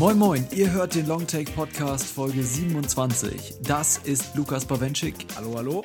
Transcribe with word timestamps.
Moin 0.00 0.16
Moin, 0.16 0.46
ihr 0.52 0.72
hört 0.72 0.94
den 0.94 1.06
Longtake 1.06 1.52
Podcast 1.52 2.06
Folge 2.06 2.42
27. 2.42 3.56
Das 3.62 3.98
ist 3.98 4.34
Lukas 4.34 4.64
Bawenschik. 4.64 5.14
Hallo, 5.36 5.54
hallo. 5.56 5.82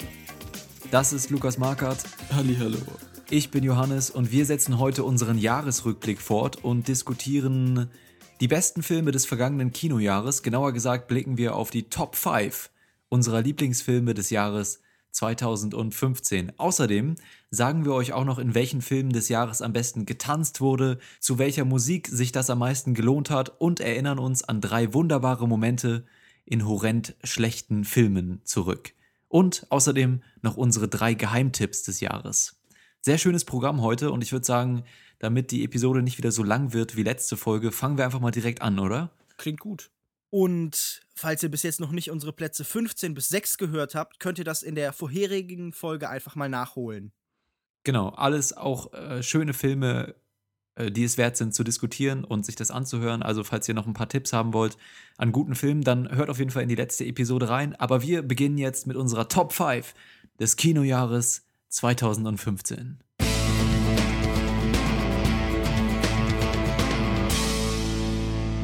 Das 0.90 1.12
ist 1.12 1.32
Lukas 1.32 1.58
Markert. 1.58 2.02
Halli, 2.32 2.56
hallo. 2.58 2.78
Ich 3.30 3.52
bin 3.52 3.66
Johannes 3.66 4.10
und 4.10 4.32
wir 4.32 4.46
setzen 4.46 4.80
heute 4.80 5.04
unseren 5.04 5.38
Jahresrückblick 5.38 6.22
fort 6.22 6.64
und 6.64 6.88
diskutieren 6.88 7.90
die 8.40 8.48
besten 8.48 8.84
Filme 8.84 9.12
des 9.12 9.26
vergangenen 9.26 9.74
Kinojahres. 9.74 10.44
Genauer 10.44 10.72
gesagt 10.72 11.10
blicken 11.10 11.38
wir 11.38 11.56
auf 11.56 11.70
die 11.70 11.90
Top 11.90 12.16
5 12.16 12.70
unserer 13.16 13.42
Lieblingsfilme 13.42 14.14
des 14.14 14.30
Jahres 14.30 14.82
2015. 15.12 16.60
Außerdem 16.60 17.16
sagen 17.50 17.86
wir 17.86 17.94
euch 17.94 18.12
auch 18.12 18.26
noch, 18.26 18.38
in 18.38 18.54
welchen 18.54 18.82
Filmen 18.82 19.14
des 19.14 19.30
Jahres 19.30 19.62
am 19.62 19.72
besten 19.72 20.06
getanzt 20.06 20.60
wurde, 20.60 21.00
zu 21.22 21.40
welcher 21.40 21.64
Musik 21.64 22.10
sich 22.10 22.34
das 22.34 22.50
am 22.50 22.60
meisten 22.60 22.94
gelohnt 22.94 23.30
hat 23.30 23.62
und 23.62 23.80
erinnern 23.80 24.20
uns 24.20 24.44
an 24.44 24.60
drei 24.60 24.94
wunderbare 24.94 25.48
Momente 25.48 26.06
in 26.44 26.68
horrend 26.68 27.16
schlechten 27.24 27.86
Filmen 27.86 28.42
zurück. 28.44 28.92
Und 29.30 29.66
außerdem 29.70 30.22
noch 30.42 30.58
unsere 30.58 30.90
drei 30.90 31.14
Geheimtipps 31.14 31.84
des 31.84 32.02
Jahres. 32.02 32.62
Sehr 33.00 33.18
schönes 33.18 33.46
Programm 33.46 33.82
heute 33.82 34.12
und 34.12 34.24
ich 34.24 34.34
würde 34.34 34.46
sagen, 34.46 34.84
damit 35.20 35.52
die 35.52 35.64
Episode 35.64 36.02
nicht 36.02 36.18
wieder 36.18 36.34
so 36.34 36.44
lang 36.44 36.74
wird 36.74 36.98
wie 36.98 37.04
letzte 37.04 37.38
Folge, 37.38 37.72
fangen 37.72 37.98
wir 37.98 38.04
einfach 38.04 38.20
mal 38.20 38.32
direkt 38.32 38.62
an, 38.62 38.78
oder? 38.78 39.12
Klingt 39.38 39.62
gut. 39.62 39.90
Und 40.30 41.05
falls 41.16 41.42
ihr 41.42 41.50
bis 41.50 41.64
jetzt 41.64 41.80
noch 41.80 41.92
nicht 41.92 42.12
unsere 42.12 42.34
Plätze 42.34 42.64
15 42.64 43.14
bis 43.14 43.30
6 43.30 43.58
gehört 43.58 43.96
habt, 43.96 44.20
könnt 44.20 44.38
ihr 44.38 44.46
das 44.46 44.62
in 44.62 44.76
der 44.76 44.94
vorherigen 44.94 45.72
Folge 45.72 46.10
einfach 46.10 46.36
mal 46.36 46.50
nachholen. 46.50 47.12
Genau, 47.84 48.10
alles 48.10 48.56
auch 48.56 48.94
äh, 48.94 49.24
schöne 49.24 49.54
Filme, 49.54 50.16
äh, 50.76 50.92
die 50.92 51.04
es 51.04 51.18
wert 51.18 51.38
sind 51.38 51.54
zu 51.54 51.64
diskutieren 51.64 52.24
und 52.24 52.46
sich 52.46 52.56
das 52.56 52.72
anzuhören. 52.72 53.24
Also 53.24 53.44
falls 53.44 53.68
ihr 53.68 53.76
noch 53.76 53.88
ein 53.88 53.94
paar 53.94 54.10
Tipps 54.10 54.34
haben 54.34 54.54
wollt 54.54 54.78
an 55.18 55.32
guten 55.32 55.56
Filmen, 55.56 55.82
dann 55.82 56.14
hört 56.14 56.30
auf 56.30 56.40
jeden 56.40 56.52
Fall 56.52 56.64
in 56.64 56.70
die 56.70 56.76
letzte 56.76 57.06
Episode 57.06 57.50
rein. 57.50 57.76
Aber 57.76 58.02
wir 58.02 58.22
beginnen 58.22 58.58
jetzt 58.58 58.88
mit 58.88 58.98
unserer 58.98 59.30
Top 59.30 59.54
5 59.54 59.94
des 60.40 60.58
Kinojahres 60.58 61.46
2015. 61.70 63.05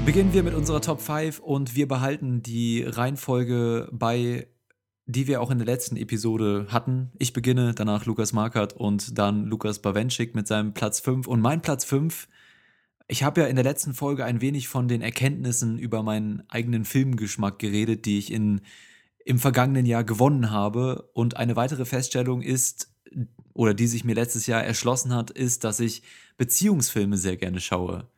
Beginnen 0.04 0.34
wir 0.34 0.42
mit 0.42 0.56
unserer 0.56 0.82
Top 0.82 1.00
5 1.00 1.40
und 1.40 1.76
wir 1.76 1.88
behalten 1.88 2.42
die 2.42 2.82
Reihenfolge 2.82 3.88
bei, 3.92 4.48
die 5.06 5.28
wir 5.28 5.42
auch 5.42 5.52
in 5.52 5.60
der 5.60 5.68
letzten 5.68 5.96
Episode 5.96 6.66
hatten. 6.70 7.12
Ich 7.20 7.34
beginne, 7.34 7.76
danach 7.76 8.08
Lukas 8.08 8.34
Markert 8.34 8.74
und 8.74 9.20
dann 9.20 9.46
Lukas 9.46 9.80
Bawenschik 9.80 10.34
mit 10.34 10.48
seinem 10.48 10.74
Platz 10.74 11.00
5. 11.02 11.28
Und 11.28 11.40
mein 11.40 11.62
Platz 11.62 11.86
5, 11.86 12.28
ich 13.08 13.22
habe 13.22 13.42
ja 13.42 13.48
in 13.48 13.56
der 13.56 13.64
letzten 13.64 13.94
Folge 13.94 14.26
ein 14.26 14.42
wenig 14.42 14.68
von 14.68 14.88
den 14.88 15.04
Erkenntnissen 15.04 15.78
über 15.78 16.02
meinen 16.02 16.44
eigenen 16.50 16.84
Filmgeschmack 16.84 17.60
geredet, 17.60 18.06
die 18.06 18.18
ich 18.18 18.34
in, 18.34 18.62
im 19.24 19.38
vergangenen 19.38 19.86
Jahr 19.86 20.04
gewonnen 20.04 20.50
habe. 20.50 21.12
Und 21.14 21.38
eine 21.38 21.56
weitere 21.56 21.86
Feststellung 21.86 22.42
ist, 22.42 22.92
oder 23.54 23.76
die 23.76 23.88
sich 23.88 24.04
mir 24.04 24.16
letztes 24.16 24.48
Jahr 24.48 24.64
erschlossen 24.64 25.14
hat, 25.14 25.30
ist, 25.30 25.64
dass 25.64 25.80
ich 25.80 26.02
Beziehungsfilme 26.38 27.18
sehr 27.18 27.38
gerne 27.38 27.60
schaue. 27.60 28.10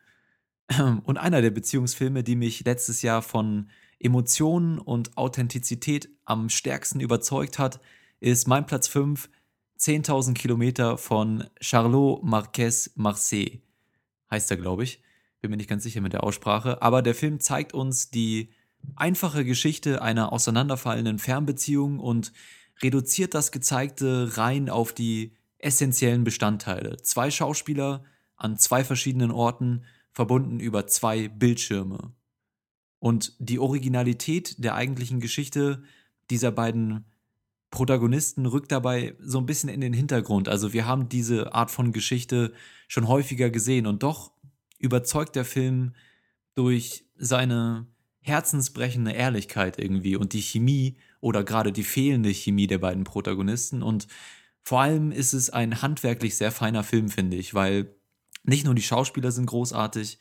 Und 1.03 1.17
einer 1.17 1.41
der 1.41 1.51
Beziehungsfilme, 1.51 2.23
die 2.23 2.35
mich 2.35 2.63
letztes 2.65 3.01
Jahr 3.01 3.21
von 3.21 3.69
Emotionen 3.99 4.79
und 4.79 5.17
Authentizität 5.17 6.09
am 6.25 6.49
stärksten 6.49 6.99
überzeugt 6.99 7.59
hat, 7.59 7.79
ist 8.19 8.47
mein 8.47 8.65
Platz 8.65 8.87
5, 8.87 9.29
10.000 9.79 10.33
Kilometer 10.33 10.97
von 10.97 11.45
Charlot 11.59 12.23
Marquez 12.23 12.91
Marseille. 12.95 13.59
Heißt 14.31 14.49
er, 14.51 14.57
glaube 14.57 14.83
ich. 14.83 15.01
Bin 15.41 15.51
mir 15.51 15.57
nicht 15.57 15.69
ganz 15.69 15.83
sicher 15.83 15.99
mit 15.99 16.13
der 16.13 16.23
Aussprache. 16.23 16.81
Aber 16.81 17.01
der 17.01 17.15
Film 17.15 17.41
zeigt 17.41 17.73
uns 17.73 18.09
die 18.09 18.49
einfache 18.95 19.43
Geschichte 19.43 20.01
einer 20.01 20.31
auseinanderfallenden 20.31 21.19
Fernbeziehung 21.19 21.99
und 21.99 22.31
reduziert 22.81 23.33
das 23.33 23.51
Gezeigte 23.51 24.37
rein 24.37 24.69
auf 24.69 24.93
die 24.93 25.33
essentiellen 25.57 26.23
Bestandteile. 26.23 26.97
Zwei 27.01 27.29
Schauspieler 27.29 28.03
an 28.35 28.57
zwei 28.57 28.83
verschiedenen 28.83 29.31
Orten 29.31 29.83
verbunden 30.13 30.59
über 30.59 30.87
zwei 30.87 31.27
Bildschirme. 31.27 32.13
Und 32.99 33.35
die 33.39 33.59
Originalität 33.59 34.63
der 34.63 34.75
eigentlichen 34.75 35.19
Geschichte 35.19 35.83
dieser 36.29 36.51
beiden 36.51 37.05
Protagonisten 37.69 38.45
rückt 38.45 38.71
dabei 38.71 39.15
so 39.19 39.39
ein 39.39 39.45
bisschen 39.45 39.69
in 39.69 39.81
den 39.81 39.93
Hintergrund. 39.93 40.47
Also 40.47 40.73
wir 40.73 40.85
haben 40.85 41.09
diese 41.09 41.53
Art 41.53 41.71
von 41.71 41.91
Geschichte 41.91 42.53
schon 42.87 43.07
häufiger 43.07 43.49
gesehen 43.49 43.87
und 43.87 44.03
doch 44.03 44.31
überzeugt 44.77 45.35
der 45.35 45.43
Film 45.43 45.95
durch 46.55 47.05
seine 47.15 47.87
herzensbrechende 48.19 49.11
Ehrlichkeit 49.11 49.79
irgendwie 49.79 50.15
und 50.15 50.33
die 50.33 50.41
Chemie 50.41 50.97
oder 51.19 51.43
gerade 51.43 51.71
die 51.71 51.83
fehlende 51.83 52.29
Chemie 52.29 52.67
der 52.67 52.77
beiden 52.77 53.03
Protagonisten. 53.03 53.81
Und 53.81 54.07
vor 54.61 54.81
allem 54.81 55.11
ist 55.11 55.33
es 55.33 55.49
ein 55.49 55.81
handwerklich 55.81 56.35
sehr 56.35 56.51
feiner 56.51 56.83
Film, 56.83 57.09
finde 57.09 57.37
ich, 57.37 57.53
weil 57.53 57.95
nicht 58.43 58.65
nur 58.65 58.75
die 58.75 58.81
Schauspieler 58.81 59.31
sind 59.31 59.47
großartig, 59.47 60.19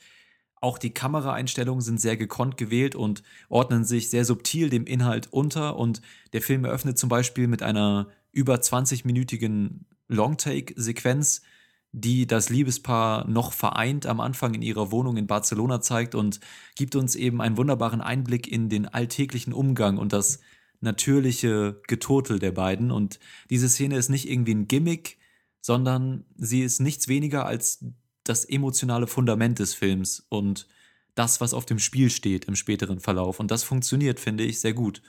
auch 0.62 0.78
die 0.78 0.94
Kameraeinstellungen 0.94 1.82
sind 1.82 2.00
sehr 2.00 2.16
gekonnt 2.16 2.56
gewählt 2.56 2.94
und 2.94 3.24
ordnen 3.48 3.84
sich 3.84 4.10
sehr 4.10 4.24
subtil 4.24 4.70
dem 4.70 4.86
Inhalt 4.86 5.32
unter. 5.32 5.76
Und 5.76 6.00
der 6.32 6.40
Film 6.40 6.64
eröffnet 6.64 6.98
zum 6.98 7.08
Beispiel 7.08 7.48
mit 7.48 7.64
einer 7.64 8.08
über 8.30 8.54
20-minütigen 8.54 9.86
Longtake-Sequenz, 10.06 11.42
die 11.90 12.28
das 12.28 12.48
Liebespaar 12.48 13.26
noch 13.26 13.52
vereint 13.52 14.06
am 14.06 14.20
Anfang 14.20 14.54
in 14.54 14.62
ihrer 14.62 14.92
Wohnung 14.92 15.16
in 15.16 15.26
Barcelona 15.26 15.80
zeigt 15.80 16.14
und 16.14 16.38
gibt 16.76 16.94
uns 16.94 17.16
eben 17.16 17.42
einen 17.42 17.56
wunderbaren 17.56 18.00
Einblick 18.00 18.46
in 18.46 18.68
den 18.68 18.86
alltäglichen 18.86 19.52
Umgang 19.52 19.98
und 19.98 20.12
das 20.12 20.38
natürliche 20.80 21.80
Geturtel 21.88 22.38
der 22.38 22.52
beiden. 22.52 22.92
Und 22.92 23.18
diese 23.50 23.68
Szene 23.68 23.96
ist 23.96 24.10
nicht 24.10 24.30
irgendwie 24.30 24.54
ein 24.54 24.68
Gimmick, 24.68 25.18
sondern 25.60 26.24
sie 26.36 26.62
ist 26.62 26.80
nichts 26.80 27.08
weniger 27.08 27.46
als 27.46 27.84
das 28.24 28.44
emotionale 28.44 29.06
Fundament 29.06 29.58
des 29.58 29.74
Films 29.74 30.24
und 30.28 30.68
das, 31.14 31.40
was 31.40 31.54
auf 31.54 31.66
dem 31.66 31.78
Spiel 31.78 32.10
steht 32.10 32.46
im 32.46 32.56
späteren 32.56 33.00
Verlauf. 33.00 33.40
Und 33.40 33.50
das 33.50 33.64
funktioniert, 33.64 34.20
finde 34.20 34.44
ich, 34.44 34.60
sehr 34.60 34.72
gut. 34.72 35.02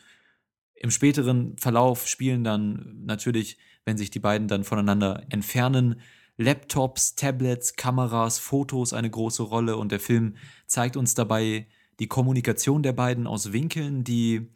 Im 0.75 0.91
späteren 0.91 1.55
Verlauf 1.57 2.07
spielen 2.07 2.43
dann 2.43 3.03
natürlich, 3.05 3.57
wenn 3.85 3.97
sich 3.97 4.11
die 4.11 4.19
beiden 4.19 4.47
dann 4.47 4.63
voneinander 4.63 5.25
entfernen, 5.29 6.01
Laptops, 6.37 7.15
Tablets, 7.15 7.75
Kameras, 7.75 8.39
Fotos 8.39 8.91
eine 8.91 9.09
große 9.09 9.43
Rolle 9.43 9.77
und 9.77 9.91
der 9.91 9.99
Film 9.99 10.35
zeigt 10.65 10.97
uns 10.97 11.13
dabei 11.13 11.67
die 11.99 12.07
Kommunikation 12.07 12.81
der 12.81 12.93
beiden 12.93 13.27
aus 13.27 13.53
Winkeln, 13.53 14.03
die 14.03 14.49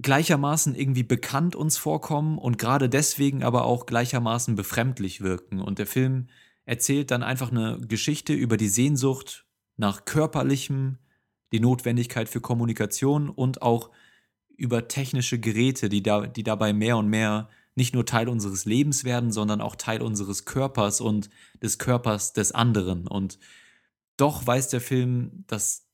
gleichermaßen 0.00 0.74
irgendwie 0.74 1.02
bekannt 1.02 1.54
uns 1.54 1.76
vorkommen 1.76 2.38
und 2.38 2.58
gerade 2.58 2.88
deswegen 2.88 3.42
aber 3.42 3.64
auch 3.64 3.84
gleichermaßen 3.84 4.54
befremdlich 4.54 5.20
wirken. 5.20 5.60
Und 5.60 5.78
der 5.78 5.86
Film 5.86 6.28
erzählt 6.70 7.10
dann 7.10 7.24
einfach 7.24 7.50
eine 7.50 7.80
Geschichte 7.80 8.32
über 8.32 8.56
die 8.56 8.68
Sehnsucht 8.68 9.44
nach 9.76 10.04
körperlichem, 10.04 10.98
die 11.50 11.58
Notwendigkeit 11.58 12.28
für 12.28 12.40
Kommunikation 12.40 13.28
und 13.28 13.60
auch 13.60 13.90
über 14.56 14.86
technische 14.86 15.40
Geräte, 15.40 15.88
die, 15.88 16.00
da, 16.00 16.28
die 16.28 16.44
dabei 16.44 16.72
mehr 16.72 16.96
und 16.96 17.08
mehr 17.08 17.48
nicht 17.74 17.92
nur 17.92 18.06
Teil 18.06 18.28
unseres 18.28 18.66
Lebens 18.66 19.02
werden, 19.02 19.32
sondern 19.32 19.60
auch 19.60 19.74
Teil 19.74 20.00
unseres 20.00 20.44
Körpers 20.44 21.00
und 21.00 21.28
des 21.60 21.78
Körpers 21.78 22.34
des 22.34 22.52
anderen. 22.52 23.08
Und 23.08 23.40
doch 24.16 24.46
weiß 24.46 24.68
der 24.68 24.80
Film, 24.80 25.42
dass 25.48 25.88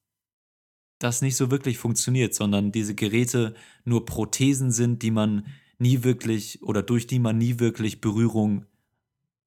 das 0.99 1.23
nicht 1.23 1.37
so 1.37 1.51
wirklich 1.51 1.79
funktioniert, 1.79 2.35
sondern 2.35 2.71
diese 2.71 2.95
Geräte 2.95 3.55
nur 3.87 4.05
Prothesen 4.05 4.73
sind, 4.73 5.01
die 5.01 5.11
man 5.11 5.47
nie 5.79 6.05
wirklich 6.05 6.63
oder 6.63 6.83
durch 6.83 7.07
die 7.07 7.19
man 7.19 7.39
nie 7.39 7.61
wirklich 7.61 8.03
Berührung 8.03 8.67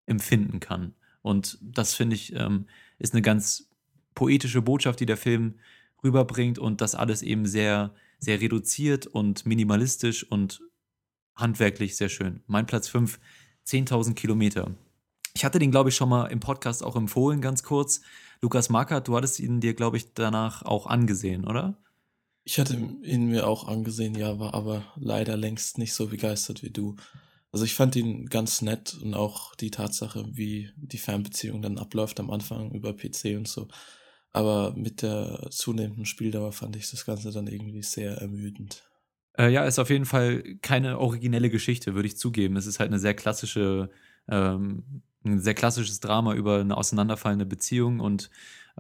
empfinden 0.08 0.60
kann. 0.60 0.96
Und 1.22 1.58
das 1.62 1.94
finde 1.94 2.16
ich 2.16 2.34
ähm, 2.36 2.66
ist 2.98 3.14
eine 3.14 3.22
ganz 3.22 3.70
poetische 4.14 4.62
Botschaft, 4.62 5.00
die 5.00 5.06
der 5.06 5.18
Film 5.18 5.56
rüberbringt 6.04 6.60
und 6.60 6.82
das 6.82 6.96
alles 6.96 7.22
eben 7.22 7.46
sehr, 7.46 7.94
sehr 8.20 8.42
reduziert 8.42 9.08
und 9.08 9.46
minimalistisch 9.46 10.30
und 10.30 10.62
handwerklich 11.36 11.96
sehr 11.96 12.10
schön. 12.10 12.44
Mein 12.48 12.66
Platz 12.66 12.88
5, 12.90 13.20
10.000 13.66 14.14
Kilometer. 14.14 14.72
Ich 15.34 15.46
hatte 15.46 15.60
den, 15.60 15.72
glaube 15.72 15.90
ich, 15.90 15.96
schon 15.96 16.10
mal 16.10 16.26
im 16.28 16.40
Podcast 16.40 16.84
auch 16.84 16.96
empfohlen, 16.96 17.42
ganz 17.42 17.64
kurz. 17.64 18.02
Lukas 18.42 18.70
Markert, 18.70 19.08
du 19.08 19.16
hattest 19.16 19.40
ihn 19.40 19.62
dir, 19.62 19.74
glaube 19.74 19.98
ich, 19.98 20.14
danach 20.14 20.64
auch 20.64 20.88
angesehen, 20.88 21.46
oder? 21.46 21.78
Ich 22.44 22.60
hatte 22.60 22.76
ihn 23.04 23.28
mir 23.28 23.48
auch 23.48 23.68
angesehen, 23.68 24.16
ja, 24.16 24.40
war 24.40 24.54
aber 24.54 24.84
leider 24.96 25.38
längst 25.38 25.78
nicht 25.78 25.94
so 25.94 26.08
begeistert 26.08 26.64
wie 26.64 26.72
du. 26.72 26.96
Also 27.52 27.66
ich 27.66 27.74
fand 27.74 27.96
ihn 27.96 28.28
ganz 28.28 28.62
nett 28.62 28.98
und 29.02 29.16
auch 29.16 29.56
die 29.56 29.72
Tatsache, 29.72 30.26
wie 30.32 30.70
die 30.76 30.98
Fernbeziehung 30.98 31.62
dann 31.62 31.78
abläuft 31.78 32.20
am 32.20 32.30
Anfang 32.30 32.72
über 32.72 32.94
PC 32.94 33.38
und 33.38 33.48
so. 33.48 33.68
Aber 34.32 34.74
mit 34.76 35.02
der 35.02 35.48
zunehmenden 35.50 36.06
Spieldauer 36.06 36.52
fand 36.52 36.76
ich 36.76 36.90
das 36.92 37.06
Ganze 37.06 37.32
dann 37.32 37.48
irgendwie 37.48 37.82
sehr 37.82 38.18
ermüdend. 38.18 38.84
Äh, 39.38 39.50
ja, 39.50 39.66
ist 39.66 39.80
auf 39.80 39.90
jeden 39.90 40.06
Fall 40.06 40.44
keine 40.62 41.00
originelle 41.00 41.50
Geschichte, 41.50 41.96
würde 41.96 42.08
ich 42.08 42.18
zugeben. 42.18 42.56
Es 42.56 42.68
ist 42.68 42.80
halt 42.80 42.90
eine 42.90 43.00
sehr 43.00 43.16
klassische, 43.16 43.90
ähm, 44.28 45.02
ein 45.24 45.40
sehr 45.40 45.56
klassisches 45.56 46.00
Drama 46.00 46.36
über 46.36 46.60
eine 46.60 46.78
auseinanderfallende 46.78 47.48
Beziehung 47.48 48.00
und 48.00 48.30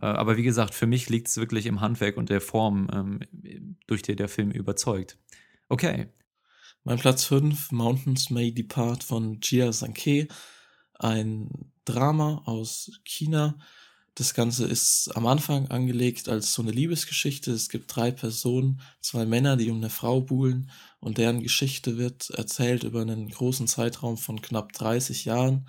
äh, 0.01 0.05
aber 0.05 0.37
wie 0.37 0.43
gesagt, 0.43 0.73
für 0.73 0.87
mich 0.87 1.09
liegt 1.09 1.27
es 1.27 1.37
wirklich 1.37 1.65
im 1.65 1.81
Handwerk 1.81 2.17
und 2.17 2.29
der 2.29 2.41
Form, 2.41 2.87
ähm, 2.93 3.19
durch 3.87 4.01
die 4.01 4.15
der 4.15 4.29
Film 4.29 4.51
überzeugt. 4.51 5.17
Okay. 5.67 6.07
Mein 6.85 6.97
Platz 6.97 7.25
5, 7.25 7.73
Mountains 7.73 8.29
May 8.29 8.53
Depart 8.53 9.03
von 9.03 9.39
Jia 9.41 9.73
Sankei. 9.73 10.29
Ein 10.97 11.71
Drama 11.83 12.41
aus 12.45 12.91
China. 13.03 13.57
Das 14.15 14.33
Ganze 14.33 14.65
ist 14.65 15.11
am 15.15 15.27
Anfang 15.27 15.67
angelegt 15.67 16.29
als 16.29 16.53
so 16.53 16.61
eine 16.61 16.71
Liebesgeschichte. 16.71 17.51
Es 17.51 17.67
gibt 17.67 17.93
drei 17.93 18.11
Personen, 18.11 18.79
zwei 19.01 19.25
Männer, 19.25 19.57
die 19.57 19.69
um 19.69 19.77
eine 19.77 19.89
Frau 19.89 20.21
buhlen 20.21 20.71
und 21.01 21.17
deren 21.17 21.41
Geschichte 21.43 21.97
wird 21.97 22.29
erzählt 22.31 22.83
über 22.83 23.01
einen 23.01 23.29
großen 23.29 23.67
Zeitraum 23.67 24.17
von 24.17 24.41
knapp 24.41 24.71
30 24.71 25.25
Jahren 25.25 25.67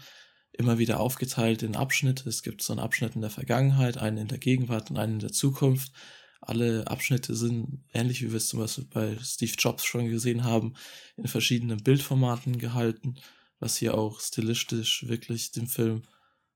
immer 0.52 0.78
wieder 0.78 1.00
aufgeteilt 1.00 1.64
in 1.64 1.74
Abschnitte. 1.74 2.28
Es 2.28 2.44
gibt 2.44 2.62
so 2.62 2.72
einen 2.72 2.80
Abschnitt 2.80 3.16
in 3.16 3.20
der 3.20 3.30
Vergangenheit, 3.30 3.98
einen 3.98 4.18
in 4.18 4.28
der 4.28 4.38
Gegenwart 4.38 4.90
und 4.90 4.98
einen 4.98 5.14
in 5.14 5.18
der 5.18 5.32
Zukunft. 5.32 5.92
Alle 6.40 6.86
Abschnitte 6.86 7.34
sind, 7.34 7.84
ähnlich 7.92 8.22
wie 8.22 8.30
wir 8.30 8.38
es 8.38 8.48
zum 8.48 8.60
Beispiel 8.60 8.84
bei 8.84 9.16
Steve 9.22 9.52
Jobs 9.58 9.84
schon 9.84 10.08
gesehen 10.08 10.44
haben, 10.44 10.74
in 11.16 11.26
verschiedenen 11.26 11.82
Bildformaten 11.82 12.58
gehalten, 12.58 13.16
was 13.58 13.76
hier 13.76 13.96
auch 13.96 14.20
stilistisch 14.20 15.06
wirklich 15.06 15.52
dem 15.52 15.66
Film 15.66 16.02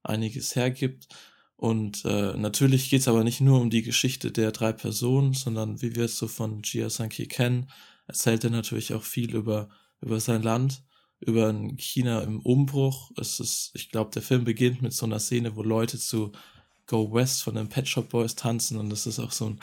einiges 0.03 0.57
hergibt. 0.57 1.09
Und 1.57 2.05
äh, 2.05 2.37
natürlich 2.37 2.91
geht 2.91 3.01
es 3.01 3.09
aber 3.09 3.25
nicht 3.25 3.41
nur 3.41 3.61
um 3.61 3.71
die 3.71 3.83
Geschichte 3.83 4.33
der 4.33 4.53
drei 4.53 4.73
Personen, 4.73 5.35
sondern 5.35 5.83
wie 5.83 5.95
wir 5.95 6.07
es 6.07 6.19
so 6.19 6.29
von 6.29 6.63
Jia 6.63 6.91
Sanki 6.91 7.27
kennen, 7.27 7.71
erzählt 8.07 8.45
er 8.45 8.51
natürlich 8.51 8.95
auch 8.95 9.05
viel 9.05 9.35
über, 9.35 9.69
über 10.01 10.21
sein 10.21 10.43
Land 10.43 10.83
über 11.27 11.49
ein 11.49 11.77
China 11.79 12.21
im 12.23 12.41
Umbruch. 12.41 13.11
Es 13.17 13.41
ist, 13.41 13.71
ich 13.75 13.91
glaube, 13.91 14.11
der 14.11 14.23
Film 14.23 14.45
beginnt 14.45 14.83
mit 14.83 14.93
so 14.93 15.07
einer 15.07 15.19
Szene, 15.19 15.57
wo 15.57 15.63
Leute 15.63 15.99
zu 15.99 16.33
Go 16.87 17.13
West 17.13 17.43
von 17.43 17.55
den 17.55 17.69
Pet 17.69 17.89
Shop 17.89 18.09
Boys 18.09 18.35
tanzen 18.35 18.79
und 18.79 18.91
das 18.91 19.07
ist 19.07 19.19
auch 19.19 19.33
so 19.33 19.47
ein 19.51 19.61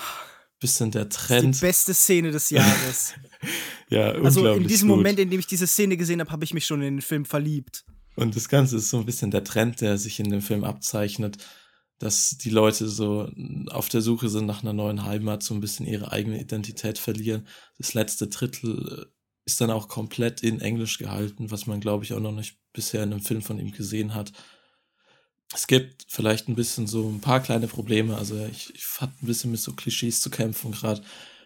bisschen 0.60 0.92
der 0.92 1.10
Trend. 1.10 1.56
die 1.56 1.60
beste 1.60 1.94
Szene 1.94 2.32
des 2.32 2.50
Jahres. 2.52 3.14
ja, 3.90 4.12
Also 4.12 4.46
in 4.54 4.68
diesem 4.68 4.90
gut. 4.90 4.98
Moment, 4.98 5.20
in 5.20 5.30
dem 5.30 5.40
ich 5.40 5.48
diese 5.48 5.68
Szene 5.68 5.98
gesehen 5.98 6.20
habe, 6.20 6.32
habe 6.32 6.44
ich 6.44 6.54
mich 6.54 6.66
schon 6.66 6.82
in 6.82 6.96
den 6.98 7.02
Film 7.02 7.26
verliebt. 7.26 7.84
Und 8.16 8.36
das 8.36 8.50
Ganze 8.50 8.78
ist 8.78 8.90
so 8.90 8.98
ein 8.98 9.06
bisschen 9.06 9.32
der 9.32 9.44
Trend, 9.44 9.82
der 9.82 9.98
sich 9.98 10.20
in 10.20 10.30
dem 10.30 10.42
Film 10.42 10.64
abzeichnet, 10.64 11.38
dass 11.98 12.38
die 12.38 12.50
Leute 12.50 12.88
so 12.90 13.30
auf 13.70 13.88
der 13.90 14.02
Suche 14.02 14.28
sind 14.30 14.46
nach 14.46 14.64
einer 14.64 14.74
neuen 14.74 15.06
Heimat, 15.06 15.44
so 15.44 15.54
ein 15.54 15.62
bisschen 15.62 15.86
ihre 15.86 16.12
eigene 16.12 16.40
Identität 16.42 16.98
verlieren. 16.98 17.48
Das 17.78 17.94
letzte 17.94 18.28
Drittel 18.28 19.06
äh, 19.08 19.12
ist 19.46 19.62
dann 19.62 19.72
auch 19.72 19.88
komplett 19.88 20.42
in 20.44 20.62
Englisch 20.62 20.98
gehalten, 20.98 21.52
was 21.52 21.68
man, 21.68 21.80
glaube 21.80 22.04
ich, 22.04 22.14
auch 22.14 22.20
noch 22.20 22.32
nicht 22.32 22.58
bisher 22.74 23.04
in 23.04 23.12
einem 23.12 23.22
Film 23.22 23.42
von 23.42 23.60
ihm 23.60 23.72
gesehen 23.72 24.14
hat. 24.14 24.32
Es 25.54 25.68
gibt 25.68 26.06
vielleicht 26.08 26.48
ein 26.48 26.56
bisschen 26.56 26.88
so 26.88 27.10
ein 27.10 27.20
paar 27.20 27.42
kleine 27.42 27.68
Probleme. 27.68 28.16
Also 28.16 28.38
ich, 28.46 28.74
ich 28.74 28.86
hatte 29.02 29.14
ein 29.22 29.28
bisschen 29.28 29.52
mit 29.52 29.60
so 29.60 29.74
Klischees 29.74 30.22
zu 30.22 30.30
kämpfen, 30.30 30.72
gerade 30.72 31.02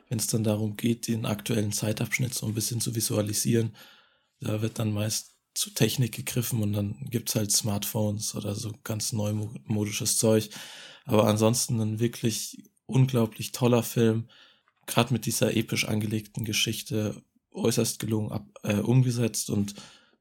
wenn 0.10 0.20
es 0.20 0.28
dann 0.28 0.44
darum 0.44 0.78
geht, 0.78 1.08
den 1.08 1.26
aktuellen 1.26 1.72
Zeitabschnitt 1.72 2.34
so 2.34 2.46
ein 2.46 2.54
bisschen 2.54 2.82
zu 2.82 2.96
visualisieren. 2.96 3.76
Da 4.40 4.62
wird 4.62 4.78
dann 4.78 4.94
meist 4.94 5.36
zu 5.56 5.72
Technik 5.72 6.14
gegriffen 6.14 6.62
und 6.62 6.74
dann 6.74 6.98
gibt 7.10 7.30
es 7.30 7.36
halt 7.36 7.52
Smartphones 7.52 8.36
oder 8.36 8.54
so 8.56 8.74
ganz 8.84 9.14
neumodisches 9.14 10.18
Zeug. 10.18 10.50
Aber 11.06 11.28
ansonsten 11.28 11.80
ein 11.80 12.00
wirklich 12.00 12.70
unglaublich 12.86 13.52
toller 13.52 13.82
Film, 13.82 14.30
gerade 14.86 15.14
mit 15.14 15.26
dieser 15.26 15.56
episch 15.56 15.88
angelegten 15.88 16.46
Geschichte 16.46 17.24
äußerst 17.52 18.00
gelungen 18.00 18.32
ab, 18.32 18.46
äh, 18.64 18.76
umgesetzt 18.76 19.50
und 19.50 19.76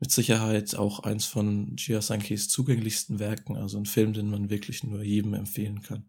mit 0.04 0.12
Sicherheit 0.12 0.74
auch 0.74 1.00
eins 1.00 1.24
von 1.24 1.76
Gia 1.76 2.02
Sankis 2.02 2.50
zugänglichsten 2.50 3.20
Werken, 3.20 3.56
also 3.56 3.78
ein 3.78 3.86
Film, 3.86 4.12
den 4.12 4.28
man 4.28 4.50
wirklich 4.50 4.84
nur 4.84 5.02
jedem 5.02 5.32
empfehlen 5.32 5.80
kann. 5.80 6.04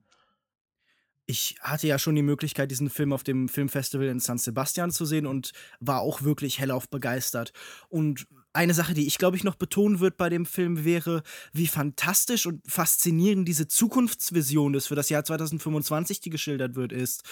Ich 1.28 1.56
hatte 1.62 1.88
ja 1.88 1.98
schon 1.98 2.16
die 2.16 2.22
Möglichkeit, 2.22 2.72
diesen 2.72 2.90
Film 2.90 3.14
auf 3.14 3.24
dem 3.24 3.48
Filmfestival 3.48 4.08
in 4.08 4.20
San 4.20 4.38
Sebastian 4.38 4.92
zu 4.92 5.06
sehen 5.06 5.26
und 5.26 5.54
war 5.80 6.02
auch 6.02 6.24
wirklich 6.24 6.60
hellauf 6.60 6.90
begeistert. 6.90 7.54
Und 7.88 8.28
eine 8.56 8.74
Sache, 8.74 8.94
die 8.94 9.08
ich 9.08 9.18
glaube 9.18 9.38
ich 9.38 9.44
noch 9.44 9.56
betonen 9.56 10.00
wird 10.00 10.18
bei 10.18 10.30
dem 10.30 10.46
Film 10.46 10.84
wäre, 10.84 11.24
wie 11.54 11.68
fantastisch 11.68 12.46
und 12.46 12.62
faszinierend 12.68 13.48
diese 13.48 13.68
Zukunftsvision 13.68 14.74
ist 14.74 14.88
für 14.88 14.96
das 14.96 15.10
Jahr 15.10 15.24
2025, 15.24 16.20
die 16.20 16.30
geschildert 16.30 16.76
wird, 16.76 16.92
ist. 16.92 17.24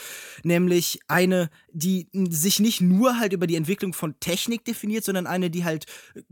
Nämlich 0.43 0.99
eine, 1.07 1.49
die 1.71 2.09
sich 2.29 2.59
nicht 2.59 2.81
nur 2.81 3.19
halt 3.19 3.33
über 3.33 3.47
die 3.47 3.55
Entwicklung 3.55 3.93
von 3.93 4.19
Technik 4.19 4.65
definiert, 4.65 5.03
sondern 5.03 5.27
eine, 5.27 5.49
die 5.49 5.63
halt 5.63 5.85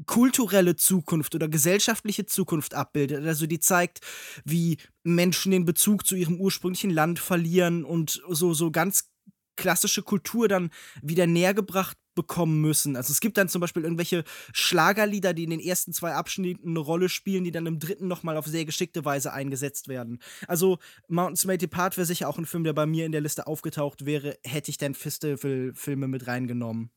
kulturelle 0.05 0.75
Zukunft 0.75 1.35
oder 1.35 1.47
gesellschaftliche 1.47 2.25
Zukunft 2.25 2.73
abbildet. 2.73 3.25
Also 3.25 3.47
die 3.47 3.59
zeigt, 3.59 4.01
wie 4.45 4.77
Menschen 5.03 5.51
den 5.51 5.65
Bezug 5.65 6.05
zu 6.05 6.15
ihrem 6.15 6.39
ursprünglichen 6.39 6.91
Land 6.91 7.19
verlieren 7.19 7.83
und 7.83 8.21
so, 8.29 8.53
so 8.53 8.71
ganz 8.71 9.09
klassische 9.55 10.01
Kultur 10.01 10.47
dann 10.47 10.71
wieder 11.01 11.27
näher 11.27 11.53
gebracht 11.53 11.97
bekommen 12.15 12.61
müssen. 12.61 12.95
Also 12.95 13.11
es 13.11 13.19
gibt 13.19 13.37
dann 13.37 13.49
zum 13.49 13.61
Beispiel 13.61 13.83
irgendwelche 13.83 14.23
Schlagerlieder, 14.53 15.33
die 15.33 15.43
in 15.43 15.49
den 15.49 15.59
ersten 15.59 15.93
zwei 15.93 16.13
Abschnitten 16.13 16.69
eine 16.69 16.79
Rolle 16.79 17.09
spielen, 17.09 17.43
die 17.43 17.51
dann 17.51 17.65
im 17.65 17.79
dritten 17.79 18.07
nochmal 18.07 18.37
auf 18.37 18.45
sehr 18.45 18.65
geschickte 18.65 19.05
Weise 19.05 19.33
eingesetzt 19.33 19.87
werden. 19.87 20.19
Also 20.47 20.79
Mountains 21.07 21.45
May 21.45 21.57
Depart 21.57 21.97
wäre 21.97 22.05
sicher 22.05 22.27
auch 22.27 22.37
ein 22.37 22.45
Film, 22.45 22.63
der 22.63 22.73
bei 22.73 22.85
mir 22.85 23.05
in 23.05 23.11
der 23.11 23.21
Liste 23.21 23.47
aufgetaucht 23.47 24.05
wäre, 24.05 24.37
hätte 24.43 24.71
ich 24.71 24.77
dann 24.77 24.93
Festival-Filme 24.93 26.07
mit 26.07 26.27
reingenommen. 26.27 26.91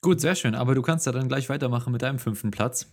Gut, 0.00 0.20
sehr 0.20 0.34
schön. 0.34 0.54
Aber 0.54 0.74
du 0.74 0.82
kannst 0.82 1.06
ja 1.06 1.12
dann 1.12 1.28
gleich 1.28 1.48
weitermachen 1.48 1.92
mit 1.92 2.02
deinem 2.02 2.18
fünften 2.18 2.50
Platz. 2.50 2.86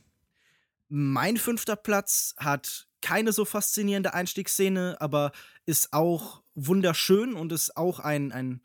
Mein 0.87 1.37
fünfter 1.37 1.75
Platz 1.75 2.35
hat 2.37 2.87
keine 3.01 3.31
so 3.31 3.45
faszinierende 3.45 4.13
Einstiegsszene, 4.13 4.97
aber 4.99 5.31
ist 5.65 5.93
auch 5.93 6.41
wunderschön 6.53 7.33
und 7.33 7.51
ist 7.51 7.75
auch 7.75 7.99
ein, 7.99 8.31
ein 8.31 8.61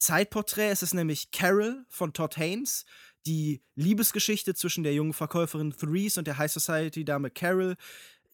Zeitporträt. 0.00 0.70
Es 0.70 0.82
ist 0.82 0.94
nämlich 0.94 1.30
Carol 1.30 1.84
von 1.88 2.12
Todd 2.12 2.36
Haynes, 2.36 2.84
die 3.26 3.62
Liebesgeschichte 3.76 4.54
zwischen 4.54 4.82
der 4.82 4.94
jungen 4.94 5.12
Verkäuferin 5.12 5.72
Threes 5.72 6.18
und 6.18 6.26
der 6.26 6.38
High 6.38 6.50
Society-Dame 6.50 7.30
Carol, 7.30 7.76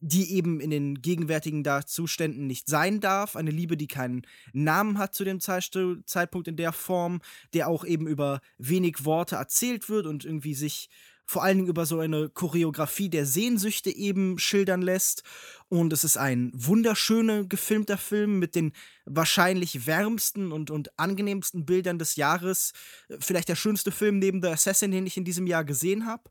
die 0.01 0.33
eben 0.35 0.61
in 0.61 0.71
den 0.71 1.03
gegenwärtigen 1.03 1.65
Zuständen 1.87 2.47
nicht 2.47 2.69
sein 2.69 3.01
darf. 3.01 3.35
Eine 3.35 3.51
Liebe, 3.51 3.77
die 3.77 3.89
keinen 3.89 4.23
Namen 4.53 4.99
hat 4.99 5.15
zu 5.15 5.25
dem 5.25 5.41
Zeitpunkt 5.41 6.49
in 6.49 6.57
der 6.57 6.73
Form, 6.73 7.21
der 7.55 7.69
auch 7.69 7.85
eben 7.85 8.07
über 8.07 8.41
wenig 8.59 9.05
Worte 9.05 9.37
erzählt 9.37 9.89
wird 9.89 10.07
und 10.07 10.25
irgendwie 10.25 10.55
sich 10.55 10.89
vor 11.27 11.43
allen 11.43 11.59
Dingen 11.59 11.69
über 11.69 11.87
so 11.87 11.99
eine 11.99 12.29
Choreografie 12.29 13.09
der 13.09 13.27
Sehnsüchte 13.27 13.91
eben 13.91 14.39
schildern 14.39 14.81
lässt. 14.81 15.25
Und 15.69 15.93
es 15.93 16.05
ist 16.05 16.17
ein 16.17 16.53
wunderschöner 16.55 17.45
gefilmter 17.45 17.99
Film 17.99 18.39
mit 18.39 18.55
den 18.55 18.73
wahrscheinlich 19.05 19.87
wärmsten 19.87 20.53
und, 20.53 20.71
und 20.71 20.97
angenehmsten 20.99 21.67
Bildern 21.67 21.99
des 21.99 22.15
Jahres. 22.15 22.73
Vielleicht 23.19 23.49
der 23.49 23.57
schönste 23.57 23.91
Film 23.91 24.21
neben 24.21 24.41
The 24.41 24.49
Assassin, 24.49 24.93
den 24.93 25.07
ich 25.07 25.17
in 25.17 25.25
diesem 25.25 25.49
Jahr 25.49 25.65
gesehen 25.65 26.07
habe. 26.07 26.31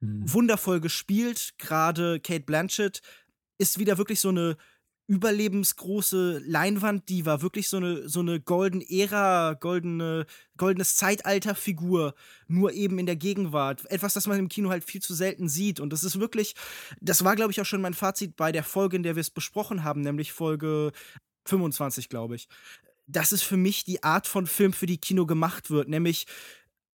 Mhm. 0.00 0.30
Wundervoll 0.30 0.80
gespielt, 0.80 1.54
gerade 1.56 2.20
Kate 2.20 2.44
Blanchett 2.44 3.00
ist 3.58 3.78
wieder 3.78 3.96
wirklich 3.96 4.20
so 4.20 4.28
eine 4.28 4.58
überlebensgroße 5.08 6.42
Leinwand, 6.44 7.08
die 7.08 7.26
war 7.26 7.40
wirklich 7.40 7.68
so 7.68 7.76
eine, 7.76 8.08
so 8.08 8.20
eine 8.20 8.40
golden 8.40 8.80
Ära, 8.80 9.54
goldene, 9.54 10.26
goldenes 10.56 10.96
Zeitalter-Figur, 10.96 12.14
nur 12.48 12.72
eben 12.72 12.98
in 12.98 13.06
der 13.06 13.16
Gegenwart. 13.16 13.88
Etwas, 13.90 14.14
das 14.14 14.26
man 14.26 14.38
im 14.38 14.48
Kino 14.48 14.70
halt 14.70 14.84
viel 14.84 15.00
zu 15.00 15.14
selten 15.14 15.48
sieht. 15.48 15.78
Und 15.78 15.92
das 15.92 16.02
ist 16.02 16.18
wirklich, 16.18 16.54
das 17.00 17.24
war, 17.24 17.36
glaube 17.36 17.52
ich, 17.52 17.60
auch 17.60 17.66
schon 17.66 17.80
mein 17.80 17.94
Fazit 17.94 18.36
bei 18.36 18.50
der 18.50 18.64
Folge, 18.64 18.96
in 18.96 19.04
der 19.04 19.14
wir 19.14 19.20
es 19.20 19.30
besprochen 19.30 19.84
haben, 19.84 20.00
nämlich 20.00 20.32
Folge 20.32 20.92
25, 21.44 22.08
glaube 22.08 22.34
ich. 22.34 22.48
Das 23.06 23.30
ist 23.30 23.42
für 23.42 23.56
mich 23.56 23.84
die 23.84 24.02
Art 24.02 24.26
von 24.26 24.48
Film, 24.48 24.72
für 24.72 24.86
die 24.86 24.98
Kino 24.98 25.26
gemacht 25.26 25.70
wird, 25.70 25.88
nämlich 25.88 26.26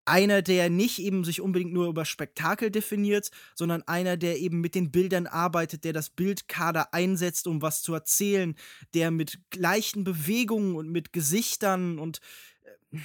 einer, 0.05 0.43
der 0.43 0.71
nicht 0.71 0.99
eben 0.99 1.25
sich 1.25 1.41
unbedingt 1.41 1.73
nur 1.73 1.89
über 1.89 2.05
Spektakel 2.05 2.71
definiert, 2.71 3.31
sondern 3.55 3.83
einer, 3.83 4.17
der 4.17 4.39
eben 4.39 4.61
mit 4.61 4.75
den 4.75 4.91
Bildern 4.91 5.27
arbeitet, 5.27 5.85
der 5.85 5.93
das 5.93 6.11
Bildkader 6.11 6.93
einsetzt, 6.93 7.47
um 7.47 7.63
was 7.63 7.83
zu 7.83 7.95
erzählen, 7.95 8.55
der 8.95 9.11
mit 9.11 9.41
gleichen 9.51 10.05
Bewegungen 10.05 10.77
und 10.77 10.91
mit 10.91 11.13
Gesichtern 11.13 11.99
und 11.99 12.21
äh, 12.63 12.99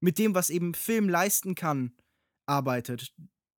mit 0.00 0.18
dem, 0.18 0.34
was 0.34 0.50
eben 0.50 0.74
Film 0.74 1.08
leisten 1.08 1.54
kann, 1.54 1.92
arbeitet. 2.46 3.14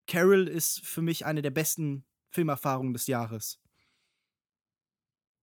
Carol 0.06 0.46
ist 0.46 0.80
für 0.84 1.02
mich 1.02 1.26
eine 1.26 1.42
der 1.42 1.50
besten 1.50 2.04
Filmerfahrungen 2.30 2.92
des 2.92 3.08
Jahres 3.08 3.58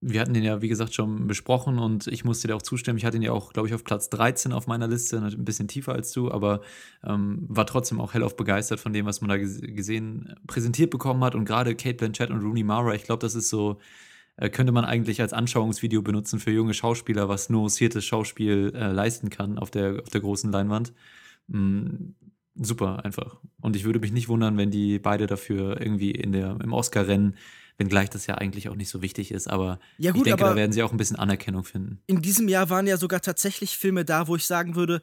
wir 0.05 0.19
hatten 0.19 0.33
den 0.33 0.43
ja, 0.43 0.61
wie 0.61 0.67
gesagt, 0.67 0.93
schon 0.93 1.27
besprochen 1.27 1.79
und 1.79 2.07
ich 2.07 2.25
musste 2.25 2.47
dir 2.47 2.55
auch 2.55 2.61
zustimmen. 2.61 2.97
Ich 2.97 3.05
hatte 3.05 3.17
ihn 3.17 3.23
ja 3.23 3.31
auch, 3.31 3.53
glaube 3.53 3.67
ich, 3.67 3.73
auf 3.73 3.83
Platz 3.83 4.09
13 4.09 4.51
auf 4.51 4.67
meiner 4.67 4.87
Liste, 4.87 5.17
ein 5.17 5.45
bisschen 5.45 5.67
tiefer 5.67 5.93
als 5.93 6.11
du, 6.11 6.29
aber 6.29 6.61
ähm, 7.05 7.45
war 7.47 7.65
trotzdem 7.65 8.01
auch 8.01 8.13
hellauf 8.13 8.35
begeistert 8.35 8.79
von 8.79 8.93
dem, 8.93 9.05
was 9.05 9.21
man 9.21 9.29
da 9.29 9.37
gesehen, 9.37 10.35
präsentiert 10.47 10.89
bekommen 10.89 11.23
hat. 11.23 11.35
Und 11.35 11.45
gerade 11.45 11.75
Kate 11.75 11.95
Blanchett 11.95 12.31
und 12.31 12.41
Rooney 12.41 12.63
Mara, 12.63 12.93
ich 12.93 13.03
glaube, 13.03 13.21
das 13.21 13.35
ist 13.35 13.49
so, 13.49 13.79
äh, 14.37 14.49
könnte 14.49 14.71
man 14.73 14.85
eigentlich 14.85 15.21
als 15.21 15.33
Anschauungsvideo 15.33 16.01
benutzen 16.01 16.39
für 16.39 16.51
junge 16.51 16.73
Schauspieler, 16.73 17.29
was 17.29 17.49
nur 17.49 17.61
hostiertes 17.61 18.05
Schauspiel 18.05 18.73
äh, 18.75 18.91
leisten 18.91 19.29
kann 19.29 19.57
auf 19.57 19.71
der, 19.71 20.01
auf 20.01 20.09
der 20.09 20.21
großen 20.21 20.51
Leinwand. 20.51 20.93
mh, 21.47 22.13
super 22.55 23.03
einfach. 23.05 23.37
Und 23.61 23.75
ich 23.75 23.83
würde 23.83 23.99
mich 23.99 24.11
nicht 24.11 24.29
wundern, 24.29 24.57
wenn 24.57 24.71
die 24.71 24.99
beide 24.99 25.27
dafür 25.27 25.81
irgendwie 25.81 26.11
in 26.11 26.31
der, 26.31 26.57
im 26.63 26.73
Oscar-Rennen, 26.73 27.35
wenngleich 27.83 28.09
das 28.09 28.27
ja 28.27 28.35
eigentlich 28.35 28.69
auch 28.69 28.75
nicht 28.75 28.89
so 28.89 29.01
wichtig 29.01 29.31
ist, 29.31 29.47
aber 29.49 29.79
Ja, 29.97 30.11
ich 30.11 30.15
gut, 30.15 30.25
denke, 30.25 30.41
aber- 30.43 30.51
da 30.51 30.55
werden 30.57 30.71
sie 30.71 30.83
auch 30.83 30.91
ein 30.91 30.97
bisschen 30.97 31.17
Anerkennung 31.17 31.63
finden. 31.65 31.99
In 32.07 32.21
diesem 32.21 32.47
Jahr 32.47 32.69
waren 32.69 32.87
ja 32.87 32.97
sogar 32.97 33.21
tatsächlich 33.21 33.77
Filme 33.77 34.05
da, 34.05 34.27
wo 34.27 34.35
ich 34.37 34.45
sagen 34.45 34.75
würde, 34.75 35.01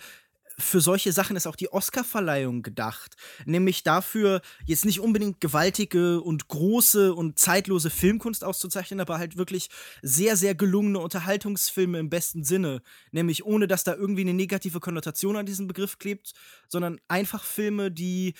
für 0.58 0.80
solche 0.82 1.10
Sachen 1.12 1.36
ist 1.36 1.46
auch 1.46 1.56
die 1.56 1.72
Oscarverleihung 1.72 2.62
gedacht. 2.62 3.16
Nämlich 3.46 3.82
dafür, 3.82 4.42
jetzt 4.66 4.84
nicht 4.84 5.00
unbedingt 5.00 5.40
gewaltige 5.40 6.20
und 6.20 6.48
große 6.48 7.14
und 7.14 7.38
zeitlose 7.38 7.88
Filmkunst 7.88 8.44
auszuzeichnen, 8.44 9.00
aber 9.00 9.16
halt 9.18 9.38
wirklich 9.38 9.70
sehr, 10.02 10.36
sehr 10.36 10.54
gelungene 10.54 10.98
Unterhaltungsfilme 10.98 11.98
im 11.98 12.10
besten 12.10 12.44
Sinne. 12.44 12.82
Nämlich 13.10 13.42
ohne, 13.46 13.68
dass 13.68 13.84
da 13.84 13.94
irgendwie 13.94 14.20
eine 14.20 14.34
negative 14.34 14.80
Konnotation 14.80 15.36
an 15.36 15.46
diesem 15.46 15.66
Begriff 15.66 15.98
klebt, 15.98 16.32
sondern 16.68 17.00
einfach 17.08 17.42
Filme, 17.42 17.90
die 17.90 18.34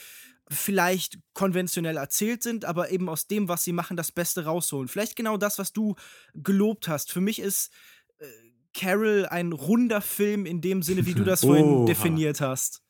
vielleicht 0.51 1.19
konventionell 1.33 1.97
erzählt 1.97 2.43
sind, 2.43 2.65
aber 2.65 2.91
eben 2.91 3.09
aus 3.09 3.27
dem, 3.27 3.49
was 3.49 3.63
sie 3.63 3.73
machen, 3.73 3.97
das 3.97 4.11
Beste 4.11 4.45
rausholen. 4.45 4.89
Vielleicht 4.89 5.15
genau 5.17 5.37
das, 5.37 5.59
was 5.59 5.73
du 5.73 5.95
gelobt 6.35 6.89
hast. 6.89 7.13
Für 7.13 7.21
mich 7.21 7.39
ist 7.39 7.73
äh, 8.19 8.27
Carol 8.75 9.27
ein 9.27 9.53
runder 9.53 10.01
Film 10.01 10.47
in 10.47 10.61
dem 10.61 10.83
Sinne, 10.83 11.07
wie 11.07 11.15
du 11.15 11.25
das 11.25 11.41
vorhin 11.43 11.67
Oha. 11.67 11.87
definiert 11.87 12.41
hast. 12.41 12.83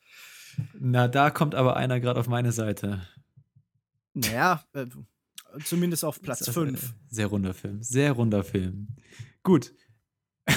Na, 0.72 1.06
da 1.06 1.30
kommt 1.30 1.54
aber 1.54 1.76
einer 1.76 2.00
gerade 2.00 2.18
auf 2.18 2.28
meine 2.28 2.52
Seite. 2.52 3.06
Naja, 4.14 4.64
äh, 4.72 4.86
zumindest 5.64 6.04
auf 6.04 6.20
Platz 6.20 6.40
Das 6.40 6.48
ist, 6.48 6.56
äh, 6.56 6.60
5. 6.60 6.94
Sehr 7.10 7.26
runder 7.26 7.54
Film. 7.54 7.82
Sehr 7.82 8.12
runder 8.12 8.44
Film. 8.44 8.88
Gut. 9.42 9.74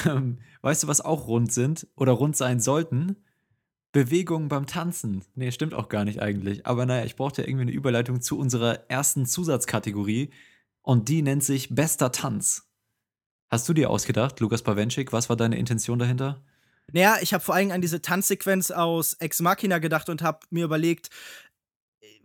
Ähm, 0.05 0.39
weißt 0.61 0.83
du, 0.83 0.87
was 0.87 1.01
auch 1.01 1.27
rund 1.27 1.53
sind 1.53 1.87
oder 1.95 2.13
rund 2.13 2.35
sein 2.35 2.59
sollten? 2.59 3.23
Bewegungen 3.93 4.49
beim 4.49 4.65
Tanzen. 4.65 5.23
Nee, 5.35 5.51
stimmt 5.51 5.73
auch 5.73 5.87
gar 5.87 6.03
nicht 6.03 6.21
eigentlich. 6.21 6.65
Aber 6.65 6.85
naja, 6.85 7.05
ich 7.05 7.15
brauchte 7.15 7.43
irgendwie 7.43 7.61
eine 7.61 7.71
Überleitung 7.71 8.21
zu 8.21 8.37
unserer 8.37 8.89
ersten 8.89 9.25
Zusatzkategorie. 9.25 10.31
Und 10.81 11.07
die 11.07 11.21
nennt 11.21 11.43
sich 11.43 11.73
Bester 11.73 12.11
Tanz. 12.11 12.67
Hast 13.49 13.69
du 13.69 13.73
dir 13.73 13.89
ausgedacht, 13.91 14.39
Lukas 14.39 14.63
Bawenschik? 14.63 15.13
Was 15.13 15.29
war 15.29 15.37
deine 15.37 15.57
Intention 15.57 15.99
dahinter? 15.99 16.43
Naja, 16.91 17.17
ich 17.21 17.33
habe 17.33 17.43
vor 17.43 17.55
allem 17.55 17.71
an 17.71 17.81
diese 17.81 18.01
Tanzsequenz 18.01 18.71
aus 18.71 19.13
Ex 19.13 19.39
Machina 19.41 19.77
gedacht 19.77 20.09
und 20.09 20.23
habe 20.23 20.39
mir 20.49 20.65
überlegt, 20.65 21.09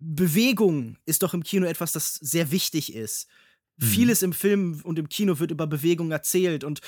Bewegung 0.00 0.96
ist 1.04 1.22
doch 1.22 1.34
im 1.34 1.44
Kino 1.44 1.66
etwas, 1.66 1.92
das 1.92 2.14
sehr 2.14 2.50
wichtig 2.50 2.94
ist. 2.94 3.28
Mhm. 3.76 3.84
Vieles 3.84 4.22
im 4.22 4.32
Film 4.32 4.80
und 4.84 4.98
im 4.98 5.08
Kino 5.08 5.38
wird 5.38 5.50
über 5.50 5.66
Bewegung 5.66 6.10
erzählt 6.10 6.64
und 6.64 6.80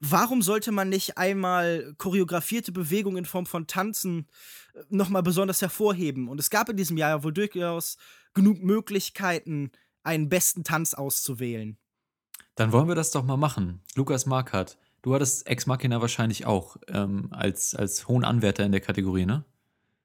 warum 0.00 0.42
sollte 0.42 0.72
man 0.72 0.88
nicht 0.88 1.18
einmal 1.18 1.94
choreografierte 1.98 2.72
Bewegung 2.72 3.16
in 3.16 3.24
Form 3.24 3.46
von 3.46 3.66
Tanzen 3.66 4.28
äh, 4.74 4.82
nochmal 4.90 5.22
besonders 5.22 5.62
hervorheben? 5.62 6.28
Und 6.28 6.40
es 6.40 6.50
gab 6.50 6.68
in 6.68 6.76
diesem 6.76 6.96
Jahr 6.96 7.10
ja 7.10 7.24
wohl 7.24 7.32
durchaus 7.32 7.96
genug 8.34 8.62
Möglichkeiten, 8.62 9.70
einen 10.02 10.28
besten 10.28 10.64
Tanz 10.64 10.94
auszuwählen. 10.94 11.76
Dann 12.54 12.72
wollen 12.72 12.88
wir 12.88 12.94
das 12.94 13.10
doch 13.10 13.24
mal 13.24 13.36
machen. 13.36 13.82
Lukas 13.94 14.24
Markert, 14.24 14.78
du 15.02 15.14
hattest 15.14 15.46
Ex 15.46 15.66
Machina 15.66 16.00
wahrscheinlich 16.00 16.46
auch 16.46 16.76
ähm, 16.88 17.28
als, 17.30 17.74
als 17.74 18.08
hohen 18.08 18.24
Anwärter 18.24 18.64
in 18.64 18.72
der 18.72 18.80
Kategorie, 18.80 19.26
ne? 19.26 19.44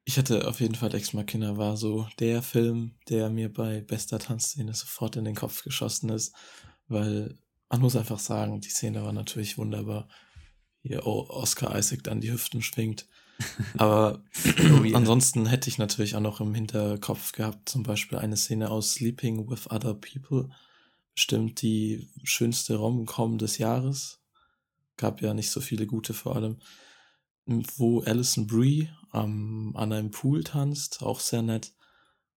Ich 0.04 0.18
hatte 0.18 0.48
auf 0.48 0.60
jeden 0.60 0.76
Fall 0.76 0.94
Ex 0.96 1.14
Machina 1.14 1.58
war 1.58 1.78
so 1.78 2.08
der 2.20 2.42
Film, 2.42 2.96
der 3.08 3.30
mir 3.30 3.54
bei 3.54 3.82
bester 3.82 4.18
Tanzszene 4.18 4.74
sofort 4.74 5.16
in 5.16 5.26
den 5.26 5.36
Kopf 5.36 5.64
geschossen 5.64 6.10
ist, 6.10 6.34
weil 6.88 7.38
man 7.72 7.82
muss 7.82 7.96
einfach 7.96 8.20
sagen, 8.20 8.60
die 8.60 8.70
Szene 8.70 9.04
war 9.04 9.14
natürlich 9.14 9.58
wunderbar. 9.58 10.10
Hier 10.82 11.08
oh, 11.08 11.26
Oscar 11.30 11.78
Isaac 11.78 12.04
dann 12.04 12.22
die 12.22 12.32
Hüften 12.32 12.62
schwingt. 12.62 13.08
Aber 13.78 14.22
Oh 14.46 14.84
yeah. 14.84 14.98
ansonsten 14.98 15.46
hätte 15.46 15.70
ich 15.70 15.78
natürlich 15.78 16.16
auch 16.16 16.22
noch 16.22 16.42
im 16.42 16.54
Hinterkopf 16.54 17.32
gehabt, 17.32 17.70
zum 17.70 17.84
Beispiel 17.84 18.18
eine 18.18 18.38
Szene 18.38 18.70
aus 18.70 18.94
Sleeping 18.94 19.50
with 19.50 19.72
Other 19.72 19.94
People. 19.94 20.50
Bestimmt 21.14 21.62
die 21.62 22.10
schönste 22.24 22.76
Rom-Com 22.76 23.38
des 23.38 23.58
Jahres. 23.58 24.20
Gab 24.98 25.22
ja 25.22 25.34
nicht 25.34 25.50
so 25.50 25.62
viele 25.62 25.88
gute 25.88 26.14
vor 26.14 26.36
allem. 26.36 26.58
Wo 27.46 28.02
Alison 28.02 28.48
Brie 28.48 28.90
ähm, 29.14 29.72
an 29.76 29.94
einem 29.94 30.12
Pool 30.12 30.44
tanzt, 30.44 31.02
auch 31.02 31.20
sehr 31.20 31.42
nett. 31.42 31.74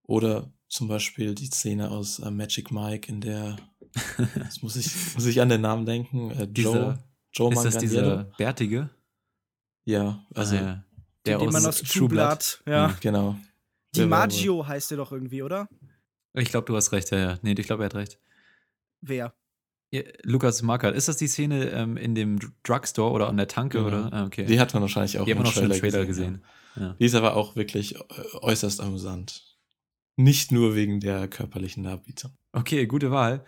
Oder 0.04 0.52
zum 0.68 0.88
Beispiel 0.88 1.34
die 1.34 1.46
Szene 1.46 1.90
aus 1.90 2.18
äh, 2.18 2.30
Magic 2.30 2.70
Mike, 2.70 3.10
in 3.10 3.20
der, 3.20 3.56
jetzt 4.36 4.62
muss 4.62 4.76
ich, 4.76 5.14
muss 5.14 5.26
ich 5.26 5.40
an 5.40 5.48
den 5.48 5.60
Namen 5.60 5.86
denken, 5.86 6.30
äh, 6.30 6.44
Joe, 6.44 6.46
Dieser- 6.48 7.04
Joe 7.32 7.52
ist 7.52 7.64
das 7.64 7.74
Manganiello. 7.74 7.82
dieser 8.02 8.24
Bärtige? 8.36 8.90
Ja, 9.86 10.24
also, 10.34 10.56
Ah, 10.56 10.60
ja. 10.60 10.84
der 11.26 11.38
den 11.38 11.50
man 11.50 11.66
aus 11.66 11.82
True 11.82 12.08
Blood, 12.08 12.62
ja. 12.66 12.94
genau. 13.00 13.22
War 13.26 13.34
wohl- 13.34 13.40
DiMaggio 13.96 14.66
heißt 14.66 14.90
der 14.90 14.98
doch 14.98 15.12
irgendwie, 15.12 15.42
oder? 15.42 15.68
Ich 16.32 16.48
glaube, 16.50 16.66
du 16.66 16.74
hast 16.76 16.90
recht, 16.92 17.10
ja, 17.10 17.18
ja. 17.18 17.38
Nee, 17.42 17.54
ich 17.56 17.66
glaube, 17.66 17.82
er 17.84 17.86
hat 17.86 17.94
recht. 17.94 18.18
Wer? 19.00 19.34
Ja, 19.92 20.02
Lukas 20.24 20.62
Markert, 20.62 20.96
ist 20.96 21.06
das 21.06 21.16
die 21.18 21.28
Szene 21.28 21.70
ähm, 21.70 21.96
in 21.96 22.14
dem 22.16 22.38
Drugstore 22.64 23.12
oder 23.12 23.28
an 23.28 23.36
der 23.36 23.46
Tanke 23.46 23.78
Genau. 23.78 23.88
oder? 24.06 24.12
Ah, 24.12 24.24
okay. 24.24 24.44
Die 24.46 24.58
hat 24.58 24.72
man 24.74 24.80
wahrscheinlich 24.82 25.18
auch 25.20 25.24
Die 25.26 25.30
im 25.32 25.38
noch 25.38 25.52
schon 25.52 25.64
im 25.64 25.68
Trailer 25.70 25.80
Trailer 25.92 26.06
gesehen. 26.06 26.42
gesehen. 26.74 26.88
Ja. 26.88 26.96
Die 26.98 27.04
ist 27.04 27.14
aber 27.14 27.36
auch 27.36 27.54
wirklich 27.54 27.94
äh, 27.94 28.00
äußerst 28.40 28.80
amüsant. 28.80 29.56
Nicht 30.16 30.50
nur 30.50 30.74
wegen 30.74 30.98
der 31.00 31.28
körperlichen 31.28 31.84
Darbietung. 31.84 32.32
Okay, 32.52 32.86
gute 32.86 33.10
Wahl. 33.12 33.44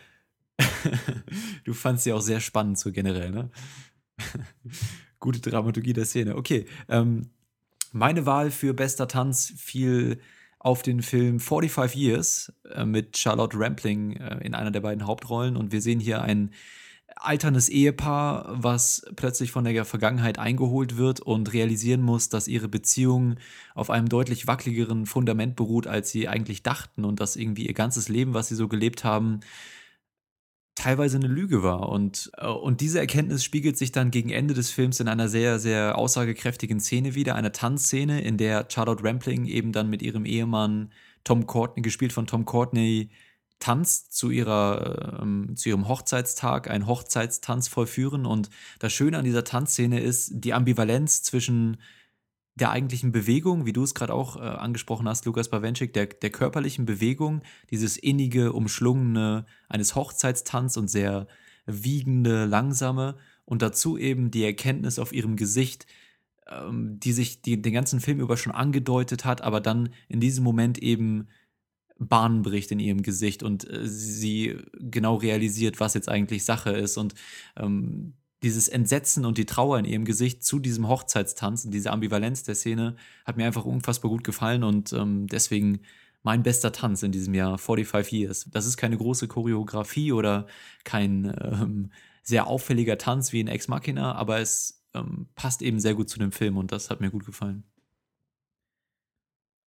du 1.65 1.73
fandst 1.75 2.05
sie 2.05 2.13
auch 2.13 2.21
sehr 2.21 2.41
spannend 2.41 2.79
so 2.79 2.93
generell, 2.93 3.31
ne? 3.31 3.51
Gute 5.19 5.41
Dramaturgie 5.41 5.93
der 5.93 6.05
Szene. 6.05 6.37
Okay, 6.37 6.67
ähm, 6.89 7.31
meine 7.93 8.27
Wahl 8.27 8.51
für 8.51 8.75
bester 8.75 9.09
Tanz 9.09 9.53
fiel 9.57 10.21
auf 10.59 10.83
den 10.83 11.03
Film 11.03 11.41
45 11.41 11.95
Years 11.95 12.53
äh, 12.75 12.85
mit 12.85 13.17
Charlotte 13.17 13.59
Rampling 13.59 14.17
äh, 14.17 14.45
in 14.45 14.55
einer 14.55 14.71
der 14.71 14.81
beiden 14.81 15.07
Hauptrollen 15.07 15.57
und 15.57 15.73
wir 15.73 15.81
sehen 15.81 16.01
hier 16.01 16.23
ein 16.23 16.51
alterndes 17.15 17.69
Ehepaar, 17.69 18.63
was 18.63 19.07
plötzlich 19.17 19.51
von 19.51 19.65
der 19.65 19.85
Vergangenheit 19.85 20.39
eingeholt 20.39 20.97
wird 20.97 21.21
und 21.21 21.53
realisieren 21.53 22.03
muss, 22.03 22.29
dass 22.29 22.49
ihre 22.49 22.69
Beziehung 22.69 23.37
auf 23.75 23.91
einem 23.91 24.09
deutlich 24.09 24.47
wackeligeren 24.47 25.07
Fundament 25.07 25.57
beruht, 25.57 25.87
als 25.87 26.11
sie 26.11 26.29
eigentlich 26.29 26.63
dachten 26.63 27.05
und 27.05 27.21
dass 27.21 27.37
irgendwie 27.37 27.67
ihr 27.67 27.75
ganzes 27.75 28.09
Leben, 28.09 28.35
was 28.35 28.49
sie 28.49 28.55
so 28.55 28.69
gelebt 28.69 29.05
haben, 29.05 29.41
teilweise 30.77 31.17
eine 31.17 31.27
Lüge 31.27 31.65
war. 31.65 31.89
Und, 31.89 32.31
äh, 32.37 32.47
und 32.47 32.81
diese 32.81 33.01
Erkenntnis 33.01 33.43
spiegelt 33.43 33.77
sich 33.77 33.91
dann 33.91 34.13
gegen 34.13 34.31
Ende 34.31 34.55
des 34.55 34.71
Films 34.71 35.01
in 35.01 35.09
einer 35.09 35.29
sehr, 35.29 35.59
sehr 35.59 35.99
aussagekräftigen 35.99 36.79
Szene 36.79 37.17
wieder, 37.17 37.35
einer 37.35 37.53
Tanzszene, 37.53 38.21
in 38.21 38.37
der 38.37 38.67
Charlotte 38.69 39.03
Rampling 39.03 39.47
eben 39.47 39.73
dann 39.73 39.91
mit 39.91 40.03
ihrem 40.03 40.25
Ehemann 40.25 40.93
Tom 41.25 41.47
Courtney, 41.47 41.83
gespielt 41.83 42.13
von 42.13 42.29
Tom 42.29 42.45
Courtney, 42.45 43.11
tanzt 43.59 44.13
zu, 44.13 44.31
ihrer, 44.31 45.19
ähm, 45.23 45.57
zu 45.57 45.71
ihrem 45.71 45.89
Hochzeitstag, 45.89 46.71
einen 46.71 46.87
Hochzeitstanz 46.87 47.69
vollführen. 47.69 48.27
Und 48.27 48.51
das 48.79 48.93
Schöne 48.93 49.19
an 49.19 49.25
dieser 49.25 49.45
Tanzszene 49.45 49.99
ist 50.01 50.31
die 50.35 50.53
Ambivalenz 50.53 51.23
zwischen 51.23 51.79
der 52.57 52.71
eigentlichen 52.71 53.13
Bewegung, 53.13 53.67
wie 53.67 53.73
du 53.73 53.83
es 53.83 53.95
gerade 53.95 54.15
auch 54.15 54.37
äh, 54.37 54.41
angesprochen 54.41 55.09
hast, 55.09 55.27
Lukas 55.27 55.51
Bawenschik, 55.51 55.93
der, 55.93 56.07
der 56.07 56.31
körperlichen 56.31 56.87
Bewegung, 56.87 57.43
dieses 57.71 57.97
innige, 57.99 58.53
umschlungene 58.53 59.47
eines 59.69 59.95
Hochzeitstanz 59.95 60.77
und 60.77 60.89
sehr 60.89 61.27
wiegende, 61.67 62.47
langsame 62.47 63.17
und 63.45 63.61
dazu 63.61 63.99
eben 63.99 64.31
die 64.31 64.45
Erkenntnis 64.45 64.99
auf 64.99 65.13
ihrem 65.13 65.37
Gesicht, 65.37 65.87
ähm, 66.49 66.99
die 66.99 67.13
sich 67.13 67.43
die, 67.43 67.61
den 67.61 67.75
ganzen 67.75 68.01
Film 68.01 68.21
über 68.21 68.39
schon 68.39 68.53
angedeutet 68.53 69.27
hat, 69.27 69.43
aber 69.43 69.61
dann 69.61 69.91
in 70.09 70.21
diesem 70.21 70.43
Moment 70.43 70.79
eben 70.79 71.29
Bahn 71.99 72.43
bricht 72.43 72.71
in 72.73 72.79
ihrem 72.79 73.03
Gesicht 73.03 73.43
und 73.43 73.69
äh, 73.69 73.87
sie 73.87 74.57
genau 74.75 75.17
realisiert, 75.17 75.79
was 75.79 75.95
jetzt 75.95 76.09
eigentlich 76.09 76.45
Sache 76.45 76.71
ist 76.71 76.97
und 76.97 77.15
ähm, 77.57 78.15
dieses 78.43 78.69
Entsetzen 78.69 79.25
und 79.25 79.39
die 79.39 79.47
Trauer 79.47 79.79
in 79.79 79.85
ihrem 79.85 80.05
Gesicht 80.05 80.45
zu 80.45 80.59
diesem 80.59 80.89
Hochzeitstanz 80.89 81.65
und 81.65 81.73
diese 81.73 81.91
Ambivalenz 81.91 82.43
der 82.43 82.55
Szene 82.55 82.97
hat 83.25 83.37
mir 83.37 83.47
einfach 83.47 83.65
unfassbar 83.65 84.11
gut 84.11 84.25
gefallen 84.25 84.63
und 84.63 84.93
ähm, 84.93 85.27
deswegen 85.27 85.81
mein 86.23 86.43
bester 86.43 86.73
Tanz 86.73 87.03
in 87.03 87.13
diesem 87.13 87.35
Jahr, 87.35 87.57
45 87.57 88.13
Years. 88.13 88.47
Das 88.51 88.67
ist 88.67 88.77
keine 88.77 88.97
große 88.97 89.29
Choreografie 89.29 90.13
oder 90.13 90.47
kein 90.85 91.33
ähm, 91.41 91.93
sehr 92.23 92.49
auffälliger 92.49 92.99
Tanz 92.99 93.33
wie 93.33 93.41
in 93.41 93.49
Ex 93.49 93.69
Machina, 93.69 94.15
aber 94.17 94.41
es 94.41 94.85
ähm, 94.95 95.29
passt 95.37 95.63
eben 95.63 95.79
sehr 95.79 95.95
gut 95.95 96.11
zu 96.11 96.19
dem 96.19 96.33
Film 96.33 96.57
und 96.57 96.73
das 96.73 96.91
hat 96.91 97.01
mir 97.01 97.11
gut 97.11 97.25
gefallen. 97.25 97.63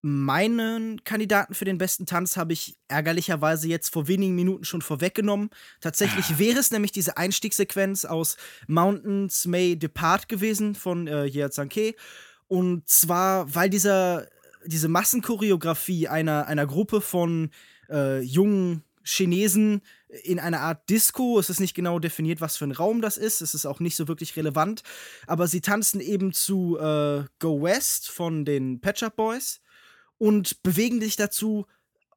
Meinen 0.01 1.03
Kandidaten 1.03 1.53
für 1.53 1.65
den 1.65 1.77
besten 1.77 2.05
Tanz 2.05 2.37
habe 2.37 2.53
ich 2.53 2.77
ärgerlicherweise 2.87 3.67
jetzt 3.67 3.91
vor 3.91 4.07
wenigen 4.07 4.33
Minuten 4.33 4.63
schon 4.63 4.81
vorweggenommen. 4.81 5.49
Tatsächlich 5.81 6.39
wäre 6.39 6.59
es 6.59 6.71
nämlich 6.71 6.93
diese 6.93 7.17
Einstiegssequenz 7.17 8.05
aus 8.05 8.37
Mountains 8.67 9.45
May 9.45 9.75
Depart 9.77 10.29
gewesen 10.29 10.75
von 10.75 11.07
äh, 11.07 11.25
Ye 11.25 11.49
Zanke. 11.49 11.95
Und 12.47 12.87
zwar, 12.87 13.53
weil 13.53 13.69
dieser, 13.69 14.27
diese 14.65 14.87
Massenchoreografie 14.87 16.07
einer, 16.07 16.47
einer 16.47 16.65
Gruppe 16.65 17.01
von 17.01 17.49
äh, 17.89 18.21
jungen 18.21 18.83
Chinesen 19.03 19.81
in 20.23 20.39
einer 20.39 20.61
Art 20.61 20.89
Disco. 20.89 21.39
Es 21.39 21.49
ist 21.49 21.59
nicht 21.59 21.73
genau 21.73 21.99
definiert, 21.99 22.41
was 22.41 22.57
für 22.57 22.65
ein 22.65 22.71
Raum 22.71 23.01
das 23.01 23.17
ist. 23.17 23.41
Es 23.41 23.53
ist 23.53 23.65
auch 23.65 23.79
nicht 23.79 23.95
so 23.95 24.07
wirklich 24.07 24.35
relevant. 24.37 24.83
Aber 25.27 25.47
sie 25.47 25.61
tanzen 25.61 25.99
eben 25.99 26.31
zu 26.31 26.77
äh, 26.77 27.25
Go 27.39 27.61
West 27.61 28.09
von 28.09 28.45
den 28.45 28.79
Pet 28.79 28.99
Shop 28.99 29.15
Boys 29.15 29.61
und 30.19 30.61
bewegen 30.61 31.01
sich 31.01 31.15
dazu 31.15 31.65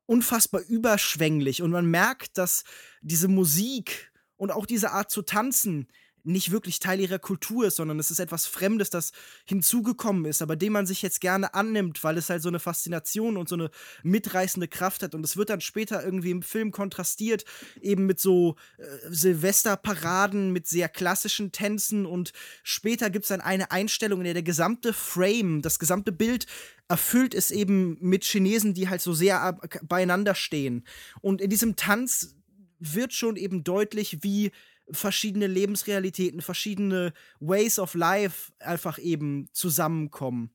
unfassbar 0.04 0.60
überschwänglich. 0.60 1.62
Und 1.62 1.70
man 1.70 1.86
merkt, 1.86 2.36
dass 2.36 2.64
diese 3.00 3.28
Musik 3.28 4.12
und 4.36 4.50
auch 4.50 4.66
diese 4.66 4.90
Art 4.90 5.10
zu 5.10 5.22
tanzen 5.22 5.88
nicht 6.24 6.50
wirklich 6.50 6.78
Teil 6.78 7.00
ihrer 7.00 7.18
Kultur 7.18 7.66
ist, 7.66 7.76
sondern 7.76 7.98
es 7.98 8.10
ist 8.10 8.18
etwas 8.18 8.46
Fremdes, 8.46 8.90
das 8.90 9.12
hinzugekommen 9.44 10.24
ist, 10.24 10.42
aber 10.42 10.56
dem 10.56 10.72
man 10.72 10.86
sich 10.86 11.02
jetzt 11.02 11.20
gerne 11.20 11.54
annimmt, 11.54 12.04
weil 12.04 12.18
es 12.18 12.30
halt 12.30 12.42
so 12.42 12.48
eine 12.48 12.60
Faszination 12.60 13.36
und 13.36 13.48
so 13.48 13.54
eine 13.54 13.70
mitreißende 14.02 14.68
Kraft 14.68 15.02
hat. 15.02 15.14
Und 15.14 15.24
es 15.24 15.36
wird 15.36 15.50
dann 15.50 15.60
später 15.60 16.04
irgendwie 16.04 16.30
im 16.30 16.42
Film 16.42 16.70
kontrastiert, 16.70 17.44
eben 17.80 18.06
mit 18.06 18.20
so 18.20 18.56
äh, 18.78 18.84
Silvesterparaden, 19.08 20.52
mit 20.52 20.66
sehr 20.66 20.88
klassischen 20.88 21.52
Tänzen. 21.52 22.06
Und 22.06 22.32
später 22.62 23.10
gibt 23.10 23.24
es 23.24 23.30
dann 23.30 23.40
eine 23.40 23.70
Einstellung, 23.70 24.20
in 24.20 24.24
der 24.24 24.34
der 24.34 24.42
gesamte 24.42 24.92
Frame, 24.92 25.62
das 25.62 25.78
gesamte 25.78 26.12
Bild 26.12 26.46
erfüllt 26.88 27.32
ist 27.32 27.50
eben 27.50 27.96
mit 28.00 28.24
Chinesen, 28.24 28.74
die 28.74 28.88
halt 28.88 29.00
so 29.00 29.14
sehr 29.14 29.58
beieinander 29.82 30.34
stehen. 30.34 30.84
Und 31.22 31.40
in 31.40 31.48
diesem 31.48 31.76
Tanz 31.76 32.36
wird 32.78 33.14
schon 33.14 33.36
eben 33.36 33.64
deutlich, 33.64 34.18
wie 34.22 34.50
verschiedene 34.90 35.46
Lebensrealitäten, 35.46 36.40
verschiedene 36.40 37.12
Ways 37.40 37.78
of 37.78 37.94
Life 37.94 38.52
einfach 38.58 38.98
eben 38.98 39.48
zusammenkommen. 39.52 40.54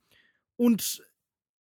Und 0.55 1.03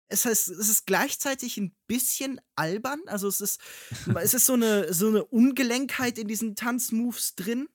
es 0.09 0.25
heißt, 0.25 0.49
es 0.49 0.69
ist 0.69 0.85
gleichzeitig 0.85 1.57
ein 1.57 1.75
bisschen 1.87 2.39
albern. 2.55 3.01
Also 3.07 3.27
es 3.27 3.41
ist, 3.41 3.59
es 4.21 4.33
ist 4.33 4.45
so 4.45 4.53
eine, 4.53 4.93
so 4.93 5.07
eine 5.07 5.23
Ungelenkheit 5.25 6.17
in 6.17 6.27
diesen 6.27 6.55
Tanzmoves 6.55 7.35
drin. 7.35 7.67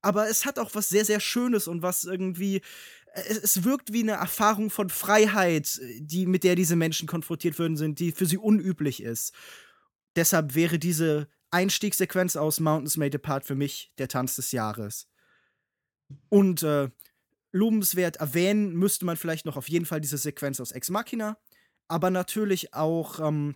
Aber 0.00 0.28
es 0.28 0.44
hat 0.44 0.58
auch 0.58 0.74
was 0.74 0.88
sehr, 0.88 1.04
sehr 1.04 1.20
Schönes 1.20 1.66
und 1.66 1.82
was 1.82 2.04
irgendwie, 2.04 2.60
es, 3.14 3.38
es 3.38 3.64
wirkt 3.64 3.92
wie 3.92 4.02
eine 4.02 4.12
Erfahrung 4.12 4.70
von 4.70 4.90
Freiheit, 4.90 5.80
die, 5.98 6.26
mit 6.26 6.44
der 6.44 6.56
diese 6.56 6.76
Menschen 6.76 7.08
konfrontiert 7.08 7.58
würden 7.58 7.76
sind, 7.76 8.00
die 8.00 8.12
für 8.12 8.26
sie 8.26 8.38
unüblich 8.38 9.02
ist. 9.02 9.32
Deshalb 10.16 10.54
wäre 10.54 10.78
diese 10.78 11.28
Einstiegssequenz 11.54 12.34
aus 12.34 12.58
Mountains 12.58 12.96
Made 12.96 13.16
Apart 13.16 13.44
für 13.44 13.54
mich 13.54 13.92
der 13.98 14.08
Tanz 14.08 14.34
des 14.34 14.50
Jahres. 14.50 15.08
Und 16.28 16.64
äh, 16.64 16.90
lobenswert 17.52 18.16
erwähnen 18.16 18.74
müsste 18.74 19.04
man 19.04 19.16
vielleicht 19.16 19.46
noch 19.46 19.56
auf 19.56 19.68
jeden 19.68 19.86
Fall 19.86 20.00
diese 20.00 20.18
Sequenz 20.18 20.60
aus 20.60 20.72
Ex 20.72 20.90
Machina, 20.90 21.38
aber 21.86 22.10
natürlich 22.10 22.74
auch 22.74 23.20
ähm, 23.20 23.54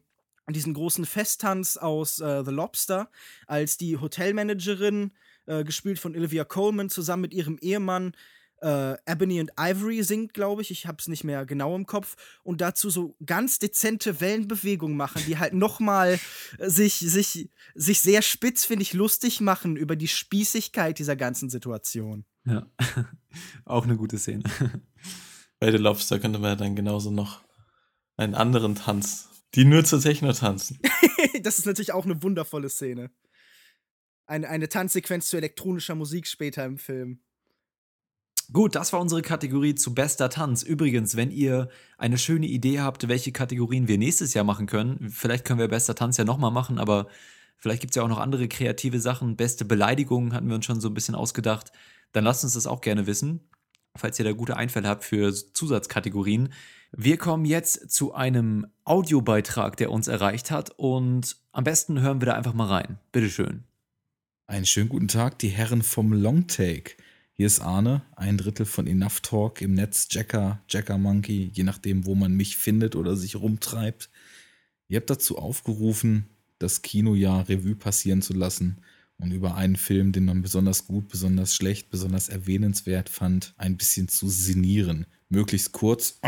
diesen 0.49 0.75
großen 0.75 1.07
Festtanz 1.07 1.77
aus 1.77 2.21
äh, 2.21 2.45
The 2.45 2.53
Lobster, 2.53 3.11
als 3.49 3.77
die 3.77 3.97
Hotelmanagerin, 3.97 5.13
äh, 5.47 5.65
gespielt 5.65 5.99
von 5.99 6.15
Olivia 6.15 6.45
Coleman, 6.45 6.91
zusammen 6.91 7.23
mit 7.23 7.35
ihrem 7.35 7.59
Ehemann 7.59 8.13
äh, 8.61 8.97
Ebony 9.07 9.41
and 9.41 9.53
Ivory 9.59 10.03
singt, 10.03 10.35
glaube 10.35 10.63
ich. 10.63 10.71
Ich 10.71 10.87
habe 10.87 10.99
es 11.01 11.09
nicht 11.09 11.25
mehr 11.25 11.47
genau 11.47 11.75
im 11.77 11.87
Kopf. 11.87 12.17
Und 12.43 12.61
dazu 12.61 12.91
so 12.91 13.17
ganz 13.25 13.59
dezente 13.59 14.21
Wellenbewegungen 14.21 14.97
machen, 14.97 15.23
die 15.27 15.39
halt 15.39 15.55
nochmal 15.55 16.19
äh, 16.59 16.69
sich, 16.69 16.95
sich, 16.95 17.51
sich 17.75 18.01
sehr 18.01 18.23
spitz, 18.23 18.65
finde 18.65 18.83
ich, 18.83 18.93
lustig 18.93 19.41
machen 19.41 19.77
über 19.77 19.97
die 19.97 20.09
Spießigkeit 20.09 20.99
dieser 20.99 21.17
ganzen 21.17 21.51
Situation. 21.51 22.25
Ja, 22.45 22.67
auch 23.65 23.85
eine 23.85 23.97
gute 23.97 24.19
Szene. 24.19 24.45
Bei 25.61 25.71
The 25.71 25.79
Lobster 25.79 26.19
könnte 26.19 26.39
man 26.39 26.51
ja 26.51 26.57
dann 26.57 26.77
genauso 26.77 27.11
noch 27.11 27.45
einen 28.17 28.35
anderen 28.35 28.75
Tanz, 28.75 29.29
die 29.55 29.65
nur 29.65 29.85
zur 29.85 30.01
Techno 30.01 30.33
tanzen. 30.33 30.81
das 31.43 31.59
ist 31.59 31.67
natürlich 31.67 31.93
auch 31.93 32.05
eine 32.05 32.23
wundervolle 32.23 32.69
Szene. 32.69 33.11
Eine, 34.27 34.49
eine 34.49 34.69
Tanzsequenz 34.69 35.29
zu 35.29 35.37
elektronischer 35.37 35.95
Musik 35.95 36.27
später 36.27 36.65
im 36.65 36.79
Film. 36.79 37.23
Gut, 38.51 38.75
das 38.75 38.95
war 38.95 39.01
unsere 39.01 39.21
Kategorie 39.21 39.75
zu 39.75 39.95
bester 39.95 40.31
Tanz. 40.31 40.63
Übrigens, 40.63 41.17
wenn 41.17 41.31
ihr 41.31 41.69
eine 41.99 42.17
schöne 42.17 42.47
Idee 42.47 42.81
habt, 42.81 43.07
welche 43.07 43.31
Kategorien 43.31 43.89
wir 43.89 43.99
nächstes 43.99 44.33
Jahr 44.33 44.45
machen 44.45 44.67
können, 44.67 45.11
vielleicht 45.11 45.45
können 45.45 45.59
wir 45.59 45.69
bester 45.69 45.95
Tanz 45.95 46.17
ja 46.17 46.25
nochmal 46.25 46.51
machen, 46.51 46.79
aber 46.79 47.09
vielleicht 47.59 47.83
gibt 47.83 47.91
es 47.91 47.97
ja 47.97 48.03
auch 48.03 48.09
noch 48.09 48.19
andere 48.19 48.49
kreative 48.49 49.01
Sachen. 49.01 49.37
Beste 49.37 49.67
Beleidigungen 49.67 50.33
hatten 50.33 50.49
wir 50.49 50.55
uns 50.55 50.65
schon 50.65 50.81
so 50.81 50.89
ein 50.89 50.95
bisschen 50.95 51.15
ausgedacht. 51.15 51.73
Dann 52.13 52.25
lasst 52.25 52.43
uns 52.43 52.55
das 52.55 52.67
auch 52.67 52.81
gerne 52.81 53.07
wissen, 53.07 53.41
falls 53.95 54.19
ihr 54.19 54.25
da 54.25 54.33
gute 54.33 54.57
Einfälle 54.57 54.89
habt 54.89 55.05
für 55.05 55.31
Zusatzkategorien. 55.35 56.49
Wir 56.93 57.19
kommen 57.19 57.45
jetzt 57.45 57.91
zu 57.91 58.15
einem 58.15 58.67
Audiobeitrag, 58.85 59.77
der 59.77 59.91
uns 59.91 60.09
erreicht 60.09 60.51
hat 60.51 60.71
und 60.71 61.37
am 61.53 61.65
besten 61.65 62.01
hören 62.01 62.23
wir 62.23 62.27
da 62.27 62.33
einfach 62.33 62.55
mal 62.55 62.69
rein. 62.69 62.99
Bitteschön. 63.13 63.65
Einen 64.47 64.65
schönen 64.65 64.89
guten 64.89 65.09
Tag, 65.09 65.39
die 65.39 65.51
Herren 65.51 65.83
vom 65.83 66.15
Longtake. 66.15 66.97
Hier 67.41 67.47
ist 67.47 67.61
Arne, 67.61 68.03
ein 68.17 68.37
Drittel 68.37 68.67
von 68.67 68.89
Enough 68.89 69.21
Talk 69.21 69.63
im 69.63 69.75
Netz, 69.75 70.09
Jacker, 70.11 70.61
Jacker 70.69 70.99
Monkey, 70.99 71.53
je 71.55 71.63
nachdem, 71.63 72.05
wo 72.05 72.17
man 72.17 72.33
mich 72.33 72.57
findet 72.57 72.97
oder 72.97 73.15
sich 73.15 73.37
rumtreibt. 73.37 74.11
Ihr 74.89 74.97
habt 74.97 75.09
dazu 75.09 75.39
aufgerufen, 75.39 76.27
das 76.59 76.83
Kinojahr 76.83 77.49
Revue 77.49 77.77
passieren 77.77 78.23
zu 78.23 78.33
lassen 78.33 78.79
und 79.19 79.31
über 79.31 79.55
einen 79.55 79.77
Film, 79.77 80.11
den 80.11 80.25
man 80.25 80.43
besonders 80.43 80.89
gut, 80.89 81.07
besonders 81.07 81.55
schlecht, 81.55 81.91
besonders 81.91 82.29
erwähnenswert 82.29 83.09
fand, 83.09 83.55
ein 83.57 83.77
bisschen 83.77 84.09
zu 84.09 84.29
sinnieren. 84.29 85.07
Möglichst 85.29 85.71
kurz. 85.71 86.19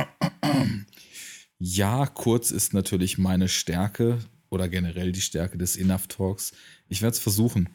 Ja, 1.58 2.06
kurz 2.06 2.52
ist 2.52 2.72
natürlich 2.72 3.18
meine 3.18 3.48
Stärke 3.48 4.20
oder 4.48 4.68
generell 4.68 5.10
die 5.10 5.20
Stärke 5.20 5.58
des 5.58 5.76
Enough 5.76 6.06
Talks. 6.06 6.52
Ich 6.88 7.02
werde 7.02 7.14
es 7.14 7.20
versuchen. 7.20 7.68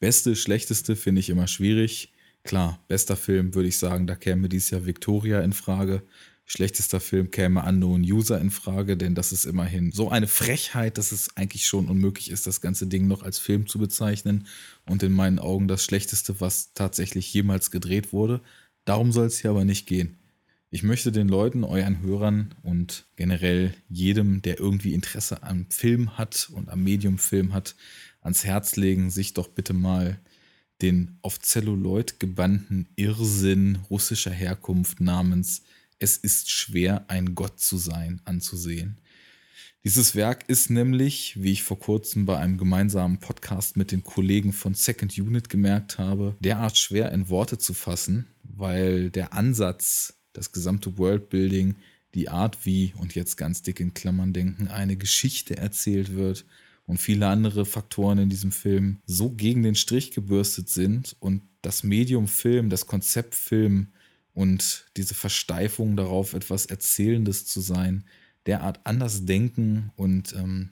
Beste, 0.00 0.34
schlechteste 0.34 0.96
finde 0.96 1.20
ich 1.20 1.30
immer 1.30 1.46
schwierig. 1.46 2.10
Klar, 2.44 2.78
bester 2.88 3.16
Film 3.16 3.54
würde 3.54 3.68
ich 3.68 3.78
sagen, 3.78 4.06
da 4.06 4.14
käme 4.14 4.50
dieses 4.50 4.70
Jahr 4.70 4.84
Victoria 4.84 5.40
in 5.40 5.54
Frage. 5.54 6.02
Schlechtester 6.44 7.00
Film 7.00 7.30
käme 7.30 7.64
Unknown 7.64 8.02
User 8.02 8.38
in 8.38 8.50
Frage, 8.50 8.98
denn 8.98 9.14
das 9.14 9.32
ist 9.32 9.46
immerhin 9.46 9.92
so 9.92 10.10
eine 10.10 10.26
Frechheit, 10.26 10.98
dass 10.98 11.10
es 11.10 11.34
eigentlich 11.38 11.66
schon 11.66 11.88
unmöglich 11.88 12.30
ist, 12.30 12.46
das 12.46 12.60
ganze 12.60 12.86
Ding 12.86 13.08
noch 13.08 13.22
als 13.22 13.38
Film 13.38 13.66
zu 13.66 13.78
bezeichnen. 13.78 14.46
Und 14.84 15.02
in 15.02 15.12
meinen 15.12 15.38
Augen 15.38 15.68
das 15.68 15.84
Schlechteste, 15.84 16.38
was 16.42 16.74
tatsächlich 16.74 17.32
jemals 17.32 17.70
gedreht 17.70 18.12
wurde. 18.12 18.42
Darum 18.84 19.10
soll 19.10 19.26
es 19.26 19.38
hier 19.38 19.50
aber 19.50 19.64
nicht 19.64 19.86
gehen. 19.86 20.18
Ich 20.68 20.82
möchte 20.82 21.12
den 21.12 21.28
Leuten, 21.28 21.64
euren 21.64 22.02
Hörern 22.02 22.54
und 22.62 23.06
generell 23.16 23.72
jedem, 23.88 24.42
der 24.42 24.60
irgendwie 24.60 24.92
Interesse 24.92 25.42
am 25.44 25.64
Film 25.70 26.18
hat 26.18 26.50
und 26.52 26.68
am 26.68 26.84
Medium-Film 26.84 27.54
hat, 27.54 27.74
ans 28.20 28.44
Herz 28.44 28.76
legen, 28.76 29.08
sich 29.08 29.32
doch 29.32 29.48
bitte 29.48 29.72
mal 29.72 30.18
den 30.84 31.18
auf 31.22 31.40
Zelluloid 31.40 32.20
gebannten 32.20 32.86
Irrsinn 32.94 33.78
russischer 33.88 34.30
Herkunft 34.30 35.00
namens 35.00 35.62
Es 35.98 36.18
ist 36.18 36.50
schwer, 36.50 37.06
ein 37.08 37.34
Gott 37.34 37.58
zu 37.58 37.78
sein 37.78 38.20
anzusehen. 38.26 38.98
Dieses 39.82 40.14
Werk 40.14 40.44
ist 40.46 40.68
nämlich, 40.68 41.42
wie 41.42 41.52
ich 41.52 41.62
vor 41.62 41.78
kurzem 41.78 42.26
bei 42.26 42.36
einem 42.36 42.58
gemeinsamen 42.58 43.18
Podcast 43.18 43.78
mit 43.78 43.92
den 43.92 44.04
Kollegen 44.04 44.52
von 44.52 44.74
Second 44.74 45.16
Unit 45.18 45.48
gemerkt 45.48 45.96
habe, 45.96 46.36
derart 46.40 46.76
schwer 46.76 47.12
in 47.12 47.30
Worte 47.30 47.56
zu 47.56 47.72
fassen, 47.72 48.26
weil 48.42 49.08
der 49.08 49.32
Ansatz, 49.32 50.18
das 50.34 50.52
gesamte 50.52 50.98
Worldbuilding, 50.98 51.76
die 52.12 52.28
Art 52.28 52.66
wie, 52.66 52.92
und 52.98 53.14
jetzt 53.14 53.36
ganz 53.36 53.62
dick 53.62 53.80
in 53.80 53.94
Klammern 53.94 54.34
denken, 54.34 54.68
eine 54.68 54.96
Geschichte 54.96 55.56
erzählt 55.56 56.14
wird, 56.14 56.44
und 56.86 56.98
viele 56.98 57.28
andere 57.28 57.64
Faktoren 57.64 58.18
in 58.18 58.28
diesem 58.28 58.52
Film 58.52 58.98
so 59.06 59.30
gegen 59.30 59.62
den 59.62 59.74
Strich 59.74 60.10
gebürstet 60.10 60.68
sind 60.68 61.16
und 61.20 61.42
das 61.62 61.82
Medium 61.82 62.28
Film, 62.28 62.68
das 62.70 62.86
Konzept 62.86 63.34
Film 63.34 63.88
und 64.34 64.86
diese 64.96 65.14
Versteifung 65.14 65.96
darauf, 65.96 66.34
etwas 66.34 66.66
Erzählendes 66.66 67.46
zu 67.46 67.60
sein, 67.60 68.04
derart 68.46 68.80
anders 68.84 69.24
denken 69.24 69.90
und 69.96 70.34
ähm, 70.34 70.70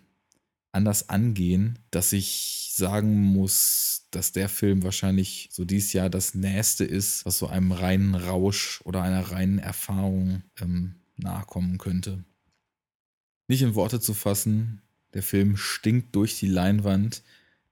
anders 0.72 1.08
angehen, 1.08 1.78
dass 1.90 2.12
ich 2.12 2.72
sagen 2.74 3.20
muss, 3.20 4.06
dass 4.10 4.32
der 4.32 4.48
Film 4.48 4.82
wahrscheinlich 4.82 5.48
so 5.52 5.64
dieses 5.64 5.92
Jahr 5.92 6.10
das 6.10 6.34
Nächste 6.34 6.84
ist, 6.84 7.24
was 7.24 7.38
so 7.38 7.46
einem 7.46 7.72
reinen 7.72 8.14
Rausch 8.14 8.80
oder 8.84 9.02
einer 9.02 9.30
reinen 9.30 9.58
Erfahrung 9.58 10.42
ähm, 10.60 10.96
nahe 11.16 11.44
kommen 11.44 11.78
könnte. 11.78 12.24
Nicht 13.48 13.62
in 13.62 13.74
Worte 13.74 14.00
zu 14.00 14.14
fassen, 14.14 14.82
der 15.14 15.22
Film 15.22 15.56
stinkt 15.56 16.14
durch 16.14 16.38
die 16.38 16.46
Leinwand, 16.46 17.22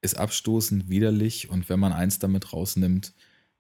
ist 0.02 0.16
abstoßend 0.16 0.88
widerlich 0.88 1.50
und 1.50 1.68
wenn 1.68 1.80
man 1.80 1.92
eins 1.92 2.18
damit 2.18 2.52
rausnimmt, 2.52 3.12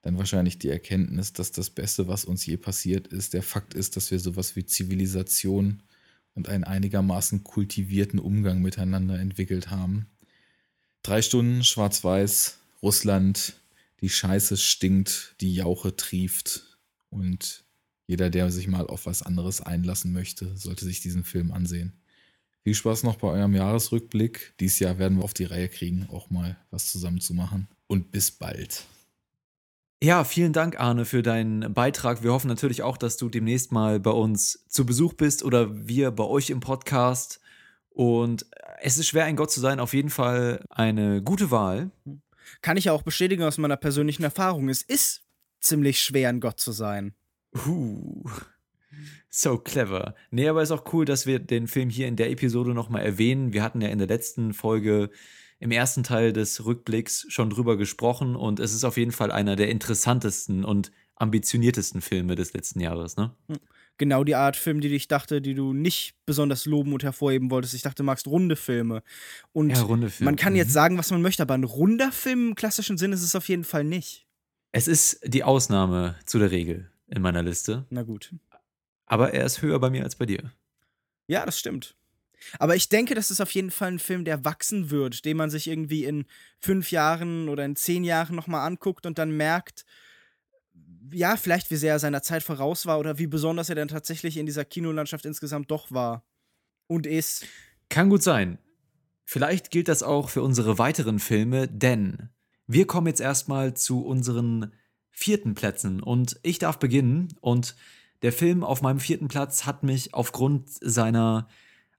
dann 0.02 0.16
wahrscheinlich 0.16 0.58
die 0.58 0.68
Erkenntnis, 0.68 1.32
dass 1.32 1.52
das 1.52 1.70
Beste, 1.70 2.08
was 2.08 2.24
uns 2.24 2.46
je 2.46 2.56
passiert 2.56 3.08
ist, 3.08 3.34
der 3.34 3.42
Fakt 3.42 3.74
ist, 3.74 3.96
dass 3.96 4.10
wir 4.10 4.18
sowas 4.18 4.56
wie 4.56 4.64
Zivilisation 4.64 5.82
und 6.34 6.48
einen 6.48 6.64
einigermaßen 6.64 7.44
kultivierten 7.44 8.18
Umgang 8.18 8.62
miteinander 8.62 9.18
entwickelt 9.18 9.70
haben. 9.70 10.06
Drei 11.02 11.20
Stunden 11.20 11.64
schwarz-weiß, 11.64 12.58
Russland, 12.82 13.54
die 14.00 14.08
Scheiße 14.08 14.56
stinkt, 14.56 15.34
die 15.40 15.54
Jauche 15.54 15.94
trieft 15.96 16.78
und 17.10 17.64
jeder, 18.06 18.30
der 18.30 18.50
sich 18.50 18.66
mal 18.66 18.86
auf 18.86 19.06
was 19.06 19.22
anderes 19.22 19.60
einlassen 19.60 20.12
möchte, 20.12 20.56
sollte 20.56 20.84
sich 20.84 21.00
diesen 21.00 21.24
Film 21.24 21.52
ansehen. 21.52 21.99
Viel 22.62 22.74
Spaß 22.74 23.04
noch 23.04 23.16
bei 23.16 23.28
eurem 23.28 23.54
Jahresrückblick. 23.54 24.54
Dieses 24.60 24.78
Jahr 24.80 24.98
werden 24.98 25.18
wir 25.18 25.24
auf 25.24 25.34
die 25.34 25.44
Reihe 25.44 25.68
kriegen, 25.68 26.06
auch 26.10 26.28
mal 26.30 26.58
was 26.70 26.90
zusammen 26.92 27.20
zu 27.20 27.34
machen. 27.34 27.68
Und 27.86 28.12
bis 28.12 28.30
bald. 28.30 28.84
Ja, 30.02 30.24
vielen 30.24 30.52
Dank, 30.52 30.80
Arne, 30.80 31.04
für 31.04 31.22
deinen 31.22 31.74
Beitrag. 31.74 32.22
Wir 32.22 32.32
hoffen 32.32 32.48
natürlich 32.48 32.82
auch, 32.82 32.96
dass 32.96 33.16
du 33.18 33.28
demnächst 33.28 33.70
mal 33.70 34.00
bei 34.00 34.10
uns 34.10 34.64
zu 34.66 34.86
Besuch 34.86 35.12
bist 35.12 35.42
oder 35.42 35.86
wir 35.86 36.10
bei 36.10 36.24
euch 36.24 36.48
im 36.50 36.60
Podcast. 36.60 37.40
Und 37.90 38.46
es 38.80 38.96
ist 38.96 39.08
schwer, 39.08 39.24
ein 39.24 39.36
Gott 39.36 39.50
zu 39.50 39.60
sein. 39.60 39.80
Auf 39.80 39.92
jeden 39.92 40.08
Fall 40.08 40.64
eine 40.70 41.22
gute 41.22 41.50
Wahl. 41.50 41.90
Kann 42.62 42.76
ich 42.76 42.88
auch 42.88 43.02
bestätigen 43.02 43.42
aus 43.42 43.58
meiner 43.58 43.76
persönlichen 43.76 44.22
Erfahrung. 44.22 44.68
Es 44.68 44.80
ist 44.82 45.22
ziemlich 45.60 46.00
schwer, 46.00 46.30
ein 46.30 46.40
Gott 46.40 46.60
zu 46.60 46.72
sein. 46.72 47.14
Uh, 47.66 48.24
so 49.28 49.58
clever. 49.58 50.14
Nee, 50.30 50.48
aber 50.48 50.62
ist 50.62 50.70
auch 50.70 50.92
cool, 50.92 51.04
dass 51.04 51.26
wir 51.26 51.38
den 51.38 51.68
Film 51.68 51.90
hier 51.90 52.08
in 52.08 52.16
der 52.16 52.30
Episode 52.30 52.74
nochmal 52.74 53.02
erwähnen. 53.02 53.52
Wir 53.52 53.62
hatten 53.62 53.80
ja 53.80 53.88
in 53.88 53.98
der 53.98 54.08
letzten 54.08 54.52
Folge 54.54 55.10
im 55.58 55.70
ersten 55.70 56.02
Teil 56.02 56.32
des 56.32 56.64
Rückblicks 56.64 57.26
schon 57.28 57.50
drüber 57.50 57.76
gesprochen 57.76 58.34
und 58.34 58.60
es 58.60 58.72
ist 58.72 58.84
auf 58.84 58.96
jeden 58.96 59.12
Fall 59.12 59.30
einer 59.30 59.56
der 59.56 59.68
interessantesten 59.68 60.64
und 60.64 60.90
ambitioniertesten 61.16 62.00
Filme 62.00 62.34
des 62.34 62.54
letzten 62.54 62.80
Jahres, 62.80 63.16
ne? 63.16 63.34
Hm. 63.48 63.58
Genau 63.98 64.24
die 64.24 64.34
Art 64.34 64.56
Film, 64.56 64.80
die 64.80 64.88
ich 64.94 65.08
dachte, 65.08 65.42
die 65.42 65.52
du 65.52 65.74
nicht 65.74 66.14
besonders 66.24 66.64
loben 66.64 66.94
und 66.94 67.02
hervorheben 67.02 67.50
wolltest. 67.50 67.74
Ich 67.74 67.82
dachte, 67.82 67.96
du 67.96 68.04
magst 68.04 68.26
runde 68.26 68.56
Filme. 68.56 69.02
Und 69.52 69.68
ja, 69.68 69.82
runde 69.82 70.08
Filme. 70.08 70.30
man 70.30 70.36
kann 70.36 70.56
jetzt 70.56 70.68
mhm. 70.68 70.72
sagen, 70.72 70.98
was 70.98 71.10
man 71.10 71.20
möchte, 71.20 71.42
aber 71.42 71.52
ein 71.52 71.64
runder 71.64 72.10
Film 72.10 72.48
im 72.48 72.54
klassischen 72.54 72.96
Sinn 72.96 73.12
ist 73.12 73.22
es 73.22 73.36
auf 73.36 73.46
jeden 73.50 73.64
Fall 73.64 73.84
nicht. 73.84 74.26
Es 74.72 74.88
ist 74.88 75.20
die 75.26 75.44
Ausnahme 75.44 76.16
zu 76.24 76.38
der 76.38 76.50
Regel 76.50 76.90
in 77.08 77.20
meiner 77.20 77.42
Liste. 77.42 77.84
Na 77.90 78.02
gut. 78.02 78.32
Aber 79.10 79.34
er 79.34 79.44
ist 79.44 79.60
höher 79.60 79.80
bei 79.80 79.90
mir 79.90 80.04
als 80.04 80.14
bei 80.14 80.24
dir. 80.24 80.52
Ja, 81.26 81.44
das 81.44 81.58
stimmt. 81.58 81.96
Aber 82.60 82.76
ich 82.76 82.88
denke, 82.88 83.16
das 83.16 83.32
ist 83.32 83.40
auf 83.40 83.50
jeden 83.50 83.72
Fall 83.72 83.88
ein 83.88 83.98
Film, 83.98 84.24
der 84.24 84.44
wachsen 84.44 84.90
wird, 84.90 85.24
den 85.24 85.36
man 85.36 85.50
sich 85.50 85.66
irgendwie 85.66 86.04
in 86.04 86.26
fünf 86.60 86.92
Jahren 86.92 87.48
oder 87.48 87.64
in 87.64 87.74
zehn 87.74 88.04
Jahren 88.04 88.36
nochmal 88.36 88.64
anguckt 88.64 89.06
und 89.06 89.18
dann 89.18 89.36
merkt, 89.36 89.84
ja, 91.12 91.36
vielleicht 91.36 91.72
wie 91.72 91.76
sehr 91.76 91.94
er 91.94 91.98
seiner 91.98 92.22
Zeit 92.22 92.44
voraus 92.44 92.86
war 92.86 93.00
oder 93.00 93.18
wie 93.18 93.26
besonders 93.26 93.68
er 93.68 93.74
dann 93.74 93.88
tatsächlich 93.88 94.36
in 94.36 94.46
dieser 94.46 94.64
Kinolandschaft 94.64 95.26
insgesamt 95.26 95.72
doch 95.72 95.90
war 95.90 96.24
und 96.86 97.04
ist. 97.04 97.46
Kann 97.88 98.10
gut 98.10 98.22
sein. 98.22 98.58
Vielleicht 99.24 99.72
gilt 99.72 99.88
das 99.88 100.04
auch 100.04 100.30
für 100.30 100.42
unsere 100.42 100.78
weiteren 100.78 101.18
Filme, 101.18 101.66
denn 101.66 102.28
wir 102.68 102.86
kommen 102.86 103.08
jetzt 103.08 103.20
erstmal 103.20 103.74
zu 103.74 104.04
unseren 104.06 104.72
vierten 105.10 105.54
Plätzen 105.54 106.00
und 106.00 106.38
ich 106.44 106.60
darf 106.60 106.78
beginnen 106.78 107.34
und 107.40 107.74
der 108.22 108.32
Film 108.32 108.64
auf 108.64 108.82
meinem 108.82 109.00
vierten 109.00 109.28
Platz 109.28 109.66
hat 109.66 109.82
mich 109.82 110.14
aufgrund 110.14 110.68
seiner 110.70 111.48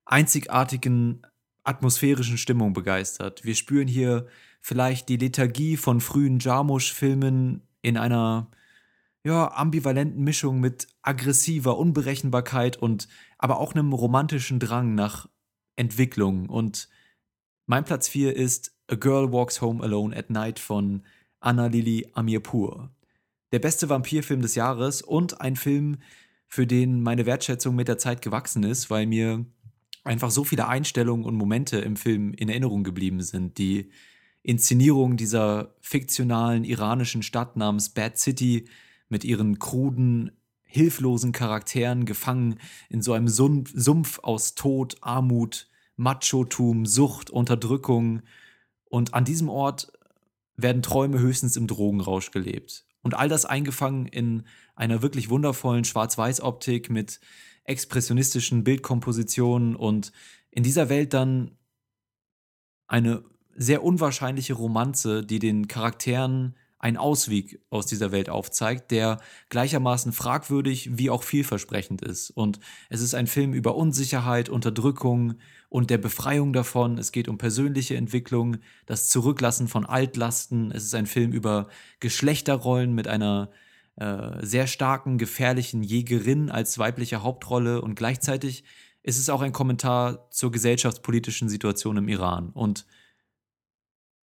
einzigartigen 0.05 1.21
atmosphärischen 1.63 2.38
Stimmung 2.38 2.73
begeistert. 2.73 3.43
Wir 3.43 3.55
spüren 3.55 3.88
hier 3.88 4.27
vielleicht 4.62 5.10
die 5.10 5.17
Lethargie 5.17 5.77
von 5.77 6.01
frühen 6.01 6.39
Jarmusch-Filmen 6.39 7.62
in 7.81 7.97
einer 7.97 8.49
ja, 9.23 9.51
ambivalenten 9.51 10.23
Mischung 10.23 10.60
mit 10.60 10.88
aggressiver 11.01 11.77
Unberechenbarkeit 11.77 12.77
und 12.77 13.07
aber 13.38 13.60
auch 13.60 13.73
einem 13.73 13.93
romantischen 13.93 14.60
Drang 14.60 14.95
nach 14.95 15.29
Entwicklung. 15.75 16.49
Und 16.49 16.89
mein 17.67 17.84
Platz 17.84 18.07
4 18.07 18.36
ist 18.36 18.75
A 18.88 18.95
Girl 18.95 19.31
Walks 19.31 19.62
Home 19.62 19.84
Alone 19.84 20.15
at 20.15 20.29
Night 20.29 20.60
von 20.60 21.03
Anna 21.39 21.67
Lili 21.67 22.10
Amirpur. 22.13 22.91
Der 23.51 23.59
beste 23.59 23.89
Vampirfilm 23.89 24.41
des 24.41 24.55
Jahres 24.55 25.01
und 25.01 25.41
ein 25.41 25.55
Film, 25.55 25.97
für 26.47 26.67
den 26.67 27.01
meine 27.01 27.25
Wertschätzung 27.25 27.75
mit 27.75 27.87
der 27.87 27.97
Zeit 27.97 28.21
gewachsen 28.21 28.63
ist, 28.63 28.89
weil 28.89 29.05
mir 29.07 29.45
einfach 30.03 30.31
so 30.31 30.43
viele 30.43 30.67
Einstellungen 30.67 31.25
und 31.25 31.35
Momente 31.35 31.77
im 31.79 31.95
Film 31.95 32.33
in 32.33 32.49
Erinnerung 32.49 32.83
geblieben 32.83 33.21
sind. 33.21 33.57
Die 33.57 33.89
Inszenierung 34.43 35.17
dieser 35.17 35.75
fiktionalen 35.81 36.63
iranischen 36.63 37.23
Stadt 37.23 37.55
namens 37.55 37.89
Bad 37.89 38.17
City 38.17 38.67
mit 39.07 39.23
ihren 39.23 39.59
kruden, 39.59 40.31
hilflosen 40.63 41.31
Charakteren 41.31 42.05
gefangen 42.05 42.59
in 42.89 43.01
so 43.01 43.13
einem 43.13 43.27
Sumpf 43.27 44.19
aus 44.19 44.55
Tod, 44.55 44.97
Armut, 45.01 45.69
Machotum, 45.95 46.85
Sucht, 46.85 47.29
Unterdrückung. 47.29 48.23
Und 48.85 49.13
an 49.13 49.25
diesem 49.25 49.49
Ort 49.49 49.91
werden 50.55 50.81
Träume 50.81 51.19
höchstens 51.19 51.55
im 51.55 51.67
Drogenrausch 51.67 52.31
gelebt. 52.31 52.85
Und 53.01 53.15
all 53.15 53.29
das 53.29 53.45
eingefangen 53.45 54.05
in 54.07 54.43
einer 54.75 55.01
wirklich 55.01 55.29
wundervollen 55.29 55.85
Schwarz-Weiß-Optik 55.85 56.89
mit 56.89 57.19
expressionistischen 57.63 58.63
Bildkompositionen 58.63 59.75
und 59.75 60.11
in 60.51 60.63
dieser 60.63 60.89
Welt 60.89 61.13
dann 61.13 61.57
eine 62.87 63.23
sehr 63.55 63.83
unwahrscheinliche 63.83 64.53
Romanze, 64.53 65.25
die 65.25 65.39
den 65.39 65.67
Charakteren 65.67 66.55
einen 66.81 66.97
Ausweg 66.97 67.61
aus 67.69 67.85
dieser 67.85 68.11
Welt 68.11 68.29
aufzeigt, 68.29 68.89
der 68.89 69.19
gleichermaßen 69.49 70.11
fragwürdig 70.11 70.97
wie 70.97 71.11
auch 71.11 71.21
vielversprechend 71.21 72.01
ist. 72.01 72.31
Und 72.31 72.59
es 72.89 73.01
ist 73.01 73.13
ein 73.13 73.27
Film 73.27 73.53
über 73.53 73.75
Unsicherheit, 73.75 74.49
Unterdrückung 74.49 75.35
und 75.69 75.91
der 75.91 75.99
Befreiung 75.99 76.53
davon. 76.53 76.97
Es 76.97 77.11
geht 77.11 77.27
um 77.27 77.37
persönliche 77.37 77.95
Entwicklung, 77.95 78.57
das 78.87 79.09
Zurücklassen 79.09 79.67
von 79.67 79.85
Altlasten. 79.85 80.71
Es 80.71 80.83
ist 80.83 80.95
ein 80.95 81.05
Film 81.05 81.31
über 81.31 81.67
Geschlechterrollen 81.99 82.93
mit 82.93 83.07
einer 83.07 83.51
äh, 83.95 84.43
sehr 84.43 84.65
starken, 84.65 85.19
gefährlichen 85.19 85.83
Jägerin 85.83 86.49
als 86.49 86.79
weibliche 86.79 87.21
Hauptrolle 87.21 87.81
und 87.81 87.93
gleichzeitig 87.93 88.63
ist 89.03 89.19
es 89.19 89.29
auch 89.29 89.41
ein 89.41 89.53
Kommentar 89.53 90.29
zur 90.31 90.51
gesellschaftspolitischen 90.51 91.47
Situation 91.47 91.97
im 91.97 92.07
Iran. 92.07 92.49
Und 92.49 92.85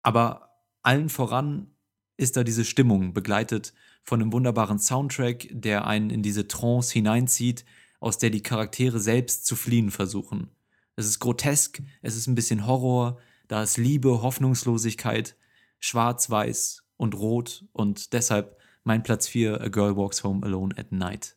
aber 0.03 0.49
allen 0.83 1.11
voran 1.11 1.75
ist 2.19 2.37
da 2.37 2.45
diese 2.45 2.67
Stimmung, 2.67 3.15
begleitet 3.15 3.73
von 4.03 4.21
einem 4.21 4.33
wunderbaren 4.33 4.79
Soundtrack, 4.79 5.49
der 5.51 5.87
einen 5.87 6.11
in 6.11 6.23
diese 6.23 6.47
Trance 6.47 6.93
hineinzieht, 6.93 7.65
aus 8.01 8.19
der 8.19 8.31
die 8.31 8.43
Charaktere 8.43 9.01
selbst 9.01 9.47
zu 9.47 9.57
fliehen 9.57 9.91
versuchen. 9.91 10.51
Es 10.97 11.07
ist 11.07 11.21
grotesk, 11.21 11.81
es 12.03 12.17
ist 12.17 12.27
ein 12.27 12.35
bisschen 12.35 12.67
Horror, 12.67 13.19
da 13.47 13.63
ist 13.63 13.79
Liebe, 13.79 14.21
Hoffnungslosigkeit, 14.21 15.37
schwarz-weiß 15.79 16.85
und 16.97 17.15
rot 17.15 17.65
und 17.73 18.13
deshalb 18.13 18.59
mein 18.83 19.03
Platz 19.03 19.29
4, 19.29 19.61
A 19.61 19.69
Girl 19.69 19.97
Walks 19.97 20.25
Home 20.25 20.45
Alone 20.45 20.77
at 20.77 20.93
Night. 20.93 21.37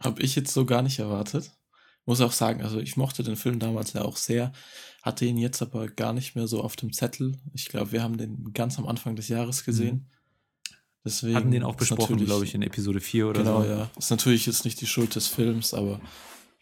Hab 0.00 0.18
ich 0.18 0.34
jetzt 0.34 0.52
so 0.52 0.64
gar 0.64 0.82
nicht 0.82 0.98
erwartet. 0.98 1.57
Muss 2.08 2.22
auch 2.22 2.32
sagen, 2.32 2.62
also 2.62 2.80
ich 2.80 2.96
mochte 2.96 3.22
den 3.22 3.36
Film 3.36 3.58
damals 3.58 3.92
ja 3.92 4.00
auch 4.00 4.16
sehr, 4.16 4.52
hatte 5.02 5.26
ihn 5.26 5.36
jetzt 5.36 5.60
aber 5.60 5.88
gar 5.88 6.14
nicht 6.14 6.36
mehr 6.36 6.46
so 6.48 6.62
auf 6.62 6.74
dem 6.74 6.90
Zettel. 6.90 7.36
Ich 7.52 7.68
glaube, 7.68 7.92
wir 7.92 8.02
haben 8.02 8.16
den 8.16 8.54
ganz 8.54 8.78
am 8.78 8.86
Anfang 8.86 9.14
des 9.14 9.28
Jahres 9.28 9.62
gesehen. 9.62 9.94
Mhm. 9.96 10.74
Deswegen 11.04 11.36
Hatten 11.36 11.50
den 11.50 11.64
auch 11.64 11.74
besprochen, 11.74 12.16
glaube 12.16 12.46
ich, 12.46 12.54
in 12.54 12.62
Episode 12.62 13.00
4 13.00 13.28
oder 13.28 13.40
genau, 13.40 13.60
so. 13.60 13.68
Genau, 13.68 13.78
ja. 13.80 13.90
Ist 13.98 14.10
natürlich 14.10 14.46
jetzt 14.46 14.64
nicht 14.64 14.80
die 14.80 14.86
Schuld 14.86 15.16
des 15.16 15.26
Films, 15.26 15.74
aber 15.74 16.00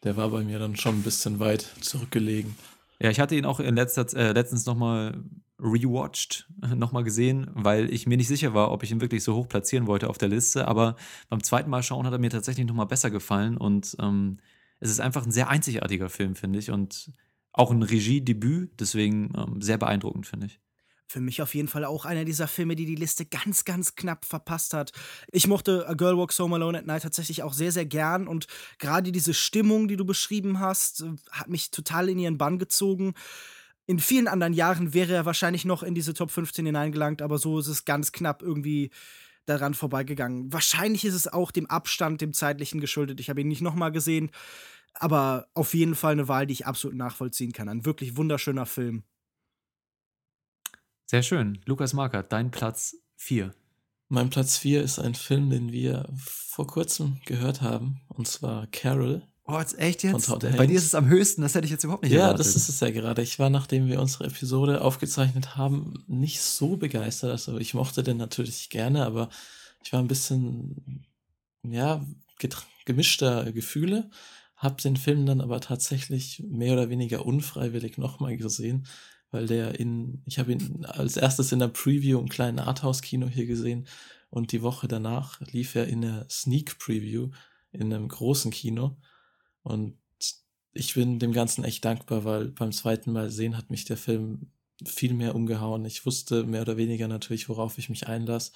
der 0.03 0.17
war 0.17 0.31
bei 0.31 0.43
mir 0.43 0.59
dann 0.59 0.75
schon 0.75 0.97
ein 0.97 1.03
bisschen 1.03 1.39
weit 1.39 1.65
zurückgelegen. 1.81 2.57
Ja, 2.99 3.11
ich 3.11 3.21
hatte 3.21 3.37
ihn 3.37 3.45
auch 3.45 3.61
in 3.61 3.77
letzter, 3.77 4.05
äh, 4.17 4.33
letztens 4.33 4.67
nochmal 4.67 5.23
rewatched, 5.61 6.49
nochmal 6.75 7.05
gesehen, 7.05 7.53
weil 7.55 7.89
ich 7.95 8.09
mir 8.09 8.17
nicht 8.17 8.27
sicher 8.27 8.53
war, 8.53 8.73
ob 8.73 8.83
ich 8.83 8.91
ihn 8.91 9.01
wirklich 9.01 9.23
so 9.23 9.37
hoch 9.37 9.47
platzieren 9.47 9.87
wollte 9.87 10.11
auf 10.11 10.19
der 10.19 10.29
Liste. 10.29 10.67
Aber 10.67 10.97
beim 11.29 11.45
zweiten 11.45 11.71
Mal 11.71 11.85
schauen 11.85 12.05
hat 12.05 12.13
er 12.13 12.19
mir 12.19 12.31
tatsächlich 12.31 12.67
nochmal 12.67 12.87
besser 12.87 13.13
gefallen 13.13 13.57
und 13.57 13.97
ähm, 14.01 14.39
es 14.81 14.91
ist 14.91 15.01
einfach 15.01 15.25
ein 15.25 15.33
sehr 15.33 15.49
einzigartiger 15.49 16.09
Film, 16.09 16.37
finde 16.37 16.59
ich. 16.59 16.71
Und 16.71 17.11
auch 17.53 17.71
ein 17.71 17.83
Regiedebüt, 17.83 18.79
deswegen 18.81 19.33
ähm, 19.37 19.63
sehr 19.63 19.79
beeindruckend, 19.79 20.27
finde 20.27 20.47
ich. 20.47 20.61
Für 21.09 21.21
mich 21.21 21.41
auf 21.41 21.55
jeden 21.55 21.69
Fall 21.69 21.85
auch 21.85 22.05
einer 22.05 22.25
dieser 22.25 22.49
Filme, 22.49 22.75
die 22.75 22.85
die 22.85 22.97
Liste 22.97 23.25
ganz, 23.25 23.65
ganz 23.65 23.95
knapp 23.95 24.25
verpasst 24.25 24.75
hat. 24.75 24.93
Ich 25.31 25.47
mochte 25.47 25.89
A 25.89 25.95
Girl 25.95 26.19
Walks 26.19 26.39
Home 26.41 26.57
Alone 26.57 26.79
at 26.79 26.87
Night 26.87 27.03
tatsächlich 27.03 27.45
auch 27.45 27.53
sehr, 27.53 27.71
sehr 27.71 27.87
gern 27.87 28.27
und 28.27 28.47
gerade 28.79 29.13
diese 29.13 29.33
Stimmung, 29.33 29.87
die 29.87 29.97
du 29.97 30.05
beschrieben 30.05 30.59
hast, 30.59 31.05
hat 31.31 31.49
mich 31.49 31.71
total 31.71 32.09
in 32.09 32.19
ihren 32.19 32.39
Bann 32.39 32.59
gezogen. 32.59 33.15
In 33.87 34.01
vielen 34.01 34.27
anderen 34.27 34.53
Jahren 34.53 34.95
wäre 34.95 35.15
er 35.15 35.27
wahrscheinlich 35.27 35.65
noch 35.65 35.85
in 35.85 35.95
diese 35.95 36.13
Top 36.13 36.33
15 36.33 36.67
hineingelangt, 36.67 37.23
aber 37.23 37.39
so 37.39 37.61
ist 37.61 37.69
es 37.69 37.85
ganz 37.85 38.11
knapp 38.11 38.43
irgendwie 38.43 38.91
daran 39.47 39.75
vorbeigegangen. 39.75 40.53
Wahrscheinlich 40.53 41.05
ist 41.05 41.15
es 41.15 41.29
auch 41.29 41.51
dem 41.51 41.67
Abstand, 41.67 42.21
dem 42.21 42.33
zeitlichen 42.33 42.81
geschuldet. 42.81 43.21
Ich 43.21 43.31
habe 43.31 43.41
ihn 43.41 43.49
nicht 43.49 43.63
nochmal 43.63 43.93
gesehen, 43.93 44.31
aber 44.95 45.49
auf 45.55 45.75
jeden 45.75 45.95
Fall 45.95 46.13
eine 46.13 46.29
Wahl, 46.29 46.47
die 46.47 46.53
ich 46.53 46.67
absolut 46.67 46.97
nachvollziehen 46.97 47.53
kann. 47.53 47.69
Ein 47.69 47.85
wirklich 47.85 48.17
wunderschöner 48.17 48.67
Film. 48.67 49.05
Sehr 51.07 51.23
schön. 51.23 51.61
Lukas 51.65 51.93
Markert, 51.93 52.33
dein 52.33 52.51
Platz 52.51 52.97
4. 53.17 53.55
Mein 54.09 54.31
Platz 54.31 54.59
4 54.59 54.83
ist 54.83 54.99
ein 54.99 55.15
Film, 55.15 55.51
den 55.51 55.73
wir 55.73 56.09
vor 56.17 56.67
kurzem 56.67 57.21
gehört 57.25 57.61
haben, 57.61 58.01
und 58.09 58.29
zwar 58.29 58.67
Carol 58.69 59.23
Oh, 59.49 59.59
jetzt 59.61 59.79
echt 59.79 60.03
jetzt? 60.03 60.29
Bei 60.57 60.67
dir 60.67 60.77
ist 60.77 60.87
es 60.87 60.95
am 60.95 61.07
höchsten, 61.07 61.43
das 61.43 61.55
hätte 61.55 61.67
ich 61.67 61.71
jetzt 61.71 61.85
überhaupt 61.85 62.03
nicht 62.03 62.13
ja, 62.13 62.23
erwartet. 62.23 62.45
Ja, 62.45 62.53
das 62.53 62.57
ist 62.57 62.69
es 62.69 62.81
ja 62.81 62.91
gerade. 62.91 63.23
Ich 63.23 63.39
war, 63.39 63.49
nachdem 63.49 63.87
wir 63.87 64.01
unsere 64.01 64.25
Episode 64.25 64.81
aufgezeichnet 64.81 65.57
haben, 65.57 66.05
nicht 66.09 66.41
so 66.41 66.77
begeistert. 66.77 67.31
Also 67.31 67.59
ich 67.59 67.73
mochte 67.73 68.03
den 68.03 68.17
natürlich 68.17 68.71
gerne, 68.71 69.07
aber 69.07 69.29
ich 69.85 69.93
war 69.93 70.01
ein 70.01 70.09
bisschen, 70.09 71.07
ja, 71.63 72.05
gemischter 72.85 73.53
Gefühle. 73.53 74.11
habe 74.57 74.83
den 74.83 74.97
Film 74.97 75.27
dann 75.27 75.41
aber 75.41 75.61
tatsächlich 75.61 76.43
mehr 76.49 76.73
oder 76.73 76.91
weniger 76.91 77.25
unfreiwillig 77.25 77.99
nochmal 77.99 78.37
gesehen, 78.37 78.87
weil 79.31 79.47
der 79.47 79.79
in, 79.79 80.23
ich 80.27 80.41
habe 80.41 80.53
ihn 80.53 80.85
als 80.87 81.17
erstes 81.17 81.53
in 81.53 81.61
der 81.61 81.69
Preview 81.69 82.19
im 82.19 82.29
kleinen 82.29 82.59
Arthouse-Kino 82.59 83.29
hier 83.29 83.47
gesehen 83.47 83.87
und 84.29 84.51
die 84.51 84.63
Woche 84.63 84.89
danach 84.89 85.41
lief 85.53 85.77
er 85.77 85.87
in 85.87 86.01
der 86.01 86.27
Sneak 86.29 86.79
Preview 86.81 87.31
in 87.71 87.93
einem 87.93 88.09
großen 88.09 88.51
Kino 88.51 88.97
und 89.67 89.99
ich 90.75 90.95
bin 90.95 91.19
dem 91.19 91.33
Ganzen 91.33 91.65
echt 91.65 91.85
dankbar, 91.85 92.25
weil 92.25 92.51
beim 92.51 92.71
zweiten 92.71 93.11
Mal 93.11 93.31
sehen 93.31 93.57
hat 93.57 93.69
mich 93.69 93.85
der 93.85 93.97
Film 93.97 94.53
viel 94.85 95.13
mehr 95.13 95.35
umgehauen. 95.35 95.85
Ich 95.87 96.07
wusste 96.07 96.45
mehr 96.45 96.63
oder 96.63 96.77
weniger 96.77 97.09
natürlich, 97.09 97.49
worauf 97.49 97.77
ich 97.77 97.89
mich 97.89 98.07
einlasse. 98.07 98.53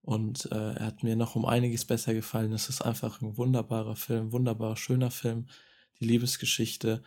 Und 0.00 0.46
äh, 0.52 0.72
er 0.72 0.86
hat 0.86 1.02
mir 1.02 1.14
noch 1.14 1.36
um 1.36 1.44
einiges 1.44 1.84
besser 1.84 2.14
gefallen. 2.14 2.54
Es 2.54 2.70
ist 2.70 2.80
einfach 2.80 3.20
ein 3.20 3.36
wunderbarer 3.36 3.96
Film, 3.96 4.32
wunderbarer, 4.32 4.76
schöner 4.76 5.10
Film. 5.10 5.46
Die 6.00 6.06
Liebesgeschichte, 6.06 7.02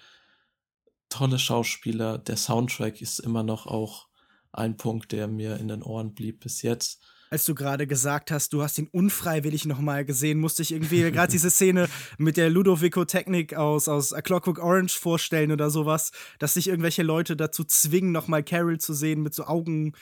tolle 1.10 1.40
Schauspieler. 1.40 2.20
Der 2.20 2.38
Soundtrack 2.38 3.02
ist 3.02 3.18
immer 3.18 3.42
noch 3.42 3.66
auch 3.66 4.10
ein 4.52 4.78
Punkt, 4.78 5.12
der 5.12 5.28
mir 5.28 5.58
in 5.58 5.70
den 5.70 5.82
Ohren 5.82 6.14
blieb 6.14 6.42
bis 6.42 6.62
jetzt 6.62 7.02
als 7.30 7.46
du 7.46 7.54
gerade 7.54 7.86
gesagt 7.86 8.32
hast, 8.32 8.54
du 8.54 8.64
hast 8.64 8.78
ihn 8.80 8.88
unfreiwillig 8.88 9.66
nochmal 9.66 10.04
gesehen, 10.04 10.40
musste 10.40 10.62
ich 10.62 10.72
irgendwie 10.72 11.02
gerade 11.12 11.32
diese 11.32 11.50
Szene 11.50 11.88
mit 12.18 12.38
der 12.38 12.50
Ludovico-Technik 12.50 13.54
aus, 13.54 13.88
aus 13.88 14.14
A 14.14 14.22
Clockwork 14.22 14.60
Orange 14.60 14.98
vorstellen 14.98 15.52
oder 15.52 15.70
sowas, 15.70 16.12
dass 16.40 16.56
sich 16.56 16.68
irgendwelche 16.68 17.04
Leute 17.04 17.36
dazu 17.36 17.64
zwingen, 17.64 18.12
nochmal 18.12 18.44
Carol 18.44 18.80
zu 18.80 18.94
sehen 18.94 19.22
mit 19.22 19.34
so 19.34 19.46
Augen, 19.46 19.94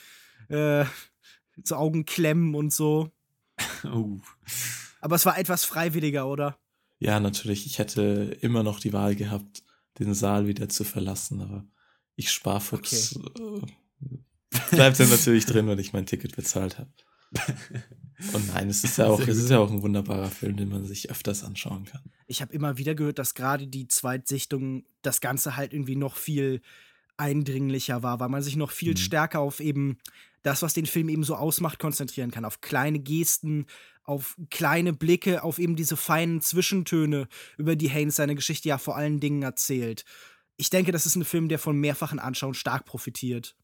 äh, 0.50 0.86
so 1.64 1.76
Augenklemmen 1.76 2.56
und 2.56 2.74
so. 2.74 3.12
Oh. 3.84 4.20
Aber 5.02 5.16
es 5.16 5.26
war 5.26 5.38
etwas 5.38 5.66
freiwilliger, 5.66 6.28
oder? 6.28 6.58
Ja, 7.00 7.20
natürlich. 7.20 7.66
Ich 7.66 7.78
hätte 7.78 8.38
immer 8.42 8.64
noch 8.64 8.80
die 8.80 8.94
Wahl 8.94 9.16
gehabt, 9.16 9.64
den 10.00 10.14
Saal 10.14 10.48
wieder 10.48 10.70
zu 10.70 10.84
verlassen, 10.84 11.42
aber 11.42 11.66
ich 12.16 12.32
Sparfuchs 12.32 13.16
okay. 13.16 13.62
äh, 14.12 14.18
bleibt 14.72 15.00
dann 15.00 15.10
natürlich 15.10 15.46
drin, 15.46 15.68
wenn 15.68 15.80
ich 15.80 15.94
mein 15.94 16.06
Ticket 16.06 16.36
bezahlt 16.36 16.80
habe. 16.80 16.92
Und 18.34 18.48
nein, 18.48 18.70
es 18.70 18.84
ist 18.84 18.98
ja 18.98 19.06
auch, 19.06 19.20
es 19.20 19.38
ist 19.38 19.50
ja 19.52 19.60
auch 19.60 19.70
ein 19.70 19.84
wunderbarer 19.84 20.30
Film, 20.30 20.58
den 20.58 20.70
man 20.70 20.86
sich 20.86 21.12
öfters 21.12 21.44
anschauen 21.44 21.86
kann. 21.86 22.02
Ich 22.26 22.42
habe 22.42 22.52
immer 22.52 22.78
wieder 22.78 22.96
gehört, 22.96 23.20
dass 23.20 23.36
gerade 23.36 23.68
die 23.68 23.88
Zweitsichtung 23.88 24.86
das 25.04 25.22
Ganze 25.22 25.56
halt 25.56 25.72
irgendwie 25.72 25.96
noch 25.96 26.16
viel 26.16 26.62
eindringlicher 27.18 28.02
war, 28.02 28.20
weil 28.20 28.30
man 28.30 28.42
sich 28.42 28.56
noch 28.56 28.72
viel 28.72 28.92
mhm. 28.92 28.98
stärker 28.98 29.40
auf 29.40 29.60
eben 29.60 29.98
das, 30.42 30.62
was 30.62 30.74
den 30.74 30.86
Film 30.86 31.10
eben 31.10 31.24
so 31.24 31.36
ausmacht, 31.36 31.78
konzentrieren 31.78 32.32
kann. 32.32 32.46
Auf 32.46 32.62
kleine 32.62 33.00
Gesten, 33.00 33.66
auf 34.04 34.36
kleine 34.50 34.94
Blicke, 34.94 35.44
auf 35.44 35.60
eben 35.60 35.76
diese 35.76 35.98
feinen 35.98 36.42
Zwischentöne, 36.42 37.28
über 37.58 37.76
die 37.76 37.90
Haynes 37.90 38.16
seine 38.16 38.36
Geschichte 38.36 38.70
ja 38.70 38.78
vor 38.78 38.96
allen 38.96 39.20
Dingen 39.20 39.44
erzählt. 39.44 40.06
Ich 40.56 40.70
denke, 40.70 40.92
das 40.92 41.06
ist 41.06 41.16
ein 41.16 41.26
Film, 41.26 41.50
der 41.50 41.60
von 41.60 41.78
mehrfachen 41.78 42.20
Anschauen 42.20 42.54
stark 42.54 42.86
profitiert. 42.86 43.56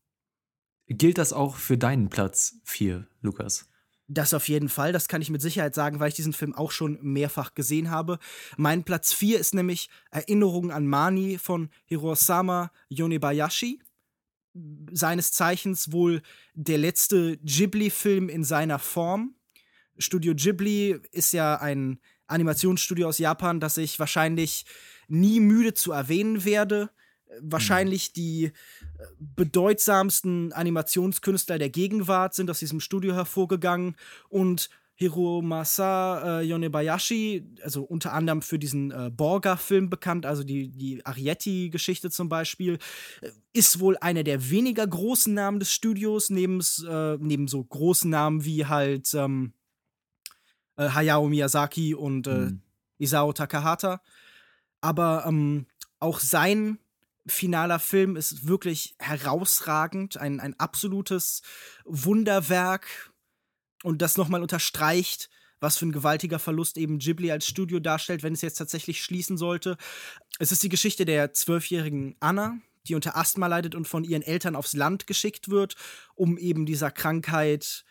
Gilt 0.88 1.17
das 1.17 1.34
auch 1.34 1.56
für 1.56 1.78
deinen 1.78 2.10
Platz 2.10 2.56
4, 2.65 3.08
Lukas? 3.22 3.69
Das 4.08 4.34
auf 4.34 4.50
jeden 4.50 4.67
Fall, 4.67 4.91
das 4.91 5.08
kann 5.08 5.22
ich 5.22 5.30
mit 5.30 5.41
Sicherheit 5.41 5.74
sagen, 5.74 6.00
weil 6.00 6.10
ich 6.10 6.15
diesen 6.15 6.34
Film 6.34 6.54
auch 6.54 6.72
schon 6.72 7.00
mehrfach 7.02 7.56
gesehen 7.56 7.89
habe. 7.89 8.19
Mein 8.58 8.84
Platz 8.84 9.13
4 9.13 9.39
ist 9.39 9.54
nämlich 9.54 9.89
Erinnerungen 10.12 10.72
an 10.72 10.88
Mani 10.88 11.38
von 11.38 11.69
Hirosama 11.86 12.72
Yonebayashi. 12.89 13.80
Seines 14.91 15.32
Zeichens 15.32 15.93
wohl 15.93 16.22
der 16.54 16.78
letzte 16.78 17.38
Ghibli-Film 17.38 18.28
in 18.28 18.43
seiner 18.43 18.78
Form. 18.78 19.36
Studio 19.98 20.36
Ghibli 20.36 21.00
ist 21.12 21.32
ja 21.32 21.56
ein 21.56 22.00
Animationsstudio 22.28 23.08
aus 23.08 23.19
Japan, 23.19 23.60
das 23.60 23.78
ich 23.78 24.00
wahrscheinlich 24.00 24.65
nie 25.08 25.39
müde 25.39 25.74
zu 25.74 25.91
erwähnen 25.91 26.43
werde 26.43 26.91
wahrscheinlich 27.41 28.13
die 28.13 28.46
äh, 28.46 28.52
bedeutsamsten 29.19 30.52
Animationskünstler 30.54 31.58
der 31.58 31.69
Gegenwart 31.69 32.34
sind 32.34 32.50
aus 32.50 32.60
diesem 32.60 32.80
Studio 32.80 33.13
hervorgegangen 33.13 33.96
und 34.30 34.69
Hiromasa 34.96 36.41
äh, 36.41 36.43
Yonebayashi, 36.43 37.43
also 37.63 37.84
unter 37.84 38.13
anderem 38.13 38.41
für 38.43 38.60
diesen 38.60 38.91
äh, 38.91 39.10
Borga-Film 39.10 39.89
bekannt, 39.89 40.26
also 40.26 40.43
die, 40.43 40.69
die 40.69 41.04
Arietti-Geschichte 41.04 42.12
zum 42.12 42.30
Beispiel, 42.30 42.78
äh, 43.22 43.32
ist 43.54 43.80
wohl 43.80 43.98
einer 43.98 44.24
der 44.24 44.52
weniger 44.52 44.86
großen 44.86 45.34
Namen 45.34 45.60
des 45.60 45.74
Studios, 45.74 46.30
neben, 46.30 46.62
äh, 46.88 47.17
neben 47.19 47.48
so 47.48 47.63
großen 47.63 48.10
Namen 48.10 48.46
wie 48.46 48.67
halt 48.67 49.12
ähm, 49.15 49.54
äh, 50.78 50.89
Hayao 50.89 51.28
Miyazaki 51.28 51.96
und 51.96 52.28
mhm. 52.28 52.62
Isao 53.00 53.34
Takahata. 53.34 54.02
Aber 54.80 55.26
ähm, 55.28 55.65
auch 56.00 56.19
sein 56.19 56.78
finaler 57.26 57.80
Film 57.80 58.16
ist 58.16 58.48
wirklich 58.48 58.96
herausragend, 59.00 60.18
ein, 60.18 60.40
ein 60.40 60.60
absolutes 60.60 61.42
Wunderwerk 61.86 63.14
und 63.84 64.02
das 64.02 64.18
nochmal 64.18 64.42
unterstreicht, 64.42 65.30
was 65.60 65.78
für 65.78 65.86
ein 65.86 65.94
gewaltiger 65.94 66.40
Verlust 66.40 66.78
eben 66.78 67.00
Ghibli 67.00 67.32
als 67.32 67.48
Studio 67.48 67.80
darstellt, 67.80 68.24
wenn 68.24 68.34
es 68.34 68.42
jetzt 68.42 68.58
tatsächlich 68.58 69.04
schließen 69.04 69.38
sollte. 69.38 69.78
Es 70.40 70.52
ist 70.52 70.64
die 70.64 70.70
Geschichte 70.70 71.06
der 71.06 71.32
zwölfjährigen 71.32 72.16
Anna, 72.20 72.58
die 72.88 72.96
unter 72.96 73.16
Asthma 73.16 73.48
leidet 73.48 73.76
und 73.76 73.88
von 73.88 74.04
ihren 74.04 74.24
Eltern 74.24 74.58
aufs 74.58 74.74
Land 74.74 75.08
geschickt 75.08 75.50
wird, 75.50 75.76
um 76.16 76.38
eben 76.38 76.66
dieser 76.66 76.92
Krankheit 76.92 77.86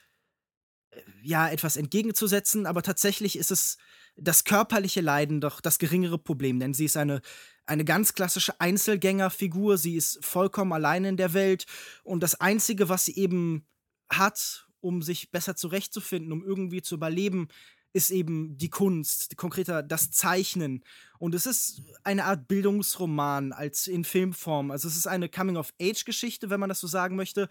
äh, 0.90 1.00
ja 1.22 1.48
etwas 1.48 1.78
entgegenzusetzen. 1.78 2.66
Aber 2.66 2.82
tatsächlich 2.82 3.36
ist 3.36 3.50
es 3.50 3.78
das 4.16 4.44
körperliche 4.44 5.00
Leiden 5.00 5.40
doch 5.40 5.62
das 5.62 5.78
geringere 5.78 6.18
Problem, 6.18 6.60
denn 6.60 6.74
sie 6.74 6.84
ist 6.84 6.98
eine 6.98 7.22
eine 7.66 7.84
ganz 7.84 8.14
klassische 8.14 8.60
Einzelgängerfigur. 8.60 9.78
Sie 9.78 9.96
ist 9.96 10.24
vollkommen 10.24 10.72
allein 10.72 11.04
in 11.04 11.16
der 11.16 11.34
Welt. 11.34 11.66
Und 12.02 12.22
das 12.22 12.40
Einzige, 12.40 12.88
was 12.88 13.04
sie 13.04 13.16
eben 13.16 13.66
hat, 14.10 14.66
um 14.80 15.02
sich 15.02 15.30
besser 15.30 15.56
zurechtzufinden, 15.56 16.32
um 16.32 16.44
irgendwie 16.44 16.82
zu 16.82 16.96
überleben, 16.96 17.48
ist 17.92 18.10
eben 18.10 18.56
die 18.56 18.70
Kunst, 18.70 19.36
konkreter 19.36 19.82
das 19.82 20.10
Zeichnen. 20.10 20.82
Und 21.18 21.34
es 21.34 21.46
ist 21.46 21.82
eine 22.04 22.24
Art 22.24 22.48
Bildungsroman 22.48 23.52
als 23.52 23.86
in 23.86 24.04
Filmform. 24.04 24.70
Also 24.70 24.88
es 24.88 24.96
ist 24.96 25.06
eine 25.06 25.28
Coming-of-Age-Geschichte, 25.28 26.50
wenn 26.50 26.60
man 26.60 26.68
das 26.68 26.80
so 26.80 26.86
sagen 26.86 27.16
möchte, 27.16 27.48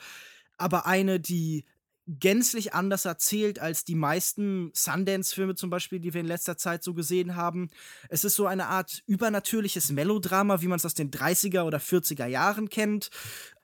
aber 0.57 0.85
eine, 0.85 1.19
die 1.19 1.65
gänzlich 2.19 2.73
anders 2.73 3.05
erzählt 3.05 3.59
als 3.59 3.85
die 3.85 3.95
meisten 3.95 4.71
Sundance-Filme 4.73 5.55
zum 5.55 5.69
Beispiel, 5.69 5.99
die 5.99 6.13
wir 6.13 6.21
in 6.21 6.27
letzter 6.27 6.57
Zeit 6.57 6.83
so 6.83 6.93
gesehen 6.93 7.35
haben. 7.35 7.69
Es 8.09 8.23
ist 8.23 8.35
so 8.35 8.47
eine 8.47 8.67
Art 8.67 9.01
übernatürliches 9.05 9.91
Melodrama, 9.91 10.61
wie 10.61 10.67
man 10.67 10.77
es 10.77 10.85
aus 10.85 10.93
den 10.93 11.11
30er 11.11 11.63
oder 11.63 11.77
40er 11.77 12.25
Jahren 12.25 12.69
kennt. 12.69 13.09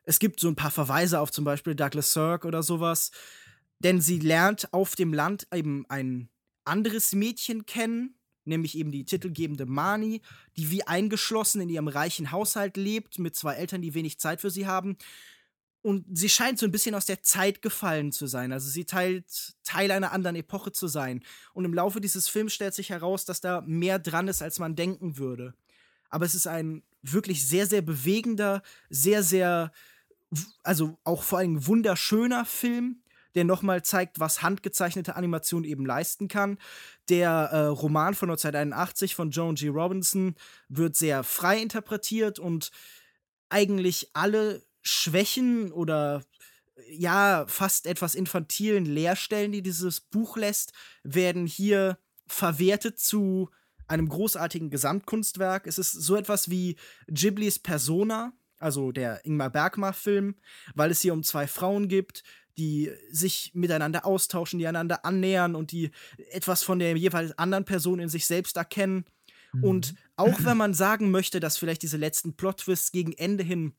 Es 0.03 0.19
gibt 0.19 0.39
so 0.39 0.47
ein 0.47 0.55
paar 0.55 0.71
Verweise 0.71 1.19
auf 1.19 1.31
zum 1.31 1.43
Beispiel 1.43 1.75
Douglas 1.75 2.13
Sirk 2.13 2.45
oder 2.45 2.63
sowas. 2.63 3.11
Denn 3.79 4.01
sie 4.01 4.19
lernt 4.19 4.73
auf 4.73 4.95
dem 4.95 5.13
Land 5.13 5.47
eben 5.53 5.85
ein 5.89 6.29
anderes 6.63 7.13
Mädchen 7.13 7.65
kennen, 7.65 8.15
nämlich 8.45 8.77
eben 8.77 8.91
die 8.91 9.05
titelgebende 9.05 9.65
Mani, 9.65 10.21
die 10.55 10.71
wie 10.71 10.83
eingeschlossen 10.83 11.61
in 11.61 11.69
ihrem 11.69 11.87
reichen 11.87 12.31
Haushalt 12.31 12.77
lebt, 12.77 13.19
mit 13.19 13.35
zwei 13.35 13.55
Eltern, 13.55 13.81
die 13.81 13.93
wenig 13.93 14.19
Zeit 14.19 14.41
für 14.41 14.49
sie 14.49 14.65
haben. 14.65 14.97
Und 15.87 16.03
sie 16.17 16.27
scheint 16.27 16.59
so 16.59 16.65
ein 16.65 16.71
bisschen 16.73 16.95
aus 16.95 17.05
der 17.05 17.23
Zeit 17.23 17.61
gefallen 17.61 18.11
zu 18.11 18.27
sein. 18.27 18.51
Also 18.51 18.69
sie 18.69 18.83
teilt 18.83 19.55
Teil 19.63 19.89
einer 19.91 20.11
anderen 20.11 20.35
Epoche 20.35 20.73
zu 20.73 20.89
sein. 20.89 21.23
Und 21.53 21.63
im 21.63 21.73
Laufe 21.73 22.01
dieses 22.01 22.27
Films 22.27 22.53
stellt 22.53 22.73
sich 22.73 22.89
heraus, 22.89 23.23
dass 23.23 23.39
da 23.39 23.61
mehr 23.61 23.97
dran 23.97 24.27
ist, 24.27 24.41
als 24.41 24.59
man 24.59 24.75
denken 24.75 25.17
würde. 25.17 25.53
Aber 26.09 26.25
es 26.25 26.35
ist 26.35 26.45
ein 26.45 26.83
wirklich 27.03 27.47
sehr, 27.47 27.67
sehr 27.67 27.81
bewegender, 27.81 28.63
sehr, 28.89 29.23
sehr, 29.23 29.71
also 30.61 30.97
auch 31.05 31.23
vor 31.23 31.39
allem 31.39 31.65
wunderschöner 31.67 32.43
Film, 32.43 33.01
der 33.35 33.45
nochmal 33.45 33.81
zeigt, 33.81 34.19
was 34.19 34.41
handgezeichnete 34.41 35.15
Animation 35.15 35.63
eben 35.63 35.85
leisten 35.85 36.27
kann. 36.27 36.57
Der 37.07 37.31
äh, 37.31 37.59
Roman 37.67 38.13
von 38.13 38.29
1981 38.29 39.15
von 39.15 39.31
Joan 39.31 39.55
G. 39.55 39.69
Robinson 39.69 40.35
wird 40.67 40.97
sehr 40.97 41.23
frei 41.23 41.61
interpretiert 41.61 42.39
und 42.39 42.71
eigentlich 43.47 44.09
alle 44.11 44.66
Schwächen 44.87 45.71
oder 45.71 46.23
ja, 46.89 47.45
fast 47.47 47.87
etwas 47.87 48.15
infantilen 48.15 48.85
Leerstellen, 48.85 49.51
die 49.51 49.61
dieses 49.61 49.99
Buch 49.99 50.37
lässt, 50.37 50.73
werden 51.03 51.45
hier 51.45 51.97
verwertet 52.27 52.99
zu 52.99 53.49
einem 53.87 54.09
großartigen 54.09 54.69
Gesamtkunstwerk. 54.69 55.65
Es 55.65 55.77
ist 55.77 55.91
so 55.91 56.15
etwas 56.15 56.49
wie 56.49 56.75
Ghiblis 57.07 57.59
Persona, 57.59 58.33
also 58.59 58.91
der 58.91 59.25
Ingmar 59.25 59.49
Bergmar-Film, 59.49 60.35
weil 60.75 60.91
es 60.91 61.01
hier 61.01 61.13
um 61.13 61.23
zwei 61.23 61.47
Frauen 61.47 61.87
gibt, 61.87 62.23
die 62.57 62.91
sich 63.11 63.51
miteinander 63.53 64.05
austauschen, 64.05 64.59
die 64.59 64.67
einander 64.67 65.05
annähern 65.05 65.55
und 65.55 65.71
die 65.71 65.91
etwas 66.31 66.63
von 66.63 66.79
der 66.79 66.95
jeweils 66.97 67.37
anderen 67.37 67.65
Person 67.65 67.99
in 67.99 68.09
sich 68.09 68.25
selbst 68.25 68.57
erkennen. 68.57 69.05
Mhm. 69.53 69.63
Und 69.63 69.95
auch 70.15 70.43
wenn 70.43 70.57
man 70.57 70.73
sagen 70.73 71.11
möchte, 71.11 71.39
dass 71.39 71.57
vielleicht 71.57 71.83
diese 71.83 71.97
letzten 71.97 72.35
Plot-Twists 72.35 72.91
gegen 72.91 73.13
Ende 73.13 73.43
hin 73.43 73.73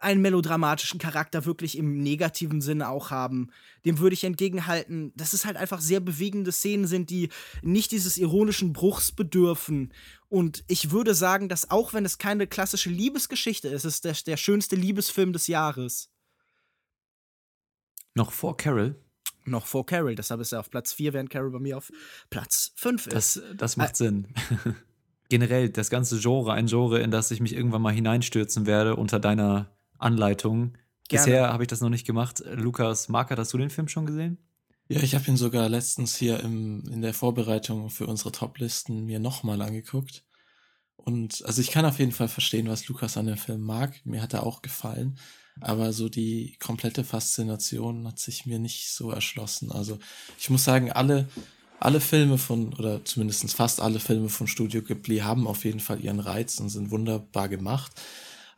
einen 0.00 0.22
melodramatischen 0.22 0.98
Charakter 0.98 1.44
wirklich 1.44 1.76
im 1.76 2.02
negativen 2.02 2.62
Sinne 2.62 2.88
auch 2.88 3.10
haben. 3.10 3.50
Dem 3.84 3.98
würde 3.98 4.14
ich 4.14 4.24
entgegenhalten, 4.24 5.12
dass 5.14 5.34
es 5.34 5.44
halt 5.44 5.58
einfach 5.58 5.80
sehr 5.80 6.00
bewegende 6.00 6.52
Szenen 6.52 6.86
sind, 6.86 7.10
die 7.10 7.28
nicht 7.62 7.92
dieses 7.92 8.16
ironischen 8.16 8.72
Bruchs 8.72 9.12
bedürfen. 9.12 9.92
Und 10.28 10.64
ich 10.68 10.90
würde 10.90 11.14
sagen, 11.14 11.48
dass 11.48 11.70
auch 11.70 11.92
wenn 11.92 12.06
es 12.06 12.16
keine 12.16 12.46
klassische 12.46 12.88
Liebesgeschichte 12.88 13.68
ist, 13.68 13.84
es 13.84 13.96
ist 13.96 14.04
der, 14.04 14.16
der 14.26 14.36
schönste 14.38 14.74
Liebesfilm 14.74 15.34
des 15.34 15.46
Jahres. 15.46 16.10
Noch 18.14 18.32
vor 18.32 18.56
Carol? 18.56 18.96
Noch 19.44 19.66
vor 19.66 19.84
Carol, 19.84 20.14
deshalb 20.14 20.40
ist 20.40 20.52
er 20.52 20.60
auf 20.60 20.70
Platz 20.70 20.92
4, 20.94 21.12
während 21.12 21.30
Carol 21.30 21.50
bei 21.50 21.58
mir 21.58 21.76
auf 21.76 21.90
Platz 22.30 22.72
5 22.76 23.06
ist. 23.06 23.14
Das, 23.14 23.42
das 23.56 23.76
macht 23.76 23.92
äh, 23.92 23.96
Sinn. 23.96 24.28
Generell, 25.28 25.68
das 25.68 25.90
ganze 25.90 26.18
Genre, 26.18 26.52
ein 26.52 26.66
Genre, 26.66 27.00
in 27.00 27.10
das 27.10 27.30
ich 27.30 27.40
mich 27.40 27.54
irgendwann 27.54 27.82
mal 27.82 27.92
hineinstürzen 27.92 28.66
werde 28.66 28.96
unter 28.96 29.20
deiner 29.20 29.70
Anleitung. 30.00 30.72
Gerne. 31.08 31.24
Bisher 31.24 31.52
habe 31.52 31.64
ich 31.64 31.68
das 31.68 31.80
noch 31.80 31.88
nicht 31.88 32.06
gemacht. 32.06 32.42
Lukas 32.54 33.08
Marker, 33.08 33.36
hast 33.36 33.52
du 33.52 33.58
den 33.58 33.70
Film 33.70 33.88
schon 33.88 34.06
gesehen? 34.06 34.38
Ja, 34.88 35.00
ich 35.00 35.14
habe 35.14 35.26
ihn 35.28 35.36
sogar 35.36 35.68
letztens 35.68 36.16
hier 36.16 36.40
im, 36.40 36.82
in 36.90 37.00
der 37.00 37.14
Vorbereitung 37.14 37.90
für 37.90 38.06
unsere 38.06 38.32
Toplisten 38.32 39.04
mir 39.04 39.20
nochmal 39.20 39.62
angeguckt. 39.62 40.24
Und 40.96 41.44
also 41.46 41.60
ich 41.60 41.70
kann 41.70 41.84
auf 41.84 41.98
jeden 41.98 42.12
Fall 42.12 42.28
verstehen, 42.28 42.68
was 42.68 42.88
Lukas 42.88 43.16
an 43.16 43.26
dem 43.26 43.36
Film 43.36 43.62
mag. 43.62 43.94
Mir 44.04 44.20
hat 44.20 44.34
er 44.34 44.44
auch 44.44 44.62
gefallen. 44.62 45.18
Aber 45.60 45.92
so 45.92 46.08
die 46.08 46.56
komplette 46.58 47.04
Faszination 47.04 48.06
hat 48.06 48.18
sich 48.18 48.46
mir 48.46 48.58
nicht 48.58 48.90
so 48.90 49.10
erschlossen. 49.10 49.70
Also 49.70 49.98
ich 50.38 50.50
muss 50.50 50.64
sagen, 50.64 50.90
alle, 50.90 51.28
alle 51.78 52.00
Filme 52.00 52.38
von, 52.38 52.72
oder 52.74 53.04
zumindest 53.04 53.52
fast 53.54 53.80
alle 53.80 54.00
Filme 54.00 54.28
von 54.28 54.46
Studio 54.46 54.82
Ghibli 54.82 55.18
haben 55.18 55.46
auf 55.46 55.64
jeden 55.64 55.80
Fall 55.80 56.00
ihren 56.00 56.20
Reiz 56.20 56.58
und 56.60 56.68
sind 56.68 56.90
wunderbar 56.90 57.48
gemacht. 57.48 57.92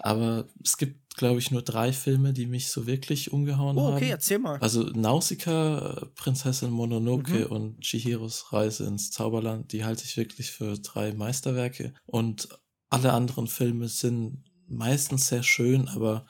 Aber 0.03 0.49
es 0.63 0.77
gibt, 0.77 1.17
glaube 1.17 1.39
ich, 1.39 1.51
nur 1.51 1.63
drei 1.63 1.93
Filme, 1.93 2.33
die 2.33 2.47
mich 2.47 2.71
so 2.71 2.87
wirklich 2.87 3.33
umgehauen 3.33 3.77
haben. 3.77 3.79
Oh, 3.79 3.95
okay, 3.95 4.07
haben. 4.07 4.11
erzähl 4.13 4.39
mal. 4.39 4.59
Also 4.59 4.83
Nausicaa, 4.83 6.07
Prinzessin 6.15 6.71
Mononoke 6.71 7.47
mhm. 7.47 7.47
und 7.47 7.81
Chihiros 7.81 8.53
Reise 8.53 8.85
ins 8.85 9.11
Zauberland, 9.11 9.73
die 9.73 9.85
halte 9.85 10.05
ich 10.05 10.17
wirklich 10.17 10.51
für 10.51 10.79
drei 10.79 11.13
Meisterwerke. 11.13 11.95
Und 12.07 12.49
alle 12.91 13.13
anderen 13.13 13.47
Filme 13.47 13.89
sind 13.89 14.45
meistens 14.69 15.29
sehr 15.29 15.43
schön, 15.43 15.89
aber 15.89 16.27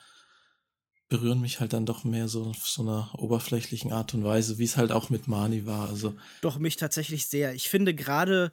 berühren 1.09 1.41
mich 1.41 1.59
halt 1.59 1.73
dann 1.73 1.85
doch 1.85 2.03
mehr 2.03 2.27
so 2.27 2.43
auf 2.43 2.67
so 2.67 2.81
einer 2.81 3.11
oberflächlichen 3.15 3.91
Art 3.91 4.13
und 4.13 4.23
Weise, 4.23 4.57
wie 4.57 4.63
es 4.63 4.77
halt 4.77 4.91
auch 4.91 5.09
mit 5.09 5.27
Mani 5.27 5.65
war. 5.65 5.89
Also 5.89 6.15
doch 6.41 6.57
mich 6.57 6.75
tatsächlich 6.75 7.27
sehr. 7.27 7.53
Ich 7.53 7.69
finde 7.69 7.93
gerade 7.93 8.49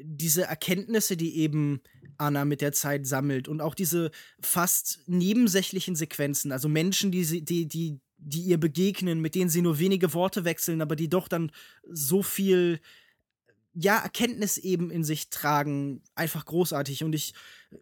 diese 0.00 0.42
Erkenntnisse, 0.42 1.16
die 1.16 1.36
eben 1.38 1.80
Anna 2.18 2.44
mit 2.44 2.60
der 2.60 2.72
Zeit 2.72 3.06
sammelt 3.06 3.48
und 3.48 3.60
auch 3.60 3.74
diese 3.74 4.10
fast 4.40 5.00
nebensächlichen 5.06 5.96
Sequenzen, 5.96 6.52
also 6.52 6.68
Menschen, 6.68 7.10
die, 7.10 7.24
sie, 7.24 7.42
die, 7.42 7.66
die, 7.66 8.00
die 8.18 8.42
ihr 8.42 8.58
begegnen, 8.58 9.20
mit 9.20 9.34
denen 9.34 9.50
sie 9.50 9.62
nur 9.62 9.78
wenige 9.78 10.14
Worte 10.14 10.44
wechseln, 10.44 10.80
aber 10.80 10.96
die 10.96 11.08
doch 11.08 11.28
dann 11.28 11.52
so 11.90 12.22
viel 12.22 12.80
ja, 13.74 13.98
Erkenntnis 13.98 14.56
eben 14.56 14.90
in 14.90 15.02
sich 15.02 15.30
tragen, 15.30 16.02
einfach 16.14 16.44
großartig. 16.44 17.02
Und 17.02 17.12
ich 17.12 17.34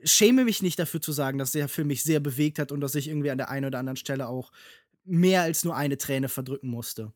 schäme 0.03 0.45
mich 0.45 0.63
nicht 0.63 0.79
dafür 0.79 1.03
zu 1.03 1.13
sagen, 1.13 1.39
dass 1.39 1.53
der 1.53 1.69
Film 1.69 1.89
mich 1.89 2.03
sehr 2.03 2.19
bewegt 2.19 2.59
hat 2.59 2.73
und 2.73 2.81
dass 2.81 2.95
ich 2.95 3.09
irgendwie 3.09 3.31
an 3.31 3.39
der 3.39 3.51
einen 3.51 3.67
oder 3.67 3.79
anderen 3.79 3.97
Stelle 3.97 4.27
auch 4.27 4.53
mehr 5.05 5.43
als 5.43 5.65
nur 5.65 5.77
eine 5.77 5.99
Träne 5.99 6.29
verdrücken 6.29 6.71
musste. 6.71 7.13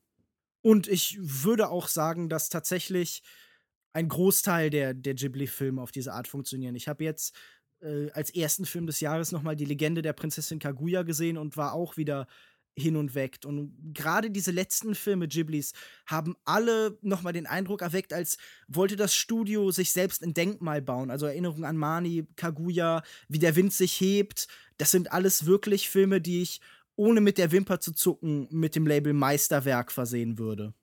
Und 0.60 0.88
ich 0.88 1.16
würde 1.20 1.70
auch 1.70 1.88
sagen, 1.88 2.28
dass 2.28 2.48
tatsächlich 2.48 3.22
ein 3.96 4.08
Großteil 4.08 4.68
der, 4.68 4.92
der 4.92 5.14
Ghibli-Filme 5.14 5.80
auf 5.80 5.90
diese 5.90 6.12
Art 6.12 6.28
funktionieren. 6.28 6.76
Ich 6.76 6.86
habe 6.86 7.02
jetzt 7.02 7.34
äh, 7.80 8.10
als 8.10 8.28
ersten 8.28 8.66
Film 8.66 8.86
des 8.86 9.00
Jahres 9.00 9.32
nochmal 9.32 9.56
die 9.56 9.64
Legende 9.64 10.02
der 10.02 10.12
Prinzessin 10.12 10.58
Kaguya 10.58 11.02
gesehen 11.02 11.38
und 11.38 11.56
war 11.56 11.72
auch 11.72 11.96
wieder 11.96 12.26
hin 12.78 12.96
und 12.96 13.14
weg. 13.14 13.38
Und 13.46 13.74
gerade 13.94 14.30
diese 14.30 14.50
letzten 14.50 14.94
Filme 14.94 15.28
Ghiblis 15.28 15.72
haben 16.04 16.36
alle 16.44 16.98
nochmal 17.00 17.32
den 17.32 17.46
Eindruck 17.46 17.80
erweckt, 17.80 18.12
als 18.12 18.36
wollte 18.68 18.96
das 18.96 19.14
Studio 19.14 19.70
sich 19.70 19.92
selbst 19.92 20.22
ein 20.22 20.34
Denkmal 20.34 20.82
bauen. 20.82 21.10
Also 21.10 21.24
Erinnerungen 21.24 21.64
an 21.64 21.78
Mani, 21.78 22.26
Kaguya, 22.36 23.02
wie 23.28 23.38
der 23.38 23.56
Wind 23.56 23.72
sich 23.72 23.98
hebt. 23.98 24.46
Das 24.76 24.90
sind 24.90 25.10
alles 25.10 25.46
wirklich 25.46 25.88
Filme, 25.88 26.20
die 26.20 26.42
ich 26.42 26.60
ohne 26.96 27.22
mit 27.22 27.38
der 27.38 27.50
Wimper 27.50 27.80
zu 27.80 27.92
zucken 27.92 28.46
mit 28.50 28.74
dem 28.74 28.86
Label 28.86 29.14
Meisterwerk 29.14 29.90
versehen 29.90 30.36
würde. 30.36 30.74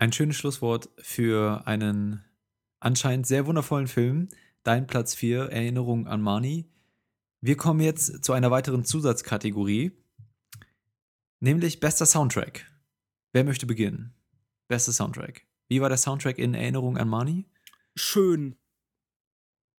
Ein 0.00 0.14
schönes 0.14 0.36
Schlusswort 0.36 0.88
für 0.98 1.66
einen 1.66 2.24
anscheinend 2.80 3.26
sehr 3.26 3.46
wundervollen 3.46 3.86
Film. 3.86 4.30
Dein 4.62 4.86
Platz 4.86 5.14
4, 5.14 5.50
Erinnerung 5.52 6.06
an 6.06 6.22
Mani. 6.22 6.64
Wir 7.42 7.58
kommen 7.58 7.80
jetzt 7.80 8.24
zu 8.24 8.32
einer 8.32 8.50
weiteren 8.50 8.84
Zusatzkategorie 8.84 9.92
nämlich 11.40 11.80
bester 11.80 12.06
Soundtrack. 12.06 12.66
Wer 13.32 13.44
möchte 13.44 13.66
beginnen? 13.66 14.14
Bester 14.68 14.92
Soundtrack. 14.92 15.42
Wie 15.68 15.82
war 15.82 15.90
der 15.90 15.98
Soundtrack 15.98 16.38
in 16.38 16.54
Erinnerung 16.54 16.96
an 16.96 17.08
Mani? 17.08 17.46
Schön. 17.94 18.56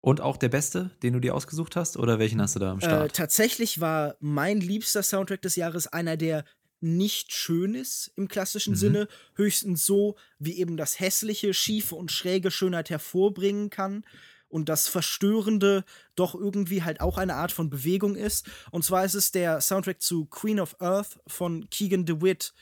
Und 0.02 0.20
auch 0.20 0.37
der 0.37 0.50
beste, 0.50 0.90
den 1.02 1.14
du 1.14 1.20
dir 1.20 1.35
ausgesucht 1.35 1.76
hast? 1.76 1.96
Oder 1.96 2.18
welchen 2.18 2.42
hast 2.42 2.56
du 2.56 2.59
da 2.59 2.72
am 2.72 2.80
Start? 2.80 3.11
Äh, 3.11 3.12
tatsächlich 3.12 3.80
war 3.80 4.16
mein 4.20 4.61
liebster 4.61 5.02
Soundtrack 5.02 5.40
des 5.40 5.56
Jahres 5.56 5.87
einer, 5.87 6.16
der 6.16 6.44
nicht 6.81 7.33
schön 7.33 7.75
ist 7.75 8.11
im 8.16 8.29
klassischen 8.29 8.73
mhm. 8.73 8.79
Sinne, 8.79 9.09
höchstens 9.35 9.85
so, 9.85 10.16
wie 10.38 10.59
eben 10.59 10.77
das 10.77 10.99
hässliche, 10.99 11.55
schiefe 11.55 11.95
und 11.95 12.11
schräge 12.11 12.51
Schönheit 12.51 12.90
hervorbringen 12.90 13.71
kann 13.71 14.05
und 14.51 14.69
das 14.69 14.88
Verstörende 14.88 15.85
doch 16.16 16.35
irgendwie 16.35 16.83
halt 16.83 17.01
auch 17.01 17.16
eine 17.16 17.37
Art 17.37 17.53
von 17.53 17.71
Bewegung 17.71 18.16
ist. 18.16 18.51
Und 18.71 18.85
zwar 18.85 19.05
ist 19.05 19.14
es 19.14 19.31
der 19.31 19.61
Soundtrack 19.61 20.03
zu 20.03 20.27
Queen 20.27 20.61
of 20.61 20.81
Earth 20.81 21.21
von 21.27 21.71
Keegan 21.71 22.05
DeWitt. 22.05 22.53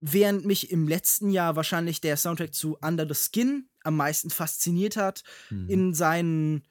Während 0.00 0.44
mich 0.44 0.70
im 0.70 0.86
letzten 0.86 1.30
Jahr 1.30 1.56
wahrscheinlich 1.56 2.00
der 2.00 2.16
Soundtrack 2.16 2.54
zu 2.54 2.76
Under 2.82 3.06
the 3.08 3.14
Skin 3.14 3.68
am 3.82 3.96
meisten 3.96 4.30
fasziniert 4.30 4.96
hat, 4.96 5.22
mhm. 5.48 5.68
in 5.68 5.94
seinen, 5.94 6.68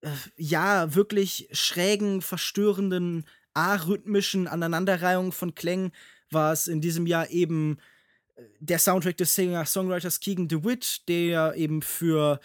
äh, 0.00 0.10
ja, 0.36 0.94
wirklich 0.94 1.48
schrägen, 1.52 2.22
verstörenden, 2.22 3.26
arrhythmischen 3.54 4.46
Aneinanderreihungen 4.46 5.32
von 5.32 5.54
Klängen, 5.54 5.92
war 6.30 6.52
es 6.52 6.66
in 6.66 6.80
diesem 6.80 7.06
Jahr 7.06 7.30
eben 7.30 7.78
äh, 8.36 8.42
der 8.60 8.78
Soundtrack 8.78 9.16
des 9.16 9.34
Singer-Songwriters 9.34 10.20
Keegan 10.20 10.48
DeWitt, 10.48 11.08
der 11.08 11.54
eben 11.56 11.82
für 11.82 12.40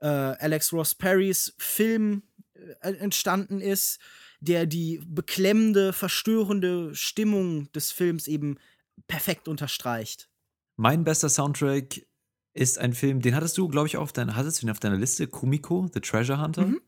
äh, 0.00 0.06
Alex 0.06 0.72
Ross 0.72 0.94
Perrys 0.94 1.54
Film 1.58 2.22
äh, 2.54 2.92
entstanden 2.94 3.60
ist, 3.60 3.98
der 4.40 4.66
die 4.66 5.02
beklemmende, 5.06 5.92
verstörende 5.92 6.94
Stimmung 6.94 7.70
des 7.72 7.92
Films 7.92 8.26
eben 8.26 8.58
perfekt 9.06 9.48
unterstreicht. 9.48 10.28
Mein 10.76 11.04
bester 11.04 11.28
Soundtrack 11.28 12.06
ist 12.54 12.78
ein 12.78 12.94
Film, 12.94 13.20
den 13.20 13.34
hattest 13.34 13.58
du, 13.58 13.68
glaube 13.68 13.86
ich, 13.86 13.96
auf 13.96 14.12
deiner, 14.12 14.34
hattest 14.34 14.60
du 14.60 14.66
ihn 14.66 14.70
auf 14.70 14.80
deiner 14.80 14.96
Liste? 14.96 15.26
Kumiko, 15.26 15.88
The 15.92 16.00
Treasure 16.00 16.40
Hunter? 16.40 16.66
Mhm. 16.66 16.80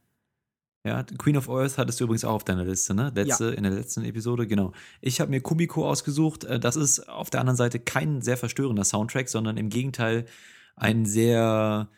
Ja, 0.84 1.04
Queen 1.04 1.36
of 1.36 1.48
Earth 1.48 1.78
hattest 1.78 2.00
du 2.00 2.04
übrigens 2.04 2.24
auch 2.24 2.34
auf 2.34 2.44
deiner 2.44 2.64
Liste, 2.64 2.92
ne? 2.92 3.12
Letzte, 3.14 3.46
ja. 3.46 3.50
In 3.52 3.62
der 3.62 3.72
letzten 3.72 4.04
Episode, 4.04 4.48
genau. 4.48 4.72
Ich 5.00 5.20
habe 5.20 5.30
mir 5.30 5.40
Kumiko 5.40 5.88
ausgesucht. 5.88 6.42
Äh, 6.44 6.58
das 6.58 6.74
ist 6.74 7.08
auf 7.08 7.30
der 7.30 7.40
anderen 7.40 7.56
Seite 7.56 7.78
kein 7.78 8.20
sehr 8.20 8.36
verstörender 8.36 8.84
Soundtrack, 8.84 9.28
sondern 9.28 9.56
im 9.58 9.68
Gegenteil 9.68 10.26
ein 10.74 11.06
sehr 11.06 11.88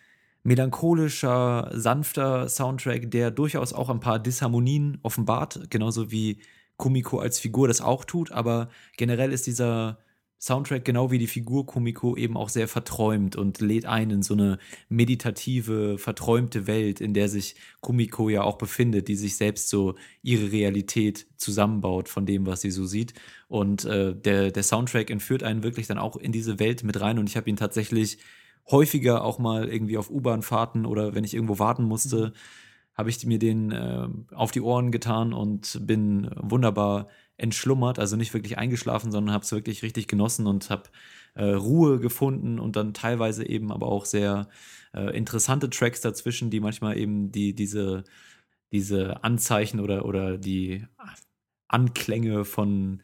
melancholischer, 0.42 1.70
sanfter 1.72 2.48
Soundtrack, 2.50 3.10
der 3.10 3.30
durchaus 3.30 3.72
auch 3.72 3.88
ein 3.88 4.00
paar 4.00 4.18
Disharmonien 4.18 4.98
offenbart, 5.02 5.70
genauso 5.70 6.10
wie 6.10 6.38
Kumiko 6.76 7.18
als 7.18 7.38
Figur 7.38 7.68
das 7.68 7.80
auch 7.80 8.04
tut, 8.04 8.32
aber 8.32 8.68
generell 8.96 9.32
ist 9.32 9.46
dieser 9.46 9.98
Soundtrack 10.44 10.84
genau 10.84 11.10
wie 11.10 11.16
die 11.16 11.26
Figur 11.26 11.64
Kumiko 11.64 12.18
eben 12.18 12.36
auch 12.36 12.50
sehr 12.50 12.68
verträumt 12.68 13.34
und 13.34 13.62
lädt 13.62 13.86
ein 13.86 14.10
in 14.10 14.22
so 14.22 14.34
eine 14.34 14.58
meditative, 14.90 15.96
verträumte 15.96 16.66
Welt, 16.66 17.00
in 17.00 17.14
der 17.14 17.30
sich 17.30 17.54
Kumiko 17.80 18.28
ja 18.28 18.42
auch 18.42 18.58
befindet, 18.58 19.08
die 19.08 19.16
sich 19.16 19.38
selbst 19.38 19.70
so 19.70 19.94
ihre 20.22 20.52
Realität 20.52 21.26
zusammenbaut 21.38 22.10
von 22.10 22.26
dem, 22.26 22.44
was 22.44 22.60
sie 22.60 22.70
so 22.70 22.84
sieht. 22.84 23.14
Und 23.48 23.86
äh, 23.86 24.14
der, 24.14 24.50
der 24.50 24.62
Soundtrack 24.62 25.08
entführt 25.08 25.42
einen 25.42 25.62
wirklich 25.62 25.86
dann 25.86 25.96
auch 25.96 26.14
in 26.14 26.30
diese 26.30 26.58
Welt 26.58 26.84
mit 26.84 27.00
rein 27.00 27.18
und 27.18 27.26
ich 27.26 27.38
habe 27.38 27.48
ihn 27.48 27.56
tatsächlich 27.56 28.18
häufiger 28.70 29.24
auch 29.24 29.38
mal 29.38 29.66
irgendwie 29.66 29.96
auf 29.96 30.10
U-Bahn-Fahrten 30.10 30.84
oder 30.84 31.14
wenn 31.14 31.24
ich 31.24 31.32
irgendwo 31.32 31.58
warten 31.58 31.84
musste, 31.84 32.28
mhm. 32.28 32.32
Habe 32.94 33.10
ich 33.10 33.24
mir 33.26 33.38
den 33.38 33.72
äh, 33.72 34.08
auf 34.34 34.50
die 34.50 34.60
Ohren 34.60 34.92
getan 34.92 35.32
und 35.32 35.80
bin 35.82 36.30
wunderbar 36.36 37.08
entschlummert, 37.36 37.98
also 37.98 38.16
nicht 38.16 38.32
wirklich 38.32 38.58
eingeschlafen, 38.58 39.10
sondern 39.10 39.34
habe 39.34 39.44
es 39.44 39.52
wirklich 39.52 39.82
richtig 39.82 40.06
genossen 40.06 40.46
und 40.46 40.70
habe 40.70 40.84
äh, 41.34 41.44
Ruhe 41.44 41.98
gefunden 41.98 42.60
und 42.60 42.76
dann 42.76 42.94
teilweise 42.94 43.46
eben 43.48 43.72
aber 43.72 43.88
auch 43.88 44.04
sehr 44.04 44.48
äh, 44.94 45.16
interessante 45.16 45.68
Tracks 45.68 46.00
dazwischen, 46.00 46.50
die 46.50 46.60
manchmal 46.60 46.96
eben 46.96 47.32
die 47.32 47.54
diese 47.54 48.04
diese 48.72 49.22
Anzeichen 49.24 49.80
oder 49.80 50.04
oder 50.04 50.38
die 50.38 50.86
Anklänge 51.66 52.44
von 52.44 53.02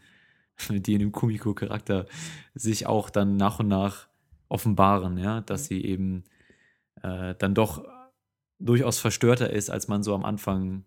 die 0.69 0.95
in 0.95 1.01
dem 1.01 1.13
Kumiko-Charakter 1.13 2.07
sich 2.55 2.87
auch 2.87 3.11
dann 3.11 3.37
nach 3.37 3.59
und 3.59 3.69
nach 3.69 4.07
offenbaren, 4.49 5.19
ja, 5.19 5.41
dass 5.41 5.67
sie 5.67 5.85
eben 5.85 6.25
äh, 7.03 7.35
dann 7.39 7.55
doch 7.55 7.85
durchaus 8.61 8.99
verstörter 8.99 9.51
ist, 9.51 9.71
als 9.71 9.89
man 9.89 10.03
so 10.03 10.15
am 10.15 10.25
Anfang 10.25 10.85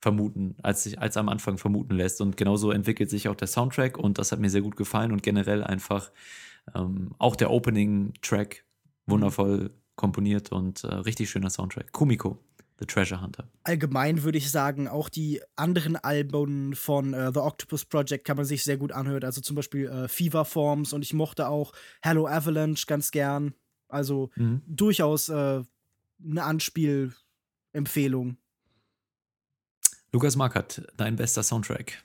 vermuten, 0.00 0.54
als 0.62 0.84
sich 0.84 1.00
als 1.00 1.16
am 1.16 1.28
Anfang 1.28 1.58
vermuten 1.58 1.96
lässt. 1.96 2.20
Und 2.20 2.36
genauso 2.36 2.70
entwickelt 2.70 3.10
sich 3.10 3.28
auch 3.28 3.34
der 3.34 3.48
Soundtrack 3.48 3.98
und 3.98 4.18
das 4.18 4.30
hat 4.30 4.38
mir 4.38 4.50
sehr 4.50 4.60
gut 4.60 4.76
gefallen 4.76 5.12
und 5.12 5.22
generell 5.22 5.64
einfach 5.64 6.12
ähm, 6.74 7.10
auch 7.18 7.36
der 7.36 7.50
Opening-Track 7.50 8.64
wundervoll 9.06 9.70
komponiert 9.96 10.52
und 10.52 10.84
äh, 10.84 10.94
richtig 10.94 11.30
schöner 11.30 11.50
Soundtrack. 11.50 11.92
Kumiko, 11.92 12.38
The 12.78 12.86
Treasure 12.86 13.22
Hunter. 13.22 13.48
Allgemein 13.64 14.22
würde 14.22 14.38
ich 14.38 14.50
sagen, 14.50 14.88
auch 14.88 15.08
die 15.08 15.40
anderen 15.56 15.96
Alben 15.96 16.74
von 16.74 17.14
äh, 17.14 17.32
The 17.32 17.40
Octopus 17.40 17.84
Project 17.86 18.26
kann 18.26 18.36
man 18.36 18.44
sich 18.44 18.62
sehr 18.62 18.76
gut 18.76 18.92
anhören. 18.92 19.24
Also 19.24 19.40
zum 19.40 19.56
Beispiel 19.56 19.86
äh, 19.86 20.08
Fever 20.08 20.44
Forms 20.44 20.92
und 20.92 21.02
ich 21.02 21.14
mochte 21.14 21.48
auch 21.48 21.72
Hello 22.02 22.26
Avalanche 22.26 22.84
ganz 22.86 23.10
gern. 23.10 23.54
Also 23.88 24.30
mhm. 24.36 24.62
durchaus 24.66 25.28
äh, 25.28 25.62
eine 26.24 26.44
Anspielempfehlung. 26.44 28.38
Lukas 30.12 30.36
Markert, 30.36 30.86
dein 30.96 31.16
bester 31.16 31.42
Soundtrack. 31.42 32.04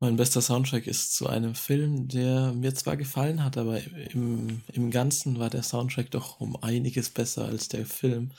Mein 0.00 0.16
bester 0.16 0.42
Soundtrack 0.42 0.86
ist 0.86 1.14
zu 1.14 1.28
einem 1.28 1.54
Film, 1.54 2.08
der 2.08 2.52
mir 2.52 2.74
zwar 2.74 2.96
gefallen 2.96 3.42
hat, 3.42 3.56
aber 3.56 3.80
im, 4.12 4.62
im 4.72 4.90
Ganzen 4.90 5.38
war 5.38 5.50
der 5.50 5.62
Soundtrack 5.62 6.10
doch 6.10 6.40
um 6.40 6.56
einiges 6.62 7.10
besser 7.10 7.46
als 7.46 7.68
der 7.68 7.86
Film. 7.86 8.32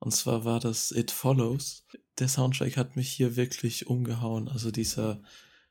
Und 0.00 0.12
zwar 0.12 0.44
war 0.44 0.60
das 0.60 0.92
It 0.92 1.10
Follows. 1.10 1.86
Der 2.18 2.28
Soundtrack 2.28 2.76
hat 2.76 2.96
mich 2.96 3.10
hier 3.10 3.36
wirklich 3.36 3.86
umgehauen. 3.86 4.48
Also 4.48 4.70
dieser 4.70 5.22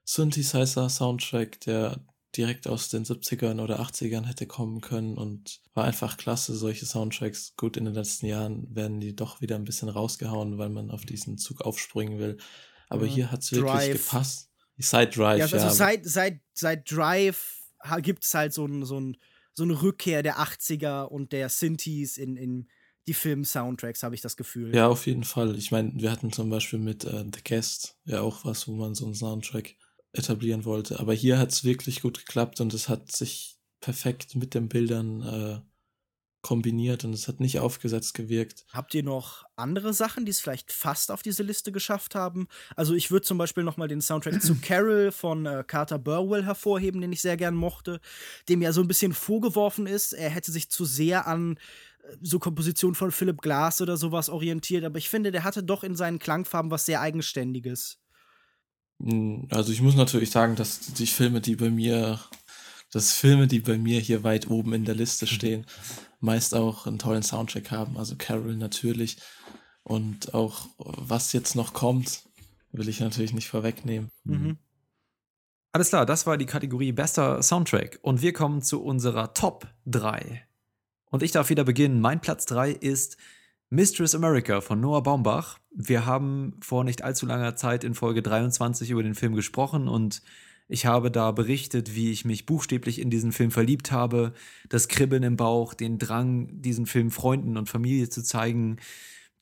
Synthesizer-Soundtrack, 0.06 1.62
der 1.62 2.00
direkt 2.38 2.68
aus 2.68 2.90
den 2.90 3.04
70ern 3.04 3.62
oder 3.62 3.80
80ern 3.80 4.26
hätte 4.26 4.46
kommen 4.46 4.82
können 4.82 5.18
und 5.18 5.62
war 5.74 5.86
einfach 5.86 6.18
klasse, 6.18 6.56
solche 6.56 6.86
Soundtracks. 6.86 7.56
Gut, 7.58 7.78
in 7.78 7.86
den 7.86 7.94
letzten 7.94 8.28
Jahren 8.28 8.74
werden 8.76 9.00
die 9.00 9.16
doch 9.16 9.42
wieder 9.42 9.56
ein 9.56 9.66
bisschen 9.66 9.90
rausgehauen, 9.90 10.58
weil 10.58 10.70
man 10.70 10.92
auf 10.92 11.06
diesen 11.06 11.38
Zug 11.38 11.62
aufspringen 11.62 12.20
will. 12.20 12.38
Aber 12.90 13.06
mhm. 13.06 13.10
hier 13.10 13.32
hat 13.32 13.44
es 13.44 13.52
wirklich 13.52 13.92
gepasst. 13.92 14.52
Seit 14.78 15.18
Drive, 15.18 15.40
ja. 15.40 15.46
Also 15.46 15.58
ja. 15.58 15.70
seit, 15.72 16.06
seit, 16.06 16.40
seit 16.54 16.92
Drive 16.92 17.58
gibt 18.02 18.24
es 18.24 18.34
halt 18.34 18.54
so, 18.54 18.66
ein, 18.66 18.86
so, 18.86 19.00
ein, 19.00 19.18
so 19.54 19.64
eine 19.64 19.82
Rückkehr 19.82 20.22
der 20.22 20.38
80er 20.38 21.06
und 21.06 21.32
der 21.32 21.50
Synthes 21.50 22.18
in, 22.18 22.38
in 22.38 22.70
die 23.08 23.14
Film-Soundtracks, 23.14 24.04
habe 24.04 24.16
ich 24.16 24.22
das 24.22 24.38
Gefühl. 24.38 24.76
Ja, 24.76 24.88
auf 24.88 25.08
jeden 25.08 25.24
Fall. 25.24 25.58
Ich 25.58 25.72
meine, 25.72 25.94
wir 25.96 26.12
hatten 26.12 26.32
zum 26.32 26.50
Beispiel 26.50 26.80
mit 26.80 27.06
äh, 27.06 27.24
The 27.34 27.42
Guest 27.44 27.98
ja 28.06 28.22
auch 28.22 28.44
was, 28.46 28.68
wo 28.68 28.74
man 28.74 28.96
so 28.96 29.06
einen 29.06 29.16
Soundtrack 29.16 29.76
etablieren 30.18 30.66
wollte. 30.66 31.00
Aber 31.00 31.14
hier 31.14 31.38
hat 31.40 31.52
es 31.52 31.64
wirklich 31.64 32.02
gut 32.02 32.20
geklappt 32.20 32.62
und 32.62 32.74
es 32.74 32.90
hat 32.90 33.12
sich 33.12 33.58
perfekt 33.80 34.36
mit 34.36 34.54
den 34.54 34.70
Bildern 34.70 35.22
äh, 35.22 35.60
kombiniert 36.42 37.04
und 37.04 37.14
es 37.14 37.28
hat 37.28 37.40
nicht 37.40 37.60
aufgesetzt 37.60 38.14
gewirkt. 38.14 38.66
Habt 38.72 38.94
ihr 38.94 39.04
noch 39.04 39.44
andere 39.56 39.94
Sachen, 39.94 40.24
die 40.26 40.32
es 40.32 40.40
vielleicht 40.40 40.72
fast 40.72 41.12
auf 41.12 41.22
diese 41.22 41.44
Liste 41.44 41.72
geschafft 41.72 42.16
haben? 42.16 42.48
Also 42.76 42.94
ich 42.94 43.12
würde 43.12 43.26
zum 43.26 43.38
Beispiel 43.38 43.64
noch 43.64 43.78
mal 43.78 43.88
den 43.88 44.02
Soundtrack 44.02 44.42
zu 44.42 44.56
Carol 44.62 45.12
von 45.12 45.46
äh, 45.46 45.64
Carter 45.68 46.00
Burwell 46.00 46.46
hervorheben, 46.46 47.02
den 47.02 47.12
ich 47.12 47.22
sehr 47.22 47.38
gern 47.38 47.56
mochte, 47.56 48.00
dem 48.48 48.62
ja 48.62 48.72
so 48.72 48.82
ein 48.82 48.88
bisschen 48.88 49.14
vorgeworfen 49.14 49.88
ist, 49.88 50.14
er 50.14 50.30
hätte 50.30 50.52
sich 50.52 50.70
zu 50.70 50.86
sehr 50.86 51.28
an 51.28 51.58
äh, 52.04 52.16
so 52.22 52.40
Kompositionen 52.40 52.96
von 52.96 53.12
Philip 53.12 53.42
Glass 53.42 53.82
oder 53.82 53.98
sowas 53.98 54.30
orientiert, 54.30 54.86
aber 54.86 55.00
ich 55.00 55.10
finde, 55.10 55.32
der 55.32 55.44
hatte 55.44 55.64
doch 55.64 55.84
in 55.84 55.96
seinen 55.96 56.20
Klangfarben 56.20 56.72
was 56.72 56.86
sehr 56.86 57.02
Eigenständiges. 57.02 58.00
Hm, 59.02 59.48
also 59.52 59.72
ich 59.72 59.82
muss 59.82 59.96
natürlich 59.96 60.32
sagen, 60.32 60.56
dass 60.56 60.80
die 60.94 61.08
Filme, 61.08 61.42
die 61.42 61.56
bei 61.56 61.70
mir, 61.70 62.20
dass 62.92 63.14
Filme, 63.14 63.48
die 63.48 63.60
bei 63.60 63.78
mir 63.78 64.00
hier 64.00 64.24
weit 64.24 64.50
oben 64.50 64.74
in 64.74 64.86
der 64.86 64.96
Liste 64.96 65.26
mhm. 65.26 65.30
stehen, 65.30 65.66
meist 66.20 66.56
auch 66.56 66.88
einen 66.88 67.00
tollen 67.00 67.24
Soundtrack 67.24 67.72
haben. 67.72 67.98
Also 67.98 68.16
Carol 68.18 68.56
natürlich. 68.56 69.18
Und 69.84 70.34
auch 70.34 70.68
was 70.78 71.32
jetzt 71.34 71.56
noch 71.56 71.74
kommt, 71.74 72.24
will 72.72 72.90
ich 72.90 73.00
natürlich 73.00 73.34
nicht 73.34 73.48
vorwegnehmen. 73.48 74.10
Mhm. 74.24 74.58
Alles 75.72 75.90
klar, 75.90 76.06
das 76.06 76.26
war 76.26 76.38
die 76.38 76.46
Kategorie 76.46 76.92
Bester 76.92 77.42
Soundtrack. 77.44 78.00
Und 78.02 78.22
wir 78.22 78.34
kommen 78.34 78.62
zu 78.62 78.84
unserer 78.84 79.34
Top 79.34 79.68
3. 79.86 80.44
Und 81.10 81.24
ich 81.24 81.32
darf 81.32 81.50
wieder 81.50 81.64
beginnen. 81.64 82.02
Mein 82.02 82.20
Platz 82.20 82.46
3 82.48 82.72
ist 82.72 83.18
Mistress 83.70 84.16
America 84.16 84.62
von 84.62 84.80
Noah 84.80 85.04
Baumbach. 85.04 85.60
Wir 85.72 86.06
haben 86.06 86.54
vor 86.62 86.86
nicht 86.86 87.04
allzu 87.04 87.26
langer 87.26 87.58
Zeit 87.58 87.84
in 87.84 87.96
Folge 87.96 88.22
23 88.22 88.90
über 88.92 89.04
den 89.04 89.14
Film 89.14 89.36
gesprochen 89.36 89.90
und 89.90 90.22
ich 90.70 90.86
habe 90.86 91.12
da 91.12 91.32
berichtet, 91.32 91.94
wie 91.94 92.12
ich 92.12 92.24
mich 92.24 92.46
buchstäblich 92.46 93.02
in 93.02 93.10
diesen 93.10 93.34
Film 93.34 93.52
verliebt 93.52 93.92
habe, 93.92 94.34
das 94.70 94.88
Kribbeln 94.88 95.24
im 95.24 95.36
Bauch, 95.36 95.74
den 95.74 95.98
Drang, 95.98 96.62
diesen 96.62 96.86
Film 96.86 97.12
Freunden 97.12 97.58
und 97.58 97.68
Familie 97.68 98.10
zu 98.10 98.24
zeigen. 98.24 98.78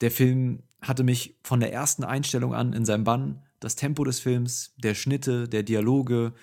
Der 0.02 0.10
Film 0.10 0.64
hatte 0.82 1.04
mich 1.04 1.40
von 1.44 1.60
der 1.60 1.72
ersten 1.72 2.04
Einstellung 2.04 2.56
an 2.56 2.74
in 2.74 2.86
seinem 2.86 3.04
Bann, 3.04 3.44
das 3.60 3.76
Tempo 3.76 4.04
des 4.04 4.20
Films, 4.20 4.74
der 4.78 4.96
Schnitte, 4.96 5.48
der 5.48 5.62
Dialoge, 5.62 6.34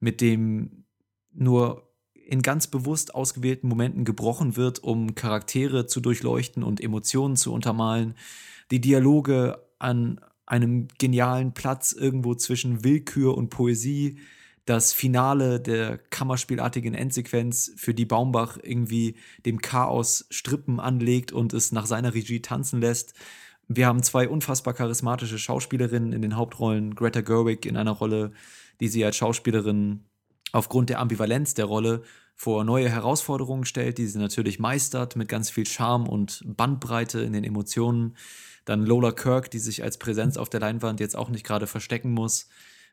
mit 0.00 0.20
dem 0.20 0.84
nur 1.32 1.87
in 2.28 2.42
ganz 2.42 2.66
bewusst 2.66 3.14
ausgewählten 3.14 3.68
Momenten 3.68 4.04
gebrochen 4.04 4.54
wird, 4.54 4.84
um 4.84 5.14
Charaktere 5.14 5.86
zu 5.86 6.02
durchleuchten 6.02 6.62
und 6.62 6.78
Emotionen 6.78 7.36
zu 7.36 7.54
untermalen. 7.54 8.16
Die 8.70 8.82
Dialoge 8.82 9.64
an 9.78 10.20
einem 10.44 10.88
genialen 10.98 11.54
Platz 11.54 11.92
irgendwo 11.92 12.34
zwischen 12.34 12.84
Willkür 12.84 13.34
und 13.34 13.48
Poesie. 13.48 14.18
Das 14.66 14.92
Finale 14.92 15.58
der 15.58 15.96
kammerspielartigen 15.96 16.92
Endsequenz, 16.92 17.72
für 17.76 17.94
die 17.94 18.04
Baumbach 18.04 18.58
irgendwie 18.62 19.16
dem 19.46 19.62
Chaos 19.62 20.26
Strippen 20.30 20.80
anlegt 20.80 21.32
und 21.32 21.54
es 21.54 21.72
nach 21.72 21.86
seiner 21.86 22.12
Regie 22.12 22.42
tanzen 22.42 22.82
lässt. 22.82 23.14
Wir 23.68 23.86
haben 23.86 24.02
zwei 24.02 24.28
unfassbar 24.28 24.74
charismatische 24.74 25.38
Schauspielerinnen 25.38 26.12
in 26.12 26.20
den 26.20 26.36
Hauptrollen. 26.36 26.94
Greta 26.94 27.22
Gerwig 27.22 27.64
in 27.64 27.78
einer 27.78 27.92
Rolle, 27.92 28.32
die 28.80 28.88
sie 28.88 29.02
als 29.02 29.16
Schauspielerin 29.16 30.04
aufgrund 30.52 30.90
der 30.90 31.00
Ambivalenz 31.00 31.54
der 31.54 31.66
Rolle 31.66 32.02
vor 32.34 32.62
neue 32.62 32.88
Herausforderungen 32.88 33.64
stellt, 33.64 33.98
die 33.98 34.06
sie 34.06 34.18
natürlich 34.18 34.58
meistert 34.58 35.16
mit 35.16 35.28
ganz 35.28 35.50
viel 35.50 35.66
Charme 35.66 36.08
und 36.08 36.42
Bandbreite 36.46 37.20
in 37.20 37.32
den 37.32 37.42
Emotionen. 37.42 38.16
Dann 38.64 38.86
Lola 38.86 39.10
Kirk, 39.10 39.50
die 39.50 39.58
sich 39.58 39.82
als 39.82 39.98
Präsenz 39.98 40.36
auf 40.36 40.48
der 40.48 40.60
Leinwand 40.60 41.00
jetzt 41.00 41.16
auch 41.16 41.30
nicht 41.30 41.44
gerade 41.44 41.66
verstecken 41.66 42.12
muss. 42.12 42.48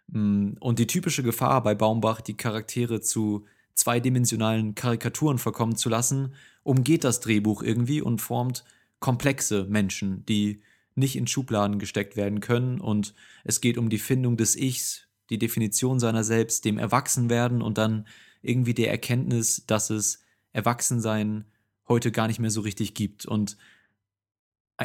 Mm, 0.07 0.53
und 0.59 0.79
die 0.79 0.87
typische 0.87 1.21
Gefahr 1.21 1.61
bei 1.61 1.75
Baumbach, 1.75 2.21
die 2.21 2.37
Charaktere 2.37 3.01
zu 3.01 3.45
zweidimensionalen 3.75 4.73
Karikaturen 4.73 5.37
verkommen 5.37 5.75
zu 5.75 5.89
lassen, 5.89 6.33
umgeht 6.63 7.03
das 7.03 7.19
Drehbuch 7.19 7.61
irgendwie 7.61 8.01
und 8.01 8.21
formt 8.21 8.63
komplexe 8.99 9.65
Menschen, 9.65 10.25
die 10.25 10.61
nicht 10.95 11.15
in 11.15 11.27
Schubladen 11.27 11.77
gesteckt 11.77 12.15
werden 12.15 12.39
können. 12.39 12.79
Und 12.79 13.13
es 13.43 13.61
geht 13.61 13.77
um 13.77 13.89
die 13.89 13.99
Findung 13.99 14.37
des 14.37 14.55
Ichs, 14.55 15.04
die 15.29 15.37
Definition 15.37 15.99
seiner 15.99 16.23
selbst, 16.23 16.65
dem 16.65 16.77
Erwachsenwerden 16.77 17.61
und 17.61 17.77
dann 17.77 18.07
irgendwie 18.41 18.73
der 18.73 18.91
Erkenntnis, 18.91 19.63
dass 19.65 19.89
es 19.89 20.23
Erwachsensein 20.51 21.45
heute 21.87 22.11
gar 22.11 22.27
nicht 22.27 22.39
mehr 22.39 22.51
so 22.51 22.61
richtig 22.61 22.93
gibt. 22.93 23.25
Und 23.25 23.57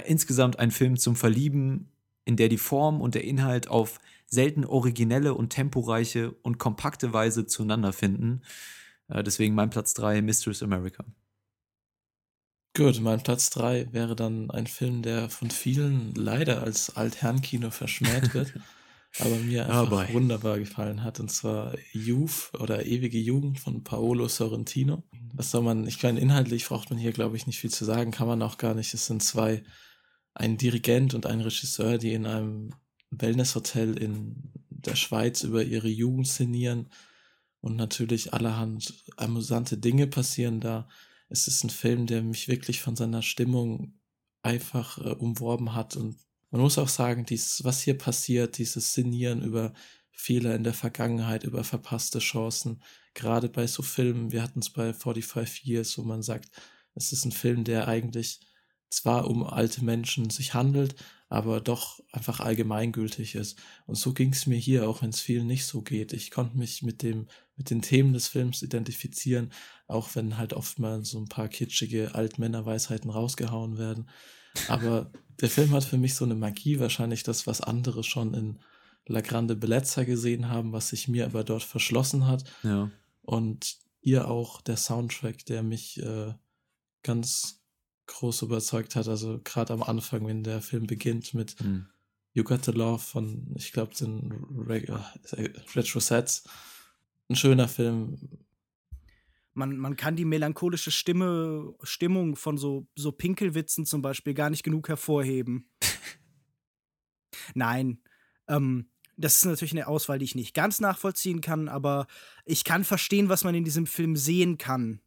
insgesamt 0.07 0.59
ein 0.59 0.71
Film 0.71 0.97
zum 0.97 1.17
Verlieben, 1.17 1.91
in 2.25 2.37
der 2.37 2.49
die 2.49 2.59
Form 2.59 3.01
und 3.01 3.15
der 3.15 3.25
Inhalt 3.25 3.69
auf 3.69 4.01
selten 4.27 4.65
originelle 4.65 5.35
und 5.35 5.51
temporeiche 5.51 6.33
und 6.43 6.59
kompakte 6.59 7.13
Weise 7.13 7.47
zueinander 7.47 7.93
finden. 7.93 8.43
Äh, 9.09 9.25
deswegen 9.25 9.55
mein 9.55 9.71
Platz 9.71 9.95
3, 9.95 10.23
Mistress 10.23 10.63
America. 10.63 11.05
Gut, 12.77 13.01
mein 13.01 13.23
Platz 13.23 13.51
3 13.51 13.89
wäre 13.93 14.15
dann 14.15 14.51
ein 14.51 14.69
Film, 14.69 15.03
der 15.03 15.29
von 15.29 15.51
vielen 15.51 16.15
leider 16.15 16.63
als 16.63 16.97
Altherrenkino 16.97 17.71
verschmäht 17.71 18.33
wird. 18.33 18.55
aber 19.19 19.37
mir 19.37 19.69
einfach 19.69 20.09
oh 20.09 20.15
wunderbar 20.15 20.59
gefallen 20.59 21.03
hat. 21.03 21.21
Und 21.21 21.31
zwar 21.31 21.75
Youth 21.93 22.53
oder 22.59 22.87
Ewige 22.87 23.19
Jugend 23.19 23.59
von 23.59 23.83
Paolo 23.83 24.29
Sorrentino. 24.29 25.03
Was 25.33 25.51
soll 25.51 25.63
man, 25.63 25.87
ich 25.87 26.03
meine, 26.03 26.21
inhaltlich 26.21 26.67
braucht 26.67 26.91
man 26.91 26.99
hier, 26.99 27.13
glaube 27.13 27.37
ich, 27.37 27.47
nicht 27.47 27.59
viel 27.59 27.71
zu 27.71 27.85
sagen, 27.85 28.13
kann 28.13 28.29
man 28.29 28.43
auch 28.43 28.57
gar 28.57 28.75
nicht. 28.75 28.95
Es 28.95 29.07
sind 29.07 29.23
zwei, 29.23 29.63
ein 30.35 30.57
Dirigent 30.57 31.15
und 31.15 31.27
ein 31.27 31.41
Regisseur, 31.41 31.99
die 31.99 32.13
in 32.13 32.27
einem 32.27 32.71
Wellnesshotel 33.11 33.99
in 33.99 34.53
der 34.71 34.95
Schweiz 34.97 35.43
über 35.43 35.63
ihre 35.65 35.89
Jugend 35.89 36.29
szenieren 36.29 36.89
und 37.61 37.77
natürlich 37.77 38.33
allerhand 38.33 39.05
amüsante 39.17 39.77
Dinge 39.77 40.07
passieren 40.07 40.61
da. 40.61 40.89
Es 41.29 41.47
ist 41.49 41.65
ein 41.65 41.71
Film, 41.71 42.07
der 42.07 42.23
mich 42.23 42.49
wirklich 42.49 42.81
von 42.81 42.97
seiner 42.97 43.23
Stimmung 43.23 43.95
einfach 44.43 44.99
äh, 44.99 45.11
umworben 45.11 45.75
hat 45.75 45.97
und 45.97 46.17
man 46.51 46.61
muss 46.61 46.79
auch 46.79 46.89
sagen, 46.89 47.25
dies, 47.25 47.63
was 47.65 47.83
hier 47.83 47.97
passiert, 47.97 48.59
dieses 48.59 48.95
Sinnieren 48.95 49.43
über 49.43 49.73
Fehler 50.13 50.55
in 50.55 50.65
der 50.65 50.75
Vergangenheit, 50.75 51.45
über 51.45 51.65
verpasste 51.65 52.19
Chancen, 52.19 52.83
gerade 53.15 53.49
bei 53.49 53.67
so 53.67 53.83
Filmen, 53.83 54.33
wir 54.33 54.43
hatten 54.43 54.61
es 54.61 54.71
bei 54.71 54.93
45 54.93 55.65
Years, 55.65 55.99
wo 55.99 56.03
man 56.03 56.23
sagt, 56.23 56.51
es 56.95 57.13
ist 57.13 57.25
ein 57.25 57.33
Film, 57.33 57.65
der 57.65 57.89
eigentlich 57.89 58.41
zwar 58.91 59.29
um 59.29 59.45
alte 59.45 59.85
Menschen 59.85 60.31
sich 60.31 60.53
handelt, 60.53 60.97
aber 61.29 61.61
doch 61.61 62.01
einfach 62.11 62.41
allgemeingültig 62.41 63.37
ist. 63.37 63.57
Und 63.87 63.95
so 63.95 64.13
ging 64.13 64.33
es 64.33 64.47
mir 64.47 64.59
hier, 64.59 64.89
auch 64.89 65.01
wenn 65.03 65.11
es 65.11 65.21
vielen 65.21 65.47
nicht 65.47 65.65
so 65.65 65.81
geht. 65.81 66.13
Ich 66.13 66.33
konnte 66.33 66.59
mich 66.59 66.83
mit 66.83 67.03
dem, 67.03 67.29
mit 67.57 67.71
den 67.71 67.83
Themen 67.83 68.13
des 68.13 68.27
Films 68.27 68.63
identifizieren, 68.63 69.53
auch 69.87 70.15
wenn 70.17 70.37
halt 70.37 70.53
oft 70.53 70.81
mal 70.81 71.05
so 71.05 71.19
ein 71.21 71.29
paar 71.29 71.49
kitschige 71.49 72.17
Altmännerweisheiten 72.17 73.11
rausgehauen 73.11 73.79
werden. 73.79 74.09
Aber 74.69 75.11
der 75.41 75.51
Film 75.51 75.73
hat 75.73 75.85
für 75.85 75.99
mich 75.99 76.15
so 76.15 76.25
eine 76.25 76.35
Magie, 76.35 76.79
wahrscheinlich 76.79 77.23
das, 77.23 77.47
was 77.47 77.61
andere 77.61 78.05
schon 78.05 78.35
in 78.35 78.59
La 79.07 79.21
Grande 79.21 79.57
Bellezza 79.57 80.05
gesehen 80.05 80.49
haben, 80.49 80.73
was 80.73 80.89
sich 80.89 81.09
mir 81.09 81.27
aber 81.27 81.45
dort 81.45 81.63
verschlossen 81.63 82.27
hat. 82.27 82.45
Ja. 82.63 82.91
Und 83.23 83.77
ihr 84.03 84.29
auch 84.29 84.61
der 84.61 84.77
Soundtrack, 84.77 85.45
der 85.47 85.63
mich 85.63 86.01
äh, 86.03 86.33
ganz 87.03 87.63
groß 88.07 88.43
überzeugt 88.43 88.97
hat. 88.97 89.09
Also 89.09 89.41
gerade 89.43 89.73
am 89.73 89.83
Anfang, 89.83 90.27
wenn 90.27 90.43
der 90.43 90.61
Film 90.61 90.87
beginnt 90.87 91.35
mit 91.35 91.59
Hm. 91.61 91.87
You 92.33 92.45
Got 92.45 92.65
the 92.65 92.71
Love 92.71 93.01
von, 93.01 93.53
ich 93.57 93.73
glaube, 93.73 93.95
den 93.95 94.31
Re 94.69 94.87
äh, 95.33 95.51
Retro 95.75 95.99
Sets. 95.99 96.45
Ein 97.29 97.37
schöner 97.37 97.67
Film. 97.67 98.19
Man, 99.61 99.77
man 99.77 99.95
kann 99.95 100.17
die 100.17 100.25
melancholische 100.25 100.91
Stimme, 100.91 101.75
Stimmung 101.83 102.35
von 102.35 102.57
so, 102.57 102.87
so 102.97 103.13
Pinkelwitzen 103.13 103.85
zum 103.85 104.01
Beispiel 104.01 104.33
gar 104.33 104.49
nicht 104.49 104.63
genug 104.63 104.89
hervorheben. 104.89 105.69
Nein, 107.55 108.03
ähm, 108.49 108.89
das 109.19 109.35
ist 109.35 109.45
natürlich 109.45 109.73
eine 109.73 109.87
Auswahl, 109.87 110.19
die 110.19 110.25
ich 110.25 110.35
nicht 110.35 110.55
ganz 110.55 110.81
nachvollziehen 110.81 111.43
kann, 111.43 111.69
aber 111.69 112.07
ich 112.47 112.65
kann 112.65 112.85
verstehen, 112.85 113.29
was 113.29 113.45
man 113.45 113.55
in 113.55 113.65
diesem 113.65 113.87
Film 113.87 114.17
sehen 114.17 114.57
kann. 114.57 115.03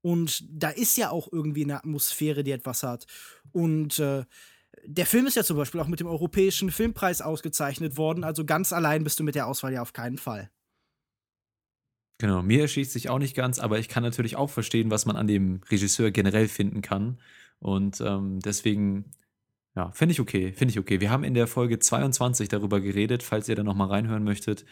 Und 0.00 0.42
da 0.50 0.70
ist 0.70 0.96
ja 0.96 1.10
auch 1.10 1.28
irgendwie 1.30 1.64
eine 1.64 1.76
Atmosphäre, 1.76 2.44
die 2.44 2.52
etwas 2.52 2.82
hat. 2.82 3.06
Und 3.52 3.98
äh, 3.98 4.24
der 4.86 5.04
Film 5.04 5.26
ist 5.26 5.36
ja 5.36 5.44
zum 5.44 5.58
Beispiel 5.58 5.82
auch 5.82 5.86
mit 5.86 6.00
dem 6.00 6.06
Europäischen 6.06 6.70
Filmpreis 6.70 7.20
ausgezeichnet 7.20 7.98
worden, 7.98 8.24
also 8.24 8.46
ganz 8.46 8.72
allein 8.72 9.04
bist 9.04 9.20
du 9.20 9.24
mit 9.24 9.34
der 9.34 9.48
Auswahl 9.48 9.74
ja 9.74 9.82
auf 9.82 9.92
keinen 9.92 10.16
Fall. 10.16 10.50
Genau, 12.18 12.42
mir 12.42 12.62
erschließt 12.62 12.92
sich 12.92 13.08
auch 13.10 13.20
nicht 13.20 13.36
ganz, 13.36 13.60
aber 13.60 13.78
ich 13.78 13.88
kann 13.88 14.02
natürlich 14.02 14.34
auch 14.34 14.50
verstehen, 14.50 14.90
was 14.90 15.06
man 15.06 15.16
an 15.16 15.28
dem 15.28 15.60
Regisseur 15.70 16.10
generell 16.10 16.48
finden 16.48 16.82
kann. 16.82 17.18
Und 17.60 18.00
ähm, 18.00 18.40
deswegen, 18.40 19.04
ja, 19.76 19.92
finde 19.92 20.12
ich 20.12 20.20
okay, 20.20 20.52
finde 20.52 20.72
ich 20.72 20.80
okay. 20.80 21.00
Wir 21.00 21.10
haben 21.10 21.22
in 21.22 21.34
der 21.34 21.46
Folge 21.46 21.78
22 21.78 22.48
darüber 22.48 22.80
geredet, 22.80 23.22
falls 23.22 23.48
ihr 23.48 23.54
da 23.54 23.62
nochmal 23.62 23.88
reinhören 23.88 24.24
möchtet, 24.24 24.64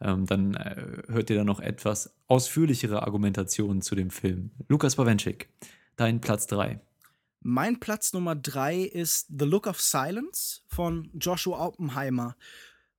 ähm, 0.00 0.24
dann 0.24 0.54
äh, 0.54 1.02
hört 1.08 1.28
ihr 1.28 1.36
da 1.36 1.44
noch 1.44 1.60
etwas 1.60 2.14
ausführlichere 2.26 3.02
Argumentationen 3.02 3.82
zu 3.82 3.94
dem 3.94 4.08
Film. 4.08 4.50
Lukas 4.68 4.96
Bawenschik, 4.96 5.50
dein 5.96 6.22
Platz 6.22 6.46
3. 6.46 6.80
Mein 7.46 7.78
Platz 7.78 8.14
Nummer 8.14 8.34
drei 8.34 8.78
ist 8.78 9.26
The 9.28 9.44
Look 9.44 9.66
of 9.66 9.78
Silence 9.78 10.62
von 10.66 11.10
Joshua 11.12 11.66
Oppenheimer. 11.66 12.36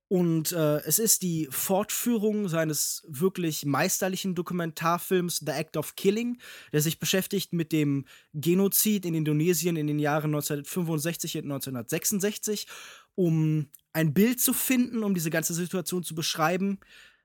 Und 0.08 0.52
äh, 0.52 0.78
es 0.82 1.00
ist 1.00 1.22
die 1.22 1.48
Fortführung 1.50 2.48
seines 2.48 3.02
wirklich 3.08 3.64
meisterlichen 3.64 4.36
Dokumentarfilms 4.36 5.42
The 5.44 5.52
Act 5.52 5.76
of 5.76 5.96
Killing, 5.96 6.38
der 6.72 6.80
sich 6.80 7.00
beschäftigt 7.00 7.52
mit 7.52 7.72
dem 7.72 8.04
Genozid 8.32 9.04
in 9.04 9.14
Indonesien 9.14 9.76
in 9.76 9.88
den 9.88 9.98
Jahren 9.98 10.32
1965 10.34 11.38
und 11.38 11.44
1966, 11.44 12.68
um 13.16 13.68
ein 13.92 14.14
Bild 14.14 14.40
zu 14.40 14.52
finden, 14.52 15.02
um 15.02 15.12
diese 15.12 15.30
ganze 15.30 15.54
Situation 15.54 16.04
zu 16.04 16.14
beschreiben. 16.14 16.78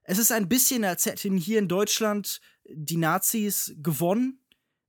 Es 0.03 0.17
ist 0.17 0.31
ein 0.31 0.49
bisschen, 0.49 0.83
als 0.83 1.05
hätten 1.05 1.37
hier 1.37 1.59
in 1.59 1.67
Deutschland 1.67 2.41
die 2.67 2.97
Nazis 2.97 3.75
gewonnen, 3.77 4.39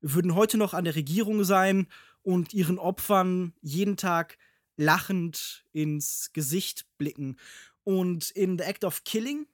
würden 0.00 0.34
heute 0.34 0.56
noch 0.56 0.72
an 0.72 0.84
der 0.84 0.94
Regierung 0.94 1.44
sein 1.44 1.88
und 2.22 2.54
ihren 2.54 2.78
Opfern 2.78 3.52
jeden 3.60 3.98
Tag 3.98 4.38
lachend 4.76 5.64
ins 5.72 6.30
Gesicht 6.32 6.86
blicken. 6.96 7.36
Und 7.84 8.30
in 8.30 8.58
The 8.58 8.64
Act 8.64 8.84
of 8.84 9.04
Killing 9.04 9.46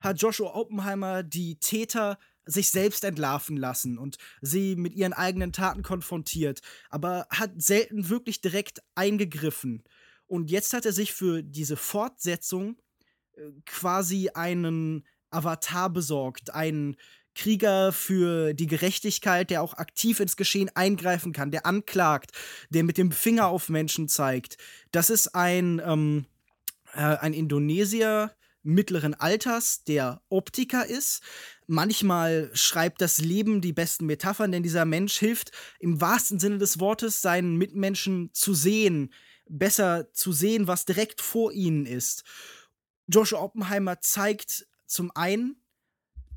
hat 0.00 0.20
Joshua 0.20 0.54
Oppenheimer 0.54 1.22
die 1.22 1.56
Täter 1.56 2.18
sich 2.44 2.70
selbst 2.70 3.04
entlarven 3.04 3.56
lassen 3.56 3.98
und 3.98 4.16
sie 4.40 4.74
mit 4.74 4.94
ihren 4.94 5.12
eigenen 5.12 5.52
Taten 5.52 5.82
konfrontiert, 5.82 6.60
aber 6.88 7.26
hat 7.30 7.50
selten 7.60 8.08
wirklich 8.08 8.40
direkt 8.40 8.82
eingegriffen. 8.94 9.84
Und 10.26 10.50
jetzt 10.50 10.72
hat 10.72 10.86
er 10.86 10.92
sich 10.92 11.12
für 11.12 11.42
diese 11.42 11.76
Fortsetzung 11.76 12.76
äh, 13.32 13.42
quasi 13.66 14.30
einen 14.32 15.06
Avatar 15.30 15.90
besorgt, 15.90 16.54
einen 16.54 16.96
Krieger 17.34 17.92
für 17.92 18.52
die 18.54 18.66
Gerechtigkeit, 18.66 19.50
der 19.50 19.62
auch 19.62 19.74
aktiv 19.74 20.18
ins 20.18 20.36
Geschehen 20.36 20.70
eingreifen 20.74 21.32
kann, 21.32 21.50
der 21.50 21.66
anklagt, 21.66 22.32
der 22.70 22.82
mit 22.82 22.98
dem 22.98 23.12
Finger 23.12 23.48
auf 23.48 23.68
Menschen 23.68 24.08
zeigt. 24.08 24.56
Das 24.90 25.08
ist 25.08 25.34
ein, 25.34 25.80
ähm, 25.84 26.26
äh, 26.94 26.98
ein 26.98 27.32
Indonesier 27.32 28.34
mittleren 28.62 29.14
Alters, 29.14 29.84
der 29.84 30.20
Optiker 30.28 30.86
ist. 30.86 31.22
Manchmal 31.66 32.50
schreibt 32.54 33.00
das 33.00 33.18
Leben 33.18 33.60
die 33.60 33.72
besten 33.72 34.06
Metaphern, 34.06 34.52
denn 34.52 34.62
dieser 34.62 34.84
Mensch 34.84 35.18
hilft 35.18 35.52
im 35.78 36.00
wahrsten 36.00 36.38
Sinne 36.38 36.58
des 36.58 36.78
Wortes 36.80 37.22
seinen 37.22 37.56
Mitmenschen 37.56 38.30
zu 38.32 38.54
sehen, 38.54 39.12
besser 39.48 40.12
zu 40.12 40.32
sehen, 40.32 40.66
was 40.66 40.84
direkt 40.84 41.20
vor 41.20 41.52
ihnen 41.52 41.86
ist. 41.86 42.24
Joshua 43.06 43.40
Oppenheimer 43.40 44.00
zeigt 44.00 44.66
zum 44.86 45.10
einen, 45.14 45.62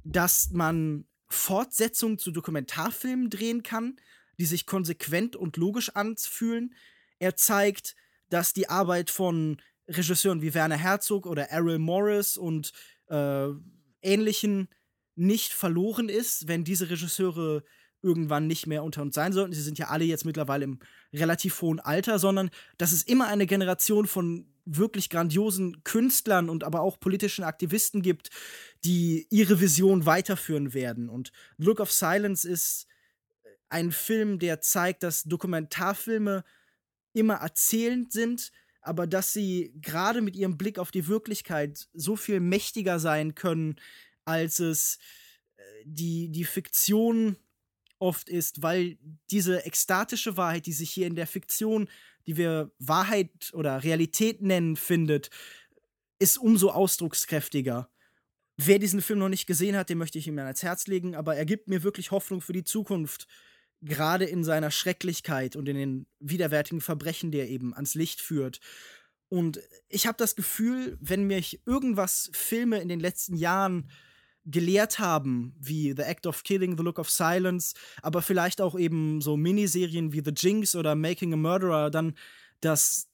dass 0.03 0.51
man 0.51 1.05
Fortsetzungen 1.27 2.17
zu 2.17 2.31
Dokumentarfilmen 2.31 3.29
drehen 3.29 3.63
kann, 3.63 3.97
die 4.39 4.45
sich 4.45 4.65
konsequent 4.65 5.35
und 5.35 5.57
logisch 5.57 5.89
anfühlen. 5.89 6.73
Er 7.19 7.35
zeigt, 7.35 7.95
dass 8.29 8.53
die 8.53 8.69
Arbeit 8.69 9.09
von 9.09 9.61
Regisseuren 9.87 10.41
wie 10.41 10.53
Werner 10.53 10.77
Herzog 10.77 11.25
oder 11.25 11.49
Errol 11.49 11.79
Morris 11.79 12.37
und 12.37 12.71
äh, 13.09 13.47
ähnlichen 14.01 14.69
nicht 15.15 15.53
verloren 15.53 16.09
ist, 16.09 16.47
wenn 16.47 16.63
diese 16.63 16.89
Regisseure 16.89 17.63
irgendwann 18.01 18.47
nicht 18.47 18.65
mehr 18.67 18.83
unter 18.83 19.01
uns 19.01 19.15
sein 19.15 19.33
sollten. 19.33 19.53
Sie 19.53 19.61
sind 19.61 19.77
ja 19.77 19.87
alle 19.87 20.05
jetzt 20.05 20.25
mittlerweile 20.25 20.63
im 20.65 20.79
relativ 21.13 21.61
hohen 21.61 21.79
Alter, 21.79 22.19
sondern 22.19 22.49
dass 22.77 22.91
es 22.91 23.03
immer 23.03 23.27
eine 23.27 23.45
Generation 23.45 24.07
von 24.07 24.47
wirklich 24.65 25.09
grandiosen 25.09 25.83
Künstlern 25.83 26.49
und 26.49 26.63
aber 26.63 26.81
auch 26.81 26.99
politischen 26.99 27.43
Aktivisten 27.43 28.01
gibt, 28.01 28.29
die 28.83 29.27
ihre 29.29 29.59
Vision 29.59 30.05
weiterführen 30.05 30.73
werden. 30.73 31.09
Und 31.09 31.31
Look 31.57 31.79
of 31.79 31.91
Silence 31.91 32.47
ist 32.47 32.87
ein 33.69 33.91
Film, 33.91 34.39
der 34.39 34.61
zeigt, 34.61 35.03
dass 35.03 35.23
Dokumentarfilme 35.23 36.43
immer 37.13 37.35
erzählend 37.35 38.11
sind, 38.11 38.51
aber 38.81 39.07
dass 39.07 39.33
sie 39.33 39.73
gerade 39.81 40.21
mit 40.21 40.35
ihrem 40.35 40.57
Blick 40.57 40.79
auf 40.79 40.91
die 40.91 41.07
Wirklichkeit 41.07 41.87
so 41.93 42.15
viel 42.15 42.39
mächtiger 42.39 42.99
sein 42.99 43.35
können, 43.35 43.75
als 44.25 44.59
es 44.59 44.97
äh, 45.57 45.61
die, 45.85 46.29
die 46.29 46.45
Fiktion 46.45 47.35
oft 47.99 48.29
ist, 48.29 48.63
weil 48.63 48.97
diese 49.29 49.65
ekstatische 49.65 50.35
Wahrheit, 50.35 50.65
die 50.65 50.73
sich 50.73 50.89
hier 50.89 51.07
in 51.07 51.15
der 51.15 51.27
Fiktion, 51.27 51.87
die 52.25 52.37
wir 52.37 52.71
Wahrheit 52.79 53.51
oder 53.53 53.83
Realität 53.83 54.41
nennen, 54.41 54.75
findet, 54.75 55.29
ist 56.19 56.37
umso 56.37 56.69
ausdruckskräftiger. 56.71 57.89
Wer 58.57 58.79
diesen 58.79 59.01
Film 59.01 59.19
noch 59.19 59.29
nicht 59.29 59.47
gesehen 59.47 59.75
hat, 59.75 59.89
den 59.89 59.97
möchte 59.97 60.17
ich 60.19 60.27
ihm 60.27 60.37
ans 60.37 60.63
Herz 60.63 60.87
legen, 60.87 61.15
aber 61.15 61.35
er 61.35 61.45
gibt 61.45 61.67
mir 61.67 61.83
wirklich 61.83 62.11
Hoffnung 62.11 62.41
für 62.41 62.53
die 62.53 62.63
Zukunft, 62.63 63.27
gerade 63.81 64.25
in 64.25 64.43
seiner 64.43 64.71
Schrecklichkeit 64.71 65.55
und 65.55 65.67
in 65.67 65.75
den 65.75 66.05
widerwärtigen 66.19 66.81
Verbrechen, 66.81 67.31
die 67.31 67.39
er 67.39 67.49
eben 67.49 67.73
ans 67.73 67.95
Licht 67.95 68.21
führt. 68.21 68.59
Und 69.29 69.59
ich 69.87 70.07
habe 70.07 70.17
das 70.17 70.35
Gefühl, 70.35 70.97
wenn 70.99 71.25
mich 71.25 71.61
irgendwas 71.65 72.29
Filme 72.33 72.79
in 72.79 72.89
den 72.89 72.99
letzten 72.99 73.35
Jahren 73.35 73.89
gelehrt 74.45 74.99
haben, 74.99 75.55
wie 75.59 75.93
The 75.95 76.03
Act 76.03 76.27
of 76.27 76.43
Killing, 76.43 76.77
The 76.77 76.83
Look 76.83 76.99
of 76.99 77.09
Silence, 77.09 77.73
aber 78.01 78.21
vielleicht 78.21 78.59
auch 78.59 78.77
eben 78.77 79.21
so 79.21 79.37
Miniserien 79.37 80.13
wie 80.13 80.21
The 80.23 80.33
Jinx 80.35 80.75
oder 80.75 80.95
Making 80.95 81.33
a 81.33 81.37
Murderer, 81.37 81.89
dann, 81.91 82.15
dass, 82.59 83.07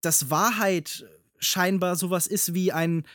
dass 0.00 0.30
Wahrheit 0.30 1.06
scheinbar 1.38 1.96
sowas 1.96 2.26
ist 2.26 2.54
wie 2.54 2.72
ein, 2.72 3.06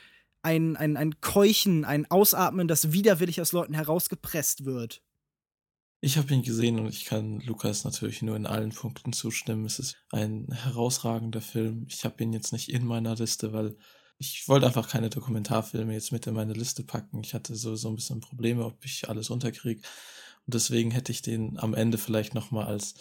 ein, 0.43 0.77
ein, 0.77 0.97
ein 0.97 1.19
Keuchen, 1.19 1.84
ein 1.84 2.09
Ausatmen, 2.09 2.67
das 2.67 2.91
widerwillig 2.91 3.41
aus 3.41 3.51
Leuten 3.51 3.73
herausgepresst 3.73 4.65
wird. 4.65 5.01
Ich 6.04 6.18
habe 6.18 6.34
ihn 6.34 6.41
gesehen 6.41 6.80
und 6.80 6.89
ich 6.89 7.06
kann 7.06 7.41
Lukas 7.41 7.84
natürlich 7.84 8.24
nur 8.24 8.36
in 8.36 8.47
allen 8.47 8.72
Punkten 8.72 9.14
zustimmen. 9.14 9.66
Es 9.66 9.78
ist 9.78 9.97
ein 10.12 10.47
herausragender 10.52 11.41
Film. 11.41 11.86
Ich 11.88 12.06
habe 12.06 12.24
ihn 12.24 12.34
jetzt 12.34 12.52
nicht 12.54 12.70
in 12.70 12.86
meiner 12.86 13.16
Liste, 13.16 13.54
weil 13.54 13.78
ich 14.18 14.47
wollte 14.47 14.66
einfach 14.66 14.89
keine 14.89 15.12
Dokumentarfilme 15.12 15.93
jetzt 15.93 16.12
mit 16.12 16.26
in 16.26 16.34
meine 16.34 16.54
Liste 16.54 16.84
packen. 16.84 17.24
Ich 17.24 17.36
hatte 17.36 17.56
so, 17.56 17.76
so 17.76 17.88
ein 17.88 17.95
bisschen 17.95 18.20
Probleme, 18.20 18.66
ob 18.66 18.84
ich 18.84 19.10
alles 19.10 19.30
unterkriege. 19.30 19.82
Und 20.47 20.56
deswegen 20.56 20.89
hätte 20.89 21.12
ich 21.12 21.22
den 21.22 21.60
am 21.60 21.76
Ende 21.76 21.99
vielleicht 21.99 22.34
nochmal 22.34 22.66
als 22.66 22.95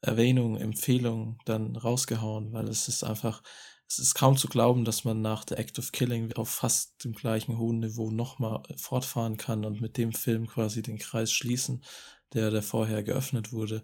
Erwähnung, 0.00 0.56
Empfehlung 0.56 1.38
dann 1.44 1.76
rausgehauen, 1.76 2.54
weil 2.54 2.68
es 2.68 2.88
ist 2.88 3.04
einfach, 3.04 3.42
es 3.86 3.98
ist 3.98 4.14
kaum 4.14 4.38
zu 4.38 4.48
glauben, 4.48 4.86
dass 4.86 5.04
man 5.04 5.20
nach 5.20 5.44
The 5.46 5.56
Act 5.56 5.78
of 5.78 5.92
Killing 5.92 6.32
auf 6.34 6.48
fast 6.48 7.04
dem 7.04 7.12
gleichen 7.12 7.58
hohen 7.58 7.80
Niveau 7.80 8.10
nochmal 8.10 8.62
fortfahren 8.76 9.36
kann 9.36 9.66
und 9.66 9.82
mit 9.82 9.98
dem 9.98 10.12
Film 10.12 10.46
quasi 10.46 10.80
den 10.80 10.98
Kreis 10.98 11.30
schließen, 11.32 11.82
der, 12.34 12.50
der 12.50 12.62
vorher 12.62 13.02
geöffnet 13.02 13.52
wurde. 13.52 13.82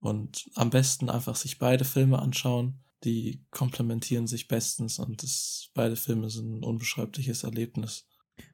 Und 0.00 0.50
am 0.54 0.70
besten 0.70 1.10
einfach 1.10 1.36
sich 1.36 1.58
beide 1.58 1.84
Filme 1.84 2.18
anschauen. 2.18 2.84
Die 3.04 3.44
komplementieren 3.50 4.26
sich 4.26 4.48
bestens 4.48 4.98
und 4.98 5.22
das, 5.22 5.70
beide 5.74 5.96
Filme 5.96 6.30
sind 6.30 6.58
ein 6.58 6.64
unbeschreibliches 6.64 7.44
Erlebnis. 7.44 8.06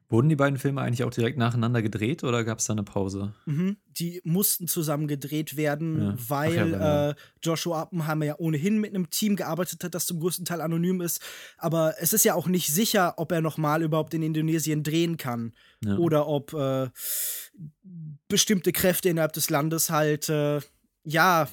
Wurden 0.09 0.29
die 0.29 0.35
beiden 0.35 0.59
Filme 0.59 0.81
eigentlich 0.81 1.03
auch 1.03 1.09
direkt 1.09 1.39
nacheinander 1.39 1.81
gedreht 1.81 2.23
oder 2.23 2.43
gab 2.43 2.59
es 2.59 2.65
da 2.65 2.73
eine 2.73 2.83
Pause? 2.83 3.33
Mhm. 3.45 3.77
Die 3.97 4.21
mussten 4.23 4.67
zusammen 4.67 5.07
gedreht 5.07 5.57
werden, 5.57 6.01
Ja. 6.01 6.15
weil 6.29 6.71
ja, 6.71 7.09
äh, 7.09 7.15
Joshua 7.41 7.81
Oppenheimer 7.83 8.25
ja 8.25 8.35
ohnehin 8.37 8.79
mit 8.79 8.91
einem 8.91 9.09
Team 9.09 9.35
gearbeitet 9.35 9.83
hat, 9.83 9.95
das 9.95 10.05
zum 10.05 10.19
größten 10.19 10.45
Teil 10.45 10.61
anonym 10.61 11.01
ist. 11.01 11.19
Aber 11.57 11.95
es 11.99 12.13
ist 12.13 12.25
ja 12.25 12.35
auch 12.35 12.47
nicht 12.47 12.71
sicher, 12.71 13.15
ob 13.17 13.31
er 13.31 13.41
nochmal 13.41 13.81
überhaupt 13.81 14.13
in 14.13 14.21
Indonesien 14.21 14.83
drehen 14.83 15.17
kann. 15.17 15.53
Ja. 15.83 15.97
Oder 15.97 16.27
ob 16.27 16.53
äh, 16.53 16.89
bestimmte 18.27 18.71
Kräfte 18.71 19.09
innerhalb 19.09 19.33
des 19.33 19.49
Landes 19.49 19.89
halt, 19.89 20.29
äh, 20.29 20.59
ja, 21.03 21.49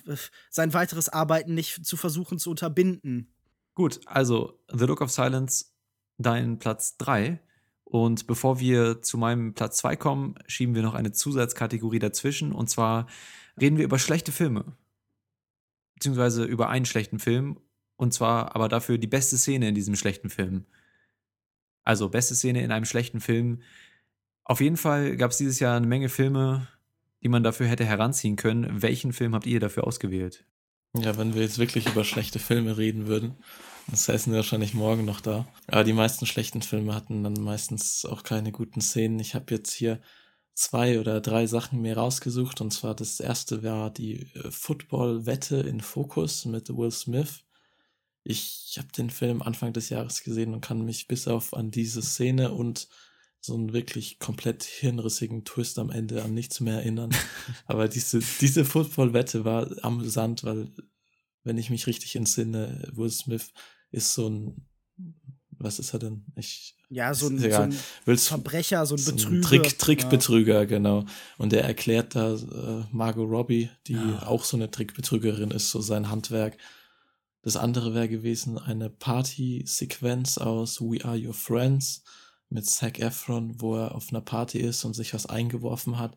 sein 0.50 0.74
weiteres 0.74 1.08
Arbeiten 1.08 1.54
nicht 1.54 1.84
zu 1.84 1.96
versuchen 1.96 2.38
zu 2.38 2.50
unterbinden. 2.50 3.32
Gut, 3.74 4.00
also 4.06 4.60
The 4.72 4.84
Look 4.84 5.00
of 5.00 5.10
Silence, 5.10 5.66
dein 6.18 6.58
Platz 6.58 6.96
3. 6.98 7.40
Und 7.90 8.28
bevor 8.28 8.60
wir 8.60 9.02
zu 9.02 9.18
meinem 9.18 9.52
Platz 9.52 9.78
2 9.78 9.96
kommen, 9.96 10.36
schieben 10.46 10.76
wir 10.76 10.82
noch 10.82 10.94
eine 10.94 11.10
Zusatzkategorie 11.10 11.98
dazwischen. 11.98 12.52
Und 12.52 12.70
zwar 12.70 13.08
reden 13.60 13.78
wir 13.78 13.84
über 13.84 13.98
schlechte 13.98 14.30
Filme. 14.30 14.76
Beziehungsweise 15.94 16.44
über 16.44 16.68
einen 16.68 16.86
schlechten 16.86 17.18
Film. 17.18 17.58
Und 17.96 18.14
zwar 18.14 18.54
aber 18.54 18.68
dafür 18.68 18.96
die 18.96 19.08
beste 19.08 19.36
Szene 19.36 19.68
in 19.68 19.74
diesem 19.74 19.96
schlechten 19.96 20.30
Film. 20.30 20.66
Also 21.82 22.08
beste 22.08 22.36
Szene 22.36 22.62
in 22.62 22.70
einem 22.70 22.84
schlechten 22.84 23.20
Film. 23.20 23.60
Auf 24.44 24.60
jeden 24.60 24.76
Fall 24.76 25.16
gab 25.16 25.32
es 25.32 25.38
dieses 25.38 25.58
Jahr 25.58 25.76
eine 25.76 25.88
Menge 25.88 26.08
Filme, 26.08 26.68
die 27.24 27.28
man 27.28 27.42
dafür 27.42 27.66
hätte 27.66 27.84
heranziehen 27.84 28.36
können. 28.36 28.82
Welchen 28.82 29.12
Film 29.12 29.34
habt 29.34 29.46
ihr 29.46 29.58
dafür 29.58 29.84
ausgewählt? 29.84 30.44
Ja, 30.96 31.18
wenn 31.18 31.34
wir 31.34 31.42
jetzt 31.42 31.58
wirklich 31.58 31.88
über 31.88 32.04
schlechte 32.04 32.38
Filme 32.38 32.78
reden 32.78 33.08
würden, 33.08 33.34
das 33.90 34.08
heißen 34.08 34.32
wir 34.32 34.38
wahrscheinlich 34.38 34.74
morgen 34.74 35.04
noch 35.04 35.20
da. 35.20 35.46
Aber 35.66 35.84
die 35.84 35.92
meisten 35.92 36.26
schlechten 36.26 36.62
Filme 36.62 36.94
hatten 36.94 37.22
dann 37.24 37.34
meistens 37.34 38.04
auch 38.04 38.22
keine 38.22 38.52
guten 38.52 38.80
Szenen. 38.80 39.18
Ich 39.20 39.34
habe 39.34 39.54
jetzt 39.54 39.72
hier 39.72 40.00
zwei 40.54 41.00
oder 41.00 41.20
drei 41.20 41.46
Sachen 41.46 41.80
mir 41.80 41.96
rausgesucht. 41.96 42.60
Und 42.60 42.72
zwar 42.72 42.94
das 42.94 43.20
erste 43.20 43.62
war 43.62 43.90
die 43.90 44.30
äh, 44.34 44.50
Football-Wette 44.50 45.56
in 45.56 45.80
Fokus 45.80 46.44
mit 46.44 46.68
Will 46.76 46.90
Smith. 46.90 47.44
Ich 48.22 48.76
habe 48.78 48.88
den 48.96 49.10
Film 49.10 49.42
Anfang 49.42 49.72
des 49.72 49.88
Jahres 49.88 50.22
gesehen 50.22 50.52
und 50.52 50.60
kann 50.60 50.84
mich 50.84 51.08
bis 51.08 51.26
auf 51.26 51.54
an 51.54 51.70
diese 51.70 52.02
Szene 52.02 52.52
und 52.52 52.88
so 53.40 53.54
einen 53.54 53.72
wirklich 53.72 54.18
komplett 54.18 54.64
hirnrissigen 54.64 55.44
Twist 55.44 55.78
am 55.78 55.90
Ende 55.90 56.22
an 56.22 56.34
nichts 56.34 56.60
mehr 56.60 56.74
erinnern. 56.74 57.10
Aber 57.66 57.88
diese, 57.88 58.20
diese 58.40 58.66
Football-Wette 58.66 59.46
war 59.46 59.70
amüsant, 59.82 60.44
weil, 60.44 60.70
wenn 61.42 61.56
ich 61.56 61.70
mich 61.70 61.86
richtig 61.86 62.16
entsinne, 62.16 62.86
Will 62.92 63.10
Smith 63.10 63.52
ist 63.90 64.14
so 64.14 64.28
ein, 64.28 64.66
was 65.58 65.78
ist 65.78 65.92
er 65.92 65.98
denn? 65.98 66.24
Ich, 66.36 66.76
Ja, 66.88 67.12
so 67.14 67.26
ein, 67.28 67.38
so 67.38 68.32
ein 68.32 68.40
Verbrecher, 68.40 68.86
so 68.86 68.94
ein 68.94 68.98
so 68.98 69.10
ein 69.10 69.16
Betrüger. 69.16 69.42
Trick, 69.48 69.78
Trickbetrüger, 69.78 70.66
genau. 70.66 71.04
Und 71.38 71.52
er 71.52 71.64
erklärt 71.64 72.14
da 72.14 72.34
äh, 72.34 72.84
Margot 72.92 73.28
Robbie, 73.28 73.68
die 73.86 73.96
Ah. 73.96 74.26
auch 74.26 74.44
so 74.44 74.56
eine 74.56 74.70
Trickbetrügerin 74.70 75.50
ist, 75.50 75.70
so 75.70 75.80
sein 75.80 76.10
Handwerk. 76.10 76.56
Das 77.42 77.56
andere 77.56 77.94
wäre 77.94 78.08
gewesen 78.08 78.58
eine 78.58 78.90
Party-Sequenz 78.90 80.38
aus 80.38 80.80
We 80.80 81.04
Are 81.04 81.18
Your 81.18 81.34
Friends 81.34 82.02
mit 82.48 82.66
Zac 82.68 82.98
Efron, 82.98 83.60
wo 83.60 83.76
er 83.76 83.94
auf 83.94 84.10
einer 84.10 84.20
Party 84.20 84.58
ist 84.58 84.84
und 84.84 84.94
sich 84.94 85.14
was 85.14 85.26
eingeworfen 85.26 85.98
hat 85.98 86.16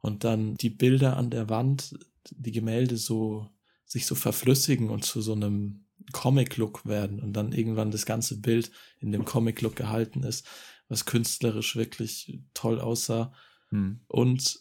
und 0.00 0.24
dann 0.24 0.54
die 0.56 0.70
Bilder 0.70 1.16
an 1.16 1.30
der 1.30 1.48
Wand, 1.48 1.98
die 2.30 2.52
Gemälde 2.52 2.96
so 2.96 3.48
sich 3.86 4.06
so 4.06 4.14
verflüssigen 4.14 4.90
und 4.90 5.04
zu 5.04 5.20
so 5.22 5.32
einem 5.32 5.86
Comic-Look 6.12 6.86
werden 6.86 7.20
und 7.20 7.32
dann 7.32 7.52
irgendwann 7.52 7.90
das 7.90 8.06
ganze 8.06 8.40
Bild 8.40 8.70
in 8.98 9.12
dem 9.12 9.24
Comic-Look 9.24 9.76
gehalten 9.76 10.22
ist, 10.22 10.46
was 10.88 11.04
künstlerisch 11.04 11.76
wirklich 11.76 12.40
toll 12.54 12.80
aussah. 12.80 13.32
Hm. 13.70 14.00
Und 14.08 14.60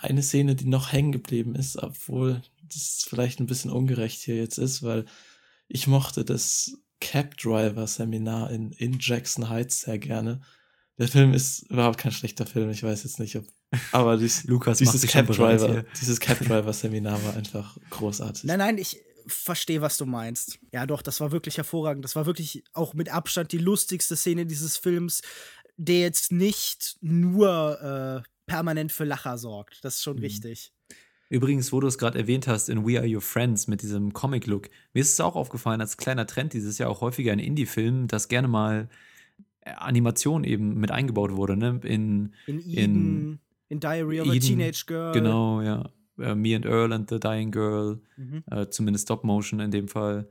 eine 0.00 0.22
Szene, 0.22 0.54
die 0.54 0.66
noch 0.66 0.92
hängen 0.92 1.12
geblieben 1.12 1.54
ist, 1.54 1.76
obwohl 1.82 2.42
das 2.62 3.04
vielleicht 3.08 3.40
ein 3.40 3.46
bisschen 3.46 3.70
ungerecht 3.70 4.20
hier 4.20 4.36
jetzt 4.36 4.58
ist, 4.58 4.82
weil 4.82 5.06
ich 5.68 5.86
mochte 5.86 6.24
das 6.24 6.76
Cab 7.00 7.36
Driver 7.36 7.86
Seminar 7.86 8.50
in, 8.50 8.72
in 8.72 8.98
Jackson 9.00 9.48
Heights 9.48 9.82
sehr 9.82 9.98
gerne. 9.98 10.40
Der 10.98 11.08
Film 11.08 11.32
ist 11.32 11.62
überhaupt 11.70 11.98
kein 11.98 12.12
schlechter 12.12 12.44
Film, 12.44 12.68
ich 12.70 12.82
weiß 12.82 13.04
jetzt 13.04 13.20
nicht, 13.20 13.36
ob, 13.36 13.46
aber 13.92 14.18
dies, 14.18 14.44
Lukas 14.44 14.78
dieses 14.78 15.06
Cab 15.06 15.26
Driver, 15.28 15.84
dieses 16.00 16.20
Cab 16.20 16.40
Driver 16.40 16.72
Seminar 16.72 17.24
war 17.24 17.36
einfach 17.36 17.78
großartig. 17.88 18.44
Nein, 18.44 18.58
nein, 18.58 18.78
ich 18.78 19.00
verstehe, 19.26 19.80
was 19.80 19.96
du 19.96 20.06
meinst. 20.06 20.58
Ja, 20.72 20.86
doch, 20.86 21.02
das 21.02 21.20
war 21.20 21.32
wirklich 21.32 21.56
hervorragend. 21.56 22.04
Das 22.04 22.16
war 22.16 22.26
wirklich 22.26 22.62
auch 22.72 22.94
mit 22.94 23.08
Abstand 23.12 23.52
die 23.52 23.58
lustigste 23.58 24.16
Szene 24.16 24.46
dieses 24.46 24.76
Films, 24.76 25.22
der 25.76 26.00
jetzt 26.00 26.32
nicht 26.32 26.96
nur 27.00 28.22
äh, 28.24 28.28
permanent 28.46 28.92
für 28.92 29.04
Lacher 29.04 29.38
sorgt. 29.38 29.84
Das 29.84 29.96
ist 29.96 30.02
schon 30.02 30.16
Mhm. 30.16 30.22
richtig. 30.22 30.72
Übrigens, 31.28 31.72
wo 31.72 31.78
du 31.78 31.86
es 31.86 31.96
gerade 31.96 32.18
erwähnt 32.18 32.48
hast, 32.48 32.68
in 32.68 32.84
We 32.84 32.98
Are 32.98 33.06
Your 33.08 33.20
Friends 33.20 33.68
mit 33.68 33.82
diesem 33.82 34.12
Comic-Look, 34.12 34.68
mir 34.94 35.00
ist 35.00 35.12
es 35.12 35.20
auch 35.20 35.36
aufgefallen, 35.36 35.80
als 35.80 35.96
kleiner 35.96 36.26
Trend 36.26 36.52
dieses 36.54 36.78
Jahr 36.78 36.90
auch 36.90 37.00
häufiger 37.02 37.32
in 37.32 37.38
Indie-Filmen, 37.38 38.08
dass 38.08 38.26
gerne 38.26 38.48
mal 38.48 38.88
äh, 39.60 39.70
Animation 39.70 40.42
eben 40.42 40.74
mit 40.80 40.90
eingebaut 40.90 41.30
wurde, 41.36 41.56
ne? 41.56 41.80
In, 41.84 42.34
In 42.46 42.58
In- 42.58 42.70
Eden, 42.78 43.40
in, 43.68 43.78
Diary 43.78 44.20
of 44.20 44.28
a 44.28 44.32
Eden, 44.32 44.40
Teenage 44.48 44.84
Girl. 44.86 45.12
genau, 45.12 45.60
ja. 45.62 45.88
Äh, 46.20 46.34
Me 46.34 46.54
and 46.56 46.66
Earl 46.66 46.92
and 46.92 47.08
the 47.10 47.18
Dying 47.20 47.50
Girl, 47.50 48.00
Mhm. 48.16 48.44
äh, 48.50 48.68
zumindest 48.68 49.06
Stop-Motion 49.06 49.60
in 49.60 49.70
dem 49.70 49.88
Fall. 49.88 50.28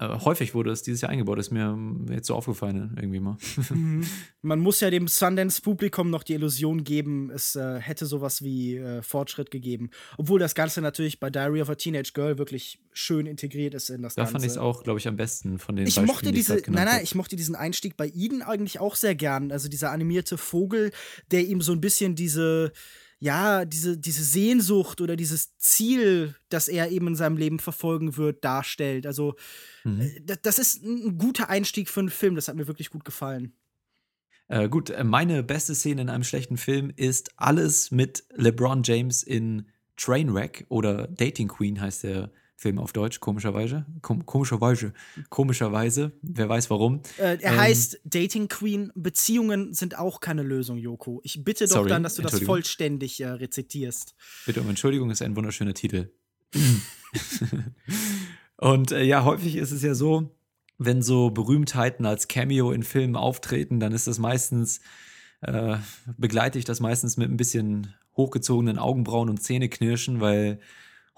Äh, 0.00 0.20
häufig 0.20 0.54
wurde 0.54 0.70
es 0.70 0.82
dieses 0.84 1.00
Jahr 1.00 1.10
eingebaut, 1.10 1.40
ist 1.40 1.50
mir 1.50 1.64
ähm, 1.64 2.06
jetzt 2.08 2.28
so 2.28 2.34
aufgefallen, 2.36 2.94
irgendwie 2.96 3.18
mal. 3.18 3.36
Mhm. 3.70 4.04
Man 4.42 4.60
muss 4.60 4.78
ja 4.80 4.90
dem 4.90 5.08
Sundance-Publikum 5.08 6.08
noch 6.10 6.22
die 6.22 6.34
Illusion 6.34 6.84
geben, 6.84 7.30
es 7.34 7.56
äh, 7.56 7.80
hätte 7.80 8.06
sowas 8.06 8.42
wie 8.42 8.76
äh, 8.76 9.02
Fortschritt 9.02 9.50
gegeben. 9.50 9.90
Obwohl 10.16 10.38
das 10.38 10.54
Ganze 10.54 10.80
natürlich 10.82 11.18
bei 11.18 11.30
Diary 11.30 11.62
of 11.62 11.70
a 11.70 11.74
Teenage 11.74 12.12
Girl 12.14 12.38
wirklich 12.38 12.80
schön 12.92 13.26
integriert 13.26 13.74
ist 13.74 13.88
in 13.90 14.02
das 14.02 14.14
Da 14.14 14.22
Ganze. 14.22 14.32
fand 14.32 14.44
ich 14.44 14.52
es 14.52 14.58
auch, 14.58 14.84
glaube 14.84 15.00
ich, 15.00 15.08
am 15.08 15.16
besten 15.16 15.58
von 15.58 15.74
den 15.74 15.86
Ich 15.88 15.96
Beispielen, 15.96 16.06
mochte 16.06 16.26
die 16.26 16.32
diese, 16.36 16.62
genannt 16.62 16.74
nein, 16.86 16.94
nein, 16.96 17.00
ich 17.02 17.14
mochte 17.16 17.34
diesen 17.34 17.56
Einstieg 17.56 17.96
bei 17.96 18.08
Eden 18.14 18.42
eigentlich 18.42 18.78
auch 18.78 18.94
sehr 18.94 19.16
gern. 19.16 19.50
Also 19.50 19.68
dieser 19.68 19.90
animierte 19.90 20.38
Vogel, 20.38 20.92
der 21.32 21.44
ihm 21.44 21.60
so 21.60 21.72
ein 21.72 21.80
bisschen 21.80 22.14
diese, 22.14 22.72
ja, 23.20 23.64
diese, 23.64 23.98
diese 23.98 24.22
Sehnsucht 24.22 25.00
oder 25.00 25.16
dieses 25.16 25.56
Ziel, 25.56 26.36
das 26.48 26.68
er 26.68 26.90
eben 26.90 27.08
in 27.08 27.14
seinem 27.16 27.36
Leben 27.36 27.58
verfolgen 27.58 28.16
wird, 28.16 28.44
darstellt. 28.44 29.06
Also 29.06 29.34
Mhm. 29.84 30.00
äh, 30.00 30.36
das, 30.42 30.58
ist 30.58 30.84
ein 30.84 31.18
guter 31.18 31.48
Einstieg 31.48 31.88
für 31.88 32.00
einen 32.00 32.10
Film. 32.10 32.34
Das 32.34 32.48
hat 32.48 32.56
mir 32.56 32.66
wirklich 32.66 32.90
gut 32.90 33.04
gefallen. 33.04 33.52
Äh, 34.48 34.68
gut, 34.68 34.90
äh, 34.90 35.04
meine 35.04 35.42
beste 35.42 35.74
Szene 35.74 36.02
in 36.02 36.10
einem 36.10 36.24
schlechten 36.24 36.56
Film 36.56 36.92
ist 36.94 37.32
alles 37.36 37.90
mit 37.90 38.24
LeBron 38.34 38.82
James 38.82 39.22
in 39.22 39.68
Trainwreck 39.96 40.66
oder 40.68 41.08
Dating 41.08 41.48
Queen 41.48 41.80
heißt 41.80 42.04
der 42.04 42.30
Film 42.60 42.80
auf 42.80 42.92
Deutsch, 42.92 43.20
komischerweise. 43.20 43.86
Kom 44.02 44.26
komischerweise. 44.26 44.92
Komischerweise. 45.30 46.10
Wer 46.22 46.48
weiß 46.48 46.70
warum. 46.70 47.02
Äh, 47.16 47.38
er 47.40 47.52
Ähm, 47.52 47.60
heißt 47.60 48.00
Dating 48.02 48.48
Queen. 48.48 48.90
Beziehungen 48.96 49.74
sind 49.74 49.96
auch 49.96 50.18
keine 50.18 50.42
Lösung, 50.42 50.76
Joko. 50.76 51.20
Ich 51.22 51.44
bitte 51.44 51.66
doch 51.66 51.76
Sorry, 51.76 51.88
dann, 51.88 52.02
dass 52.02 52.16
du 52.16 52.22
das 52.22 52.40
vollständig 52.40 53.20
äh, 53.20 53.28
rezitierst. 53.28 54.16
Bitte 54.44 54.60
um 54.60 54.68
Entschuldigung, 54.68 55.08
ist 55.12 55.22
ein 55.22 55.36
wunderschöner 55.36 55.72
Titel. 55.72 56.10
Und 58.56 58.90
äh, 58.90 59.04
ja, 59.04 59.22
häufig 59.22 59.54
ist 59.54 59.70
es 59.70 59.84
ja 59.84 59.94
so, 59.94 60.34
wenn 60.78 61.00
so 61.00 61.30
Berühmtheiten 61.30 62.06
als 62.06 62.26
Cameo 62.26 62.72
in 62.72 62.82
Filmen 62.82 63.14
auftreten, 63.14 63.78
dann 63.78 63.92
ist 63.92 64.08
das 64.08 64.18
meistens, 64.18 64.80
äh, 65.42 65.76
begleite 66.16 66.58
ich 66.58 66.64
das 66.64 66.80
meistens 66.80 67.16
mit 67.16 67.30
ein 67.30 67.36
bisschen 67.36 67.94
hochgezogenen 68.16 68.78
Augenbrauen 68.78 69.30
und 69.30 69.40
Zähneknirschen, 69.40 70.20
weil 70.20 70.58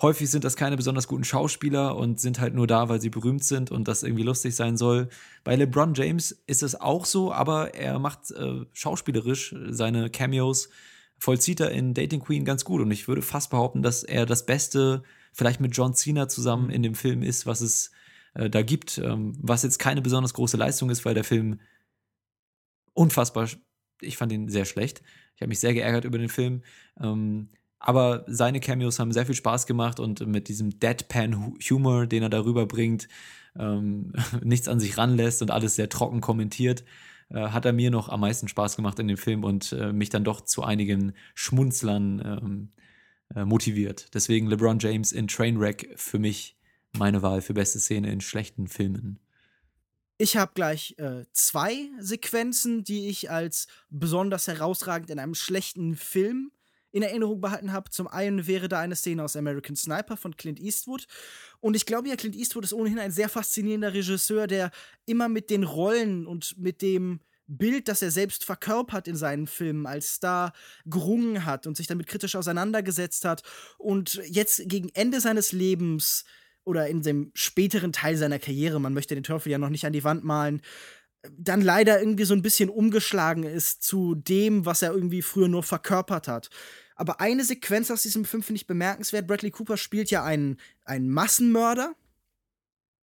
häufig 0.01 0.31
sind 0.31 0.45
das 0.45 0.57
keine 0.57 0.77
besonders 0.77 1.07
guten 1.07 1.25
Schauspieler 1.25 1.97
und 1.97 2.21
sind 2.21 2.41
halt 2.41 2.55
nur 2.55 2.67
da, 2.67 2.89
weil 2.89 3.01
sie 3.01 3.11
berühmt 3.11 3.45
sind 3.45 3.71
und 3.71 3.89
das 3.89 4.03
irgendwie 4.03 4.23
lustig 4.23 4.55
sein 4.55 4.77
soll. 4.77 5.09
Bei 5.45 5.57
LeBron 5.57 5.95
James 5.95 6.33
ist 6.47 6.63
es 6.63 6.81
auch 6.81 7.05
so, 7.05 7.33
aber 7.33 7.75
er 7.75 7.99
macht 7.99 8.31
äh, 8.31 8.65
schauspielerisch 8.73 9.55
seine 9.69 10.11
Cameos, 10.11 10.71
vollzieht 11.19 11.61
er 11.61 11.71
in 11.71 11.93
Dating 11.95 12.21
Queen 12.21 12.45
ganz 12.45 12.65
gut 12.65 12.81
und 12.81 12.91
ich 12.91 13.09
würde 13.09 13.23
fast 13.23 13.51
behaupten, 13.51 13.83
dass 13.83 14.03
er 14.03 14.25
das 14.27 14.47
Beste 14.47 15.03
vielleicht 15.33 15.61
mit 15.61 15.77
John 15.77 15.95
Cena 15.95 16.29
zusammen 16.29 16.71
in 16.71 16.83
dem 16.83 16.95
Film 16.95 17.23
ist, 17.23 17.47
was 17.47 17.61
es 17.61 17.91
äh, 18.35 18.49
da 18.49 18.63
gibt, 18.63 18.99
ähm, 18.99 19.35
was 19.39 19.63
jetzt 19.63 19.79
keine 19.79 20.03
besonders 20.03 20.35
große 20.35 20.57
Leistung 20.57 20.91
ist, 20.91 21.05
weil 21.05 21.15
der 21.15 21.25
Film 21.25 21.61
unfassbar, 22.95 23.49
ich 24.01 24.17
fand 24.17 24.33
ihn 24.33 24.49
sehr 24.49 24.65
schlecht. 24.65 25.03
Ich 25.37 25.43
habe 25.43 25.49
mich 25.49 25.61
sehr 25.61 25.75
geärgert 25.75 26.05
über 26.05 26.19
den 26.19 26.29
Film. 26.29 26.63
Ähm, 27.01 27.49
aber 27.81 28.25
seine 28.29 28.61
Cameos 28.61 28.99
haben 28.99 29.11
sehr 29.11 29.27
viel 29.27 29.35
Spaß 29.35 29.67
gemacht 29.67 29.99
und 29.99 30.27
mit 30.27 30.49
diesem 30.49 30.79
Deadpan-Humor, 30.79 32.07
den 32.07 32.23
er 32.23 32.29
darüber 32.29 32.67
bringt, 32.67 33.09
ähm, 33.59 34.13
nichts 34.45 34.69
an 34.69 34.79
sich 34.79 34.99
ranlässt 34.99 35.41
und 35.43 35.51
alles 35.51 35.77
sehr 35.77 35.89
trocken 35.89 36.21
kommentiert, 36.21 36.85
äh, 37.31 37.49
hat 37.49 37.65
er 37.65 37.73
mir 37.73 37.91
noch 37.91 38.11
am 38.11 38.21
meisten 38.21 38.49
Spaß 38.49 38.77
gemacht 38.77 38.99
in 38.99 39.09
dem 39.09 39.17
Film 39.17 39.45
und 39.45 39.73
äh, 39.73 39.93
mich 39.95 40.11
dann 40.11 40.25
doch 40.25 40.43
zu 40.43 40.63
einigen 40.63 41.15
Schmunzlern 41.35 42.21
ähm, 42.25 42.69
äh, 43.35 43.47
motiviert. 43.47 44.09
Deswegen 44.13 44.47
LeBron 44.47 44.79
James 44.79 45.11
in 45.11 45.27
Trainwreck 45.27 45.95
für 45.97 46.19
mich 46.19 46.59
meine 46.99 47.23
Wahl 47.23 47.41
für 47.41 47.55
beste 47.55 47.81
Szene 47.81 48.13
in 48.13 48.21
schlechten 48.21 48.67
Filmen. 48.67 49.21
Ich 50.19 50.37
habe 50.37 50.53
gleich 50.55 50.97
äh, 50.99 51.25
zwei 51.33 51.89
Sequenzen, 51.99 52.85
die 52.85 53.09
ich 53.09 53.31
als 53.31 53.69
besonders 53.89 54.49
herausragend 54.49 55.09
in 55.09 55.19
einem 55.19 55.35
schlechten 55.35 55.97
Film 55.97 56.53
in 56.93 57.03
Erinnerung 57.03 57.41
behalten 57.41 57.73
habe. 57.73 57.91
Zum 57.91 58.09
einen 58.09 58.47
wäre 58.47 58.69
da 58.69 58.81
eine 58.81 58.97
Szene 58.97 59.23
aus 59.25 59.37
American 59.37 59.77
Sniper 59.77 60.17
von 60.17 60.37
Clint 60.37 60.61
Eastwood. 60.61 61.07
Und 61.61 61.77
ich 61.77 61.87
glaube 61.87 62.09
ja, 62.09 62.17
Clint 62.17 62.37
Eastwood 62.37 62.65
ist 62.65 62.73
ohnehin 62.73 62.99
ein 62.99 63.13
sehr 63.13 63.29
faszinierender 63.29 63.95
Regisseur, 63.95 64.47
der 64.47 64.71
immer 65.07 65.29
mit 65.29 65.51
den 65.51 65.65
Rollen 65.65 66.27
und 66.27 66.59
mit 66.59 66.83
dem 66.83 67.21
Bild, 67.47 67.89
das 67.89 68.01
er 68.01 68.11
selbst 68.13 68.45
verkörpert 68.45 69.09
in 69.09 69.17
seinen 69.17 69.47
Filmen 69.49 69.87
als 69.87 70.15
Star 70.15 70.53
gerungen 70.87 71.45
hat 71.45 71.67
und 71.67 71.77
sich 71.77 71.89
damit 71.89 72.07
kritisch 72.07 72.37
auseinandergesetzt 72.37 73.25
hat 73.25 73.43
und 73.77 74.21
jetzt 74.25 74.69
gegen 74.69 74.89
Ende 74.91 75.21
seines 75.21 75.51
Lebens 75.51 76.25
oder 76.65 76.87
in 76.87 77.03
dem 77.03 77.33
späteren 77.35 77.93
Teil 77.93 78.17
seiner 78.17 78.39
Karriere, 78.39 78.81
man 78.81 78.95
möchte 78.95 79.17
den 79.17 79.25
Teufel 79.25 79.51
ja 79.51 79.59
noch 79.59 79.71
nicht 79.71 79.85
an 79.85 79.93
die 79.93 80.05
Wand 80.05 80.23
malen, 80.23 80.63
dann 81.37 81.61
leider 81.61 82.01
irgendwie 82.01 82.25
so 82.25 82.35
ein 82.35 82.43
bisschen 82.43 82.71
umgeschlagen 82.71 83.43
ist 83.43 83.83
zu 83.83 84.15
dem, 84.15 84.65
was 84.65 84.83
er 84.83 84.93
irgendwie 84.93 85.23
früher 85.23 85.49
nur 85.49 85.63
verkörpert 85.63 86.29
hat. 86.29 86.51
Aber 87.01 87.19
eine 87.19 87.45
Sequenz 87.45 87.91
aus 87.91 88.03
diesem 88.03 88.27
Film 88.27 88.43
finde 88.43 88.59
ich 88.59 88.67
bemerkenswert. 88.67 89.27
Bradley 89.27 89.51
Cooper 89.51 89.79
spielt 89.79 90.11
ja 90.11 90.23
einen, 90.23 90.59
einen 90.85 91.09
Massenmörder, 91.09 91.95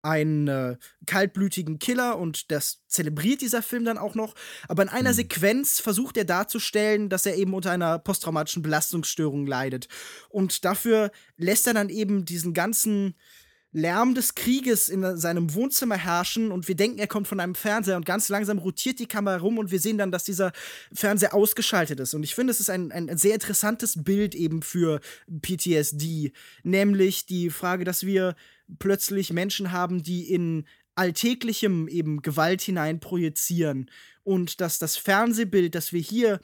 einen 0.03 0.47
äh, 0.47 0.77
kaltblütigen 1.07 1.79
Killer 1.79 2.19
und 2.19 2.51
das 2.51 2.83
zelebriert 2.85 3.41
dieser 3.41 3.63
Film 3.63 3.85
dann 3.85 3.97
auch 3.97 4.13
noch. 4.13 4.35
Aber 4.67 4.83
in 4.83 4.89
einer 4.89 5.09
mhm. 5.09 5.15
Sequenz 5.15 5.79
versucht 5.79 6.15
er 6.15 6.25
darzustellen, 6.25 7.09
dass 7.09 7.25
er 7.25 7.37
eben 7.37 7.55
unter 7.55 7.71
einer 7.71 7.97
posttraumatischen 7.97 8.61
Belastungsstörung 8.61 9.47
leidet. 9.47 9.87
Und 10.29 10.63
dafür 10.63 11.09
lässt 11.35 11.65
er 11.65 11.73
dann 11.73 11.89
eben 11.89 12.23
diesen 12.23 12.53
ganzen 12.53 13.15
Lärm 13.77 14.15
des 14.15 14.33
Krieges 14.33 14.89
in 14.89 15.17
seinem 15.17 15.53
Wohnzimmer 15.53 15.97
herrschen 15.97 16.51
und 16.51 16.67
wir 16.67 16.75
denken, 16.75 16.97
er 16.97 17.07
kommt 17.07 17.27
von 17.27 17.39
einem 17.39 17.53
Fernseher 17.53 17.95
und 17.95 18.05
ganz 18.05 18.27
langsam 18.27 18.57
rotiert 18.57 18.99
die 18.99 19.05
Kamera 19.05 19.37
rum 19.37 19.59
und 19.59 19.69
wir 19.69 19.79
sehen 19.79 19.99
dann, 19.99 20.11
dass 20.11 20.23
dieser 20.23 20.51
Fernseher 20.91 21.35
ausgeschaltet 21.35 21.99
ist. 21.99 22.15
Und 22.15 22.23
ich 22.23 22.33
finde, 22.33 22.51
es 22.51 22.59
ist 22.59 22.71
ein, 22.71 22.91
ein 22.91 23.17
sehr 23.17 23.35
interessantes 23.35 24.03
Bild 24.03 24.33
eben 24.33 24.63
für 24.63 24.99
PTSD, 25.29 26.31
nämlich 26.63 27.27
die 27.27 27.51
Frage, 27.51 27.85
dass 27.85 28.05
wir 28.05 28.35
plötzlich 28.79 29.31
Menschen 29.31 29.71
haben, 29.71 30.01
die 30.01 30.33
in 30.33 30.65
alltäglichem 30.95 31.87
eben 31.87 32.23
Gewalt 32.23 32.61
hinein 32.61 32.99
projizieren 32.99 33.91
und 34.23 34.59
dass 34.59 34.79
das 34.79 34.97
Fernsehbild, 34.97 35.75
das 35.75 35.93
wir 35.93 36.01
hier 36.01 36.41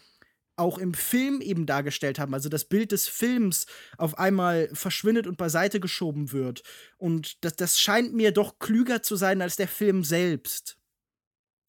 auch 0.55 0.77
im 0.77 0.93
Film 0.93 1.41
eben 1.41 1.65
dargestellt 1.65 2.19
haben. 2.19 2.33
Also 2.33 2.49
das 2.49 2.65
Bild 2.65 2.91
des 2.91 3.07
Films 3.07 3.65
auf 3.97 4.17
einmal 4.17 4.69
verschwindet 4.73 5.27
und 5.27 5.37
beiseite 5.37 5.79
geschoben 5.79 6.31
wird. 6.31 6.63
Und 6.97 7.43
das, 7.43 7.55
das 7.55 7.79
scheint 7.79 8.13
mir 8.13 8.31
doch 8.31 8.59
klüger 8.59 9.01
zu 9.01 9.15
sein 9.15 9.41
als 9.41 9.55
der 9.55 9.67
Film 9.67 10.03
selbst. 10.03 10.77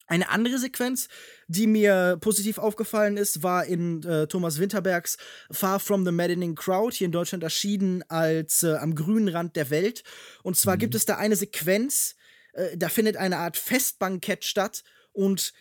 Eine 0.07 0.29
andere 0.29 0.59
Sequenz, 0.59 1.07
die 1.47 1.65
mir 1.65 2.17
positiv 2.21 2.59
aufgefallen 2.59 3.17
ist, 3.17 3.41
war 3.41 3.65
in 3.65 4.03
äh, 4.03 4.27
Thomas 4.27 4.59
Winterbergs 4.59 5.17
Far 5.49 5.79
From 5.79 6.05
the 6.05 6.11
Maddening 6.11 6.53
Crowd, 6.53 6.95
hier 6.95 7.05
in 7.05 7.11
Deutschland 7.11 7.43
erschienen 7.43 8.03
als 8.07 8.61
äh, 8.61 8.75
Am 8.75 8.93
grünen 8.93 9.29
Rand 9.29 9.55
der 9.55 9.71
Welt. 9.71 10.03
Und 10.43 10.57
zwar 10.57 10.75
mhm. 10.75 10.79
gibt 10.79 10.95
es 10.95 11.05
da 11.05 11.17
eine 11.17 11.35
Sequenz, 11.35 12.15
äh, 12.53 12.77
da 12.77 12.89
findet 12.89 13.17
eine 13.17 13.37
Art 13.37 13.57
Festbankett 13.57 14.45
statt 14.45 14.83
und 15.11 15.53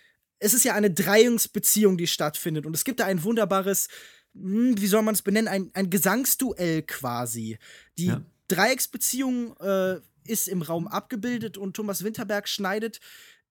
es 0.44 0.52
ist 0.52 0.64
ja 0.64 0.74
eine 0.74 0.90
Dreiungsbeziehung, 0.90 1.96
die 1.96 2.06
stattfindet. 2.06 2.66
Und 2.66 2.74
es 2.76 2.84
gibt 2.84 3.00
da 3.00 3.06
ein 3.06 3.22
wunderbares, 3.22 3.88
hm, 4.34 4.78
wie 4.78 4.86
soll 4.86 5.02
man 5.02 5.14
es 5.14 5.22
benennen, 5.22 5.48
ein, 5.48 5.70
ein 5.72 5.88
Gesangsduell 5.88 6.82
quasi. 6.82 7.58
Die 7.96 8.06
ja. 8.06 8.22
Dreiecksbeziehung 8.48 9.56
äh, 9.56 10.00
ist 10.26 10.48
im 10.48 10.60
Raum 10.60 10.86
abgebildet 10.86 11.56
und 11.56 11.74
Thomas 11.74 12.04
Winterberg 12.04 12.46
schneidet 12.46 13.00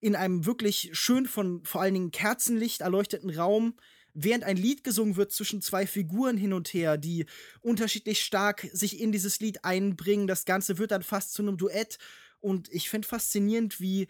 in 0.02 0.16
einem 0.16 0.46
wirklich 0.46 0.92
schön 0.94 1.26
von 1.26 1.64
vor 1.66 1.82
allen 1.82 1.96
Dingen 1.96 2.12
Kerzenlicht 2.12 2.82
erleuchteten 2.82 3.32
Raum 3.32 3.74
während 4.14 4.44
ein 4.44 4.58
Lied 4.58 4.84
gesungen 4.84 5.16
wird 5.16 5.32
zwischen 5.32 5.64
zwei 5.64 5.88
Figuren 5.88 6.38
hin 6.38 6.54
und 6.54 6.72
her, 6.76 6.98
die 6.98 7.26
unterschiedlich 7.62 8.22
stark 8.22 8.70
sich 8.72 9.02
in 9.02 9.12
dieses 9.12 9.40
Lied 9.40 9.66
einbringen. 9.66 10.28
Das 10.28 10.46
Ganze 10.46 10.78
wird 10.78 10.92
dann 10.92 11.02
fast 11.02 11.34
zu 11.34 11.42
einem 11.42 11.58
Duett. 11.58 11.98
Und 12.40 12.72
ich 12.72 12.90
finde 12.90 13.08
faszinierend, 13.08 13.80
wie 13.80 14.08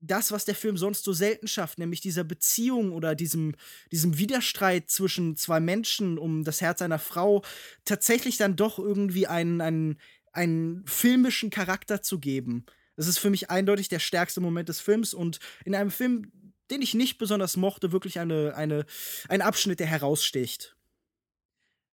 das, 0.00 0.32
was 0.32 0.44
der 0.44 0.54
Film 0.54 0.76
sonst 0.76 1.04
so 1.04 1.12
selten 1.12 1.46
schafft, 1.46 1.78
nämlich 1.78 2.00
dieser 2.00 2.24
Beziehung 2.24 2.92
oder 2.92 3.14
diesem, 3.14 3.54
diesem 3.92 4.18
Widerstreit 4.18 4.90
zwischen 4.90 5.36
zwei 5.36 5.60
Menschen 5.60 6.18
um 6.18 6.44
das 6.44 6.60
Herz 6.60 6.82
einer 6.82 6.98
Frau, 6.98 7.42
tatsächlich 7.84 8.36
dann 8.36 8.56
doch 8.56 8.78
irgendwie 8.78 9.26
einen, 9.26 9.60
einen, 9.60 9.98
einen 10.32 10.84
filmischen 10.86 11.50
Charakter 11.50 12.02
zu 12.02 12.18
geben. 12.18 12.64
Das 12.96 13.06
ist 13.06 13.18
für 13.18 13.30
mich 13.30 13.50
eindeutig 13.50 13.88
der 13.88 13.98
stärkste 13.98 14.40
Moment 14.40 14.68
des 14.68 14.80
Films 14.80 15.14
und 15.14 15.38
in 15.64 15.74
einem 15.74 15.90
Film, 15.90 16.32
den 16.70 16.82
ich 16.82 16.94
nicht 16.94 17.18
besonders 17.18 17.56
mochte, 17.56 17.92
wirklich 17.92 18.18
eine, 18.18 18.54
eine, 18.54 18.86
ein 19.28 19.42
Abschnitt, 19.42 19.80
der 19.80 19.86
heraussticht. 19.86 20.76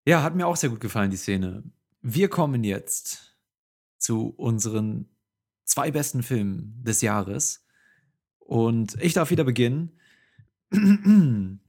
Ja, 0.06 0.22
hat 0.22 0.34
mir 0.34 0.46
auch 0.46 0.56
sehr 0.56 0.70
gut 0.70 0.80
gefallen, 0.80 1.10
die 1.10 1.16
Szene. 1.16 1.62
Wir 2.00 2.28
kommen 2.28 2.64
jetzt 2.64 3.36
zu 3.98 4.28
unseren 4.36 5.08
zwei 5.64 5.90
besten 5.90 6.22
Filmen 6.22 6.82
des 6.82 7.02
Jahres. 7.02 7.66
Und 8.48 8.96
ich 9.02 9.12
darf 9.12 9.30
wieder 9.30 9.44
beginnen. 9.44 9.92
Und 10.70 11.60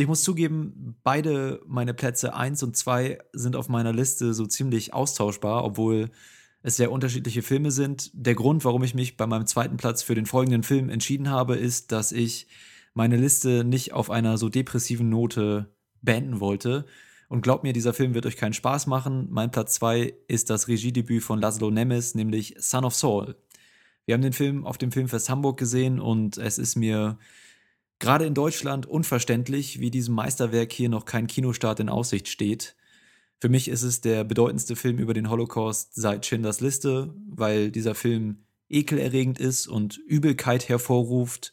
ich 0.00 0.08
muss 0.08 0.24
zugeben, 0.24 0.96
beide 1.04 1.62
meine 1.64 1.94
Plätze 1.94 2.34
1 2.34 2.64
und 2.64 2.76
2 2.76 3.20
sind 3.32 3.54
auf 3.54 3.68
meiner 3.68 3.92
Liste 3.92 4.34
so 4.34 4.44
ziemlich 4.44 4.92
austauschbar, 4.92 5.62
obwohl 5.62 6.10
es 6.62 6.76
sehr 6.76 6.90
unterschiedliche 6.90 7.42
Filme 7.42 7.70
sind. 7.70 8.10
Der 8.14 8.34
Grund, 8.34 8.64
warum 8.64 8.82
ich 8.82 8.96
mich 8.96 9.16
bei 9.16 9.28
meinem 9.28 9.46
zweiten 9.46 9.76
Platz 9.76 10.02
für 10.02 10.16
den 10.16 10.26
folgenden 10.26 10.64
Film 10.64 10.90
entschieden 10.90 11.30
habe, 11.30 11.54
ist, 11.54 11.92
dass 11.92 12.10
ich 12.10 12.48
meine 12.94 13.16
Liste 13.16 13.62
nicht 13.62 13.92
auf 13.92 14.10
einer 14.10 14.38
so 14.38 14.48
depressiven 14.48 15.08
Note 15.08 15.72
beenden 16.02 16.40
wollte. 16.40 16.84
Und 17.28 17.42
glaubt 17.42 17.62
mir, 17.62 17.72
dieser 17.72 17.94
Film 17.94 18.14
wird 18.14 18.26
euch 18.26 18.36
keinen 18.36 18.54
Spaß 18.54 18.88
machen. 18.88 19.28
Mein 19.30 19.52
Platz 19.52 19.74
2 19.74 20.14
ist 20.26 20.50
das 20.50 20.66
Regiedebüt 20.66 21.22
von 21.22 21.40
Laszlo 21.40 21.70
Nemes, 21.70 22.16
nämlich 22.16 22.56
Son 22.58 22.84
of 22.84 22.96
Saul. 22.96 23.36
Wir 24.08 24.14
haben 24.14 24.22
den 24.22 24.32
Film 24.32 24.64
auf 24.64 24.78
dem 24.78 24.90
Filmfest 24.90 25.28
Hamburg 25.28 25.58
gesehen 25.58 26.00
und 26.00 26.38
es 26.38 26.56
ist 26.56 26.76
mir 26.76 27.18
gerade 27.98 28.24
in 28.24 28.32
Deutschland 28.32 28.86
unverständlich, 28.86 29.80
wie 29.80 29.90
diesem 29.90 30.14
Meisterwerk 30.14 30.72
hier 30.72 30.88
noch 30.88 31.04
kein 31.04 31.26
Kinostart 31.26 31.78
in 31.80 31.90
Aussicht 31.90 32.28
steht. 32.28 32.74
Für 33.38 33.50
mich 33.50 33.68
ist 33.68 33.82
es 33.82 34.00
der 34.00 34.24
bedeutendste 34.24 34.76
Film 34.76 34.96
über 34.96 35.12
den 35.12 35.28
Holocaust 35.28 35.94
seit 35.94 36.24
Schindlers 36.24 36.62
Liste, 36.62 37.12
weil 37.28 37.70
dieser 37.70 37.94
Film 37.94 38.38
ekelerregend 38.70 39.38
ist 39.38 39.66
und 39.66 39.98
Übelkeit 39.98 40.70
hervorruft. 40.70 41.52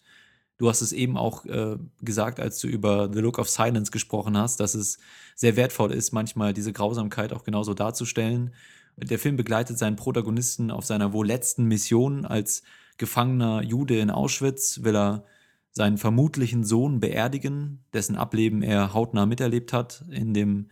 Du 0.58 0.70
hast 0.70 0.80
es 0.80 0.94
eben 0.94 1.18
auch 1.18 1.44
äh, 1.44 1.76
gesagt, 2.04 2.40
als 2.40 2.60
du 2.60 2.70
über 2.70 3.12
The 3.12 3.20
Look 3.20 3.38
of 3.38 3.50
Silence 3.50 3.92
gesprochen 3.92 4.38
hast, 4.38 4.62
dass 4.62 4.76
es 4.76 4.98
sehr 5.36 5.58
wertvoll 5.58 5.92
ist, 5.92 6.14
manchmal 6.14 6.54
diese 6.54 6.72
Grausamkeit 6.72 7.34
auch 7.34 7.44
genauso 7.44 7.74
darzustellen. 7.74 8.54
Der 8.98 9.20
Film 9.20 9.36
begleitet 9.36 9.78
seinen 9.78 9.96
Protagonisten 9.96 10.72
auf 10.72 10.86
seiner 10.86 11.12
wohl 11.14 11.28
letzten 11.28 11.66
Mission 11.66 12.26
als 12.26 12.64
gefangener 12.98 13.62
Jude 13.62 14.00
in 14.00 14.10
Auschwitz, 14.10 14.84
will 14.84 14.96
er 14.96 15.26
seinen 15.72 15.98
vermutlichen 15.98 16.64
Sohn 16.64 17.02
beerdigen, 17.02 17.84
dessen 17.94 18.16
Ableben 18.16 18.64
er 18.64 18.94
hautnah 18.94 19.26
miterlebt 19.26 19.74
hat 19.74 20.06
in 20.10 20.34
dem 20.34 20.70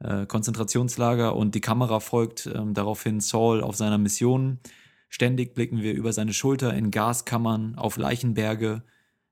äh, 0.00 0.26
Konzentrationslager 0.26 1.36
und 1.36 1.54
die 1.54 1.60
Kamera 1.60 2.00
folgt 2.00 2.46
äh, 2.46 2.60
daraufhin 2.72 3.20
Saul 3.20 3.62
auf 3.62 3.76
seiner 3.76 3.98
Mission. 3.98 4.58
Ständig 5.08 5.54
blicken 5.54 5.82
wir 5.82 5.94
über 5.94 6.12
seine 6.12 6.32
Schulter 6.32 6.74
in 6.74 6.90
Gaskammern, 6.90 7.76
auf 7.76 7.96
Leichenberge. 7.96 8.82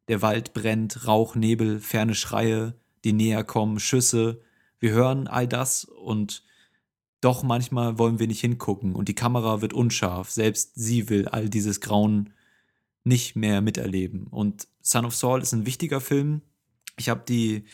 Der 0.06 0.22
Wald 0.22 0.52
brennt, 0.52 1.08
Rauch, 1.08 1.34
Nebel, 1.34 1.80
ferne 1.80 2.14
Schreie, 2.14 2.74
die 3.02 3.12
näher 3.12 3.42
kommen, 3.42 3.80
Schüsse. 3.80 4.40
Wir 4.78 4.92
hören 4.92 5.26
all 5.26 5.48
das 5.48 5.84
und 5.84 6.44
doch 7.20 7.42
manchmal 7.42 7.98
wollen 7.98 8.18
wir 8.18 8.26
nicht 8.26 8.40
hingucken 8.40 8.94
und 8.94 9.08
die 9.08 9.14
Kamera 9.14 9.60
wird 9.60 9.72
unscharf. 9.72 10.30
Selbst 10.30 10.72
sie 10.74 11.08
will 11.08 11.28
all 11.28 11.48
dieses 11.48 11.80
Grauen 11.80 12.30
nicht 13.04 13.36
mehr 13.36 13.60
miterleben. 13.60 14.26
Und 14.26 14.68
Son 14.80 15.04
of 15.04 15.14
Saul 15.14 15.42
ist 15.42 15.52
ein 15.52 15.66
wichtiger 15.66 16.00
Film. 16.00 16.42
Ich 16.98 17.08
habe 17.08 17.22
die 17.28 17.64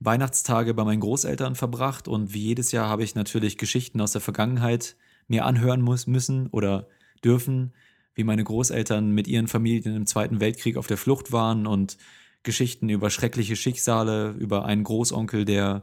Weihnachtstage 0.00 0.74
bei 0.74 0.84
meinen 0.84 1.00
Großeltern 1.00 1.54
verbracht 1.54 2.08
und 2.08 2.34
wie 2.34 2.42
jedes 2.42 2.72
Jahr 2.72 2.88
habe 2.88 3.04
ich 3.04 3.14
natürlich 3.14 3.58
Geschichten 3.58 4.00
aus 4.00 4.12
der 4.12 4.20
Vergangenheit 4.20 4.96
mir 5.28 5.44
anhören 5.44 5.80
muss, 5.80 6.06
müssen 6.06 6.48
oder 6.48 6.88
dürfen, 7.24 7.72
wie 8.14 8.24
meine 8.24 8.44
Großeltern 8.44 9.10
mit 9.10 9.28
ihren 9.28 9.48
Familien 9.48 9.96
im 9.96 10.06
Zweiten 10.06 10.40
Weltkrieg 10.40 10.76
auf 10.76 10.86
der 10.86 10.96
Flucht 10.96 11.32
waren 11.32 11.66
und 11.66 11.96
Geschichten 12.42 12.88
über 12.88 13.10
schreckliche 13.10 13.56
Schicksale, 13.56 14.30
über 14.38 14.64
einen 14.64 14.84
Großonkel, 14.84 15.44
der 15.44 15.82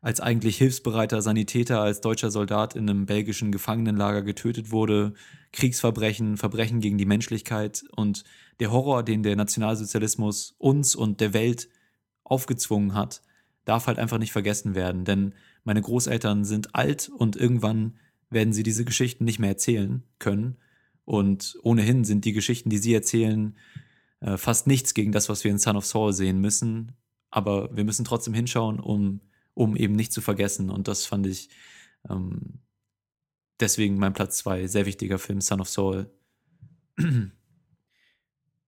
als 0.00 0.20
eigentlich 0.20 0.56
hilfsbereiter 0.58 1.22
Sanitäter 1.22 1.80
als 1.80 2.00
deutscher 2.00 2.30
Soldat 2.30 2.76
in 2.76 2.88
einem 2.88 3.06
belgischen 3.06 3.52
Gefangenenlager 3.52 4.22
getötet 4.22 4.70
wurde, 4.70 5.14
Kriegsverbrechen, 5.52 6.36
Verbrechen 6.36 6.80
gegen 6.80 6.98
die 6.98 7.06
Menschlichkeit 7.06 7.84
und 7.96 8.24
der 8.60 8.70
Horror, 8.70 9.02
den 9.02 9.22
der 9.22 9.36
Nationalsozialismus 9.36 10.54
uns 10.58 10.94
und 10.94 11.20
der 11.20 11.32
Welt 11.32 11.68
aufgezwungen 12.24 12.94
hat, 12.94 13.22
darf 13.64 13.86
halt 13.86 13.98
einfach 13.98 14.18
nicht 14.18 14.32
vergessen 14.32 14.74
werden, 14.74 15.04
denn 15.04 15.34
meine 15.64 15.82
Großeltern 15.82 16.44
sind 16.44 16.74
alt 16.74 17.08
und 17.08 17.36
irgendwann 17.36 17.98
werden 18.30 18.52
sie 18.52 18.62
diese 18.62 18.84
Geschichten 18.84 19.24
nicht 19.24 19.38
mehr 19.38 19.50
erzählen 19.50 20.04
können. 20.18 20.56
Und 21.04 21.58
ohnehin 21.62 22.04
sind 22.04 22.24
die 22.24 22.32
Geschichten, 22.32 22.70
die 22.70 22.78
sie 22.78 22.94
erzählen, 22.94 23.56
äh, 24.20 24.36
fast 24.36 24.66
nichts 24.66 24.94
gegen 24.94 25.12
das, 25.12 25.28
was 25.28 25.44
wir 25.44 25.50
in 25.50 25.58
Son 25.58 25.76
of 25.76 25.86
Saul 25.86 26.12
sehen 26.12 26.40
müssen. 26.40 26.92
Aber 27.30 27.74
wir 27.76 27.84
müssen 27.84 28.04
trotzdem 28.04 28.34
hinschauen, 28.34 28.80
um, 28.80 29.20
um 29.56 29.74
eben 29.74 29.94
nicht 29.96 30.12
zu 30.12 30.20
vergessen. 30.20 30.70
Und 30.70 30.86
das 30.86 31.06
fand 31.06 31.26
ich 31.26 31.48
ähm, 32.08 32.60
deswegen 33.58 33.98
mein 33.98 34.12
Platz 34.12 34.38
2. 34.38 34.66
Sehr 34.66 34.86
wichtiger 34.86 35.18
Film, 35.18 35.40
Son 35.40 35.60
of 35.60 35.68
Saul. 35.68 36.10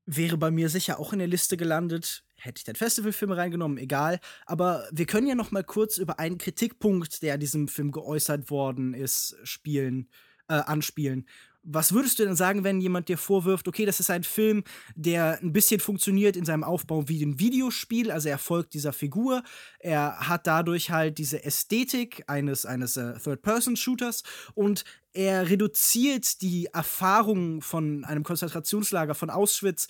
Wäre 0.06 0.38
bei 0.38 0.50
mir 0.50 0.70
sicher 0.70 0.98
auch 0.98 1.12
in 1.12 1.18
der 1.18 1.28
Liste 1.28 1.58
gelandet. 1.58 2.24
Hätte 2.36 2.60
ich 2.60 2.64
den 2.64 2.74
Festivalfilm 2.74 3.32
reingenommen, 3.32 3.76
egal. 3.76 4.18
Aber 4.46 4.88
wir 4.90 5.04
können 5.04 5.26
ja 5.26 5.34
noch 5.34 5.50
mal 5.50 5.64
kurz 5.64 5.98
über 5.98 6.18
einen 6.18 6.38
Kritikpunkt, 6.38 7.20
der 7.22 7.36
diesem 7.36 7.68
Film 7.68 7.92
geäußert 7.92 8.50
worden 8.50 8.94
ist, 8.94 9.36
spielen, 9.42 10.08
äh, 10.48 10.54
anspielen. 10.54 11.28
Was 11.62 11.92
würdest 11.92 12.18
du 12.18 12.24
denn 12.24 12.36
sagen, 12.36 12.64
wenn 12.64 12.80
jemand 12.80 13.08
dir 13.08 13.18
vorwirft, 13.18 13.68
okay, 13.68 13.84
das 13.84 14.00
ist 14.00 14.10
ein 14.10 14.24
Film, 14.24 14.64
der 14.94 15.38
ein 15.42 15.52
bisschen 15.52 15.80
funktioniert 15.80 16.36
in 16.36 16.44
seinem 16.44 16.64
Aufbau 16.64 17.08
wie 17.08 17.22
ein 17.22 17.38
Videospiel, 17.40 18.10
also 18.10 18.28
er 18.28 18.38
folgt 18.38 18.74
dieser 18.74 18.92
Figur, 18.92 19.42
er 19.78 20.28
hat 20.28 20.46
dadurch 20.46 20.90
halt 20.90 21.18
diese 21.18 21.44
Ästhetik 21.44 22.24
eines, 22.26 22.64
eines 22.64 22.96
äh, 22.96 23.18
Third-Person-Shooters 23.18 24.22
und 24.54 24.84
er 25.12 25.50
reduziert 25.50 26.42
die 26.42 26.66
Erfahrung 26.66 27.60
von 27.60 28.04
einem 28.04 28.22
Konzentrationslager 28.22 29.14
von 29.14 29.30
Auschwitz 29.30 29.88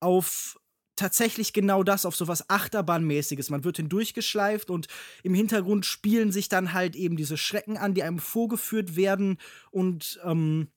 auf 0.00 0.58
tatsächlich 0.96 1.52
genau 1.52 1.82
das, 1.82 2.06
auf 2.06 2.16
sowas 2.16 2.48
Achterbahnmäßiges. 2.48 3.50
Man 3.50 3.64
wird 3.64 3.76
hindurchgeschleift 3.76 4.70
und 4.70 4.88
im 5.22 5.34
Hintergrund 5.34 5.86
spielen 5.86 6.32
sich 6.32 6.48
dann 6.48 6.72
halt 6.72 6.96
eben 6.96 7.16
diese 7.16 7.36
Schrecken 7.36 7.76
an, 7.76 7.94
die 7.94 8.02
einem 8.02 8.18
vorgeführt 8.18 8.96
werden 8.96 9.38
und 9.70 10.18
ähm, 10.24 10.68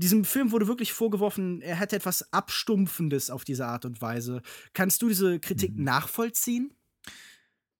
diesem 0.00 0.24
Film 0.24 0.50
wurde 0.50 0.66
wirklich 0.66 0.92
vorgeworfen, 0.92 1.62
er 1.62 1.76
hätte 1.76 1.96
etwas 1.96 2.32
Abstumpfendes 2.32 3.30
auf 3.30 3.44
diese 3.44 3.66
Art 3.66 3.84
und 3.84 4.02
Weise. 4.02 4.42
Kannst 4.74 5.02
du 5.02 5.08
diese 5.08 5.38
Kritik 5.38 5.76
mhm. 5.76 5.84
nachvollziehen? 5.84 6.74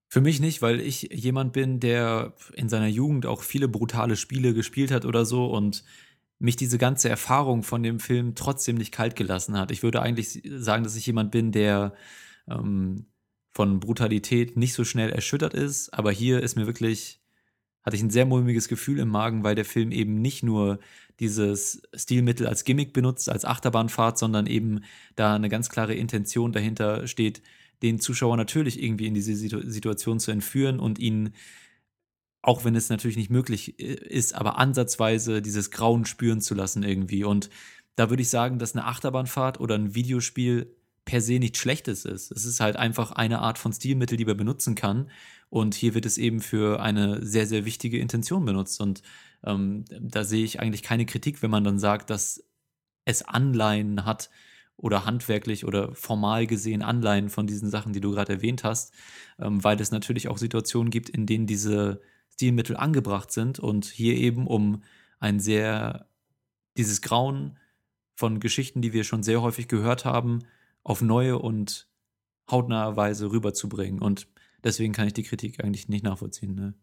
Für 0.08 0.20
mich 0.20 0.40
nicht, 0.40 0.60
weil 0.60 0.80
ich 0.80 1.02
jemand 1.12 1.52
bin, 1.52 1.78
der 1.78 2.34
in 2.54 2.68
seiner 2.68 2.88
Jugend 2.88 3.26
auch 3.26 3.42
viele 3.42 3.68
brutale 3.68 4.16
Spiele 4.16 4.54
gespielt 4.54 4.90
hat 4.90 5.04
oder 5.04 5.24
so 5.24 5.46
und 5.46 5.84
mich 6.40 6.56
diese 6.56 6.78
ganze 6.78 7.08
Erfahrung 7.08 7.62
von 7.62 7.82
dem 7.82 8.00
Film 8.00 8.34
trotzdem 8.34 8.76
nicht 8.76 8.92
kalt 8.92 9.14
gelassen 9.14 9.56
hat. 9.56 9.70
Ich 9.70 9.82
würde 9.82 10.02
eigentlich 10.02 10.42
sagen, 10.44 10.82
dass 10.82 10.96
ich 10.96 11.06
jemand 11.06 11.30
bin, 11.30 11.52
der 11.52 11.94
ähm, 12.48 13.06
von 13.52 13.78
Brutalität 13.78 14.56
nicht 14.56 14.74
so 14.74 14.84
schnell 14.84 15.10
erschüttert 15.10 15.54
ist, 15.54 15.94
aber 15.94 16.10
hier 16.10 16.40
ist 16.40 16.56
mir 16.56 16.66
wirklich, 16.66 17.20
hatte 17.82 17.96
ich 17.96 18.02
ein 18.02 18.10
sehr 18.10 18.26
mulmiges 18.26 18.68
Gefühl 18.68 18.98
im 18.98 19.08
Magen, 19.08 19.44
weil 19.44 19.54
der 19.54 19.64
Film 19.64 19.92
eben 19.92 20.20
nicht 20.20 20.42
nur 20.42 20.80
dieses 21.20 21.82
Stilmittel 21.94 22.46
als 22.46 22.64
Gimmick 22.64 22.92
benutzt, 22.92 23.28
als 23.28 23.44
Achterbahnfahrt, 23.44 24.18
sondern 24.18 24.46
eben 24.46 24.80
da 25.16 25.34
eine 25.34 25.48
ganz 25.48 25.68
klare 25.68 25.94
Intention 25.94 26.52
dahinter 26.52 27.06
steht, 27.06 27.42
den 27.82 28.00
Zuschauer 28.00 28.36
natürlich 28.36 28.82
irgendwie 28.82 29.06
in 29.06 29.14
diese 29.14 29.34
Situation 29.34 30.20
zu 30.20 30.30
entführen 30.30 30.80
und 30.80 30.98
ihn, 30.98 31.34
auch 32.42 32.64
wenn 32.64 32.74
es 32.74 32.88
natürlich 32.88 33.16
nicht 33.16 33.30
möglich 33.30 33.78
äh, 33.78 33.94
ist, 33.94 34.34
aber 34.34 34.58
ansatzweise 34.58 35.42
dieses 35.42 35.70
Grauen 35.70 36.04
spüren 36.04 36.40
zu 36.40 36.54
lassen 36.54 36.82
irgendwie. 36.82 37.24
Und 37.24 37.50
da 37.96 38.10
würde 38.10 38.22
ich 38.22 38.28
sagen, 38.28 38.58
dass 38.58 38.74
eine 38.74 38.86
Achterbahnfahrt 38.86 39.60
oder 39.60 39.74
ein 39.76 39.94
Videospiel 39.94 40.74
per 41.04 41.20
se 41.20 41.38
nichts 41.38 41.58
Schlechtes 41.58 42.04
ist. 42.04 42.30
Es 42.30 42.44
ist 42.44 42.60
halt 42.60 42.76
einfach 42.76 43.12
eine 43.12 43.40
Art 43.40 43.58
von 43.58 43.72
Stilmittel, 43.72 44.16
die 44.16 44.24
man 44.24 44.36
benutzen 44.36 44.74
kann. 44.74 45.10
Und 45.50 45.74
hier 45.74 45.94
wird 45.94 46.06
es 46.06 46.16
eben 46.16 46.40
für 46.40 46.80
eine 46.80 47.24
sehr, 47.24 47.46
sehr 47.46 47.64
wichtige 47.64 47.98
Intention 47.98 48.44
benutzt. 48.44 48.80
Und 48.80 49.02
ähm, 49.44 49.84
da 50.00 50.24
sehe 50.24 50.44
ich 50.44 50.60
eigentlich 50.60 50.82
keine 50.82 51.06
Kritik, 51.06 51.42
wenn 51.42 51.50
man 51.50 51.64
dann 51.64 51.78
sagt, 51.78 52.08
dass 52.08 52.44
es 53.04 53.22
Anleihen 53.22 54.04
hat 54.04 54.30
oder 54.76 55.04
handwerklich 55.04 55.64
oder 55.66 55.94
formal 55.94 56.46
gesehen 56.46 56.82
Anleihen 56.82 57.28
von 57.28 57.46
diesen 57.46 57.68
Sachen, 57.68 57.92
die 57.92 58.00
du 58.00 58.12
gerade 58.12 58.34
erwähnt 58.34 58.64
hast, 58.64 58.94
ähm, 59.38 59.62
weil 59.62 59.80
es 59.80 59.90
natürlich 59.90 60.28
auch 60.28 60.38
Situationen 60.38 60.90
gibt, 60.90 61.10
in 61.10 61.26
denen 61.26 61.46
diese 61.46 62.00
Stilmittel 62.32 62.76
angebracht 62.76 63.32
sind 63.32 63.58
und 63.58 63.84
hier 63.84 64.14
eben 64.14 64.46
um 64.46 64.82
ein 65.18 65.40
sehr, 65.40 66.06
dieses 66.76 67.02
Grauen 67.02 67.58
von 68.14 68.40
Geschichten, 68.40 68.80
die 68.80 68.92
wir 68.92 69.04
schon 69.04 69.22
sehr 69.22 69.42
häufig 69.42 69.68
gehört 69.68 70.04
haben, 70.04 70.40
auf 70.82 71.02
neue 71.02 71.38
und 71.38 71.88
hautnahe 72.50 72.96
Weise 72.96 73.30
rüberzubringen. 73.30 74.00
Und 74.00 74.28
deswegen 74.64 74.92
kann 74.92 75.06
ich 75.06 75.14
die 75.14 75.22
Kritik 75.22 75.62
eigentlich 75.62 75.88
nicht 75.88 76.04
nachvollziehen. 76.04 76.54
Ne? 76.54 76.74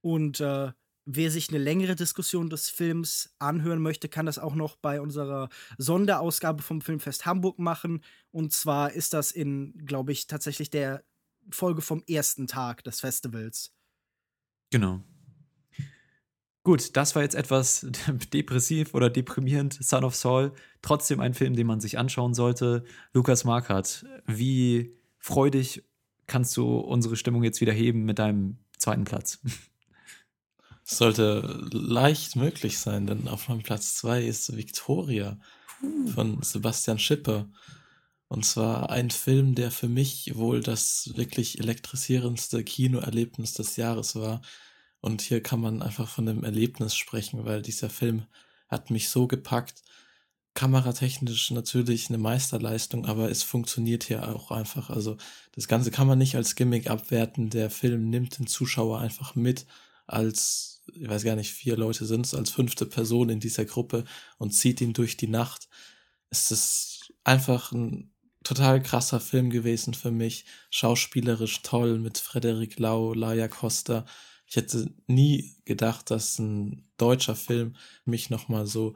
Und 0.00 0.40
äh, 0.40 0.72
Wer 1.12 1.30
sich 1.30 1.48
eine 1.48 1.58
längere 1.58 1.96
Diskussion 1.96 2.50
des 2.50 2.68
Films 2.70 3.34
anhören 3.38 3.80
möchte, 3.80 4.08
kann 4.08 4.26
das 4.26 4.38
auch 4.38 4.54
noch 4.54 4.76
bei 4.76 5.00
unserer 5.00 5.48
Sonderausgabe 5.76 6.62
vom 6.62 6.82
Filmfest 6.82 7.26
Hamburg 7.26 7.58
machen. 7.58 8.04
Und 8.30 8.52
zwar 8.52 8.92
ist 8.92 9.12
das 9.12 9.32
in, 9.32 9.72
glaube 9.86 10.12
ich, 10.12 10.28
tatsächlich 10.28 10.70
der 10.70 11.02
Folge 11.50 11.80
vom 11.80 12.04
ersten 12.06 12.46
Tag 12.46 12.84
des 12.84 13.00
Festivals. 13.00 13.74
Genau. 14.70 15.02
Gut, 16.62 16.96
das 16.96 17.16
war 17.16 17.22
jetzt 17.22 17.34
etwas 17.34 17.86
depressiv 18.32 18.94
oder 18.94 19.10
deprimierend, 19.10 19.82
Son 19.82 20.04
of 20.04 20.14
Saul. 20.14 20.52
Trotzdem 20.80 21.18
ein 21.18 21.34
Film, 21.34 21.54
den 21.54 21.66
man 21.66 21.80
sich 21.80 21.98
anschauen 21.98 22.34
sollte. 22.34 22.84
Lukas 23.14 23.44
Markert, 23.44 24.04
wie 24.26 24.94
freudig 25.18 25.89
kannst 26.30 26.56
du 26.56 26.78
unsere 26.78 27.16
Stimmung 27.16 27.42
jetzt 27.42 27.60
wieder 27.60 27.72
heben 27.72 28.04
mit 28.04 28.20
deinem 28.20 28.58
zweiten 28.78 29.04
Platz? 29.04 29.40
sollte 30.84 31.68
leicht 31.72 32.36
möglich 32.36 32.78
sein, 32.78 33.06
denn 33.06 33.28
auf 33.28 33.48
meinem 33.48 33.62
Platz 33.62 33.96
2 33.96 34.24
ist 34.24 34.56
Victoria 34.56 35.38
von 36.14 36.42
Sebastian 36.42 36.98
Schipper. 36.98 37.48
Und 38.28 38.44
zwar 38.44 38.90
ein 38.90 39.10
Film, 39.10 39.56
der 39.56 39.72
für 39.72 39.88
mich 39.88 40.36
wohl 40.36 40.60
das 40.60 41.10
wirklich 41.16 41.58
elektrisierendste 41.58 42.62
Kinoerlebnis 42.62 43.54
des 43.54 43.76
Jahres 43.76 44.14
war. 44.14 44.40
Und 45.00 45.22
hier 45.22 45.42
kann 45.42 45.60
man 45.60 45.82
einfach 45.82 46.08
von 46.08 46.26
dem 46.26 46.44
Erlebnis 46.44 46.94
sprechen, 46.94 47.44
weil 47.44 47.60
dieser 47.60 47.90
Film 47.90 48.26
hat 48.68 48.90
mich 48.90 49.08
so 49.08 49.26
gepackt. 49.26 49.82
Kameratechnisch 50.60 51.52
natürlich 51.52 52.10
eine 52.10 52.18
Meisterleistung, 52.18 53.06
aber 53.06 53.30
es 53.30 53.42
funktioniert 53.42 54.04
hier 54.04 54.28
auch 54.28 54.50
einfach. 54.50 54.90
Also 54.90 55.16
das 55.52 55.68
Ganze 55.68 55.90
kann 55.90 56.06
man 56.06 56.18
nicht 56.18 56.36
als 56.36 56.54
Gimmick 56.54 56.90
abwerten. 56.90 57.48
Der 57.48 57.70
Film 57.70 58.10
nimmt 58.10 58.38
den 58.38 58.46
Zuschauer 58.46 59.00
einfach 59.00 59.34
mit 59.34 59.64
als 60.06 60.82
ich 60.92 61.08
weiß 61.08 61.24
gar 61.24 61.36
nicht, 61.36 61.50
vier 61.52 61.78
Leute 61.78 62.04
sind 62.04 62.26
es, 62.26 62.34
als 62.34 62.50
fünfte 62.50 62.84
Person 62.84 63.30
in 63.30 63.40
dieser 63.40 63.64
Gruppe 63.64 64.04
und 64.36 64.50
zieht 64.50 64.82
ihn 64.82 64.92
durch 64.92 65.16
die 65.16 65.28
Nacht. 65.28 65.68
Es 66.28 66.50
ist 66.50 67.14
einfach 67.24 67.72
ein 67.72 68.12
total 68.44 68.82
krasser 68.82 69.20
Film 69.20 69.48
gewesen 69.48 69.94
für 69.94 70.10
mich. 70.10 70.44
Schauspielerisch 70.68 71.62
toll 71.62 71.98
mit 71.98 72.18
Frederik 72.18 72.78
Lau, 72.78 73.14
Laia 73.14 73.48
Costa. 73.48 74.04
Ich 74.46 74.56
hätte 74.56 74.92
nie 75.06 75.56
gedacht, 75.64 76.10
dass 76.10 76.38
ein 76.38 76.86
deutscher 76.98 77.36
Film 77.36 77.76
mich 78.04 78.28
nochmal 78.28 78.66
so 78.66 78.94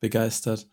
begeistert. 0.00 0.68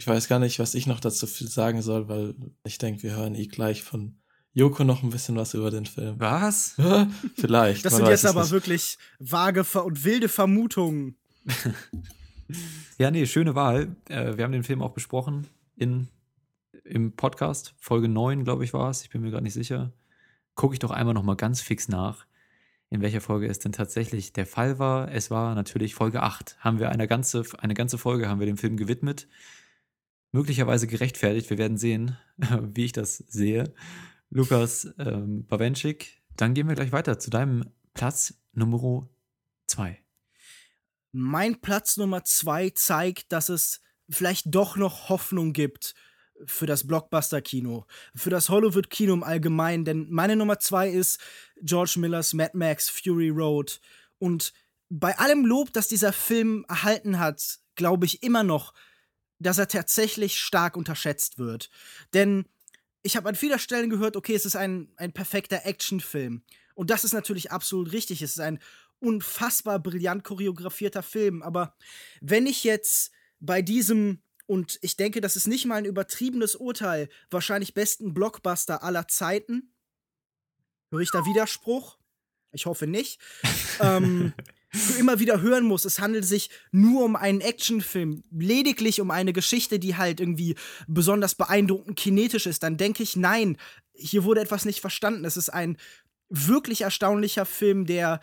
Ich 0.00 0.06
weiß 0.06 0.28
gar 0.28 0.38
nicht, 0.38 0.58
was 0.58 0.74
ich 0.74 0.86
noch 0.86 0.98
dazu 0.98 1.26
viel 1.26 1.48
sagen 1.48 1.82
soll, 1.82 2.08
weil 2.08 2.34
ich 2.64 2.78
denke, 2.78 3.02
wir 3.02 3.16
hören 3.16 3.34
eh 3.34 3.48
gleich 3.48 3.82
von 3.82 4.16
Joko 4.54 4.82
noch 4.82 5.02
ein 5.02 5.10
bisschen 5.10 5.36
was 5.36 5.52
über 5.52 5.70
den 5.70 5.84
Film. 5.84 6.14
Was? 6.18 6.74
Vielleicht. 7.36 7.84
Das 7.84 7.96
sind 7.96 8.08
jetzt 8.08 8.24
aber 8.24 8.40
nicht. 8.40 8.50
wirklich 8.50 8.96
vage 9.18 9.62
und 9.78 10.02
wilde 10.02 10.30
Vermutungen. 10.30 11.18
ja, 12.96 13.10
nee, 13.10 13.26
schöne 13.26 13.54
Wahl. 13.54 13.94
Äh, 14.08 14.38
wir 14.38 14.44
haben 14.44 14.52
den 14.52 14.64
Film 14.64 14.80
auch 14.80 14.92
besprochen 14.92 15.46
in, 15.76 16.08
im 16.82 17.12
Podcast. 17.12 17.74
Folge 17.78 18.08
9, 18.08 18.44
glaube 18.44 18.64
ich, 18.64 18.72
war 18.72 18.88
es. 18.88 19.02
Ich 19.02 19.10
bin 19.10 19.20
mir 19.20 19.30
gerade 19.30 19.44
nicht 19.44 19.52
sicher. 19.52 19.92
Gucke 20.54 20.72
ich 20.72 20.78
doch 20.78 20.92
einmal 20.92 21.12
noch 21.12 21.24
mal 21.24 21.36
ganz 21.36 21.60
fix 21.60 21.88
nach, 21.88 22.24
in 22.88 23.02
welcher 23.02 23.20
Folge 23.20 23.48
es 23.48 23.58
denn 23.58 23.72
tatsächlich 23.72 24.32
der 24.32 24.46
Fall 24.46 24.78
war. 24.78 25.12
Es 25.12 25.30
war 25.30 25.54
natürlich 25.54 25.94
Folge 25.94 26.22
8. 26.22 26.56
Haben 26.60 26.78
wir 26.78 26.88
eine 26.88 27.06
ganze, 27.06 27.44
eine 27.58 27.74
ganze 27.74 27.98
Folge 27.98 28.30
haben 28.30 28.40
wir 28.40 28.46
dem 28.46 28.56
Film 28.56 28.78
gewidmet. 28.78 29.28
Möglicherweise 30.32 30.86
gerechtfertigt. 30.86 31.50
Wir 31.50 31.58
werden 31.58 31.76
sehen, 31.76 32.16
wie 32.74 32.84
ich 32.84 32.92
das 32.92 33.18
sehe. 33.18 33.72
Lukas 34.30 34.88
ähm, 34.98 35.46
Bawenschik. 35.46 36.22
Dann 36.36 36.54
gehen 36.54 36.68
wir 36.68 36.74
gleich 36.74 36.92
weiter 36.92 37.18
zu 37.18 37.30
deinem 37.30 37.64
Platz 37.94 38.34
Nummer 38.52 39.08
zwei. 39.66 39.98
Mein 41.12 41.60
Platz 41.60 41.96
Nummer 41.96 42.24
zwei 42.24 42.70
zeigt, 42.70 43.32
dass 43.32 43.48
es 43.48 43.80
vielleicht 44.08 44.54
doch 44.54 44.76
noch 44.76 45.08
Hoffnung 45.08 45.52
gibt 45.52 45.94
für 46.44 46.66
das 46.66 46.86
Blockbuster-Kino, 46.86 47.86
für 48.14 48.30
das 48.30 48.48
Hollywood-Kino 48.48 49.12
im 49.12 49.22
Allgemeinen. 49.22 49.84
Denn 49.84 50.06
meine 50.10 50.36
Nummer 50.36 50.58
zwei 50.58 50.88
ist 50.88 51.20
George 51.62 51.96
Millers 51.98 52.32
Mad 52.32 52.56
Max 52.56 52.88
Fury 52.88 53.30
Road. 53.30 53.80
Und 54.18 54.52
bei 54.88 55.18
allem 55.18 55.44
Lob, 55.44 55.72
das 55.72 55.88
dieser 55.88 56.12
Film 56.12 56.64
erhalten 56.68 57.18
hat, 57.18 57.58
glaube 57.74 58.06
ich 58.06 58.22
immer 58.22 58.42
noch, 58.42 58.72
dass 59.40 59.58
er 59.58 59.68
tatsächlich 59.68 60.38
stark 60.38 60.76
unterschätzt 60.76 61.38
wird. 61.38 61.70
Denn 62.14 62.44
ich 63.02 63.16
habe 63.16 63.28
an 63.28 63.34
vielen 63.34 63.58
Stellen 63.58 63.90
gehört, 63.90 64.16
okay, 64.16 64.34
es 64.34 64.44
ist 64.44 64.56
ein, 64.56 64.92
ein 64.96 65.12
perfekter 65.12 65.64
Actionfilm. 65.64 66.42
Und 66.74 66.90
das 66.90 67.04
ist 67.04 67.14
natürlich 67.14 67.50
absolut 67.50 67.92
richtig. 67.92 68.22
Es 68.22 68.32
ist 68.32 68.40
ein 68.40 68.60
unfassbar 69.00 69.78
brillant 69.78 70.24
choreografierter 70.24 71.02
Film. 71.02 71.42
Aber 71.42 71.74
wenn 72.20 72.46
ich 72.46 72.64
jetzt 72.64 73.10
bei 73.40 73.62
diesem 73.62 74.22
Und 74.46 74.78
ich 74.82 74.96
denke, 74.96 75.20
das 75.20 75.36
ist 75.36 75.46
nicht 75.46 75.64
mal 75.64 75.76
ein 75.76 75.84
übertriebenes 75.84 76.56
Urteil. 76.56 77.08
Wahrscheinlich 77.30 77.72
besten 77.72 78.12
Blockbuster 78.12 78.82
aller 78.82 79.08
Zeiten. 79.08 79.72
Höre 80.90 81.00
ich 81.00 81.10
da 81.10 81.24
Widerspruch? 81.24 81.98
Ich 82.52 82.66
hoffe 82.66 82.86
nicht. 82.86 83.20
ähm, 83.80 84.34
immer 84.98 85.18
wieder 85.18 85.40
hören 85.40 85.64
musst, 85.64 85.84
es 85.84 85.98
handelt 85.98 86.24
sich 86.24 86.50
nur 86.70 87.04
um 87.04 87.16
einen 87.16 87.40
Actionfilm, 87.40 88.22
lediglich 88.30 89.00
um 89.00 89.10
eine 89.10 89.32
Geschichte, 89.32 89.78
die 89.78 89.96
halt 89.96 90.20
irgendwie 90.20 90.54
besonders 90.86 91.34
beeindruckend 91.34 91.96
kinetisch 91.96 92.46
ist, 92.46 92.62
dann 92.62 92.76
denke 92.76 93.02
ich, 93.02 93.16
nein, 93.16 93.56
hier 93.92 94.24
wurde 94.24 94.40
etwas 94.40 94.64
nicht 94.64 94.80
verstanden. 94.80 95.24
Es 95.24 95.36
ist 95.36 95.50
ein 95.50 95.76
wirklich 96.28 96.82
erstaunlicher 96.82 97.44
Film, 97.44 97.86
der 97.86 98.20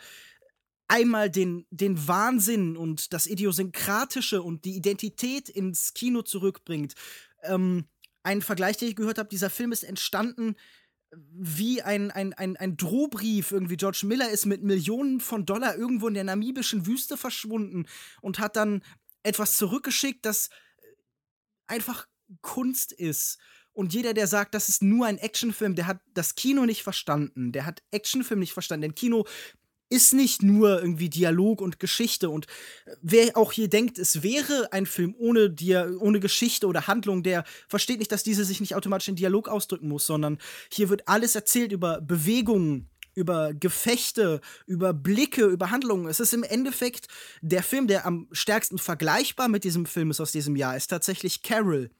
einmal 0.88 1.30
den, 1.30 1.66
den 1.70 2.08
Wahnsinn 2.08 2.76
und 2.76 3.12
das 3.12 3.26
Idiosynkratische 3.26 4.42
und 4.42 4.64
die 4.64 4.74
Identität 4.74 5.50
ins 5.50 5.92
Kino 5.92 6.22
zurückbringt. 6.22 6.94
Ähm, 7.42 7.84
ein 8.22 8.42
Vergleich, 8.42 8.78
den 8.78 8.88
ich 8.88 8.96
gehört 8.96 9.18
habe, 9.18 9.28
dieser 9.28 9.50
Film 9.50 9.70
ist 9.72 9.84
entstanden 9.84 10.56
wie 11.10 11.82
ein, 11.82 12.10
ein, 12.10 12.32
ein, 12.34 12.56
ein 12.56 12.76
Drohbrief. 12.76 13.52
Irgendwie 13.52 13.76
George 13.76 14.02
Miller 14.04 14.30
ist 14.30 14.46
mit 14.46 14.62
Millionen 14.62 15.20
von 15.20 15.46
Dollar 15.46 15.76
irgendwo 15.76 16.08
in 16.08 16.14
der 16.14 16.24
namibischen 16.24 16.86
Wüste 16.86 17.16
verschwunden 17.16 17.86
und 18.20 18.38
hat 18.38 18.56
dann 18.56 18.82
etwas 19.22 19.56
zurückgeschickt, 19.56 20.24
das 20.24 20.50
einfach 21.66 22.06
Kunst 22.40 22.92
ist. 22.92 23.38
Und 23.72 23.94
jeder, 23.94 24.12
der 24.12 24.26
sagt, 24.26 24.54
das 24.54 24.68
ist 24.68 24.82
nur 24.82 25.06
ein 25.06 25.18
Actionfilm, 25.18 25.76
der 25.76 25.86
hat 25.86 26.00
das 26.12 26.34
Kino 26.34 26.66
nicht 26.66 26.82
verstanden. 26.82 27.52
Der 27.52 27.64
hat 27.64 27.82
Actionfilm 27.90 28.40
nicht 28.40 28.52
verstanden. 28.52 28.82
Denn 28.82 28.94
Kino 28.94 29.24
ist 29.90 30.12
nicht 30.12 30.42
nur 30.42 30.80
irgendwie 30.80 31.08
Dialog 31.08 31.60
und 31.60 31.80
Geschichte. 31.80 32.30
Und 32.30 32.46
äh, 32.86 32.96
wer 33.02 33.36
auch 33.36 33.52
hier 33.52 33.68
denkt, 33.68 33.98
es 33.98 34.22
wäre 34.22 34.72
ein 34.72 34.86
Film 34.86 35.14
ohne, 35.18 35.50
Dia 35.50 35.88
ohne 35.98 36.20
Geschichte 36.20 36.66
oder 36.66 36.86
Handlung, 36.86 37.22
der 37.22 37.44
versteht 37.68 37.98
nicht, 37.98 38.12
dass 38.12 38.22
diese 38.22 38.44
sich 38.44 38.60
nicht 38.60 38.74
automatisch 38.74 39.08
in 39.08 39.16
Dialog 39.16 39.48
ausdrücken 39.48 39.88
muss, 39.88 40.06
sondern 40.06 40.38
hier 40.72 40.88
wird 40.88 41.08
alles 41.08 41.34
erzählt 41.34 41.72
über 41.72 42.00
Bewegungen, 42.00 42.88
über 43.18 43.52
Gefechte, 43.52 44.40
über 44.66 44.94
Blicke, 44.94 45.44
über 45.46 45.70
Handlungen. 45.70 46.06
Es 46.06 46.20
ist 46.20 46.32
im 46.32 46.44
Endeffekt 46.44 47.08
der 47.42 47.62
Film, 47.62 47.88
der 47.88 48.06
am 48.06 48.28
stärksten 48.30 48.78
vergleichbar 48.78 49.48
mit 49.48 49.64
diesem 49.64 49.86
Film 49.86 50.10
ist 50.10 50.20
aus 50.20 50.32
diesem 50.32 50.54
Jahr, 50.54 50.76
ist 50.76 50.86
tatsächlich 50.86 51.42
Carol. 51.42 51.90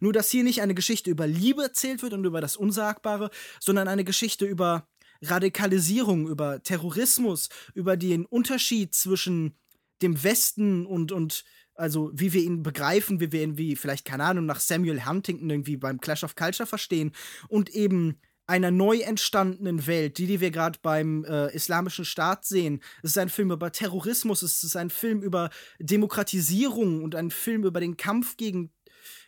Nur, 0.00 0.12
dass 0.12 0.30
hier 0.30 0.44
nicht 0.44 0.62
eine 0.62 0.74
Geschichte 0.74 1.10
über 1.10 1.26
Liebe 1.26 1.62
erzählt 1.62 2.02
wird 2.02 2.12
und 2.12 2.24
über 2.24 2.40
das 2.40 2.56
Unsagbare, 2.56 3.30
sondern 3.60 3.88
eine 3.88 4.04
Geschichte 4.04 4.46
über 4.46 4.86
Radikalisierung, 5.22 6.28
über 6.28 6.62
Terrorismus, 6.62 7.48
über 7.74 7.96
den 7.96 8.24
Unterschied 8.26 8.94
zwischen 8.94 9.56
dem 10.02 10.22
Westen 10.22 10.86
und, 10.86 11.12
und 11.12 11.44
also 11.74 12.10
wie 12.12 12.32
wir 12.32 12.42
ihn 12.42 12.62
begreifen, 12.62 13.20
wie 13.20 13.32
wir 13.32 13.42
ihn 13.42 13.58
wie 13.58 13.76
vielleicht, 13.76 14.04
keine 14.04 14.24
Ahnung, 14.24 14.46
nach 14.46 14.60
Samuel 14.60 15.06
Huntington 15.06 15.50
irgendwie 15.50 15.76
beim 15.76 16.00
Clash 16.00 16.24
of 16.24 16.34
Culture 16.34 16.66
verstehen 16.66 17.12
und 17.48 17.70
eben 17.70 18.20
einer 18.48 18.70
neu 18.70 19.00
entstandenen 19.00 19.86
Welt, 19.86 20.16
die, 20.16 20.26
die 20.26 20.40
wir 20.40 20.50
gerade 20.50 20.78
beim 20.80 21.24
äh, 21.24 21.54
Islamischen 21.54 22.06
Staat 22.06 22.46
sehen. 22.46 22.80
Es 23.02 23.10
ist 23.10 23.18
ein 23.18 23.28
Film 23.28 23.52
über 23.52 23.70
Terrorismus, 23.70 24.42
es 24.42 24.64
ist 24.64 24.74
ein 24.74 24.88
Film 24.88 25.22
über 25.22 25.50
Demokratisierung 25.78 27.04
und 27.04 27.14
ein 27.14 27.30
Film 27.30 27.64
über 27.64 27.78
den 27.78 27.98
Kampf 27.98 28.38
gegen 28.38 28.72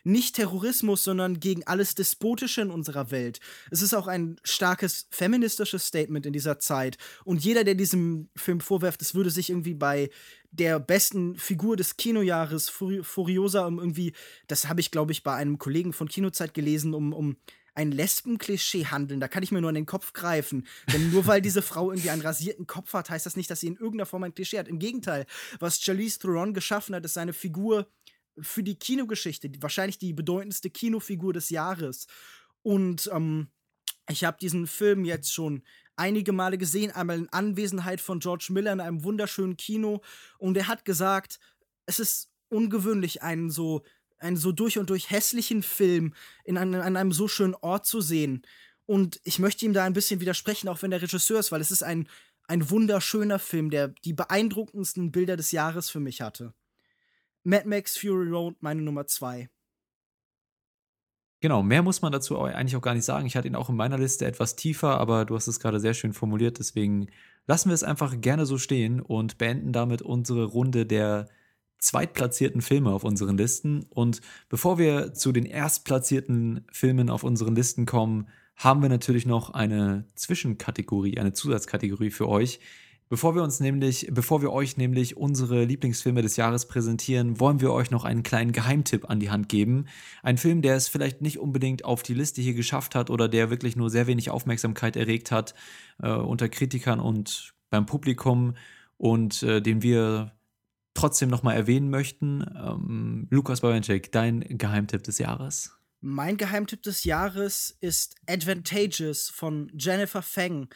nicht 0.03 0.35
Terrorismus, 0.35 1.03
sondern 1.03 1.39
gegen 1.39 1.65
alles 1.67 1.95
Despotische 1.95 2.61
in 2.61 2.71
unserer 2.71 3.11
Welt. 3.11 3.39
Es 3.69 3.81
ist 3.81 3.93
auch 3.93 4.07
ein 4.07 4.37
starkes 4.43 5.07
feministisches 5.11 5.87
Statement 5.87 6.25
in 6.25 6.33
dieser 6.33 6.59
Zeit. 6.59 6.97
Und 7.25 7.43
jeder, 7.43 7.63
der 7.63 7.75
diesem 7.75 8.29
Film 8.35 8.61
vorwerft, 8.61 9.01
es 9.01 9.15
würde 9.15 9.29
sich 9.29 9.49
irgendwie 9.49 9.73
bei 9.73 10.09
der 10.51 10.79
besten 10.79 11.37
Figur 11.37 11.77
des 11.77 11.97
Kinojahres, 11.97 12.69
Furiosa, 12.69 13.65
um 13.65 13.79
irgendwie, 13.79 14.13
das 14.47 14.67
habe 14.67 14.81
ich, 14.81 14.91
glaube 14.91 15.13
ich, 15.13 15.23
bei 15.23 15.33
einem 15.33 15.57
Kollegen 15.57 15.93
von 15.93 16.09
Kinozeit 16.09 16.53
gelesen, 16.53 16.93
um, 16.93 17.13
um 17.13 17.37
ein 17.73 17.91
Lesbenklischee 17.91 18.85
handeln. 18.85 19.19
Da 19.19 19.27
kann 19.27 19.43
ich 19.43 19.51
mir 19.51 19.61
nur 19.61 19.69
an 19.69 19.75
den 19.75 19.85
Kopf 19.85 20.13
greifen. 20.13 20.67
Denn 20.91 21.11
nur 21.11 21.25
weil 21.27 21.41
diese 21.41 21.61
Frau 21.61 21.91
irgendwie 21.91 22.09
einen 22.09 22.21
rasierten 22.21 22.67
Kopf 22.67 22.93
hat, 22.93 23.09
heißt 23.09 23.25
das 23.25 23.37
nicht, 23.37 23.49
dass 23.49 23.61
sie 23.61 23.67
in 23.67 23.77
irgendeiner 23.77 24.05
Form 24.05 24.23
ein 24.23 24.33
Klischee 24.33 24.59
hat. 24.59 24.67
Im 24.67 24.79
Gegenteil, 24.79 25.25
was 25.59 25.79
Charlize 25.79 26.19
Theron 26.19 26.53
geschaffen 26.53 26.95
hat, 26.95 27.05
ist 27.05 27.13
seine 27.13 27.33
Figur 27.33 27.87
für 28.39 28.63
die 28.63 28.75
Kinogeschichte, 28.75 29.51
wahrscheinlich 29.59 29.97
die 29.97 30.13
bedeutendste 30.13 30.69
Kinofigur 30.69 31.33
des 31.33 31.49
Jahres. 31.49 32.07
Und 32.63 33.09
ähm, 33.13 33.47
ich 34.09 34.23
habe 34.23 34.37
diesen 34.39 34.67
Film 34.67 35.05
jetzt 35.05 35.33
schon 35.33 35.63
einige 35.95 36.31
Male 36.31 36.57
gesehen, 36.57 36.91
einmal 36.91 37.17
in 37.17 37.29
Anwesenheit 37.29 38.01
von 38.01 38.19
George 38.19 38.47
Miller 38.49 38.73
in 38.73 38.79
einem 38.79 39.03
wunderschönen 39.03 39.57
Kino. 39.57 40.01
Und 40.37 40.57
er 40.57 40.67
hat 40.67 40.85
gesagt, 40.85 41.39
es 41.85 41.99
ist 41.99 42.31
ungewöhnlich, 42.49 43.21
einen 43.21 43.49
so, 43.49 43.83
einen 44.17 44.37
so 44.37 44.51
durch 44.51 44.77
und 44.77 44.89
durch 44.89 45.09
hässlichen 45.09 45.63
Film 45.63 46.13
in 46.43 46.57
einem, 46.57 46.81
an 46.81 46.97
einem 46.97 47.11
so 47.11 47.27
schönen 47.27 47.55
Ort 47.55 47.85
zu 47.85 48.01
sehen. 48.01 48.43
Und 48.85 49.19
ich 49.23 49.39
möchte 49.39 49.65
ihm 49.65 49.73
da 49.73 49.83
ein 49.85 49.93
bisschen 49.93 50.19
widersprechen, 50.19 50.67
auch 50.67 50.81
wenn 50.81 50.91
der 50.91 51.01
Regisseur 51.01 51.39
ist, 51.39 51.51
weil 51.51 51.61
es 51.61 51.71
ist 51.71 51.83
ein, 51.83 52.07
ein 52.47 52.69
wunderschöner 52.69 53.39
Film, 53.39 53.69
der 53.69 53.89
die 53.89 54.13
beeindruckendsten 54.13 55.11
Bilder 55.11 55.37
des 55.37 55.51
Jahres 55.51 55.89
für 55.89 55.99
mich 55.99 56.21
hatte. 56.21 56.53
Mad 57.43 57.67
Max 57.67 57.97
Fury 57.97 58.29
Road 58.29 58.55
meine 58.59 58.81
Nummer 58.81 59.07
zwei. 59.07 59.49
Genau, 61.41 61.63
mehr 61.63 61.81
muss 61.81 62.03
man 62.03 62.11
dazu 62.11 62.39
eigentlich 62.39 62.75
auch 62.75 62.83
gar 62.83 62.93
nicht 62.93 63.03
sagen. 63.03 63.25
Ich 63.25 63.35
hatte 63.35 63.47
ihn 63.47 63.55
auch 63.55 63.69
in 63.69 63.75
meiner 63.75 63.97
Liste 63.97 64.27
etwas 64.27 64.55
tiefer, 64.55 64.99
aber 64.99 65.25
du 65.25 65.35
hast 65.35 65.47
es 65.47 65.59
gerade 65.59 65.79
sehr 65.79 65.95
schön 65.95 66.13
formuliert. 66.13 66.59
Deswegen 66.59 67.07
lassen 67.47 67.69
wir 67.69 67.73
es 67.73 67.83
einfach 67.83 68.21
gerne 68.21 68.45
so 68.45 68.59
stehen 68.59 69.01
und 69.01 69.39
beenden 69.39 69.73
damit 69.73 70.03
unsere 70.03 70.45
Runde 70.45 70.85
der 70.85 71.27
zweitplatzierten 71.79 72.61
Filme 72.61 72.91
auf 72.91 73.03
unseren 73.03 73.37
Listen. 73.37 73.87
Und 73.89 74.21
bevor 74.49 74.77
wir 74.77 75.15
zu 75.15 75.31
den 75.31 75.45
erstplatzierten 75.45 76.67
Filmen 76.71 77.09
auf 77.09 77.23
unseren 77.23 77.55
Listen 77.55 77.87
kommen, 77.87 78.27
haben 78.55 78.83
wir 78.83 78.89
natürlich 78.89 79.25
noch 79.25 79.49
eine 79.49 80.05
Zwischenkategorie, 80.13 81.17
eine 81.17 81.33
Zusatzkategorie 81.33 82.11
für 82.11 82.29
euch, 82.29 82.59
Bevor 83.11 83.35
wir 83.35 83.43
uns 83.43 83.59
nämlich, 83.59 84.07
bevor 84.09 84.41
wir 84.41 84.53
euch 84.53 84.77
nämlich 84.77 85.17
unsere 85.17 85.65
Lieblingsfilme 85.65 86.21
des 86.21 86.37
Jahres 86.37 86.65
präsentieren, 86.69 87.41
wollen 87.41 87.59
wir 87.59 87.73
euch 87.73 87.91
noch 87.91 88.05
einen 88.05 88.23
kleinen 88.23 88.53
Geheimtipp 88.53 89.09
an 89.09 89.19
die 89.19 89.29
Hand 89.29 89.49
geben. 89.49 89.87
Ein 90.23 90.37
Film, 90.37 90.61
der 90.61 90.77
es 90.77 90.87
vielleicht 90.87 91.19
nicht 91.21 91.37
unbedingt 91.37 91.83
auf 91.83 92.03
die 92.03 92.13
Liste 92.13 92.41
hier 92.41 92.53
geschafft 92.53 92.95
hat 92.95 93.09
oder 93.09 93.27
der 93.27 93.49
wirklich 93.49 93.75
nur 93.75 93.89
sehr 93.89 94.07
wenig 94.07 94.29
Aufmerksamkeit 94.29 94.95
erregt 94.95 95.29
hat 95.29 95.55
äh, 96.01 96.09
unter 96.09 96.47
Kritikern 96.47 97.01
und 97.01 97.53
beim 97.69 97.85
Publikum 97.85 98.55
und 98.95 99.43
äh, 99.43 99.61
den 99.61 99.81
wir 99.81 100.31
trotzdem 100.93 101.27
nochmal 101.27 101.57
erwähnen 101.57 101.89
möchten. 101.89 102.45
Ähm, 102.55 103.27
Lukas 103.29 103.59
Bawenschek, 103.59 104.13
dein 104.13 104.39
Geheimtipp 104.57 105.03
des 105.03 105.17
Jahres. 105.17 105.75
Mein 105.99 106.37
Geheimtipp 106.37 106.81
des 106.81 107.03
Jahres 107.03 107.77
ist 107.81 108.15
Advantageous 108.25 109.29
von 109.29 109.69
Jennifer 109.77 110.21
Feng. 110.21 110.69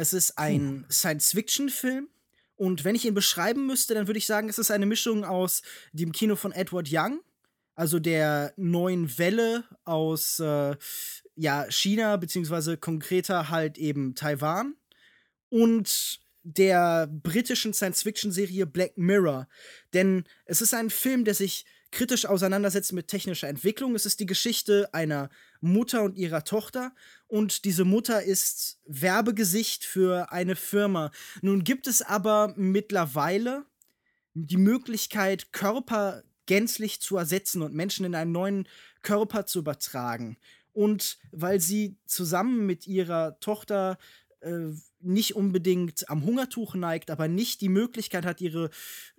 Es 0.00 0.14
ist 0.14 0.38
ein 0.38 0.86
Science-Fiction-Film. 0.90 2.08
Und 2.56 2.84
wenn 2.84 2.94
ich 2.94 3.04
ihn 3.04 3.12
beschreiben 3.12 3.66
müsste, 3.66 3.92
dann 3.92 4.06
würde 4.06 4.16
ich 4.16 4.26
sagen, 4.26 4.48
es 4.48 4.58
ist 4.58 4.70
eine 4.70 4.86
Mischung 4.86 5.24
aus 5.24 5.60
dem 5.92 6.12
Kino 6.12 6.36
von 6.36 6.52
Edward 6.52 6.88
Young, 6.90 7.20
also 7.74 7.98
der 7.98 8.54
neuen 8.56 9.18
Welle 9.18 9.64
aus 9.84 10.38
äh, 10.38 10.74
ja, 11.36 11.66
China, 11.70 12.16
beziehungsweise 12.16 12.78
konkreter 12.78 13.50
halt 13.50 13.76
eben 13.76 14.14
Taiwan, 14.14 14.74
und 15.50 16.20
der 16.42 17.06
britischen 17.06 17.74
Science-Fiction-Serie 17.74 18.66
Black 18.66 18.96
Mirror. 18.96 19.48
Denn 19.92 20.24
es 20.46 20.62
ist 20.62 20.72
ein 20.72 20.88
Film, 20.88 21.26
der 21.26 21.34
sich 21.34 21.66
kritisch 21.90 22.26
auseinandersetzt 22.26 22.92
mit 22.92 23.08
technischer 23.08 23.48
Entwicklung. 23.48 23.94
Es 23.94 24.06
ist 24.06 24.20
die 24.20 24.26
Geschichte 24.26 24.92
einer 24.92 25.28
Mutter 25.60 26.02
und 26.02 26.16
ihrer 26.16 26.44
Tochter 26.44 26.92
und 27.26 27.64
diese 27.64 27.84
Mutter 27.84 28.22
ist 28.22 28.78
Werbegesicht 28.86 29.84
für 29.84 30.32
eine 30.32 30.56
Firma. 30.56 31.10
Nun 31.42 31.64
gibt 31.64 31.86
es 31.86 32.02
aber 32.02 32.54
mittlerweile 32.56 33.64
die 34.34 34.56
Möglichkeit, 34.56 35.52
Körper 35.52 36.22
gänzlich 36.46 37.00
zu 37.00 37.16
ersetzen 37.16 37.62
und 37.62 37.74
Menschen 37.74 38.04
in 38.04 38.14
einen 38.14 38.32
neuen 38.32 38.68
Körper 39.02 39.46
zu 39.46 39.60
übertragen. 39.60 40.36
Und 40.72 41.18
weil 41.32 41.60
sie 41.60 41.96
zusammen 42.06 42.66
mit 42.66 42.86
ihrer 42.86 43.38
Tochter 43.40 43.98
nicht 45.00 45.36
unbedingt 45.36 46.08
am 46.08 46.24
Hungertuch 46.24 46.74
neigt, 46.74 47.10
aber 47.10 47.28
nicht 47.28 47.60
die 47.60 47.68
Möglichkeit 47.68 48.24
hat, 48.24 48.40
ihre 48.40 48.66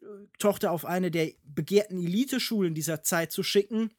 äh, 0.02 0.06
Tochter 0.40 0.72
auf 0.72 0.86
eine 0.86 1.12
der 1.12 1.32
begehrten 1.44 2.00
Eliteschulen 2.00 2.74
dieser 2.74 3.04
Zeit 3.04 3.32
zu 3.32 3.44
schicken, 3.44 3.92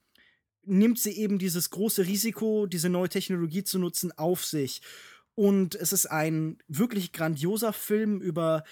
nimmt 0.64 0.98
sie 0.98 1.12
eben 1.12 1.38
dieses 1.38 1.70
große 1.70 2.06
Risiko, 2.06 2.66
diese 2.66 2.88
neue 2.88 3.08
Technologie 3.08 3.64
zu 3.64 3.78
nutzen, 3.78 4.12
auf 4.12 4.44
sich. 4.44 4.82
Und 5.34 5.74
es 5.74 5.92
ist 5.92 6.06
ein 6.06 6.58
wirklich 6.68 7.12
grandioser 7.12 7.72
Film 7.72 8.20
über 8.20 8.64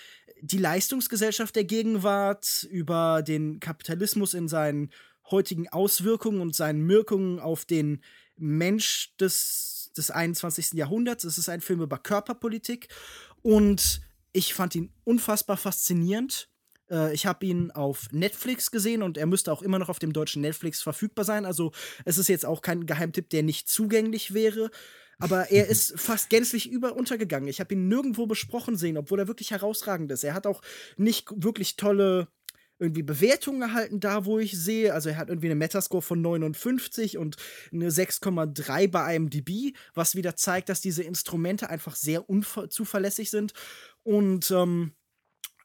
die 0.43 0.59
Leistungsgesellschaft 0.59 1.57
der 1.57 1.65
Gegenwart, 1.65 2.67
über 2.71 3.23
den 3.23 3.61
Kapitalismus 3.61 4.35
in 4.35 4.49
seinen 4.49 4.91
heutigen 5.31 5.69
Auswirkungen 5.69 6.41
und 6.41 6.55
seinen 6.55 6.89
Wirkungen 6.89 7.39
auf 7.41 7.65
den 7.65 8.03
Mensch 8.37 9.15
des, 9.19 9.70
des 10.01 10.11
21. 10.11 10.73
Jahrhunderts. 10.73 11.25
Es 11.25 11.39
ist 11.39 11.49
ein 11.49 11.61
Film 11.61 11.81
über 11.83 11.99
Körperpolitik 11.99 12.89
und 13.43 14.01
ich 14.33 14.55
fand 14.55 14.75
ihn 14.75 14.93
unfassbar 15.05 15.57
faszinierend. 15.57 16.49
Äh, 16.91 17.15
ich 17.15 17.27
habe 17.27 17.47
ihn 17.47 17.71
auf 17.71 18.09
Netflix 18.13 18.71
gesehen 18.71 19.03
und 19.03 19.19
er 19.19 19.27
müsste 19.27 19.53
auch 19.53 19.63
immer 19.63 19.79
noch 19.79 19.89
auf 19.89 19.99
dem 19.99 20.13
deutschen 20.13 20.43
Netflix 20.43 20.83
verfügbar 20.83 21.25
sein. 21.25 21.45
Also 21.47 21.73
es 22.05 22.19
ist 22.19 22.29
jetzt 22.29 22.47
auch 22.47 22.63
kein 22.63 22.87
Geheimtipp, 22.87 23.31
der 23.31 23.43
nicht 23.43 23.69
zugänglich 23.69 24.35
wäre. 24.35 24.71
Aber 25.19 25.51
er 25.51 25.67
ist 25.69 25.99
fast 26.01 26.31
gänzlich 26.31 26.71
über 26.71 26.97
untergegangen. 26.97 27.49
Ich 27.49 27.61
habe 27.61 27.75
ihn 27.75 27.89
nirgendwo 27.89 28.27
besprochen 28.27 28.77
sehen, 28.77 28.97
obwohl 28.97 29.21
er 29.21 29.29
wirklich 29.29 29.51
herausragend 29.51 30.11
ist. 30.11 30.25
Er 30.25 30.35
hat 30.35 30.47
auch 30.47 30.63
nicht 30.97 31.29
wirklich 31.35 31.77
tolle 31.77 32.29
irgendwie 32.81 33.03
Bewertungen 33.03 33.63
erhalten, 33.63 34.01
da 34.01 34.25
wo 34.25 34.39
ich 34.39 34.59
sehe. 34.59 34.95
Also 34.95 35.11
er 35.11 35.19
hat 35.19 35.29
irgendwie 35.29 35.49
eine 35.49 35.55
Metascore 35.55 36.03
von 36.03 36.21
59 36.21 37.19
und 37.19 37.37
eine 37.73 37.91
6,3 37.91 38.89
bei 38.89 39.15
IMDb, 39.15 39.77
was 39.95 40.15
wieder 40.15 40.35
zeigt, 40.35 40.69
dass 40.69 40.81
diese 40.81 41.03
Instrumente 41.03 41.69
einfach 41.69 41.95
sehr 41.95 42.29
unzuverlässig 42.29 43.31
sind. 43.31 43.53
Und 44.03 44.51
ähm, 44.51 44.93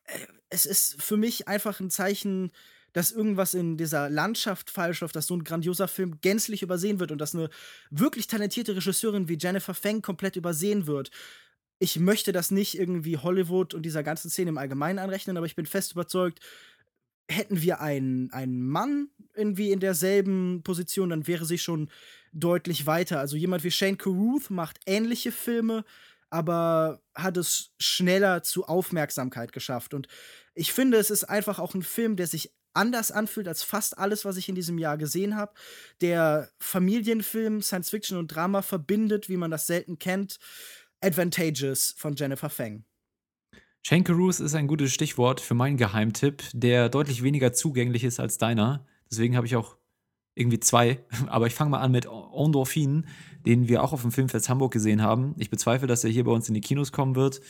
äh, 0.06 0.20
es 0.50 0.66
ist 0.66 1.02
für 1.02 1.18
mich 1.18 1.48
einfach 1.48 1.80
ein 1.80 1.90
Zeichen, 1.90 2.52
dass 2.96 3.12
irgendwas 3.12 3.54
in 3.54 3.76
dieser 3.76 4.10
Landschaft 4.10 4.70
falsch 4.70 5.02
läuft, 5.02 5.18
dass 5.18 5.28
so 5.28 5.36
ein 5.36 5.44
grandioser 5.44 5.90
Film 5.90 6.22
gänzlich 6.22 6.64
übersehen 6.64 7.00
wird 7.00 7.12
und 7.12 7.18
dass 7.18 7.36
eine 7.36 7.50
wirklich 7.90 8.28
talentierte 8.28 8.74
Regisseurin 8.74 9.28
wie 9.28 9.38
Jennifer 9.38 9.74
Feng 9.74 10.02
komplett 10.02 10.38
übersehen 10.38 10.88
wird. 10.88 11.12
Ich 11.78 12.00
möchte 12.00 12.32
das 12.32 12.52
nicht 12.52 12.80
irgendwie 12.80 13.18
Hollywood 13.18 13.74
und 13.74 13.84
dieser 13.84 14.02
ganzen 14.02 14.30
Szene 14.30 14.50
im 14.50 14.58
Allgemeinen 14.58 15.00
anrechnen, 15.00 15.36
aber 15.36 15.46
ich 15.46 15.58
bin 15.58 15.66
fest 15.66 15.92
überzeugt, 15.92 16.40
hätten 17.30 17.62
wir 17.62 17.82
einen, 17.82 18.32
einen 18.32 18.62
Mann 18.62 19.10
irgendwie 19.34 19.72
in 19.72 19.80
derselben 19.80 20.62
Position, 20.64 21.10
dann 21.10 21.28
wäre 21.28 21.46
sie 21.46 21.58
schon 21.58 21.90
deutlich 22.32 22.86
weiter. 22.86 23.20
Also 23.20 23.36
jemand 23.36 23.64
wie 23.64 23.72
Shane 23.72 23.98
Carruth 23.98 24.50
macht 24.50 24.80
ähnliche 24.86 25.32
Filme, 25.32 25.84
aber 26.30 27.02
hat 27.14 27.38
es 27.38 27.72
schneller 27.80 28.44
zu 28.44 28.66
Aufmerksamkeit 28.66 29.54
geschafft. 29.54 29.94
Und 29.94 30.08
ich 30.54 30.74
finde, 30.74 30.98
es 30.98 31.10
ist 31.10 31.24
einfach 31.24 31.60
auch 31.60 31.74
ein 31.74 31.84
Film, 31.84 32.16
der 32.16 32.28
sich 32.28 32.52
anders 32.74 33.12
anfühlt 33.12 33.48
als 33.48 33.64
fast 33.64 33.98
alles, 33.98 34.26
was 34.26 34.38
ich 34.38 34.50
in 34.50 34.56
diesem 34.56 34.78
Jahr 34.78 34.98
gesehen 34.98 35.36
habe. 35.36 35.54
Der 36.02 36.50
Familienfilm, 36.60 37.62
Science 37.62 37.90
Fiction 37.90 38.18
und 38.18 38.28
Drama 38.28 38.62
verbindet, 38.62 39.30
wie 39.30 39.38
man 39.38 39.52
das 39.52 39.66
selten 39.66 39.98
kennt. 39.98 40.40
Advantageous 41.02 41.94
von 41.98 42.16
Jennifer 42.16 42.50
Feng. 42.50 42.84
Shankaroos 43.88 44.40
ist 44.40 44.56
ein 44.56 44.66
gutes 44.66 44.92
Stichwort 44.92 45.40
für 45.40 45.54
meinen 45.54 45.78
Geheimtipp, 45.78 46.42
der 46.54 46.90
deutlich 46.90 47.22
weniger 47.22 47.54
zugänglich 47.54 48.04
ist 48.04 48.20
als 48.20 48.40
deiner. 48.40 48.84
Deswegen 49.12 49.36
habe 49.36 49.46
ich 49.46 49.56
auch 49.56 49.78
irgendwie 50.34 50.60
zwei. 50.60 50.98
Aber 51.28 51.46
ich 51.46 51.54
fange 51.54 51.70
mal 51.70 51.82
an 51.82 51.92
mit 51.92 52.08
Endorphin, 52.08 53.06
den 53.46 53.68
wir 53.68 53.84
auch 53.84 53.94
auf 53.94 54.02
dem 54.02 54.12
Filmfest 54.12 54.50
Hamburg 54.50 54.74
gesehen 54.74 55.04
haben. 55.04 55.36
Ich 55.38 55.52
bezweifle, 55.52 55.86
dass 55.86 56.04
er 56.04 56.10
hier 56.10 56.24
bei 56.24 56.32
uns 56.32 56.48
in 56.48 56.56
die 56.56 56.62
Kinos 56.62 56.92
kommen 56.92 57.16
wird. 57.16 57.42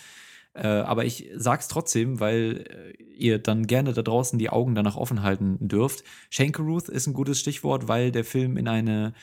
Äh, 0.53 0.67
aber 0.67 1.05
ich 1.05 1.29
sag's 1.37 1.69
trotzdem, 1.69 2.19
weil 2.19 2.65
äh, 2.99 3.01
ihr 3.13 3.39
dann 3.39 3.65
gerne 3.65 3.93
da 3.93 4.01
draußen 4.01 4.37
die 4.37 4.49
Augen 4.49 4.75
danach 4.75 4.97
offen 4.97 5.23
halten 5.23 5.65
dürft. 5.65 6.03
Shankaruth 6.29 6.89
ist 6.89 7.07
ein 7.07 7.13
gutes 7.13 7.39
Stichwort, 7.39 7.87
weil 7.87 8.11
der 8.11 8.25
Film 8.25 8.57
in 8.57 8.67
eine 8.67 9.13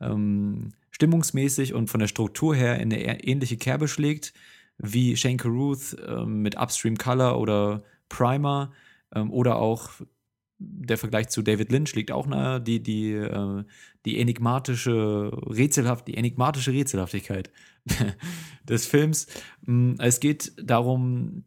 ähm, 0.00 0.70
stimmungsmäßig 0.90 1.74
und 1.74 1.90
von 1.90 2.00
der 2.00 2.08
Struktur 2.08 2.54
her 2.54 2.76
in 2.80 2.90
eine 2.90 3.24
ähnliche 3.24 3.58
Kerbe 3.58 3.88
schlägt 3.88 4.32
wie 4.78 5.16
Shane 5.16 5.36
Carruth 5.36 5.96
ähm, 6.06 6.42
mit 6.42 6.56
Upstream 6.56 6.96
Color 6.96 7.38
oder 7.38 7.82
Primer 8.08 8.72
ähm, 9.14 9.30
oder 9.30 9.56
auch 9.56 9.90
der 10.64 10.98
Vergleich 10.98 11.28
zu 11.28 11.42
David 11.42 11.72
Lynch 11.72 11.94
liegt 11.94 12.12
auch 12.12 12.26
nahe, 12.26 12.60
die, 12.60 12.82
die, 12.82 13.12
äh, 13.12 13.64
die 14.04 14.18
enigmatische 14.18 15.32
Rätselhaft, 15.46 16.08
die 16.08 16.16
enigmatische 16.16 16.72
Rätselhaftigkeit 16.72 17.50
des 18.68 18.86
Films. 18.86 19.26
Mm, 19.62 19.94
es 19.98 20.20
geht 20.20 20.52
darum, 20.62 21.44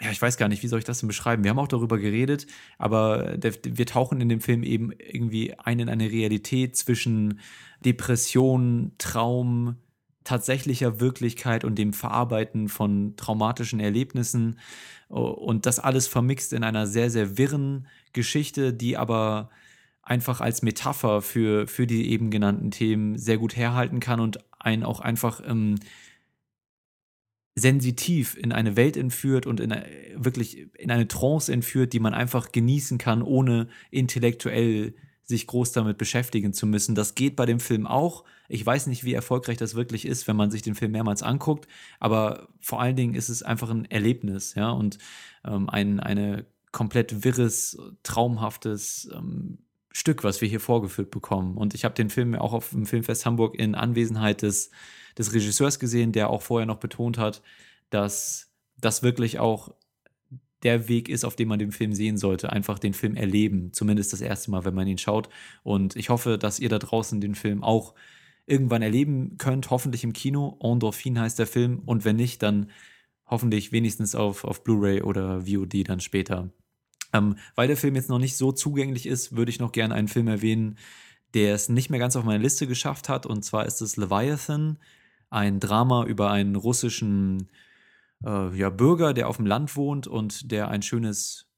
ja, 0.00 0.10
ich 0.10 0.20
weiß 0.20 0.36
gar 0.36 0.48
nicht, 0.48 0.62
wie 0.62 0.66
soll 0.66 0.80
ich 0.80 0.84
das 0.84 1.00
denn 1.00 1.06
beschreiben? 1.06 1.44
Wir 1.44 1.50
haben 1.50 1.58
auch 1.58 1.68
darüber 1.68 1.98
geredet, 1.98 2.46
aber 2.78 3.36
der, 3.36 3.54
wir 3.64 3.86
tauchen 3.86 4.20
in 4.20 4.28
dem 4.28 4.40
Film 4.40 4.62
eben 4.62 4.90
irgendwie 4.92 5.54
ein 5.58 5.78
in 5.78 5.88
eine 5.88 6.10
Realität 6.10 6.76
zwischen 6.76 7.40
Depression, 7.84 8.92
Traum, 8.98 9.76
tatsächlicher 10.24 11.00
Wirklichkeit 11.00 11.64
und 11.64 11.76
dem 11.76 11.92
Verarbeiten 11.92 12.68
von 12.68 13.16
traumatischen 13.16 13.80
Erlebnissen 13.80 14.58
und 15.08 15.66
das 15.66 15.78
alles 15.78 16.06
vermixt 16.06 16.52
in 16.52 16.64
einer 16.64 16.86
sehr, 16.86 17.10
sehr 17.10 17.36
wirren 17.36 17.86
Geschichte, 18.12 18.72
die 18.72 18.96
aber 18.96 19.50
einfach 20.02 20.40
als 20.40 20.62
Metapher 20.62 21.22
für, 21.22 21.66
für 21.66 21.86
die 21.86 22.10
eben 22.10 22.30
genannten 22.30 22.70
Themen 22.70 23.18
sehr 23.18 23.38
gut 23.38 23.56
herhalten 23.56 24.00
kann 24.00 24.20
und 24.20 24.38
einen 24.58 24.82
auch 24.82 25.00
einfach 25.00 25.40
ähm, 25.46 25.76
sensitiv 27.54 28.36
in 28.36 28.52
eine 28.52 28.76
Welt 28.76 28.96
entführt 28.96 29.46
und 29.46 29.60
in 29.60 29.72
eine, 29.72 29.86
wirklich 30.16 30.66
in 30.78 30.90
eine 30.90 31.06
Trance 31.06 31.52
entführt, 31.52 31.92
die 31.92 32.00
man 32.00 32.14
einfach 32.14 32.50
genießen 32.50 32.98
kann, 32.98 33.22
ohne 33.22 33.68
intellektuell 33.90 34.94
sich 35.24 35.46
groß 35.46 35.72
damit 35.72 35.98
beschäftigen 35.98 36.52
zu 36.52 36.66
müssen. 36.66 36.94
Das 36.94 37.14
geht 37.14 37.36
bei 37.36 37.46
dem 37.46 37.60
Film 37.60 37.86
auch. 37.86 38.24
Ich 38.48 38.64
weiß 38.64 38.86
nicht, 38.88 39.04
wie 39.04 39.14
erfolgreich 39.14 39.56
das 39.56 39.74
wirklich 39.74 40.06
ist, 40.06 40.26
wenn 40.28 40.36
man 40.36 40.50
sich 40.50 40.62
den 40.62 40.74
Film 40.74 40.92
mehrmals 40.92 41.22
anguckt, 41.22 41.68
aber 42.00 42.48
vor 42.60 42.80
allen 42.80 42.96
Dingen 42.96 43.14
ist 43.14 43.28
es 43.28 43.42
einfach 43.42 43.70
ein 43.70 43.84
Erlebnis, 43.90 44.54
ja, 44.54 44.70
und 44.70 44.98
ähm, 45.44 45.70
ein 45.70 46.00
eine 46.00 46.44
komplett 46.72 47.24
wirres, 47.24 47.78
traumhaftes 48.02 49.10
ähm, 49.14 49.58
Stück, 49.92 50.24
was 50.24 50.40
wir 50.40 50.48
hier 50.48 50.60
vorgeführt 50.60 51.10
bekommen. 51.10 51.56
Und 51.56 51.74
ich 51.74 51.84
habe 51.84 51.94
den 51.94 52.08
Film 52.08 52.34
auch 52.34 52.54
auf 52.54 52.70
dem 52.70 52.86
Filmfest 52.86 53.26
Hamburg 53.26 53.54
in 53.54 53.74
Anwesenheit 53.74 54.42
des, 54.42 54.70
des 55.18 55.34
Regisseurs 55.34 55.78
gesehen, 55.78 56.12
der 56.12 56.30
auch 56.30 56.40
vorher 56.40 56.66
noch 56.66 56.78
betont 56.78 57.18
hat, 57.18 57.42
dass 57.90 58.50
das 58.78 59.02
wirklich 59.02 59.38
auch 59.38 59.74
der 60.62 60.88
Weg 60.88 61.08
ist, 61.08 61.24
auf 61.24 61.36
dem 61.36 61.48
man 61.48 61.58
den 61.58 61.72
Film 61.72 61.92
sehen 61.92 62.16
sollte. 62.16 62.52
Einfach 62.52 62.78
den 62.78 62.94
Film 62.94 63.16
erleben, 63.16 63.72
zumindest 63.72 64.12
das 64.12 64.20
erste 64.20 64.50
Mal, 64.50 64.64
wenn 64.64 64.74
man 64.74 64.86
ihn 64.86 64.98
schaut. 64.98 65.28
Und 65.62 65.96
ich 65.96 66.08
hoffe, 66.08 66.38
dass 66.38 66.60
ihr 66.60 66.68
da 66.68 66.78
draußen 66.78 67.20
den 67.20 67.34
Film 67.34 67.62
auch 67.62 67.94
irgendwann 68.46 68.82
erleben 68.82 69.36
könnt, 69.38 69.70
hoffentlich 69.70 70.04
im 70.04 70.12
Kino. 70.12 70.58
Endorphin 70.60 71.18
heißt 71.18 71.38
der 71.38 71.46
Film. 71.46 71.80
Und 71.84 72.04
wenn 72.04 72.16
nicht, 72.16 72.42
dann 72.42 72.70
hoffentlich 73.26 73.72
wenigstens 73.72 74.14
auf, 74.14 74.44
auf 74.44 74.62
Blu-ray 74.62 75.02
oder 75.02 75.46
VOD 75.46 75.88
dann 75.88 76.00
später. 76.00 76.50
Ähm, 77.12 77.36
weil 77.54 77.68
der 77.68 77.76
Film 77.76 77.94
jetzt 77.94 78.08
noch 78.08 78.18
nicht 78.18 78.36
so 78.36 78.52
zugänglich 78.52 79.06
ist, 79.06 79.36
würde 79.36 79.50
ich 79.50 79.58
noch 79.58 79.72
gerne 79.72 79.94
einen 79.94 80.08
Film 80.08 80.28
erwähnen, 80.28 80.78
der 81.34 81.54
es 81.54 81.68
nicht 81.68 81.90
mehr 81.90 82.00
ganz 82.00 82.16
auf 82.16 82.24
meine 82.24 82.42
Liste 82.42 82.66
geschafft 82.66 83.08
hat. 83.08 83.26
Und 83.26 83.42
zwar 83.42 83.66
ist 83.66 83.80
es 83.80 83.96
Leviathan, 83.96 84.78
ein 85.30 85.60
Drama 85.60 86.04
über 86.04 86.30
einen 86.30 86.56
russischen 86.56 87.48
äh, 88.26 88.56
ja, 88.56 88.70
Bürger, 88.70 89.14
der 89.14 89.28
auf 89.28 89.36
dem 89.36 89.46
Land 89.46 89.76
wohnt 89.76 90.06
und 90.06 90.50
der 90.50 90.68
ein 90.68 90.82
schönes 90.82 91.48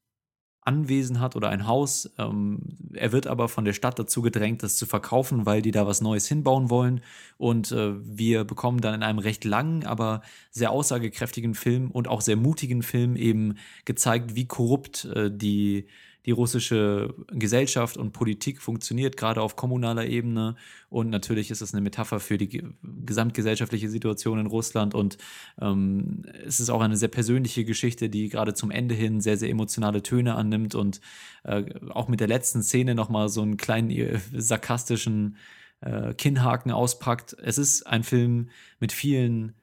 Anwesen 0.65 1.19
hat 1.19 1.35
oder 1.35 1.49
ein 1.49 1.67
Haus. 1.67 2.11
Ähm, 2.17 2.59
er 2.93 3.11
wird 3.11 3.27
aber 3.27 3.47
von 3.47 3.65
der 3.65 3.73
Stadt 3.73 3.99
dazu 3.99 4.21
gedrängt, 4.23 4.63
das 4.63 4.77
zu 4.77 4.87
verkaufen, 4.87 5.45
weil 5.45 5.61
die 5.61 5.71
da 5.71 5.85
was 5.85 6.01
Neues 6.01 6.27
hinbauen 6.27 6.71
wollen. 6.71 7.01
Und 7.37 7.71
äh, 7.71 7.93
wir 8.03 8.43
bekommen 8.45 8.81
dann 8.81 8.95
in 8.95 9.03
einem 9.03 9.19
recht 9.19 9.45
langen, 9.45 9.85
aber 9.85 10.21
sehr 10.49 10.71
aussagekräftigen 10.71 11.53
Film 11.53 11.91
und 11.91 12.07
auch 12.07 12.21
sehr 12.21 12.35
mutigen 12.35 12.81
Film 12.81 13.15
eben 13.15 13.57
gezeigt, 13.85 14.35
wie 14.35 14.47
korrupt 14.47 15.05
äh, 15.05 15.29
die 15.31 15.87
die 16.25 16.31
russische 16.31 17.13
Gesellschaft 17.31 17.97
und 17.97 18.11
Politik 18.11 18.61
funktioniert, 18.61 19.15
gerade 19.17 19.41
auf 19.41 19.55
kommunaler 19.55 20.05
Ebene. 20.05 20.55
Und 20.89 21.09
natürlich 21.09 21.51
ist 21.51 21.61
es 21.61 21.73
eine 21.73 21.81
Metapher 21.81 22.19
für 22.19 22.37
die 22.37 22.63
gesamtgesellschaftliche 22.81 23.89
Situation 23.89 24.39
in 24.39 24.47
Russland. 24.47 24.95
Und 24.95 25.17
ähm, 25.61 26.23
es 26.45 26.59
ist 26.59 26.69
auch 26.69 26.81
eine 26.81 26.97
sehr 26.97 27.09
persönliche 27.09 27.63
Geschichte, 27.63 28.09
die 28.09 28.29
gerade 28.29 28.53
zum 28.53 28.71
Ende 28.71 28.95
hin 28.95 29.21
sehr, 29.21 29.37
sehr 29.37 29.49
emotionale 29.49 30.01
Töne 30.01 30.35
annimmt 30.35 30.73
und 30.73 30.99
äh, 31.43 31.63
auch 31.89 32.07
mit 32.07 32.19
der 32.19 32.27
letzten 32.27 32.63
Szene 32.63 32.95
nochmal 32.95 33.29
so 33.29 33.41
einen 33.41 33.57
kleinen 33.57 33.91
äh, 33.91 34.19
sarkastischen 34.33 35.37
äh, 35.81 36.13
Kinnhaken 36.15 36.71
auspackt. 36.71 37.35
Es 37.39 37.57
ist 37.57 37.83
ein 37.83 38.03
Film 38.03 38.49
mit 38.79 38.91
vielen 38.91 39.53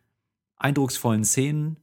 eindrucksvollen 0.57 1.25
Szenen, 1.25 1.82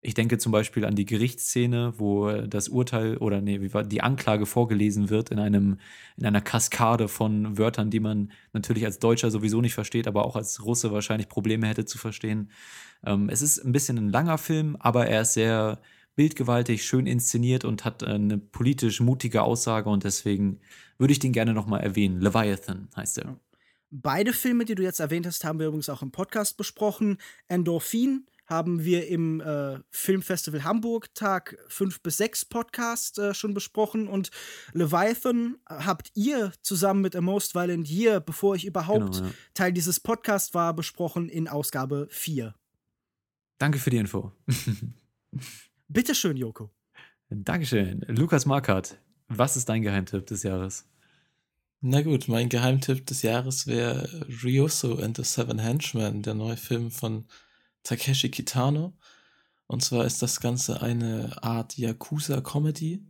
ich 0.00 0.14
denke 0.14 0.38
zum 0.38 0.52
Beispiel 0.52 0.84
an 0.84 0.94
die 0.94 1.06
Gerichtsszene, 1.06 1.94
wo 1.98 2.30
das 2.30 2.68
Urteil 2.68 3.16
oder 3.16 3.40
nee, 3.40 3.60
wie 3.60 3.74
war 3.74 3.82
die 3.82 4.00
Anklage 4.00 4.46
vorgelesen 4.46 5.10
wird 5.10 5.30
in 5.30 5.40
einem 5.40 5.78
in 6.16 6.24
einer 6.24 6.40
Kaskade 6.40 7.08
von 7.08 7.58
Wörtern, 7.58 7.90
die 7.90 7.98
man 7.98 8.30
natürlich 8.52 8.84
als 8.84 9.00
Deutscher 9.00 9.30
sowieso 9.30 9.60
nicht 9.60 9.74
versteht, 9.74 10.06
aber 10.06 10.24
auch 10.24 10.36
als 10.36 10.64
Russe 10.64 10.92
wahrscheinlich 10.92 11.28
Probleme 11.28 11.66
hätte 11.66 11.84
zu 11.84 11.98
verstehen. 11.98 12.50
Ähm, 13.04 13.28
es 13.28 13.42
ist 13.42 13.58
ein 13.64 13.72
bisschen 13.72 13.98
ein 13.98 14.10
langer 14.10 14.38
Film, 14.38 14.76
aber 14.78 15.06
er 15.06 15.22
ist 15.22 15.34
sehr 15.34 15.80
bildgewaltig, 16.14 16.84
schön 16.84 17.06
inszeniert 17.06 17.64
und 17.64 17.84
hat 17.84 18.04
eine 18.04 18.38
politisch 18.38 19.00
mutige 19.00 19.42
Aussage 19.42 19.88
und 19.88 20.04
deswegen 20.04 20.60
würde 20.96 21.12
ich 21.12 21.18
den 21.18 21.32
gerne 21.32 21.54
nochmal 21.54 21.80
erwähnen. 21.80 22.20
Leviathan 22.20 22.88
heißt 22.96 23.18
er. 23.18 23.38
Beide 23.90 24.32
Filme, 24.32 24.64
die 24.64 24.74
du 24.74 24.82
jetzt 24.82 25.00
erwähnt 25.00 25.26
hast, 25.26 25.44
haben 25.44 25.58
wir 25.58 25.68
übrigens 25.68 25.88
auch 25.88 26.02
im 26.02 26.10
Podcast 26.10 26.56
besprochen. 26.56 27.18
Endorphin 27.46 28.26
haben 28.48 28.82
wir 28.82 29.08
im 29.08 29.40
äh, 29.40 29.78
Filmfestival 29.90 30.64
Hamburg 30.64 31.14
Tag 31.14 31.56
5 31.68 32.02
bis 32.02 32.16
6 32.16 32.46
Podcast 32.46 33.18
äh, 33.18 33.34
schon 33.34 33.52
besprochen 33.52 34.08
und 34.08 34.30
Leviathan 34.72 35.56
habt 35.66 36.10
ihr 36.14 36.52
zusammen 36.62 37.02
mit 37.02 37.14
A 37.14 37.20
Most 37.20 37.54
Violent 37.54 37.88
Year, 37.88 38.20
bevor 38.20 38.56
ich 38.56 38.64
überhaupt 38.64 39.16
genau, 39.16 39.26
ja. 39.26 39.34
Teil 39.52 39.72
dieses 39.72 40.00
Podcasts 40.00 40.54
war, 40.54 40.74
besprochen 40.74 41.28
in 41.28 41.46
Ausgabe 41.46 42.08
4. 42.10 42.54
Danke 43.58 43.78
für 43.78 43.90
die 43.90 43.98
Info. 43.98 44.32
Bitteschön, 45.88 46.36
Joko. 46.36 46.70
Dankeschön. 47.28 48.00
Lukas 48.08 48.46
Markert, 48.46 48.98
was 49.28 49.58
ist 49.58 49.68
dein 49.68 49.82
Geheimtipp 49.82 50.26
des 50.26 50.42
Jahres? 50.42 50.86
Na 51.80 52.00
gut, 52.00 52.28
mein 52.28 52.48
Geheimtipp 52.48 53.06
des 53.06 53.22
Jahres 53.22 53.66
wäre 53.66 54.08
Ryuso 54.42 54.98
and 54.98 55.16
the 55.16 55.22
Seven 55.22 55.58
Henchmen, 55.58 56.22
der 56.22 56.34
neue 56.34 56.56
Film 56.56 56.90
von 56.90 57.26
Takeshi 57.88 58.30
Kitano. 58.30 58.92
Und 59.66 59.82
zwar 59.82 60.04
ist 60.04 60.22
das 60.22 60.40
Ganze 60.40 60.82
eine 60.82 61.42
Art 61.42 61.78
Yakuza-Comedy. 61.78 63.02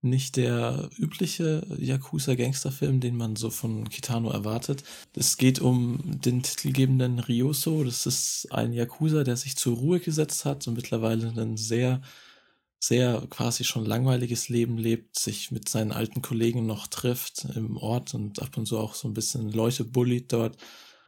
Nicht 0.00 0.36
der 0.36 0.90
übliche 0.96 1.66
Yakuza-Gangsterfilm, 1.78 3.00
den 3.00 3.16
man 3.16 3.36
so 3.36 3.50
von 3.50 3.88
Kitano 3.88 4.30
erwartet. 4.30 4.84
Es 5.14 5.36
geht 5.36 5.60
um 5.60 6.00
den 6.04 6.42
titelgebenden 6.42 7.18
Ryoso. 7.20 7.84
Das 7.84 8.06
ist 8.06 8.48
ein 8.50 8.72
Yakuza, 8.72 9.24
der 9.24 9.36
sich 9.36 9.56
zur 9.56 9.76
Ruhe 9.76 10.00
gesetzt 10.00 10.44
hat 10.44 10.66
und 10.68 10.74
mittlerweile 10.74 11.28
einen 11.28 11.56
sehr, 11.56 12.00
sehr 12.80 13.24
quasi 13.30 13.64
schon 13.64 13.86
langweiliges 13.86 14.48
Leben 14.48 14.78
lebt, 14.78 15.18
sich 15.18 15.50
mit 15.50 15.68
seinen 15.68 15.92
alten 15.92 16.22
Kollegen 16.22 16.66
noch 16.66 16.86
trifft 16.88 17.44
im 17.56 17.76
Ort 17.76 18.14
und 18.14 18.40
ab 18.40 18.56
und 18.56 18.66
zu 18.66 18.78
auch 18.78 18.94
so 18.94 19.08
ein 19.08 19.14
bisschen 19.14 19.52
Leute 19.52 19.84
bullied 19.84 20.32
dort. 20.32 20.56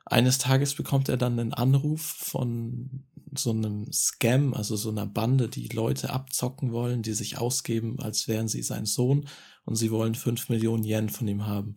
Eines 0.07 0.39
Tages 0.39 0.75
bekommt 0.75 1.09
er 1.09 1.17
dann 1.17 1.39
einen 1.39 1.55
Anruf 1.55 2.01
von 2.01 3.05
so 3.35 3.51
einem 3.51 3.93
Scam, 3.93 4.55
also 4.55 4.77
so 4.77 4.91
einer 4.91 5.07
Bande, 5.07 5.49
die 5.49 5.69
Leute 5.69 6.11
abzocken 6.11 6.73
wollen, 6.73 7.03
die 7.03 7.13
sich 7.13 7.39
ausgeben, 7.39 8.01
als 8.01 8.27
wären 8.27 8.49
sie 8.49 8.63
sein 8.63 8.87
Sohn 8.87 9.29
und 9.65 9.77
sie 9.77 9.91
wollen 9.91 10.15
fünf 10.15 10.49
Millionen 10.49 10.85
Yen 10.85 11.09
von 11.09 11.29
ihm 11.29 11.47
haben. 11.47 11.77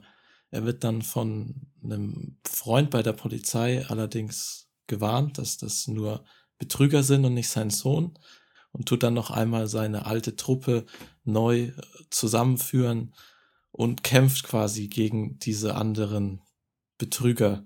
Er 0.50 0.66
wird 0.66 0.84
dann 0.84 1.02
von 1.02 1.68
einem 1.84 2.38
Freund 2.44 2.90
bei 2.90 3.04
der 3.04 3.14
Polizei 3.14 3.86
allerdings 3.88 4.70
gewarnt, 4.88 5.38
dass 5.38 5.58
das 5.58 5.88
nur 5.88 6.24
Betrüger 6.58 7.04
sind 7.04 7.26
und 7.26 7.34
nicht 7.34 7.50
sein 7.50 7.70
Sohn 7.70 8.18
und 8.72 8.88
tut 8.88 9.04
dann 9.04 9.14
noch 9.14 9.32
einmal 9.32 9.68
seine 9.68 10.06
alte 10.06 10.36
Truppe 10.36 10.86
neu 11.24 11.64
äh, 11.66 11.74
zusammenführen 12.10 13.14
und 13.72 14.04
kämpft 14.04 14.44
quasi 14.44 14.88
gegen 14.88 15.40
diese 15.40 15.76
anderen 15.76 16.42
Betrüger 16.98 17.66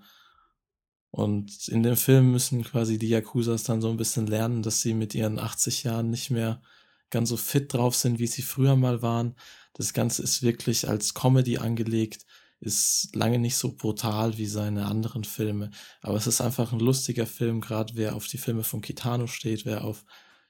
und 1.11 1.67
in 1.67 1.83
dem 1.83 1.97
Film 1.97 2.31
müssen 2.31 2.63
quasi 2.63 2.99
die 2.99 3.09
Yakuzas 3.09 3.63
dann 3.63 3.81
so 3.81 3.89
ein 3.89 3.97
bisschen 3.97 4.27
lernen, 4.27 4.61
dass 4.63 4.81
sie 4.81 4.93
mit 4.93 5.15
ihren 5.15 5.39
80 5.39 5.83
Jahren 5.83 6.09
nicht 6.09 6.29
mehr 6.29 6.61
ganz 7.09 7.29
so 7.29 7.37
fit 7.37 7.73
drauf 7.73 7.95
sind, 7.95 8.19
wie 8.19 8.27
sie 8.27 8.41
früher 8.41 8.75
mal 8.75 9.01
waren. 9.01 9.35
Das 9.73 9.93
Ganze 9.93 10.23
ist 10.23 10.43
wirklich 10.43 10.87
als 10.87 11.13
Comedy 11.13 11.57
angelegt, 11.57 12.25
ist 12.59 13.15
lange 13.15 13.39
nicht 13.39 13.55
so 13.55 13.75
brutal 13.75 14.37
wie 14.37 14.47
seine 14.47 14.85
anderen 14.85 15.23
Filme. 15.23 15.71
Aber 16.01 16.17
es 16.17 16.27
ist 16.27 16.41
einfach 16.41 16.73
ein 16.73 16.79
lustiger 16.79 17.25
Film, 17.25 17.61
gerade 17.61 17.95
wer 17.95 18.15
auf 18.15 18.27
die 18.27 18.39
Filme 18.39 18.63
von 18.63 18.81
Kitano 18.81 19.27
steht, 19.27 19.65
wer 19.65 19.83
auf 19.83 20.03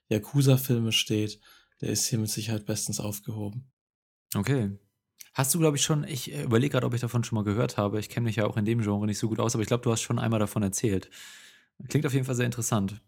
Yakuza-Filme 0.10 0.94
steht, 0.94 1.40
der 1.82 1.90
ist 1.90 2.08
hier 2.08 2.20
mit 2.20 2.30
Sicherheit 2.30 2.66
bestens 2.66 3.00
aufgehoben. 3.00 3.70
Okay. 4.34 4.78
Hast 5.38 5.54
du, 5.54 5.60
glaube 5.60 5.78
ich, 5.78 5.84
schon, 5.84 6.04
ich 6.04 6.34
äh, 6.34 6.46
überlege 6.46 6.72
gerade, 6.72 6.88
ob 6.88 6.96
ich 6.96 7.02
davon 7.02 7.24
schon 7.24 7.36
mal 7.36 7.44
gehört 7.44 7.78
habe. 7.78 8.00
Ich 8.00 8.10
kenne 8.10 8.24
mich 8.24 8.38
ja 8.38 8.48
auch 8.48 8.58
in 8.58 8.66
dem 8.66 8.82
Genre 8.82 9.06
nicht 9.06 9.20
so 9.20 9.30
gut 9.30 9.40
aus, 9.40 9.54
aber 9.54 9.62
ich 9.62 9.68
glaube, 9.68 9.84
du 9.84 9.92
hast 9.92 10.02
schon 10.02 10.18
einmal 10.18 10.40
davon 10.40 10.64
erzählt. 10.64 11.12
Klingt 11.90 12.08
auf 12.08 12.14
jeden 12.14 12.26
Fall 12.26 12.34
sehr 12.34 12.48
interessant. 12.48 13.00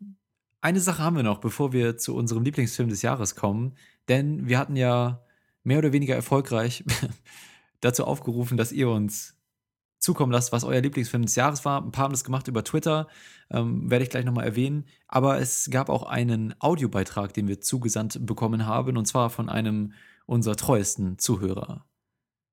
Eine 0.61 0.79
Sache 0.79 1.01
haben 1.01 1.15
wir 1.15 1.23
noch, 1.23 1.39
bevor 1.39 1.73
wir 1.73 1.97
zu 1.97 2.15
unserem 2.15 2.43
Lieblingsfilm 2.43 2.87
des 2.87 3.01
Jahres 3.01 3.35
kommen, 3.35 3.73
denn 4.09 4.47
wir 4.47 4.59
hatten 4.59 4.75
ja 4.75 5.23
mehr 5.63 5.79
oder 5.79 5.91
weniger 5.91 6.13
erfolgreich 6.13 6.83
dazu 7.81 8.05
aufgerufen, 8.05 8.57
dass 8.57 8.71
ihr 8.71 8.89
uns 8.89 9.35
zukommen 9.97 10.31
lasst, 10.31 10.51
was 10.51 10.63
euer 10.63 10.81
Lieblingsfilm 10.81 11.23
des 11.23 11.35
Jahres 11.35 11.65
war. 11.65 11.83
Ein 11.83 11.91
paar 11.91 12.03
haben 12.03 12.13
das 12.13 12.23
gemacht 12.23 12.47
über 12.47 12.63
Twitter, 12.63 13.07
ähm, 13.49 13.89
werde 13.89 14.03
ich 14.03 14.11
gleich 14.11 14.25
nochmal 14.25 14.45
erwähnen. 14.45 14.85
Aber 15.07 15.39
es 15.39 15.67
gab 15.71 15.89
auch 15.89 16.03
einen 16.03 16.53
Audiobeitrag, 16.59 17.33
den 17.33 17.47
wir 17.47 17.59
zugesandt 17.59 18.23
bekommen 18.23 18.67
haben, 18.67 18.97
und 18.97 19.07
zwar 19.07 19.31
von 19.31 19.49
einem 19.49 19.93
unserer 20.27 20.57
treuesten 20.57 21.17
Zuhörer 21.17 21.88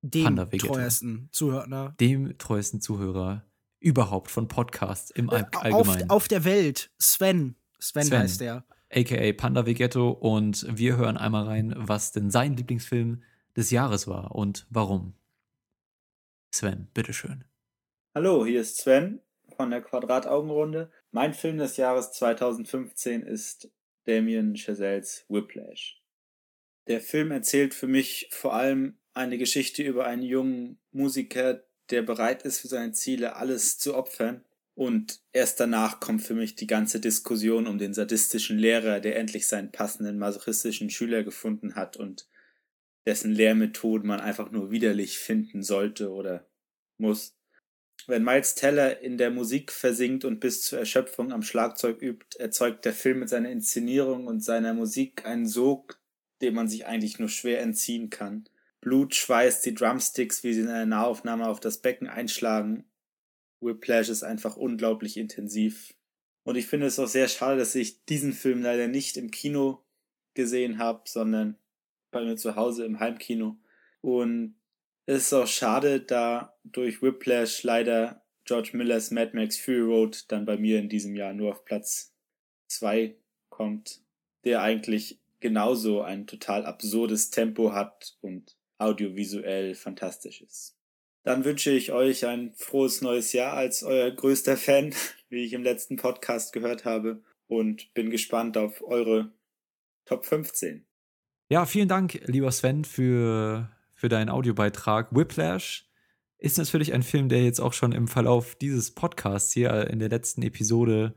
dem 0.02 0.36
treuesten 0.36 1.28
Zuhörer. 1.32 1.94
Dem 2.01 2.36
treuesten 2.39 2.81
Zuhörer 2.81 3.44
überhaupt 3.81 4.31
von 4.31 4.48
Podcasts 4.48 5.10
im 5.10 5.28
äh, 5.28 5.44
Allgemeinen. 5.52 6.10
Auf, 6.10 6.23
auf, 6.23 6.28
der 6.28 6.44
Welt. 6.44 6.90
Sven. 6.98 7.56
Sven. 7.78 8.05
Sven 8.05 8.18
heißt 8.18 8.40
der. 8.40 8.64
AKA 8.90 9.32
Panda 9.32 9.66
Vegetto. 9.66 10.10
Und 10.10 10.66
wir 10.68 10.97
hören 10.97 11.16
einmal 11.16 11.44
rein, 11.44 11.74
was 11.77 12.12
denn 12.12 12.31
sein 12.31 12.56
Lieblingsfilm 12.56 13.23
des 13.56 13.70
Jahres 13.70 14.06
war 14.06 14.35
und 14.35 14.66
warum. 14.70 15.14
Sven, 16.51 16.89
bitteschön. 16.94 17.44
Hallo, 18.14 18.47
hier 18.47 18.62
ist 18.62 18.78
Sven 18.78 19.20
von 19.56 19.70
der 19.70 19.82
Quadrataugenrunde. 19.82 20.90
Mein 21.10 21.35
Film 21.35 21.59
des 21.59 21.77
Jahres 21.77 22.12
2015 22.12 23.23
ist 23.23 23.70
Damien 24.05 24.56
Chazelles 24.56 25.24
Whiplash. 25.28 26.02
Der 26.88 27.00
Film 27.00 27.30
erzählt 27.30 27.74
für 27.74 27.88
mich 27.88 28.28
vor 28.30 28.54
allem 28.54 28.98
eine 29.12 29.38
Geschichte 29.38 29.82
über 29.82 30.06
einen 30.06 30.22
jungen 30.22 30.78
Musiker, 30.92 31.64
der 31.90 32.02
bereit 32.02 32.42
ist, 32.42 32.60
für 32.60 32.68
seine 32.68 32.92
Ziele 32.92 33.36
alles 33.36 33.78
zu 33.78 33.94
opfern. 33.94 34.44
Und 34.74 35.20
erst 35.32 35.58
danach 35.58 36.00
kommt 36.00 36.22
für 36.22 36.34
mich 36.34 36.54
die 36.54 36.66
ganze 36.66 37.00
Diskussion 37.00 37.66
um 37.66 37.78
den 37.78 37.94
sadistischen 37.94 38.58
Lehrer, 38.58 39.00
der 39.00 39.16
endlich 39.16 39.48
seinen 39.48 39.72
passenden 39.72 40.18
masochistischen 40.18 40.90
Schüler 40.90 41.24
gefunden 41.24 41.76
hat 41.76 41.96
und 41.96 42.28
dessen 43.06 43.32
Lehrmethoden 43.32 44.06
man 44.06 44.20
einfach 44.20 44.50
nur 44.50 44.70
widerlich 44.70 45.18
finden 45.18 45.62
sollte 45.62 46.10
oder 46.10 46.46
muss. 46.98 47.34
Wenn 48.06 48.22
Miles 48.22 48.54
Teller 48.54 49.00
in 49.00 49.16
der 49.16 49.30
Musik 49.30 49.72
versinkt 49.72 50.24
und 50.24 50.40
bis 50.40 50.62
zur 50.62 50.78
Erschöpfung 50.78 51.32
am 51.32 51.42
Schlagzeug 51.42 52.02
übt, 52.02 52.38
erzeugt 52.38 52.84
der 52.84 52.92
Film 52.92 53.20
mit 53.20 53.30
seiner 53.30 53.50
Inszenierung 53.50 54.26
und 54.26 54.44
seiner 54.44 54.74
Musik 54.74 55.24
einen 55.24 55.46
Sog, 55.46 55.98
dem 56.42 56.54
man 56.54 56.68
sich 56.68 56.86
eigentlich 56.86 57.18
nur 57.18 57.28
schwer 57.28 57.60
entziehen 57.60 58.10
kann. 58.10 58.48
Blut 58.80 59.14
schweißt 59.14 59.64
die 59.66 59.74
Drumsticks, 59.74 60.44
wie 60.44 60.52
sie 60.52 60.60
in 60.60 60.68
einer 60.68 60.86
Nahaufnahme 60.86 61.48
auf 61.48 61.60
das 61.60 61.78
Becken 61.78 62.08
einschlagen. 62.08 62.84
Whiplash 63.60 64.08
ist 64.08 64.22
einfach 64.22 64.56
unglaublich 64.56 65.16
intensiv. 65.16 65.94
Und 66.44 66.56
ich 66.56 66.66
finde 66.66 66.86
es 66.86 66.98
auch 66.98 67.08
sehr 67.08 67.28
schade, 67.28 67.58
dass 67.58 67.74
ich 67.74 68.04
diesen 68.04 68.32
Film 68.32 68.62
leider 68.62 68.86
nicht 68.86 69.16
im 69.16 69.30
Kino 69.30 69.84
gesehen 70.34 70.78
habe, 70.78 71.02
sondern 71.06 71.58
bei 72.12 72.22
mir 72.22 72.36
zu 72.36 72.54
Hause 72.54 72.84
im 72.84 73.00
Heimkino. 73.00 73.58
Und 74.02 74.54
es 75.06 75.22
ist 75.24 75.32
auch 75.32 75.46
schade, 75.46 76.00
da 76.00 76.56
durch 76.62 77.02
Whiplash 77.02 77.62
leider 77.64 78.24
George 78.44 78.70
Millers 78.74 79.10
Mad 79.10 79.32
Max 79.34 79.58
Fury 79.58 79.80
Road 79.80 80.30
dann 80.30 80.46
bei 80.46 80.56
mir 80.56 80.78
in 80.78 80.88
diesem 80.88 81.16
Jahr 81.16 81.32
nur 81.32 81.50
auf 81.50 81.64
Platz 81.64 82.14
2 82.68 83.16
kommt, 83.48 84.02
der 84.44 84.62
eigentlich 84.62 85.18
genauso 85.47 86.02
ein 86.02 86.27
total 86.27 86.66
absurdes 86.66 87.31
Tempo 87.31 87.73
hat 87.73 88.16
und 88.20 88.56
audiovisuell 88.78 89.77
fantastisch 89.77 90.40
ist. 90.40 90.77
Dann 91.23 91.44
wünsche 91.44 91.70
ich 91.70 91.93
euch 91.93 92.27
ein 92.27 92.52
frohes 92.56 93.01
neues 93.01 93.32
Jahr 93.32 93.52
als 93.52 93.85
euer 93.85 94.10
größter 94.10 94.56
Fan, 94.56 94.93
wie 95.28 95.44
ich 95.44 95.52
im 95.52 95.62
letzten 95.62 95.94
Podcast 95.98 96.52
gehört 96.52 96.85
habe, 96.85 97.23
und 97.47 97.94
bin 97.94 98.10
gespannt 98.10 98.56
auf 98.56 98.82
eure 98.82 99.31
Top 100.05 100.27
15. 100.27 100.85
Ja, 101.48 101.64
vielen 101.64 101.86
Dank, 101.86 102.20
lieber 102.24 102.51
Sven, 102.51 102.85
für, 102.85 103.70
für 103.94 104.09
deinen 104.09 104.31
Audiobeitrag. 104.31 105.14
Whiplash 105.14 105.89
ist 106.39 106.59
natürlich 106.59 106.93
ein 106.93 107.05
Film, 107.05 107.28
der 107.28 107.44
jetzt 107.44 107.60
auch 107.60 107.73
schon 107.73 107.93
im 107.93 108.09
Verlauf 108.09 108.56
dieses 108.56 108.93
Podcasts 108.97 109.52
hier 109.52 109.70
äh, 109.70 109.93
in 109.93 110.01
der 110.01 110.09
letzten 110.09 110.43
Episode 110.43 111.14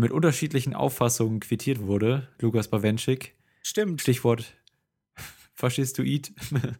mit 0.00 0.10
unterschiedlichen 0.12 0.74
Auffassungen 0.74 1.40
quittiert 1.40 1.80
wurde. 1.80 2.28
Lukas 2.40 2.68
Bawenschik. 2.68 3.36
Stimmt. 3.62 4.00
Stichwort 4.00 4.54
Faschistoid. 5.54 6.32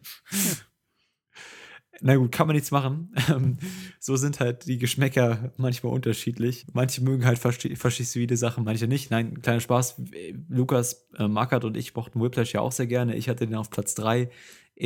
Na 2.03 2.15
gut, 2.15 2.31
kann 2.31 2.47
man 2.47 2.55
nichts 2.55 2.71
machen. 2.71 3.13
Ähm, 3.29 3.57
so 3.99 4.15
sind 4.15 4.39
halt 4.39 4.65
die 4.65 4.79
Geschmäcker 4.79 5.53
manchmal 5.57 5.93
unterschiedlich. 5.93 6.65
Manche 6.73 7.03
mögen 7.03 7.25
halt 7.25 7.37
faschistoide 7.37 8.37
Sachen, 8.37 8.63
manche 8.63 8.87
nicht. 8.87 9.11
Nein, 9.11 9.39
kleiner 9.43 9.59
Spaß. 9.59 10.01
Lukas 10.49 11.07
äh, 11.19 11.27
Mackert 11.27 11.63
und 11.63 11.77
ich 11.77 11.93
mochten 11.93 12.19
Whiplash 12.19 12.53
ja 12.53 12.61
auch 12.61 12.71
sehr 12.71 12.87
gerne. 12.87 13.15
Ich 13.15 13.29
hatte 13.29 13.45
den 13.45 13.55
auf 13.55 13.69
Platz 13.69 13.93
3. 13.93 14.31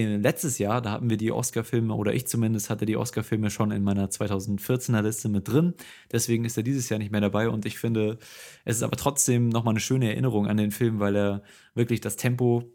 letztes 0.04 0.58
Jahr, 0.58 0.82
da 0.82 0.92
hatten 0.92 1.10
wir 1.10 1.18
die 1.18 1.32
Oscar-Filme, 1.32 1.94
oder 1.94 2.14
ich 2.14 2.28
zumindest 2.28 2.70
hatte 2.70 2.86
die 2.86 2.98
Oscar-Filme 2.98 3.50
schon 3.50 3.72
in 3.72 3.84
meiner 3.84 4.10
2014er 4.10 5.02
Liste 5.02 5.30
mit 5.30 5.48
drin. 5.48 5.74
Deswegen 6.12 6.44
ist 6.44 6.58
er 6.58 6.64
dieses 6.64 6.90
Jahr 6.90 7.00
nicht 7.00 7.12
mehr 7.12 7.22
dabei. 7.22 7.50
Und 7.50 7.66
ich 7.66 7.80
finde, 7.80 8.18
es 8.66 8.78
ist 8.78 8.84
aber 8.84 8.98
trotzdem 8.98 9.50
nochmal 9.50 9.74
eine 9.74 9.80
schöne 9.80 10.10
Erinnerung 10.10 10.48
an 10.48 10.58
den 10.58 10.72
Film, 10.72 11.00
weil 11.00 11.16
er 11.16 11.44
wirklich 11.74 12.02
das 12.02 12.18
Tempo 12.18 12.72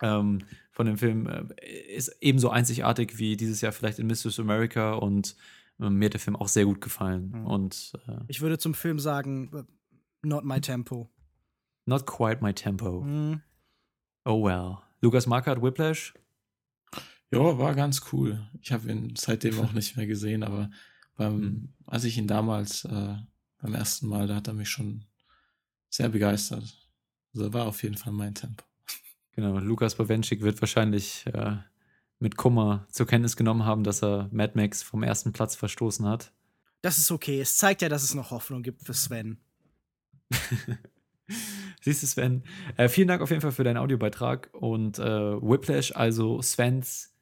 ähm, 0.00 0.38
von 0.70 0.86
dem 0.86 0.98
Film 0.98 1.26
äh, 1.26 1.94
ist 1.94 2.16
ebenso 2.20 2.50
einzigartig 2.50 3.18
wie 3.18 3.36
dieses 3.36 3.60
Jahr 3.60 3.72
vielleicht 3.72 3.98
in 3.98 4.06
Mrs. 4.06 4.38
America 4.40 4.94
und 4.94 5.36
äh, 5.80 5.90
mir 5.90 6.06
hat 6.06 6.14
der 6.14 6.20
Film 6.20 6.36
auch 6.36 6.48
sehr 6.48 6.64
gut 6.64 6.80
gefallen. 6.80 7.32
Mhm. 7.34 7.46
Und 7.46 7.92
äh, 8.06 8.18
ich 8.28 8.40
würde 8.40 8.58
zum 8.58 8.74
Film 8.74 8.98
sagen, 8.98 9.50
äh, 9.54 10.26
not 10.26 10.44
my 10.44 10.60
tempo. 10.60 11.10
Not 11.86 12.06
quite 12.06 12.42
my 12.42 12.52
tempo. 12.52 13.02
Mhm. 13.02 13.40
Oh 14.24 14.44
well. 14.44 14.78
Lukas 15.00 15.26
Markert, 15.26 15.62
Whiplash? 15.62 16.14
Ja, 17.34 17.58
war 17.58 17.74
ganz 17.74 18.02
cool. 18.12 18.46
Ich 18.62 18.70
habe 18.70 18.88
ihn 18.88 19.14
seitdem 19.16 19.58
auch 19.58 19.72
nicht 19.72 19.96
mehr 19.96 20.06
gesehen, 20.06 20.44
aber 20.44 20.70
beim, 21.16 21.40
mhm. 21.40 21.68
als 21.84 22.04
ich 22.04 22.16
ihn 22.16 22.28
damals 22.28 22.84
äh, 22.84 23.16
beim 23.60 23.74
ersten 23.74 24.06
Mal, 24.06 24.28
da 24.28 24.36
hat 24.36 24.46
er 24.46 24.54
mich 24.54 24.68
schon 24.68 25.04
sehr 25.90 26.08
begeistert. 26.08 26.62
Also 27.34 27.52
war 27.52 27.66
auf 27.66 27.82
jeden 27.82 27.96
Fall 27.96 28.12
mein 28.12 28.36
Tempo. 28.36 28.64
Genau, 29.32 29.58
Lukas 29.58 29.96
Bawenschik 29.96 30.42
wird 30.42 30.62
wahrscheinlich 30.62 31.26
äh, 31.26 31.56
mit 32.20 32.36
Kummer 32.36 32.86
zur 32.88 33.08
Kenntnis 33.08 33.36
genommen 33.36 33.64
haben, 33.64 33.82
dass 33.82 34.00
er 34.00 34.28
Mad 34.30 34.52
Max 34.54 34.84
vom 34.84 35.02
ersten 35.02 35.32
Platz 35.32 35.56
verstoßen 35.56 36.06
hat. 36.06 36.32
Das 36.82 36.98
ist 36.98 37.10
okay. 37.10 37.40
Es 37.40 37.56
zeigt 37.56 37.82
ja, 37.82 37.88
dass 37.88 38.04
es 38.04 38.14
noch 38.14 38.30
Hoffnung 38.30 38.62
gibt 38.62 38.84
für 38.84 38.94
Sven. 38.94 39.40
Siehst 41.80 42.04
du, 42.04 42.06
Sven? 42.06 42.44
Äh, 42.76 42.88
vielen 42.88 43.08
Dank 43.08 43.22
auf 43.22 43.30
jeden 43.30 43.42
Fall 43.42 43.50
für 43.50 43.64
deinen 43.64 43.78
Audiobeitrag 43.78 44.50
und 44.52 45.00
äh, 45.00 45.02
Whiplash, 45.02 45.90
also 45.96 46.40
Svens 46.40 47.13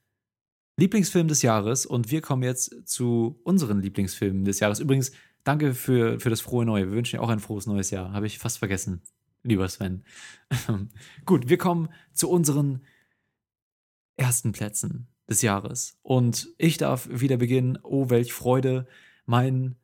Lieblingsfilm 0.82 1.28
des 1.28 1.42
Jahres. 1.42 1.86
Und 1.86 2.10
wir 2.10 2.20
kommen 2.20 2.42
jetzt 2.42 2.88
zu 2.88 3.38
unseren 3.44 3.80
Lieblingsfilmen 3.80 4.44
des 4.44 4.58
Jahres. 4.58 4.80
Übrigens, 4.80 5.12
danke 5.44 5.74
für, 5.74 6.18
für 6.18 6.28
das 6.28 6.40
frohe 6.40 6.64
Neue. 6.64 6.88
Wir 6.88 6.96
wünschen 6.96 7.18
dir 7.18 7.22
auch 7.22 7.28
ein 7.28 7.38
frohes 7.38 7.66
neues 7.66 7.90
Jahr. 7.90 8.12
Habe 8.12 8.26
ich 8.26 8.40
fast 8.40 8.58
vergessen, 8.58 9.00
lieber 9.44 9.68
Sven. 9.68 10.02
Gut, 11.24 11.48
wir 11.48 11.56
kommen 11.56 11.88
zu 12.12 12.28
unseren 12.28 12.82
ersten 14.16 14.50
Plätzen 14.50 15.06
des 15.30 15.40
Jahres. 15.42 15.98
Und 16.02 16.48
ich 16.58 16.78
darf 16.78 17.08
wieder 17.08 17.36
beginnen. 17.36 17.78
Oh, 17.84 18.10
welch 18.10 18.32
Freude. 18.32 18.88
Mein 19.24 19.76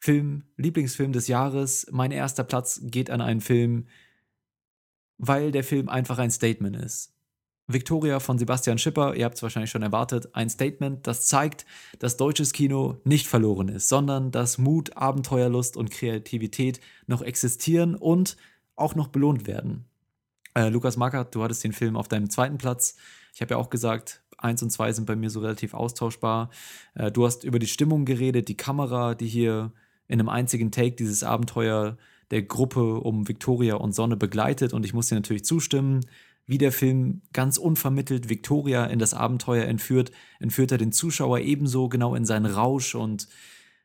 Film, 0.00 0.42
Lieblingsfilm 0.56 1.12
des 1.12 1.28
Jahres. 1.28 1.86
Mein 1.92 2.10
erster 2.10 2.42
Platz 2.42 2.80
geht 2.82 3.10
an 3.10 3.20
einen 3.20 3.40
Film, 3.40 3.86
weil 5.18 5.52
der 5.52 5.62
Film 5.62 5.88
einfach 5.88 6.18
ein 6.18 6.32
Statement 6.32 6.74
ist. 6.74 7.11
Victoria 7.72 8.20
von 8.20 8.38
Sebastian 8.38 8.78
Schipper, 8.78 9.14
ihr 9.14 9.24
habt 9.24 9.36
es 9.36 9.42
wahrscheinlich 9.42 9.70
schon 9.70 9.82
erwartet, 9.82 10.28
ein 10.34 10.50
Statement, 10.50 11.06
das 11.06 11.26
zeigt, 11.26 11.66
dass 11.98 12.16
deutsches 12.16 12.52
Kino 12.52 12.98
nicht 13.04 13.26
verloren 13.26 13.68
ist, 13.68 13.88
sondern 13.88 14.30
dass 14.30 14.58
Mut, 14.58 14.96
Abenteuerlust 14.96 15.76
und 15.76 15.90
Kreativität 15.90 16.80
noch 17.06 17.22
existieren 17.22 17.94
und 17.94 18.36
auch 18.76 18.94
noch 18.94 19.08
belohnt 19.08 19.46
werden. 19.46 19.84
Äh, 20.54 20.68
Lukas 20.68 20.96
Markert, 20.96 21.34
du 21.34 21.42
hattest 21.42 21.64
den 21.64 21.72
Film 21.72 21.96
auf 21.96 22.08
deinem 22.08 22.30
zweiten 22.30 22.58
Platz. 22.58 22.96
Ich 23.34 23.40
habe 23.40 23.54
ja 23.54 23.56
auch 23.58 23.70
gesagt, 23.70 24.22
eins 24.38 24.62
und 24.62 24.70
zwei 24.70 24.92
sind 24.92 25.06
bei 25.06 25.16
mir 25.16 25.30
so 25.30 25.40
relativ 25.40 25.74
austauschbar. 25.74 26.50
Äh, 26.94 27.10
du 27.10 27.24
hast 27.24 27.44
über 27.44 27.58
die 27.58 27.66
Stimmung 27.66 28.04
geredet, 28.04 28.48
die 28.48 28.56
Kamera, 28.56 29.14
die 29.14 29.28
hier 29.28 29.72
in 30.08 30.20
einem 30.20 30.28
einzigen 30.28 30.70
Take 30.70 30.96
dieses 30.96 31.22
Abenteuer 31.22 31.96
der 32.30 32.42
Gruppe 32.42 33.00
um 33.00 33.28
Victoria 33.28 33.76
und 33.76 33.94
Sonne 33.94 34.16
begleitet. 34.16 34.72
Und 34.72 34.84
ich 34.84 34.94
muss 34.94 35.08
dir 35.08 35.14
natürlich 35.14 35.44
zustimmen, 35.44 36.00
wie 36.52 36.58
der 36.58 36.70
Film 36.70 37.22
ganz 37.32 37.56
unvermittelt 37.56 38.28
Victoria 38.28 38.84
in 38.84 38.98
das 38.98 39.14
Abenteuer 39.14 39.64
entführt, 39.64 40.12
entführt 40.38 40.70
er 40.70 40.76
den 40.76 40.92
Zuschauer 40.92 41.38
ebenso 41.38 41.88
genau 41.88 42.14
in 42.14 42.26
seinen 42.26 42.44
Rausch 42.44 42.94
und 42.94 43.26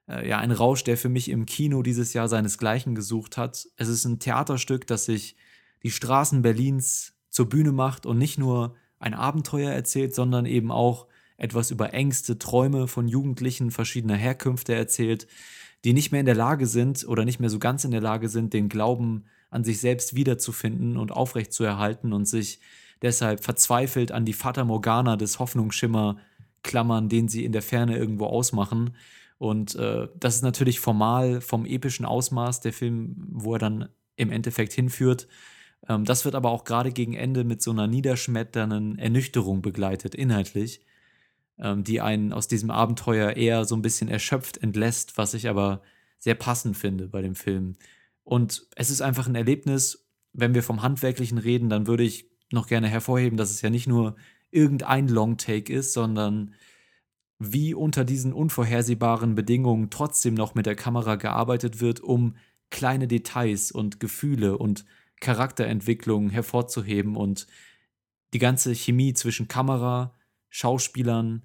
äh, 0.09 0.27
ja, 0.27 0.39
ein 0.39 0.51
Rausch, 0.51 0.83
der 0.83 0.97
für 0.97 1.07
mich 1.07 1.29
im 1.29 1.45
Kino 1.45 1.81
dieses 1.81 2.11
Jahr 2.11 2.27
seinesgleichen 2.27 2.93
gesucht 2.93 3.37
hat. 3.37 3.69
Es 3.77 3.87
ist 3.87 4.03
ein 4.03 4.19
Theaterstück, 4.19 4.85
das 4.85 5.05
sich 5.05 5.37
die 5.81 5.91
Straßen 5.91 6.41
Berlins 6.41 7.13
zur 7.29 7.47
Bühne 7.47 7.71
macht 7.71 8.05
und 8.05 8.17
nicht 8.17 8.37
nur 8.37 8.75
ein 8.99 9.13
Abenteuer 9.13 9.71
erzählt, 9.71 10.13
sondern 10.13 10.45
eben 10.45 10.69
auch 10.69 11.07
etwas 11.37 11.71
über 11.71 11.93
Ängste, 11.93 12.37
Träume 12.37 12.89
von 12.89 13.07
Jugendlichen 13.07 13.71
verschiedener 13.71 14.17
Herkünfte 14.17 14.75
erzählt, 14.75 15.25
die 15.85 15.93
nicht 15.93 16.11
mehr 16.11 16.19
in 16.19 16.25
der 16.25 16.35
Lage 16.35 16.65
sind 16.65 17.07
oder 17.07 17.23
nicht 17.23 17.39
mehr 17.39 17.49
so 17.49 17.59
ganz 17.59 17.85
in 17.85 17.91
der 17.91 18.01
Lage 18.01 18.27
sind, 18.27 18.53
den 18.53 18.67
Glauben 18.67 19.23
an 19.49 19.63
sich 19.63 19.79
selbst 19.79 20.15
wiederzufinden 20.15 20.97
und 20.97 21.11
aufrechtzuerhalten 21.11 22.13
und 22.13 22.27
sich 22.27 22.59
deshalb 23.01 23.43
verzweifelt 23.43 24.11
an 24.11 24.25
die 24.25 24.33
Fata 24.33 24.63
Morgana 24.63 25.15
des 25.15 25.39
Hoffnungsschimmer 25.39 26.17
klammern, 26.63 27.09
den 27.09 27.27
sie 27.27 27.45
in 27.45 27.51
der 27.51 27.61
Ferne 27.61 27.97
irgendwo 27.97 28.25
ausmachen. 28.25 28.95
Und 29.37 29.75
äh, 29.75 30.07
das 30.19 30.35
ist 30.35 30.41
natürlich 30.41 30.79
formal 30.79 31.41
vom 31.41 31.65
epischen 31.65 32.05
Ausmaß 32.05 32.61
der 32.61 32.73
Film, 32.73 33.15
wo 33.31 33.53
er 33.53 33.59
dann 33.59 33.89
im 34.15 34.31
Endeffekt 34.31 34.73
hinführt. 34.73 35.27
Ähm, 35.87 36.05
das 36.05 36.25
wird 36.25 36.35
aber 36.35 36.49
auch 36.49 36.63
gerade 36.63 36.91
gegen 36.91 37.13
Ende 37.13 37.43
mit 37.43 37.61
so 37.61 37.71
einer 37.71 37.87
niederschmetternden 37.87 38.97
Ernüchterung 38.97 39.61
begleitet, 39.61 40.15
inhaltlich, 40.15 40.81
ähm, 41.59 41.83
die 41.83 42.01
einen 42.01 42.33
aus 42.33 42.47
diesem 42.47 42.71
Abenteuer 42.71 43.37
eher 43.37 43.65
so 43.65 43.75
ein 43.75 43.81
bisschen 43.81 44.09
erschöpft 44.09 44.57
entlässt, 44.57 45.17
was 45.17 45.33
ich 45.33 45.47
aber 45.47 45.81
sehr 46.19 46.35
passend 46.35 46.75
finde 46.75 47.07
bei 47.07 47.21
dem 47.21 47.35
Film. 47.35 47.75
Und 48.27 48.67
es 48.75 48.89
ist 48.89 48.99
einfach 48.99 49.27
ein 49.27 49.35
Erlebnis, 49.35 50.05
wenn 50.33 50.53
wir 50.53 50.61
vom 50.61 50.81
Handwerklichen 50.81 51.37
reden, 51.37 51.69
dann 51.69 51.87
würde 51.87 52.03
ich 52.03 52.29
noch 52.51 52.67
gerne 52.67 52.89
hervorheben, 52.89 53.37
dass 53.37 53.51
es 53.51 53.61
ja 53.61 53.69
nicht 53.69 53.87
nur 53.87 54.17
irgendein 54.51 55.07
Long-Take 55.07 55.71
ist, 55.71 55.93
sondern 55.93 56.53
wie 57.39 57.73
unter 57.73 58.03
diesen 58.03 58.33
unvorhersehbaren 58.33 59.33
Bedingungen 59.33 59.89
trotzdem 59.91 60.33
noch 60.33 60.55
mit 60.55 60.65
der 60.65 60.75
Kamera 60.75 61.15
gearbeitet 61.15 61.79
wird, 61.79 62.01
um 62.01 62.35
kleine 62.69 63.07
Details 63.07 63.71
und 63.71 64.01
Gefühle 64.01 64.57
und 64.57 64.83
Charakterentwicklung 65.21 66.29
hervorzuheben 66.29 67.15
und 67.15 67.47
die 68.33 68.39
ganze 68.39 68.75
Chemie 68.75 69.13
zwischen 69.13 69.47
Kamera, 69.47 70.13
Schauspielern 70.49 71.43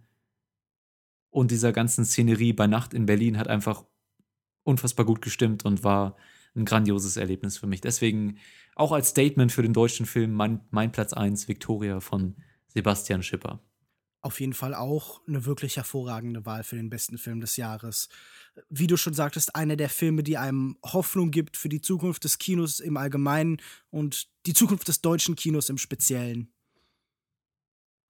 und 1.31 1.53
dieser 1.53 1.71
ganzen 1.71 2.05
Szenerie 2.05 2.53
bei 2.53 2.67
Nacht 2.67 2.93
in 2.93 3.07
Berlin 3.07 3.39
hat 3.39 3.47
einfach 3.47 3.85
unfassbar 4.65 5.07
gut 5.07 5.23
gestimmt 5.23 5.65
und 5.65 5.85
war 5.85 6.17
ein 6.55 6.65
grandioses 6.65 7.17
Erlebnis 7.17 7.59
für 7.59 7.67
mich. 7.67 7.81
Deswegen 7.81 8.39
auch 8.75 8.93
als 8.93 9.09
Statement 9.09 9.53
für 9.53 9.63
den 9.63 9.73
deutschen 9.73 10.07
Film 10.07 10.33
mein, 10.33 10.61
mein 10.71 10.93
Platz 10.93 11.13
1, 11.13 11.49
Victoria 11.49 12.01
von 12.01 12.37
Sebastian 12.69 13.23
Schipper. 13.23 13.61
Auf 14.21 14.39
jeden 14.39 14.53
Fall 14.53 14.75
auch 14.75 15.21
eine 15.27 15.47
wirklich 15.47 15.77
hervorragende 15.77 16.47
Wahl 16.47 16.63
für 16.63 16.77
den 16.77 16.91
besten 16.91 17.19
Film 17.19 17.41
des 17.41 17.57
Jahres. 17.57 18.09
Wie 18.71 18.87
du 18.87 18.97
schon 18.97 19.15
sagtest, 19.15 19.57
einer 19.57 19.75
der 19.75 19.89
Filme, 19.89 20.23
die 20.23 20.39
einem 20.39 20.79
Hoffnung 20.85 21.33
gibt 21.33 21.57
für 21.57 21.69
die 21.69 21.81
Zukunft 21.81 22.23
des 22.23 22.39
Kinos 22.39 22.79
im 22.79 22.97
Allgemeinen 22.97 23.57
und 23.91 24.29
die 24.47 24.53
Zukunft 24.53 24.87
des 24.87 25.01
deutschen 25.01 25.35
Kinos 25.35 25.69
im 25.71 25.79
Speziellen. 25.79 26.53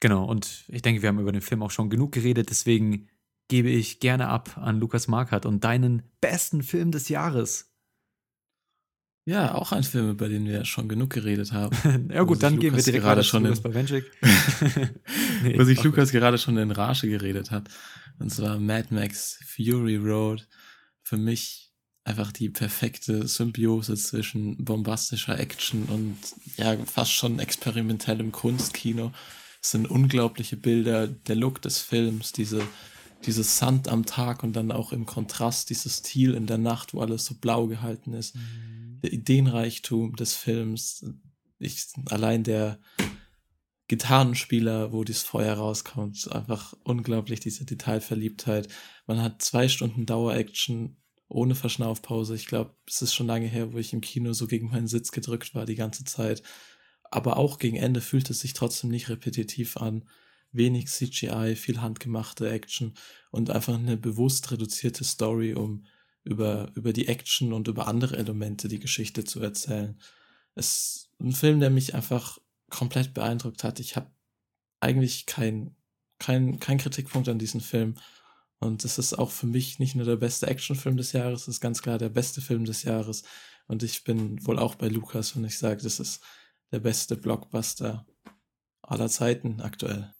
Genau, 0.00 0.24
und 0.24 0.64
ich 0.68 0.82
denke, 0.82 1.00
wir 1.00 1.08
haben 1.08 1.20
über 1.20 1.32
den 1.32 1.40
Film 1.40 1.62
auch 1.62 1.70
schon 1.70 1.88
genug 1.88 2.12
geredet, 2.12 2.50
deswegen 2.50 3.08
gebe 3.48 3.70
ich 3.70 4.00
gerne 4.00 4.28
ab 4.28 4.58
an 4.58 4.80
Lukas 4.80 5.08
Markert 5.08 5.46
und 5.46 5.64
deinen 5.64 6.02
besten 6.20 6.62
Film 6.62 6.90
des 6.90 7.08
Jahres. 7.08 7.71
Ja, 9.24 9.54
auch 9.54 9.70
ein 9.70 9.84
Film, 9.84 10.10
über 10.10 10.28
den 10.28 10.46
wir 10.46 10.64
schon 10.64 10.88
genug 10.88 11.10
geredet 11.10 11.52
haben. 11.52 12.10
ja 12.12 12.22
gut, 12.24 12.42
dann 12.42 12.58
gehen 12.58 12.74
wir 12.74 12.82
direkt 12.82 13.04
gerade 13.04 13.22
schon 13.22 13.44
in, 13.44 13.52
nee, 15.42 15.58
wo 15.58 15.64
sich 15.64 15.82
Lukas 15.84 16.10
gut. 16.10 16.20
gerade 16.20 16.38
schon 16.38 16.56
in 16.58 16.72
Rage 16.72 17.08
geredet 17.08 17.50
hat. 17.50 17.68
Und 18.18 18.30
zwar 18.30 18.58
Mad 18.58 18.88
Max 18.90 19.38
Fury 19.46 19.96
Road. 19.96 20.48
Für 21.04 21.16
mich 21.16 21.72
einfach 22.04 22.32
die 22.32 22.48
perfekte 22.48 23.28
Symbiose 23.28 23.94
zwischen 23.94 24.64
bombastischer 24.64 25.38
Action 25.38 25.84
und 25.84 26.16
ja, 26.56 26.76
fast 26.84 27.12
schon 27.12 27.38
experimentellem 27.38 28.32
Kunstkino. 28.32 29.12
Es 29.62 29.70
sind 29.70 29.88
unglaubliche 29.88 30.56
Bilder, 30.56 31.06
der 31.06 31.36
Look 31.36 31.62
des 31.62 31.78
Films, 31.78 32.32
diese 32.32 32.66
dieses 33.26 33.58
Sand 33.58 33.88
am 33.88 34.04
Tag 34.04 34.42
und 34.42 34.54
dann 34.54 34.72
auch 34.72 34.92
im 34.92 35.06
Kontrast 35.06 35.70
dieses 35.70 35.98
Stil 35.98 36.34
in 36.34 36.46
der 36.46 36.58
Nacht, 36.58 36.94
wo 36.94 37.00
alles 37.00 37.24
so 37.24 37.34
blau 37.34 37.66
gehalten 37.66 38.14
ist. 38.14 38.34
Mhm. 38.34 38.81
Der 39.02 39.12
Ideenreichtum 39.12 40.16
des 40.16 40.34
Films, 40.34 41.04
ich, 41.58 41.86
allein 42.06 42.44
der 42.44 42.80
Gitarrenspieler, 43.88 44.92
wo 44.92 45.04
dieses 45.04 45.22
Feuer 45.22 45.54
rauskommt, 45.54 46.30
einfach 46.32 46.74
unglaublich, 46.84 47.40
diese 47.40 47.64
Detailverliebtheit. 47.64 48.68
Man 49.06 49.20
hat 49.20 49.42
zwei 49.42 49.68
Stunden 49.68 50.06
Dauer-Action 50.06 50.96
ohne 51.28 51.54
Verschnaufpause. 51.54 52.34
Ich 52.34 52.46
glaube, 52.46 52.74
es 52.86 53.02
ist 53.02 53.14
schon 53.14 53.26
lange 53.26 53.46
her, 53.46 53.72
wo 53.72 53.78
ich 53.78 53.92
im 53.92 54.00
Kino 54.00 54.32
so 54.32 54.46
gegen 54.46 54.70
meinen 54.70 54.86
Sitz 54.86 55.12
gedrückt 55.12 55.54
war 55.54 55.66
die 55.66 55.74
ganze 55.74 56.04
Zeit. 56.04 56.42
Aber 57.10 57.36
auch 57.36 57.58
gegen 57.58 57.76
Ende 57.76 58.00
fühlt 58.00 58.30
es 58.30 58.40
sich 58.40 58.54
trotzdem 58.54 58.90
nicht 58.90 59.08
repetitiv 59.08 59.76
an 59.76 60.08
wenig 60.52 60.86
CGI, 60.88 61.56
viel 61.56 61.80
handgemachte 61.80 62.48
Action 62.48 62.94
und 63.30 63.50
einfach 63.50 63.74
eine 63.74 63.96
bewusst 63.96 64.50
reduzierte 64.50 65.04
Story, 65.04 65.54
um 65.54 65.86
über, 66.24 66.70
über 66.74 66.92
die 66.92 67.08
Action 67.08 67.52
und 67.52 67.68
über 67.68 67.88
andere 67.88 68.16
Elemente 68.16 68.68
die 68.68 68.78
Geschichte 68.78 69.24
zu 69.24 69.40
erzählen. 69.40 69.98
Es 70.54 70.66
ist 70.66 71.10
ein 71.20 71.32
Film, 71.32 71.60
der 71.60 71.70
mich 71.70 71.94
einfach 71.94 72.38
komplett 72.70 73.14
beeindruckt 73.14 73.64
hat. 73.64 73.80
Ich 73.80 73.96
habe 73.96 74.10
eigentlich 74.80 75.26
kein, 75.26 75.76
kein, 76.18 76.58
kein 76.60 76.78
Kritikpunkt 76.78 77.28
an 77.28 77.38
diesem 77.38 77.60
Film. 77.60 77.94
Und 78.58 78.84
es 78.84 78.98
ist 78.98 79.18
auch 79.18 79.30
für 79.30 79.46
mich 79.46 79.78
nicht 79.78 79.96
nur 79.96 80.06
der 80.06 80.16
beste 80.16 80.46
Actionfilm 80.46 80.96
des 80.96 81.12
Jahres, 81.12 81.42
es 81.42 81.48
ist 81.48 81.60
ganz 81.60 81.82
klar 81.82 81.98
der 81.98 82.10
beste 82.10 82.40
Film 82.40 82.64
des 82.64 82.84
Jahres. 82.84 83.24
Und 83.66 83.82
ich 83.82 84.04
bin 84.04 84.44
wohl 84.46 84.58
auch 84.58 84.76
bei 84.76 84.88
Lukas, 84.88 85.34
wenn 85.34 85.44
ich 85.44 85.58
sage, 85.58 85.82
das 85.82 85.98
ist 85.98 86.22
der 86.70 86.80
beste 86.80 87.16
Blockbuster 87.16 88.06
aller 88.82 89.08
Zeiten 89.08 89.60
aktuell. 89.60 90.14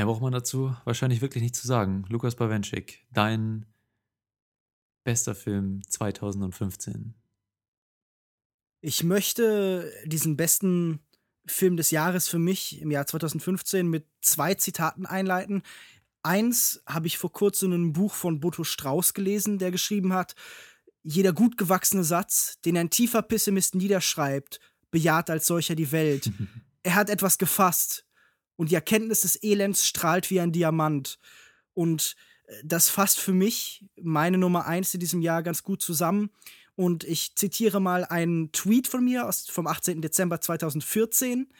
Mehr 0.00 0.06
braucht 0.06 0.22
man 0.22 0.32
dazu 0.32 0.74
wahrscheinlich 0.86 1.20
wirklich 1.20 1.42
nicht 1.42 1.54
zu 1.54 1.66
sagen. 1.66 2.06
Lukas 2.08 2.34
Bawenschik, 2.34 3.06
dein 3.10 3.66
bester 5.04 5.34
Film 5.34 5.82
2015. 5.90 7.12
Ich 8.80 9.04
möchte 9.04 9.92
diesen 10.06 10.38
besten 10.38 11.00
Film 11.44 11.76
des 11.76 11.90
Jahres 11.90 12.28
für 12.28 12.38
mich 12.38 12.80
im 12.80 12.90
Jahr 12.90 13.06
2015 13.06 13.88
mit 13.88 14.06
zwei 14.22 14.54
Zitaten 14.54 15.04
einleiten. 15.04 15.62
Eins 16.22 16.82
habe 16.86 17.06
ich 17.06 17.18
vor 17.18 17.34
kurzem 17.34 17.72
in 17.72 17.82
einem 17.82 17.92
Buch 17.92 18.14
von 18.14 18.40
Boto 18.40 18.64
Strauß 18.64 19.12
gelesen, 19.12 19.58
der 19.58 19.70
geschrieben 19.70 20.14
hat, 20.14 20.34
jeder 21.02 21.34
gut 21.34 21.58
gewachsene 21.58 22.04
Satz, 22.04 22.58
den 22.64 22.78
ein 22.78 22.88
tiefer 22.88 23.20
Pessimist 23.20 23.74
niederschreibt, 23.74 24.60
bejaht 24.90 25.28
als 25.28 25.46
solcher 25.46 25.74
die 25.74 25.92
Welt. 25.92 26.32
er 26.84 26.94
hat 26.94 27.10
etwas 27.10 27.36
gefasst 27.36 28.06
und 28.60 28.70
die 28.70 28.74
Erkenntnis 28.74 29.22
des 29.22 29.42
Elends 29.42 29.86
strahlt 29.86 30.28
wie 30.28 30.38
ein 30.38 30.52
Diamant. 30.52 31.18
Und 31.72 32.14
äh, 32.46 32.52
das 32.62 32.90
fasst 32.90 33.18
für 33.18 33.32
mich 33.32 33.86
meine 33.96 34.36
Nummer 34.36 34.66
eins 34.66 34.92
in 34.92 35.00
diesem 35.00 35.22
Jahr 35.22 35.42
ganz 35.42 35.62
gut 35.62 35.80
zusammen. 35.80 36.28
Und 36.76 37.02
ich 37.04 37.34
zitiere 37.36 37.80
mal 37.80 38.04
einen 38.04 38.52
Tweet 38.52 38.86
von 38.86 39.02
mir 39.02 39.26
aus, 39.26 39.48
vom 39.48 39.66
18. 39.66 40.02
Dezember 40.02 40.42
2014, 40.42 41.50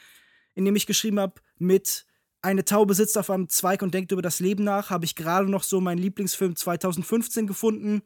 in 0.53 0.63
dem 0.63 0.75
ich 0.75 0.85
geschrieben 0.85 1.19
habe, 1.19 1.41
mit 1.57 2.05
eine 2.43 2.65
Taube 2.65 2.93
sitzt 2.93 3.17
auf 3.17 3.31
einem 3.31 3.49
Zweig 3.49 3.81
und 3.81 3.95
denkt 3.95 4.11
über 4.11 4.21
das 4.21 4.39
Leben 4.39 4.63
nach, 4.63 4.91
habe 4.91 5.05
ich 5.05 5.15
gerade 5.15 5.49
noch 5.49 5.63
so 5.63 5.81
meinen 5.81 5.97
Lieblingsfilm 5.97 6.55
2015 6.55 7.47
gefunden. 7.47 8.03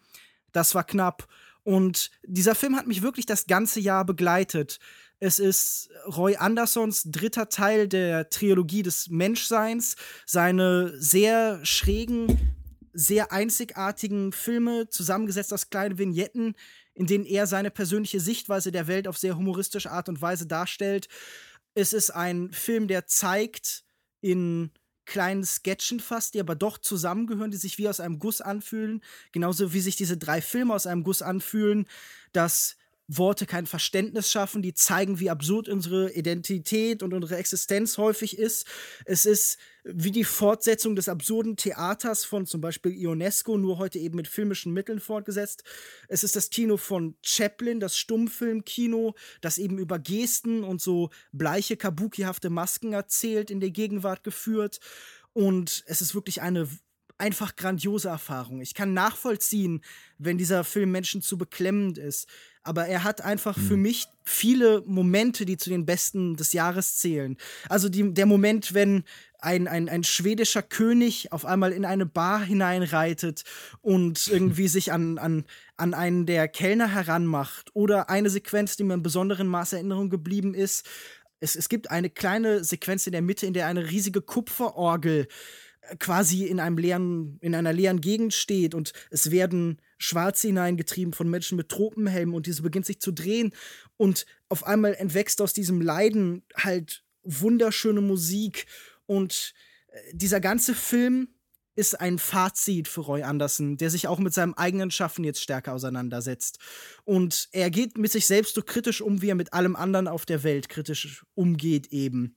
Das 0.54 0.74
war 0.74 0.86
knapp. 0.86 1.28
Und 1.64 2.12
dieser 2.24 2.56
Film 2.56 2.78
hat 2.78 2.88
mich 2.88 3.02
wirklich 3.02 3.26
das 3.26 3.46
ganze 3.46 3.82
Jahr 3.82 4.06
begleitet. 4.06 4.80
Es 5.20 5.40
ist 5.40 5.90
Roy 6.06 6.36
Andersons 6.36 7.04
dritter 7.06 7.48
Teil 7.50 7.88
der 7.88 8.30
Trilogie 8.30 8.84
des 8.84 9.10
Menschseins. 9.10 9.96
Seine 10.26 10.94
sehr 11.00 11.66
schrägen, 11.66 12.56
sehr 12.92 13.32
einzigartigen 13.32 14.32
Filme, 14.34 14.90
zusammengesetzt 14.90 15.54
aus 15.54 15.70
kleinen 15.70 15.98
Vignetten, 15.98 16.56
in 16.94 17.08
denen 17.08 17.26
er 17.26 17.48
seine 17.48 17.72
persönliche 17.72 18.20
Sichtweise 18.20 18.72
der 18.72 18.88
Welt 18.88 19.08
auf 19.08 19.18
sehr 19.18 19.38
humoristische 19.38 19.92
Art 19.92 20.10
und 20.10 20.22
Weise 20.22 20.48
darstellt. 20.48 21.08
Es 21.74 21.94
ist 21.94 22.10
ein 22.10 22.52
Film, 22.52 22.88
der 22.88 23.06
zeigt 23.06 23.84
in 24.22 24.72
kleinen 25.06 25.44
Sketchen 25.44 26.00
fast, 26.00 26.34
die 26.34 26.40
aber 26.40 26.56
doch 26.56 26.78
zusammengehören, 26.78 27.52
die 27.52 27.58
sich 27.58 27.78
wie 27.78 27.88
aus 27.88 28.00
einem 28.00 28.20
Guss 28.20 28.42
anfühlen, 28.42 29.02
genauso 29.32 29.72
wie 29.72 29.82
sich 29.82 29.96
diese 29.96 30.18
drei 30.18 30.42
Filme 30.42 30.74
aus 30.74 30.88
einem 30.88 31.04
Guss 31.04 31.22
anfühlen, 31.22 31.86
dass 32.34 32.76
Worte 33.08 33.46
kein 33.46 33.68
Verständnis 33.68 34.32
schaffen, 34.32 34.62
die 34.62 34.74
zeigen, 34.74 35.20
wie 35.20 35.30
absurd 35.30 35.70
unsere 35.70 36.12
Identität 36.14 37.04
und 37.04 37.14
unsere 37.14 37.38
Existenz 37.38 37.98
häufig 37.98 38.38
ist. 38.38 38.66
Es 39.06 39.26
ist 39.26 39.58
wie 39.84 40.12
die 40.12 40.24
Fortsetzung 40.24 40.96
des 40.96 41.08
absurden 41.08 41.58
Theaters 41.58 42.26
von 42.26 42.48
zum 42.48 42.62
Beispiel 42.62 42.92
Ionesco, 42.94 43.58
nur 43.58 43.78
heute 43.78 44.00
eben 44.00 44.16
mit 44.16 44.28
filmischen 44.28 44.74
Mitteln 44.74 45.00
fortgesetzt. 45.00 45.64
Es 46.08 46.24
ist 46.24 46.36
das 46.36 46.50
Kino 46.50 46.78
von 46.78 47.16
Chaplin, 47.22 47.80
das 47.80 47.96
Stummfilmkino, 47.96 49.14
das 49.42 49.60
eben 49.60 49.78
über 49.78 50.00
Gesten 50.00 50.64
und 50.64 50.82
so 50.82 51.12
bleiche, 51.32 51.78
kabukihafte 51.78 52.50
Masken 52.50 52.94
erzählt, 52.94 53.52
in 53.52 53.60
der 53.60 53.70
Gegenwart 53.70 54.24
geführt. 54.24 54.80
Und 55.34 55.84
es 55.86 56.02
ist 56.02 56.16
wirklich 56.16 56.42
eine 56.42 56.68
einfach 57.18 57.56
grandiose 57.56 58.10
Erfahrung. 58.10 58.62
Ich 58.62 58.74
kann 58.74 58.94
nachvollziehen, 58.94 59.82
wenn 60.18 60.38
dieser 60.38 60.64
Film 60.64 60.92
Menschen 60.92 61.22
zu 61.22 61.38
beklemmend 61.38 61.98
ist 61.98 62.28
aber 62.66 62.88
er 62.88 63.04
hat 63.04 63.22
einfach 63.22 63.56
mhm. 63.56 63.62
für 63.62 63.78
mich 63.78 64.08
viele 64.24 64.82
Momente, 64.86 65.46
die 65.46 65.58
zu 65.58 65.70
den 65.70 65.86
besten 65.86 66.36
des 66.36 66.52
Jahres 66.52 66.98
zählen. 66.98 67.38
Also 67.70 67.90
die, 67.90 68.14
der 68.14 68.26
Moment, 68.26 68.74
wenn 68.74 69.04
ein, 69.40 69.68
ein, 69.68 69.88
ein 69.88 70.04
schwedischer 70.04 70.64
König 70.64 71.32
auf 71.32 71.46
einmal 71.46 71.72
in 71.72 71.86
eine 71.86 72.08
Bar 72.08 72.44
hineinreitet 72.44 73.44
und 73.82 74.28
irgendwie 74.32 74.68
sich 74.68 74.92
an, 74.92 75.20
an, 75.20 75.46
an 75.78 75.94
einen 75.94 76.26
der 76.26 76.48
Kellner 76.48 76.88
heranmacht. 76.88 77.70
Oder 77.74 78.10
eine 78.10 78.30
Sequenz, 78.32 78.76
die 78.76 78.84
mir 78.84 78.96
in 78.96 79.04
besonderen 79.04 79.48
Maß 79.48 79.74
Erinnerung 79.74 80.10
geblieben 80.10 80.56
ist. 80.56 80.88
Es, 81.40 81.56
es 81.56 81.70
gibt 81.70 81.92
eine 81.92 82.10
kleine 82.10 82.64
Sequenz 82.64 83.06
in 83.06 83.12
der 83.12 83.22
Mitte, 83.22 83.46
in 83.46 83.54
der 83.54 83.68
eine 83.68 83.92
riesige 83.92 84.22
Kupferorgel 84.22 85.28
quasi 86.00 86.46
in 86.46 86.60
einem 86.60 86.78
leeren, 86.78 87.38
in 87.42 87.56
einer 87.56 87.74
leeren 87.74 88.02
Gegend 88.02 88.34
steht 88.34 88.76
und 88.76 88.94
es 89.12 89.32
werden 89.32 89.82
Schwarze 89.98 90.48
hineingetrieben 90.48 91.14
von 91.14 91.30
Menschen 91.30 91.56
mit 91.56 91.70
Tropenhelmen 91.70 92.36
und 92.36 92.48
diese 92.48 92.62
beginnt 92.62 92.86
sich 92.86 93.00
zu 93.00 93.12
drehen 93.12 93.54
und 93.98 94.26
auf 94.50 94.66
einmal 94.66 94.94
entwächst 94.96 95.42
aus 95.42 95.54
diesem 95.54 95.82
Leiden 95.82 96.44
halt 96.56 97.04
wunderschöne 97.24 98.02
Musik 98.02 98.66
und 99.06 99.54
äh, 99.88 100.00
dieser 100.14 100.40
ganze 100.40 100.74
Film 100.74 101.30
ist 101.76 102.00
ein 102.00 102.20
Fazit 102.20 102.88
für 102.88 103.02
Roy 103.02 103.24
Anderson, 103.24 103.78
der 103.78 103.90
sich 103.90 104.08
auch 104.08 104.20
mit 104.20 104.34
seinem 104.34 104.54
eigenen 104.54 104.92
Schaffen 104.92 105.26
jetzt 105.26 105.42
stärker 105.42 105.74
auseinandersetzt. 105.74 106.60
Und 107.04 107.50
er 107.52 107.70
geht 107.70 107.98
mit 107.98 108.12
sich 108.12 108.28
selbst 108.28 108.56
so 108.56 108.62
kritisch 108.62 109.02
um, 109.02 109.22
wie 109.22 109.30
er 109.30 109.36
mit 109.36 109.54
allem 109.54 109.76
anderen 109.76 110.08
auf 110.08 110.26
der 110.26 110.44
Welt 110.44 110.70
kritisch 110.70 111.26
umgeht 111.36 111.88
eben. 111.88 112.36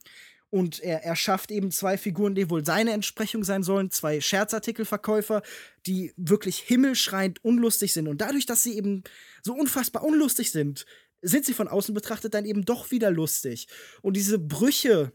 Und 0.50 0.80
er, 0.80 1.04
er 1.04 1.14
schafft 1.14 1.50
eben 1.50 1.70
zwei 1.70 1.98
Figuren, 1.98 2.34
die 2.34 2.48
wohl 2.48 2.64
seine 2.64 2.92
Entsprechung 2.92 3.44
sein 3.44 3.62
sollen, 3.62 3.90
zwei 3.90 4.20
Scherzartikelverkäufer, 4.20 5.42
die 5.86 6.14
wirklich 6.16 6.58
himmelschreiend 6.58 7.44
unlustig 7.44 7.92
sind. 7.92 8.08
Und 8.08 8.20
dadurch, 8.20 8.46
dass 8.46 8.62
sie 8.62 8.76
eben 8.76 9.04
so 9.42 9.54
unfassbar 9.54 10.04
unlustig 10.04 10.50
sind, 10.50 10.86
sind 11.20 11.44
sie 11.44 11.52
von 11.52 11.68
außen 11.68 11.94
betrachtet 11.94 12.34
dann 12.34 12.44
eben 12.44 12.64
doch 12.64 12.90
wieder 12.90 13.10
lustig. 13.10 13.68
Und 14.02 14.16
diese 14.16 14.38
Brüche, 14.38 15.12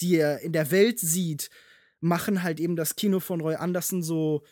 die 0.00 0.16
er 0.16 0.40
in 0.40 0.52
der 0.52 0.70
Welt 0.70 0.98
sieht, 0.98 1.50
machen 2.00 2.42
halt 2.42 2.58
eben 2.58 2.74
das 2.74 2.96
Kino 2.96 3.20
von 3.20 3.40
Roy 3.40 3.54
Anderson 3.54 4.02
so, 4.02 4.42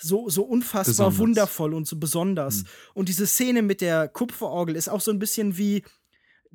so, 0.00 0.28
so 0.28 0.42
unfassbar 0.42 1.10
besonders. 1.10 1.18
wundervoll 1.18 1.74
und 1.74 1.86
so 1.86 1.96
besonders. 1.96 2.56
Mhm. 2.56 2.66
Und 2.94 3.08
diese 3.08 3.26
Szene 3.26 3.62
mit 3.62 3.80
der 3.80 4.08
Kupferorgel 4.08 4.76
ist 4.76 4.88
auch 4.88 5.00
so 5.00 5.10
ein 5.10 5.18
bisschen 5.18 5.56
wie 5.56 5.82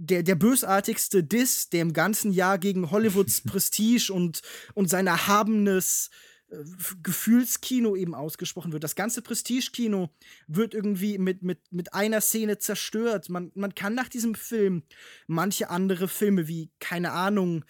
der, 0.02 0.24
der 0.24 0.36
bösartigste 0.36 1.24
Diss, 1.24 1.70
der 1.70 1.82
im 1.82 1.94
ganzen 1.94 2.34
Jahr 2.34 2.58
gegen 2.58 2.90
Hollywoods 2.90 3.42
Prestige 3.46 4.12
und, 4.12 4.42
und 4.74 4.90
sein 4.90 5.08
erhabenes 5.08 6.10
äh, 6.50 6.58
Gefühlskino 7.04 7.96
eben 7.96 8.16
ausgesprochen 8.16 8.74
wird. 8.74 8.84
Das 8.84 8.96
ganze 8.96 9.22
Prestige-Kino 9.22 10.10
wird 10.48 10.74
irgendwie 10.74 11.20
mit, 11.20 11.44
mit, 11.44 11.60
mit 11.72 11.94
einer 11.94 12.20
Szene 12.22 12.58
zerstört. 12.58 13.30
Man, 13.30 13.52
man 13.54 13.76
kann 13.76 13.94
nach 13.94 14.10
diesem 14.10 14.34
Film 14.34 14.84
manche 15.28 15.70
andere 15.70 16.08
Filme 16.08 16.48
wie, 16.48 16.72
keine 16.80 17.12
Ahnung, 17.12 17.64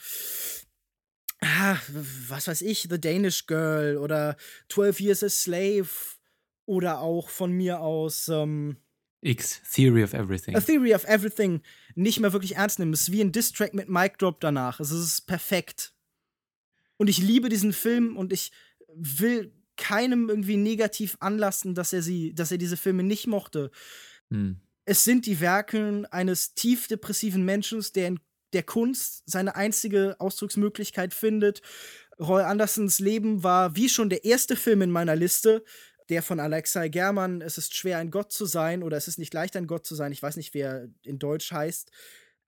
ah, 1.41 1.75
was 2.29 2.47
weiß 2.47 2.61
ich, 2.61 2.87
The 2.89 3.01
Danish 3.01 3.45
Girl 3.45 3.97
oder 3.97 4.37
12 4.69 5.01
Years 5.01 5.23
a 5.23 5.29
Slave 5.29 5.89
oder 6.65 7.01
auch 7.01 7.27
von 7.29 7.51
mir 7.51 7.81
aus 7.81 8.29
ähm, 8.29 8.77
X, 9.21 9.61
Theory 9.71 10.03
of 10.03 10.13
Everything. 10.13 10.55
A 10.55 10.59
Theory 10.59 10.93
of 10.93 11.05
Everything 11.05 11.61
nicht 11.95 12.19
mehr 12.19 12.33
wirklich 12.33 12.55
ernst 12.55 12.79
nehmen. 12.79 12.93
Es 12.93 13.01
ist 13.01 13.11
wie 13.11 13.21
ein 13.21 13.31
Distrack 13.31 13.73
mit 13.73 13.87
Mic 13.87 14.17
Drop 14.17 14.39
danach. 14.39 14.79
Es 14.79 14.91
ist 14.91 15.27
perfekt. 15.27 15.93
Und 16.97 17.07
ich 17.07 17.19
liebe 17.19 17.49
diesen 17.49 17.73
Film 17.73 18.17
und 18.17 18.33
ich 18.33 18.51
will 18.93 19.53
keinem 19.77 20.29
irgendwie 20.29 20.57
negativ 20.57 21.17
anlassen, 21.19 21.75
dass 21.75 21.93
er 21.93 22.01
sie, 22.01 22.33
dass 22.33 22.51
er 22.51 22.57
diese 22.57 22.77
Filme 22.77 23.03
nicht 23.03 23.27
mochte. 23.27 23.71
Hm. 24.29 24.59
Es 24.85 25.03
sind 25.03 25.25
die 25.25 25.39
Werke 25.39 26.07
eines 26.11 26.53
tief 26.53 26.87
depressiven 26.87 27.45
Menschen, 27.45 27.83
der 27.95 28.07
in 28.07 28.19
der 28.53 28.63
Kunst 28.63 29.23
seine 29.25 29.55
einzige 29.55 30.15
Ausdrucksmöglichkeit 30.19 31.13
findet. 31.13 31.61
Roy 32.19 32.43
Andersons 32.43 32.99
Leben 32.99 33.43
war 33.43 33.75
wie 33.75 33.89
schon 33.89 34.09
der 34.09 34.25
erste 34.25 34.55
Film 34.55 34.81
in 34.81 34.91
meiner 34.91 35.15
Liste 35.15 35.63
der 36.11 36.21
von 36.21 36.41
Alexei 36.41 36.89
German, 36.89 37.41
es 37.41 37.57
ist 37.57 37.75
schwer 37.75 37.97
ein 37.97 38.11
Gott 38.11 38.33
zu 38.33 38.45
sein 38.45 38.83
oder 38.83 38.97
es 38.97 39.07
ist 39.07 39.17
nicht 39.17 39.33
leicht 39.33 39.55
ein 39.55 39.65
Gott 39.65 39.87
zu 39.87 39.95
sein, 39.95 40.11
ich 40.11 40.21
weiß 40.21 40.35
nicht, 40.35 40.53
wer 40.53 40.89
in 41.03 41.19
Deutsch 41.19 41.51
heißt. 41.51 41.89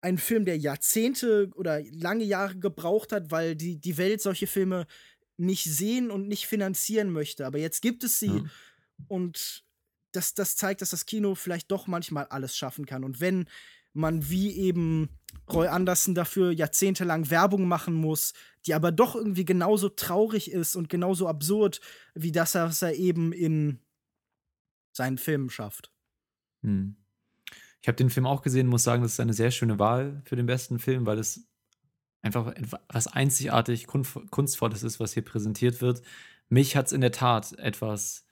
Ein 0.01 0.17
Film, 0.17 0.43
der 0.43 0.57
Jahrzehnte 0.57 1.49
oder 1.55 1.81
lange 1.91 2.25
Jahre 2.25 2.57
gebraucht 2.57 3.13
hat, 3.13 3.31
weil 3.31 3.55
die, 3.55 3.77
die 3.79 3.97
Welt 3.97 4.21
solche 4.21 4.47
Filme 4.47 4.85
nicht 5.37 5.63
sehen 5.63 6.11
und 6.11 6.27
nicht 6.27 6.45
finanzieren 6.45 7.09
möchte. 7.09 7.45
Aber 7.45 7.57
jetzt 7.57 7.81
gibt 7.81 8.03
es 8.03 8.19
sie 8.19 8.27
ja. 8.27 8.43
und 9.07 9.63
das, 10.11 10.33
das 10.33 10.57
zeigt, 10.57 10.81
dass 10.81 10.89
das 10.89 11.05
Kino 11.05 11.33
vielleicht 11.33 11.71
doch 11.71 11.87
manchmal 11.87 12.25
alles 12.25 12.57
schaffen 12.57 12.85
kann. 12.85 13.05
Und 13.05 13.21
wenn 13.21 13.47
man 13.93 14.29
wie 14.29 14.51
eben 14.51 15.09
Roy 15.51 15.67
Anderson 15.67 16.15
dafür 16.15 16.51
jahrzehntelang 16.51 17.29
Werbung 17.29 17.67
machen 17.67 17.93
muss, 17.93 18.33
die 18.65 18.73
aber 18.73 18.91
doch 18.91 19.15
irgendwie 19.15 19.45
genauso 19.45 19.89
traurig 19.89 20.51
ist 20.51 20.75
und 20.75 20.89
genauso 20.89 21.27
absurd 21.27 21.81
wie 22.13 22.31
das, 22.31 22.55
was 22.55 22.81
er 22.81 22.95
eben 22.95 23.31
in 23.33 23.79
seinen 24.93 25.17
Filmen 25.17 25.49
schafft. 25.49 25.91
Hm. 26.61 26.95
Ich 27.81 27.87
habe 27.87 27.97
den 27.97 28.09
Film 28.09 28.25
auch 28.25 28.41
gesehen, 28.41 28.67
muss 28.67 28.83
sagen, 28.83 29.03
das 29.03 29.13
ist 29.13 29.19
eine 29.19 29.33
sehr 29.33 29.51
schöne 29.51 29.77
Wahl 29.79 30.21
für 30.25 30.37
den 30.37 30.45
besten 30.45 30.79
Film, 30.79 31.05
weil 31.05 31.19
es 31.19 31.45
einfach 32.21 32.47
etwas 32.47 33.07
einzigartig 33.07 33.87
Kunstvolles 33.87 34.83
ist, 34.83 35.01
was 35.01 35.13
hier 35.13 35.25
präsentiert 35.25 35.81
wird. 35.81 36.01
Mich 36.47 36.77
hat 36.77 36.85
es 36.85 36.93
in 36.93 37.01
der 37.01 37.11
Tat 37.11 37.51
etwas 37.59 38.25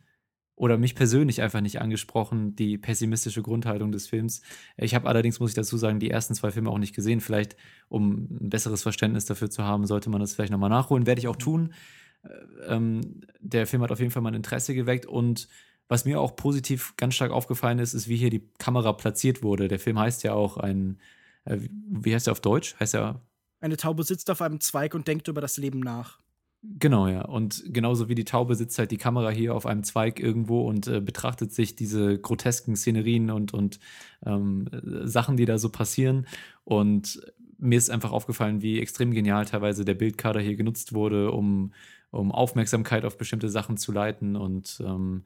oder 0.61 0.77
mich 0.77 0.93
persönlich 0.93 1.41
einfach 1.41 1.59
nicht 1.59 1.81
angesprochen, 1.81 2.55
die 2.55 2.77
pessimistische 2.77 3.41
Grundhaltung 3.41 3.91
des 3.91 4.05
Films. 4.05 4.43
Ich 4.77 4.93
habe 4.93 5.09
allerdings, 5.09 5.39
muss 5.39 5.49
ich 5.49 5.55
dazu 5.55 5.75
sagen, 5.75 5.99
die 5.99 6.11
ersten 6.11 6.35
zwei 6.35 6.51
Filme 6.51 6.69
auch 6.69 6.77
nicht 6.77 6.93
gesehen. 6.93 7.19
Vielleicht, 7.19 7.55
um 7.89 8.27
ein 8.29 8.51
besseres 8.51 8.83
Verständnis 8.83 9.25
dafür 9.25 9.49
zu 9.49 9.63
haben, 9.63 9.87
sollte 9.87 10.11
man 10.11 10.21
das 10.21 10.35
vielleicht 10.35 10.51
nochmal 10.51 10.69
nachholen. 10.69 11.07
Werde 11.07 11.17
ich 11.17 11.27
auch 11.27 11.35
tun. 11.35 11.73
Äh, 12.21 12.75
ähm, 12.75 13.21
der 13.39 13.65
Film 13.65 13.81
hat 13.81 13.91
auf 13.91 13.99
jeden 13.99 14.11
Fall 14.11 14.21
mein 14.21 14.35
Interesse 14.35 14.75
geweckt 14.75 15.07
und 15.07 15.47
was 15.87 16.05
mir 16.05 16.21
auch 16.21 16.35
positiv 16.35 16.93
ganz 16.95 17.15
stark 17.15 17.31
aufgefallen 17.31 17.79
ist, 17.79 17.95
ist, 17.95 18.07
wie 18.07 18.17
hier 18.17 18.29
die 18.29 18.47
Kamera 18.59 18.93
platziert 18.93 19.41
wurde. 19.41 19.67
Der 19.67 19.79
Film 19.79 19.97
heißt 19.97 20.21
ja 20.21 20.33
auch 20.33 20.57
ein, 20.57 20.99
äh, 21.45 21.57
wie 21.89 22.13
heißt 22.13 22.27
er 22.27 22.33
auf 22.33 22.39
Deutsch? 22.39 22.75
Heißt 22.79 22.93
er? 22.93 23.19
Eine 23.61 23.77
Taube 23.77 24.03
sitzt 24.03 24.29
auf 24.29 24.43
einem 24.43 24.59
Zweig 24.59 24.93
und 24.93 25.07
denkt 25.07 25.27
über 25.27 25.41
das 25.41 25.57
Leben 25.57 25.79
nach. 25.79 26.20
Genau, 26.63 27.07
ja. 27.07 27.23
Und 27.25 27.63
genauso 27.73 28.07
wie 28.07 28.13
die 28.13 28.23
Taube 28.23 28.53
sitzt 28.55 28.77
halt 28.77 28.91
die 28.91 28.97
Kamera 28.97 29.29
hier 29.31 29.55
auf 29.55 29.65
einem 29.65 29.83
Zweig 29.83 30.19
irgendwo 30.19 30.61
und 30.67 30.87
äh, 30.87 31.01
betrachtet 31.01 31.51
sich 31.53 31.75
diese 31.75 32.19
grotesken 32.19 32.75
Szenerien 32.75 33.31
und, 33.31 33.51
und 33.53 33.79
ähm, 34.25 34.67
Sachen, 35.03 35.37
die 35.37 35.45
da 35.45 35.57
so 35.57 35.69
passieren. 35.69 36.27
Und 36.63 37.19
mir 37.57 37.77
ist 37.77 37.89
einfach 37.89 38.11
aufgefallen, 38.11 38.61
wie 38.61 38.79
extrem 38.79 39.11
genial 39.11 39.45
teilweise 39.45 39.85
der 39.85 39.95
Bildkader 39.95 40.39
hier 40.39 40.55
genutzt 40.55 40.93
wurde, 40.93 41.31
um, 41.31 41.73
um 42.11 42.31
Aufmerksamkeit 42.31 43.05
auf 43.05 43.17
bestimmte 43.17 43.49
Sachen 43.49 43.77
zu 43.77 43.91
leiten 43.91 44.35
und 44.35 44.81
ähm, 44.85 45.23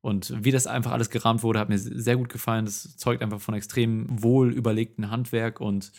und 0.00 0.32
wie 0.44 0.52
das 0.52 0.68
einfach 0.68 0.92
alles 0.92 1.10
gerahmt 1.10 1.42
wurde, 1.42 1.58
hat 1.58 1.68
mir 1.68 1.78
sehr 1.78 2.16
gut 2.16 2.28
gefallen. 2.28 2.66
Das 2.66 2.96
zeugt 2.96 3.20
einfach 3.20 3.40
von 3.40 3.54
extrem 3.54 4.06
wohl 4.22 4.52
überlegten 4.52 5.10
Handwerk 5.10 5.60
und 5.60 5.90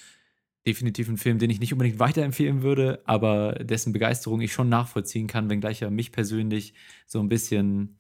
definitiv 0.68 1.10
ein 1.10 1.18
Film, 1.18 1.40
den 1.40 1.50
ich 1.50 1.60
nicht 1.60 1.74
unbedingt 1.74 2.00
weiterempfehlen 2.00 2.62
würde, 2.62 3.02
aber 3.06 3.54
dessen 3.54 3.94
Begeisterung 3.94 4.42
ich 4.42 4.54
schon 4.54 4.70
nachvollziehen 4.70 5.28
kann, 5.28 5.50
wenngleich 5.50 5.82
er 5.82 5.90
mich 5.90 6.12
persönlich 6.12 6.74
so 7.06 7.20
ein 7.20 7.30
bisschen 7.30 7.98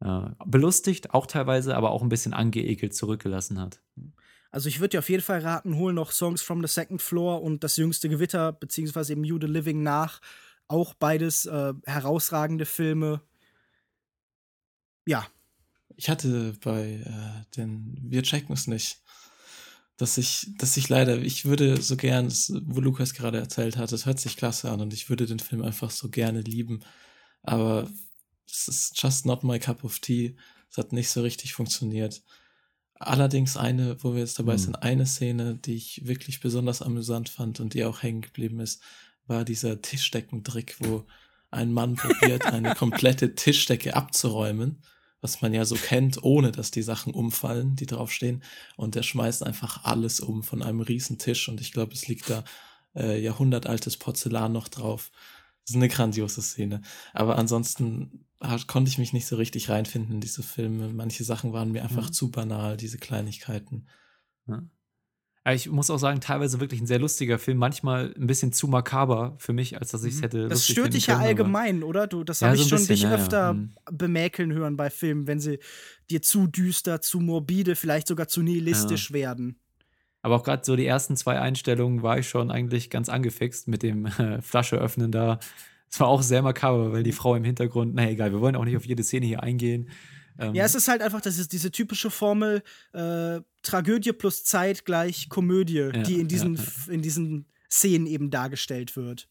äh, 0.00 0.30
belustigt, 0.44 1.14
auch 1.14 1.26
teilweise, 1.26 1.76
aber 1.76 1.90
auch 1.90 2.02
ein 2.02 2.08
bisschen 2.08 2.34
angeekelt 2.34 2.94
zurückgelassen 2.94 3.60
hat. 3.60 3.80
Also 4.50 4.68
ich 4.68 4.80
würde 4.80 4.90
dir 4.90 4.98
auf 5.00 5.08
jeden 5.08 5.22
Fall 5.22 5.40
raten, 5.40 5.76
hol 5.76 5.92
noch 5.92 6.12
Songs 6.12 6.42
from 6.42 6.62
the 6.62 6.72
Second 6.72 7.02
Floor 7.02 7.42
und 7.42 7.64
Das 7.64 7.76
jüngste 7.76 8.08
Gewitter, 8.08 8.52
beziehungsweise 8.52 9.12
eben 9.12 9.24
You 9.24 9.38
the 9.40 9.46
Living 9.46 9.82
nach. 9.82 10.20
Auch 10.68 10.94
beides 10.94 11.46
äh, 11.46 11.74
herausragende 11.84 12.66
Filme. 12.66 13.20
Ja. 15.06 15.26
Ich 15.96 16.10
hatte 16.10 16.54
bei 16.62 17.00
äh, 17.04 17.56
den 17.56 17.98
Wir 18.02 18.22
checken 18.22 18.52
es 18.52 18.66
nicht 18.66 19.02
dass 19.96 20.18
ich, 20.18 20.48
dass 20.58 20.76
ich 20.76 20.88
leider, 20.88 21.18
ich 21.18 21.46
würde 21.46 21.80
so 21.80 21.96
gern, 21.96 22.32
wo 22.66 22.80
Lukas 22.80 23.14
gerade 23.14 23.38
erzählt 23.38 23.76
hat, 23.76 23.92
es 23.92 24.04
hört 24.06 24.20
sich 24.20 24.36
klasse 24.36 24.70
an 24.70 24.80
und 24.80 24.92
ich 24.92 25.08
würde 25.08 25.26
den 25.26 25.38
Film 25.38 25.62
einfach 25.62 25.90
so 25.90 26.08
gerne 26.08 26.42
lieben, 26.42 26.80
aber 27.42 27.88
es 28.48 28.68
ist 28.68 29.02
just 29.02 29.26
not 29.26 29.42
my 29.42 29.58
cup 29.58 29.84
of 29.84 29.98
tea. 29.98 30.36
Es 30.70 30.78
hat 30.78 30.92
nicht 30.92 31.10
so 31.10 31.22
richtig 31.22 31.54
funktioniert. 31.54 32.22
Allerdings 32.94 33.56
eine, 33.56 34.02
wo 34.02 34.12
wir 34.12 34.20
jetzt 34.20 34.38
dabei 34.38 34.54
hm. 34.54 34.58
sind, 34.58 34.82
eine 34.82 35.06
Szene, 35.06 35.56
die 35.56 35.74
ich 35.74 36.06
wirklich 36.06 36.40
besonders 36.40 36.82
amüsant 36.82 37.28
fand 37.28 37.60
und 37.60 37.74
die 37.74 37.84
auch 37.84 38.02
hängen 38.02 38.22
geblieben 38.22 38.60
ist, 38.60 38.82
war 39.26 39.44
dieser 39.44 39.82
Tischdeckentrick, 39.82 40.76
wo 40.80 41.04
ein 41.50 41.72
Mann 41.72 41.96
probiert, 41.96 42.46
eine 42.46 42.74
komplette 42.76 43.34
Tischdecke 43.34 43.96
abzuräumen 43.96 44.82
was 45.20 45.42
man 45.42 45.54
ja 45.54 45.64
so 45.64 45.76
kennt, 45.76 46.22
ohne 46.22 46.52
dass 46.52 46.70
die 46.70 46.82
Sachen 46.82 47.14
umfallen, 47.14 47.76
die 47.76 47.86
draufstehen. 47.86 48.42
Und 48.76 48.94
der 48.94 49.02
schmeißt 49.02 49.42
einfach 49.42 49.84
alles 49.84 50.20
um 50.20 50.42
von 50.42 50.62
einem 50.62 50.80
riesen 50.80 51.18
Tisch 51.18 51.48
und 51.48 51.60
ich 51.60 51.72
glaube, 51.72 51.94
es 51.94 52.06
liegt 52.08 52.30
da 52.30 52.44
äh, 52.94 53.20
jahrhundertaltes 53.20 53.96
Porzellan 53.96 54.52
noch 54.52 54.68
drauf. 54.68 55.10
Das 55.64 55.70
ist 55.70 55.76
eine 55.76 55.88
grandiose 55.88 56.42
Szene. 56.42 56.80
Aber 57.12 57.38
ansonsten 57.38 58.26
konnte 58.66 58.88
ich 58.88 58.98
mich 58.98 59.12
nicht 59.12 59.26
so 59.26 59.36
richtig 59.36 59.68
reinfinden 59.68 60.16
in 60.16 60.20
diese 60.20 60.42
Filme. 60.42 60.88
Manche 60.90 61.24
Sachen 61.24 61.52
waren 61.52 61.72
mir 61.72 61.82
einfach 61.82 62.08
mhm. 62.08 62.12
zu 62.12 62.30
banal, 62.30 62.76
diese 62.76 62.98
Kleinigkeiten. 62.98 63.86
Ich 65.52 65.70
muss 65.70 65.90
auch 65.90 65.98
sagen, 65.98 66.20
teilweise 66.20 66.58
wirklich 66.60 66.80
ein 66.80 66.86
sehr 66.86 66.98
lustiger 66.98 67.38
Film, 67.38 67.58
manchmal 67.58 68.12
ein 68.18 68.26
bisschen 68.26 68.52
zu 68.52 68.66
makaber 68.66 69.36
für 69.38 69.52
mich, 69.52 69.78
als 69.78 69.92
dass 69.92 70.02
ich 70.02 70.14
es 70.14 70.18
mhm. 70.18 70.22
hätte. 70.22 70.48
Das 70.48 70.66
stört 70.66 70.94
dich 70.94 71.06
ja 71.06 71.18
allgemein, 71.18 71.84
oder? 71.84 72.08
Du, 72.08 72.24
das 72.24 72.40
ja, 72.40 72.48
habe 72.48 72.56
ich 72.56 72.64
so 72.64 72.70
schon 72.70 72.78
bisschen, 72.78 72.94
dich 72.94 73.02
ja, 73.04 73.14
öfter 73.14 73.38
ja. 73.38 73.52
Mhm. 73.52 73.70
bemäkeln 73.92 74.52
hören 74.52 74.76
bei 74.76 74.90
Filmen, 74.90 75.28
wenn 75.28 75.38
sie 75.38 75.60
dir 76.10 76.20
zu 76.20 76.48
düster, 76.48 77.00
zu 77.00 77.20
morbide, 77.20 77.76
vielleicht 77.76 78.08
sogar 78.08 78.26
zu 78.26 78.42
nihilistisch 78.42 79.12
werden. 79.12 79.60
Aber 80.22 80.34
auch 80.34 80.42
gerade 80.42 80.64
so 80.64 80.74
die 80.74 80.86
ersten 80.86 81.16
zwei 81.16 81.38
Einstellungen 81.38 82.02
war 82.02 82.18
ich 82.18 82.28
schon 82.28 82.50
eigentlich 82.50 82.90
ganz 82.90 83.08
angefixt 83.08 83.68
mit 83.68 83.84
dem 83.84 84.06
äh, 84.06 84.42
Flasche 84.42 84.76
öffnen 84.76 85.12
da. 85.12 85.38
Es 85.88 86.00
war 86.00 86.08
auch 86.08 86.22
sehr 86.22 86.42
makaber, 86.42 86.92
weil 86.92 87.04
die 87.04 87.12
Frau 87.12 87.36
im 87.36 87.44
Hintergrund, 87.44 87.94
na 87.94 88.10
egal, 88.10 88.32
wir 88.32 88.40
wollen 88.40 88.56
auch 88.56 88.64
nicht 88.64 88.76
auf 88.76 88.84
jede 88.84 89.04
Szene 89.04 89.26
hier 89.26 89.44
eingehen. 89.44 89.88
Ähm, 90.38 90.54
ja, 90.54 90.64
es 90.64 90.74
ist 90.74 90.88
halt 90.88 91.02
einfach 91.02 91.20
das 91.20 91.38
ist 91.38 91.52
diese 91.52 91.70
typische 91.70 92.10
Formel 92.10 92.62
äh, 92.92 93.40
Tragödie 93.62 94.12
plus 94.12 94.44
Zeit 94.44 94.84
gleich 94.84 95.28
Komödie, 95.28 95.78
ja, 95.78 95.90
die 95.90 96.20
in 96.20 96.28
diesen, 96.28 96.56
ja, 96.56 96.62
ja. 96.62 96.92
in 96.92 97.02
diesen 97.02 97.46
Szenen 97.70 98.06
eben 98.06 98.30
dargestellt 98.30 98.96
wird. 98.96 99.28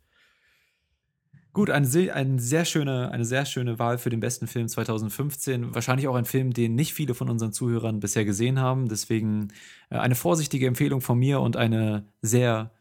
Gut, 1.54 1.70
eine, 1.70 1.88
eine, 2.14 2.38
sehr 2.38 2.66
schöne, 2.66 3.12
eine 3.12 3.24
sehr 3.24 3.46
schöne 3.46 3.80
Wahl 3.80 3.98
für 3.98 4.10
den 4.10 4.20
besten 4.20 4.46
Film 4.46 4.68
2015. 4.68 5.74
Wahrscheinlich 5.74 6.10
auch 6.10 6.16
ein 6.16 6.26
Film, 6.26 6.52
den 6.52 6.76
nicht 6.76 6.94
viele 6.94 7.14
von 7.14 7.30
unseren 7.30 7.54
Zuhörern 7.54 8.02
bisher 8.02 8.26
gesehen 8.26 8.60
haben. 8.60 8.90
Deswegen 8.90 9.54
äh, 9.90 9.96
eine 9.96 10.16
vorsichtige 10.16 10.68
Empfehlung 10.68 11.00
von 11.00 11.18
mir 11.18 11.40
und 11.40 11.56
eine 11.56 12.04
sehr 12.22 12.72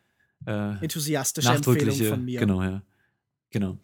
äh, 0.45 0.83
enthusiastische 0.83 1.53
Empfehlung 1.53 1.95
von 1.95 2.25
mir. 2.25 2.41
Genau, 2.41 2.65
ja. 2.65 2.83
Genau. 3.51 3.79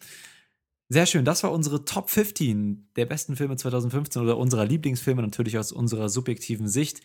Sehr 0.92 1.06
schön, 1.06 1.24
das 1.24 1.44
war 1.44 1.52
unsere 1.52 1.84
Top 1.84 2.10
15 2.10 2.88
der 2.96 3.06
besten 3.06 3.36
Filme 3.36 3.56
2015 3.56 4.22
oder 4.22 4.36
unserer 4.36 4.64
Lieblingsfilme 4.64 5.22
natürlich 5.22 5.56
aus 5.56 5.70
unserer 5.70 6.08
subjektiven 6.08 6.66
Sicht. 6.66 7.00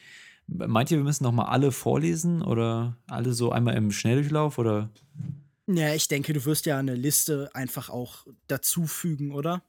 Meint 0.48 0.90
ihr, 0.90 0.98
wir 0.98 1.04
müssen 1.04 1.24
noch 1.24 1.32
mal 1.32 1.46
alle 1.46 1.72
vorlesen 1.72 2.42
oder 2.42 2.98
alle 3.08 3.34
so 3.34 3.52
einmal 3.52 3.76
im 3.76 3.92
Schnelldurchlauf 3.92 4.58
oder? 4.58 4.90
Ja, 5.68 5.94
ich 5.94 6.08
denke, 6.08 6.34
du 6.34 6.44
wirst 6.46 6.66
ja 6.66 6.80
eine 6.80 6.96
Liste 6.96 7.52
einfach 7.54 7.92
auch 7.92 8.26
dazufügen, 8.48 9.32
oder? 9.32 9.62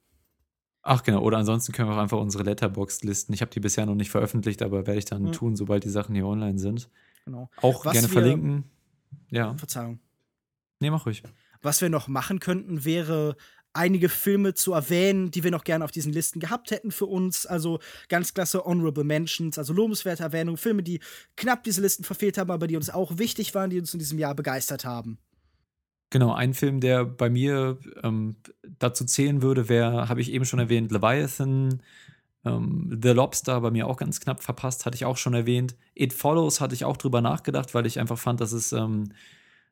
Ach 0.81 1.03
genau, 1.03 1.21
oder 1.21 1.37
ansonsten 1.37 1.73
können 1.73 1.91
wir 1.91 1.97
auch 1.97 2.01
einfach 2.01 2.19
unsere 2.19 2.43
Letterbox 2.43 3.03
listen. 3.03 3.35
Ich 3.35 3.43
habe 3.43 3.51
die 3.51 3.61
bisher 3.61 3.85
noch 3.85 3.97
nicht 3.97 4.11
veröffentlicht, 4.11 4.63
aber 4.63 4.87
werde 4.87 4.99
ich 4.99 5.05
dann 5.05 5.25
mhm. 5.25 5.33
tun, 5.33 5.57
sobald 5.57 5.85
die 5.85 5.91
Sachen 5.91 6.15
hier 6.15 6.27
online 6.27 6.59
sind. 6.59 6.89
Genau. 7.27 7.51
Auch 7.61 7.85
Was 7.85 7.93
gerne 7.93 8.09
verlinken. 8.09 8.65
Ja. 9.31 9.55
Verzeihung. 9.57 9.99
Nee, 10.81 10.89
mach 10.89 11.05
ruhig. 11.05 11.23
Was 11.63 11.81
wir 11.81 11.89
noch 11.89 12.09
machen 12.09 12.41
könnten, 12.41 12.85
wäre 12.85 13.37
einige 13.77 14.09
Filme 14.09 14.55
zu 14.55 14.73
erwähnen, 14.73 15.31
die 15.31 15.45
wir 15.45 15.51
noch 15.51 15.65
gerne 15.65 15.85
auf 15.85 15.91
diesen 15.91 16.13
Listen 16.13 16.41
gehabt 16.41 16.71
hätten 16.71 16.91
für 16.91 17.07
uns. 17.07 17.47
Also 17.47 17.79
ganz 18.09 18.35
klasse 18.35 18.65
Honorable 18.65 19.05
Mentions, 19.05 19.59
also 19.59 19.73
lobenswerte 19.73 20.23
Erwähnungen, 20.23 20.57
Filme, 20.57 20.83
die 20.83 21.01
knapp 21.37 21.65
diese 21.65 21.81
Listen 21.81 22.05
verfehlt 22.05 22.39
haben, 22.39 22.51
aber 22.51 22.67
die 22.67 22.77
uns 22.77 22.91
auch 22.91 23.19
wichtig 23.19 23.55
waren, 23.55 23.71
die 23.71 23.79
uns 23.79 23.93
in 23.93 23.99
diesem 23.99 24.19
Jahr 24.19 24.35
begeistert 24.35 24.85
haben. 24.85 25.19
Genau, 26.11 26.33
ein 26.33 26.55
Film, 26.55 26.81
der 26.81 27.05
bei 27.05 27.29
mir 27.29 27.79
ähm, 28.03 28.37
dazu 28.79 29.05
zählen 29.05 29.43
würde, 29.43 29.69
wäre, 29.69 30.09
habe 30.09 30.21
ich 30.21 30.33
eben 30.33 30.45
schon 30.45 30.61
erwähnt, 30.61 30.93
Leviathan. 30.93 31.83
Ähm, 32.45 33.01
The 33.03 33.11
Lobster 33.11 33.61
bei 33.61 33.73
mir 33.73 33.89
auch 33.89 33.97
ganz 33.97 34.21
knapp 34.21 34.43
verpasst, 34.43 34.87
hatte 34.87 34.95
ich 34.95 35.05
auch 35.05 35.17
schon 35.17 35.35
erwähnt. 35.35 35.75
It 35.95 36.13
Follows 36.13 36.61
hatte 36.61 36.75
ich 36.75 36.85
auch 36.85 36.97
drüber 36.97 37.21
nachgedacht, 37.21 37.75
weil 37.75 37.87
ich 37.87 37.99
einfach 37.99 38.19
fand, 38.19 38.41
dass 38.41 38.53
es 38.53 38.73
ähm, 38.73 39.11
äh, 39.11 39.15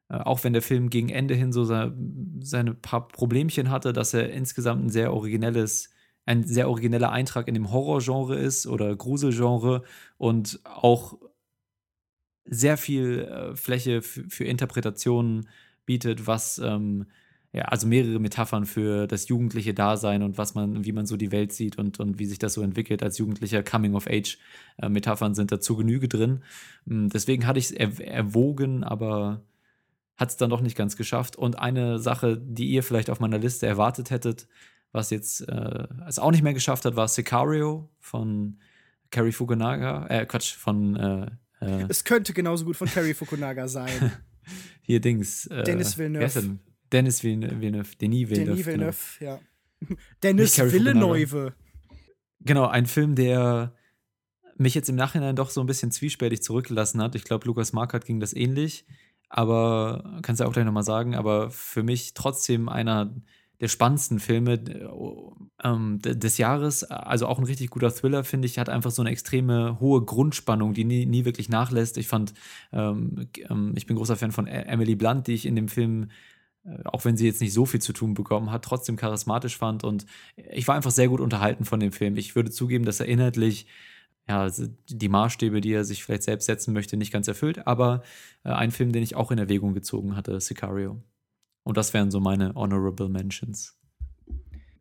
auch 0.09 0.45
wenn 0.45 0.53
der 0.53 0.63
Film 0.63 0.91
gegen 0.91 1.09
Ende 1.09 1.35
hin 1.35 1.53
so 1.53 1.65
seine 1.65 2.75
paar 2.75 3.09
Problemchen 3.09 3.71
hatte, 3.71 3.93
dass 3.93 4.15
er 4.15 4.31
insgesamt 4.31 4.85
ein 4.85 4.91
sehr 4.91 5.13
originelles, 5.13 5.91
ein 6.27 6.45
sehr 6.45 6.69
origineller 6.69 7.11
Eintrag 7.11 7.49
in 7.49 7.55
dem 7.55 7.71
Horrorgenre 7.71 8.37
ist 8.37 8.67
oder 8.67 8.95
Gruselgenre 8.95 9.83
und 10.19 10.61
auch 10.65 11.19
sehr 12.45 12.77
viel 12.77 13.21
äh, 13.21 13.57
Fläche 13.57 14.03
für 14.03 14.45
Interpretationen 14.45 15.49
bietet, 15.87 16.27
was 16.27 16.59
ähm, 16.59 17.07
ja, 17.55 17.63
also 17.67 17.87
mehrere 17.87 18.19
Metaphern 18.19 18.67
für 18.67 19.07
das 19.07 19.29
jugendliche 19.29 19.75
Dasein 19.75 20.25
und 20.25 20.39
was 20.39 20.57
man, 20.57 20.85
wie 20.85 20.91
man 20.91 21.07
so 21.07 21.17
die 21.17 21.31
Welt 21.31 21.53
sieht 21.53 21.79
und, 21.79 22.01
und 22.01 22.19
wie 22.19 22.27
sich 22.27 22.41
das 22.41 22.55
so 22.55 22.63
entwickelt 22.63 23.03
als 23.03 23.17
jugendlicher 23.19 23.63
Coming-of-Age-Metaphern 23.63 25.33
äh, 25.33 25.35
sind 25.37 25.53
dazu 25.53 25.77
Genüge 25.77 26.09
drin. 26.09 26.43
Hm, 26.89 27.11
deswegen 27.11 27.47
hatte 27.47 27.61
ich 27.61 27.71
es 27.71 28.01
erwogen, 28.01 28.83
aber 28.83 29.41
hat 30.17 30.31
es 30.31 30.37
dann 30.37 30.51
doch 30.51 30.61
nicht 30.61 30.77
ganz 30.77 30.97
geschafft. 30.97 31.37
Und 31.37 31.59
eine 31.59 31.99
Sache, 31.99 32.39
die 32.41 32.69
ihr 32.69 32.83
vielleicht 32.83 33.11
auf 33.11 33.21
meiner 33.21 33.39
Liste 33.39 33.67
erwartet 33.67 34.11
hättet, 34.11 34.47
was 34.93 35.11
jetzt 35.11 35.41
äh, 35.49 35.89
es 36.07 36.19
auch 36.19 36.31
nicht 36.31 36.43
mehr 36.43 36.55
geschafft 36.55 36.85
hat, 36.85 36.95
war 36.95 37.09
Sicario 37.09 37.91
von 37.99 38.61
Cary 39.11 39.33
Fukunaga. 39.33 40.07
Äh, 40.09 40.27
Quatsch, 40.27 40.55
von. 40.55 40.97
Äh, 40.97 41.31
äh, 41.61 41.87
es 41.89 42.05
könnte 42.05 42.33
genauso 42.33 42.65
gut 42.65 42.77
von 42.77 42.89
Cary 42.89 43.15
Fukunaga 43.15 43.67
sein. 43.67 44.13
Hier 44.83 45.01
Dings. 45.01 45.47
Äh, 45.47 45.65
Dennis 45.65 45.99
Villeneuve. 45.99 46.59
Dennis 46.93 47.25
Villeneuve. 47.25 47.57
Denis 47.97 48.31
Villeneuve. 48.31 48.35
Denis 48.37 48.67
Villeneuve, 48.67 48.99
genau. 49.19 49.33
ja. 49.33 49.41
Dennis 50.23 50.59
Villeneuve. 50.59 51.55
Genau, 52.41 52.67
ein 52.67 52.87
Film, 52.87 53.17
der 53.17 53.75
mich 54.57 54.75
jetzt 54.75 54.89
im 54.89 54.97
Nachhinein 54.97 55.35
doch 55.35 55.51
so 55.51 55.61
ein 55.61 55.67
bisschen 55.67 55.91
zwiespältig 55.91 56.43
zurückgelassen 56.43 57.03
hat. 57.03 57.17
Ich 57.17 57.25
glaube, 57.25 57.47
Lukas 57.47 57.73
Markert 57.73 58.05
ging 58.05 58.21
das 58.21 58.33
ähnlich 58.33 58.87
aber 59.37 60.21
kannst 60.23 60.41
du 60.41 60.45
auch 60.45 60.53
gleich 60.53 60.65
nochmal 60.65 60.85
sagen, 60.85 61.17
aber 61.17 61.51
für 61.51 61.83
mich 61.83 62.15
trotzdem 62.15 62.69
einer 62.69 63.13
der 63.61 63.67
spannendsten 63.67 64.21
Filme 64.21 64.63
ähm, 65.65 65.99
des 66.01 66.39
Jahres. 66.39 66.85
Also 66.85 67.27
auch 67.27 67.41
ein 67.41 67.45
richtig 67.45 67.71
guter 67.71 67.93
Thriller, 67.93 68.23
finde 68.23 68.47
ich. 68.47 68.61
Hat 68.61 68.69
einfach 68.69 68.93
so 68.93 69.03
eine 69.03 69.11
extreme 69.11 69.81
hohe 69.81 70.05
Grundspannung, 70.05 70.73
die 70.73 70.85
nie, 70.85 71.05
nie 71.05 71.25
wirklich 71.25 71.49
nachlässt. 71.49 71.99
Ich 71.99 72.07
fand, 72.07 72.33
ähm, 72.73 73.29
ähm 73.51 73.73
ich 73.75 73.87
bin 73.87 73.97
großer 73.97 74.15
Fan 74.15 74.31
von 74.31 74.47
e-, 74.47 74.51
Emily 74.51 74.95
Blunt, 74.95 75.27
die 75.27 75.35
ich 75.35 75.47
in 75.47 75.57
dem 75.57 75.67
Film, 75.67 76.11
äh, 76.65 76.85
auch 76.85 77.05
wenn 77.05 77.17
sie 77.17 77.27
jetzt 77.27 77.41
nicht 77.41 77.55
so 77.55 77.67
viel 77.67 77.81
zu 77.81 77.93
tun 77.93 78.15
bekommen 78.15 78.53
hat, 78.53 78.65
trotzdem 78.65 78.95
charismatisch 78.95 79.59
fand. 79.59 79.83
Und 79.83 80.07
ich 80.37 80.69
war 80.69 80.77
einfach 80.77 80.93
sehr 80.93 81.09
gut 81.09 81.21
unterhalten 81.21 81.65
von 81.65 81.81
dem 81.81 81.91
Film. 81.91 82.17
Ich 82.17 82.37
würde 82.37 82.53
zugeben, 82.53 82.85
dass 82.85 83.01
er 83.01 83.07
inhaltlich 83.07 83.67
ja, 84.29 84.41
also 84.41 84.67
die 84.89 85.09
Maßstäbe, 85.09 85.61
die 85.61 85.73
er 85.73 85.85
sich 85.85 86.03
vielleicht 86.03 86.23
selbst 86.23 86.47
setzen 86.47 86.73
möchte, 86.73 86.97
nicht 86.97 87.13
ganz 87.13 87.29
erfüllt. 87.29 87.67
Aber 87.67 88.03
äh, 88.45 88.51
ein 88.51 88.71
Film, 88.71 88.93
den 88.93 89.03
ich 89.03 89.17
auch 89.17 89.31
in 89.31 89.39
Erwägung 89.39 89.75
gezogen 89.75 90.17
hatte, 90.17 90.41
Sicario. 90.41 91.03
Und 91.63 91.77
das 91.77 91.93
wären 91.95 92.11
so 92.11 92.21
meine 92.21 92.55
Honorable 92.55 93.09
Mentions. 93.09 93.79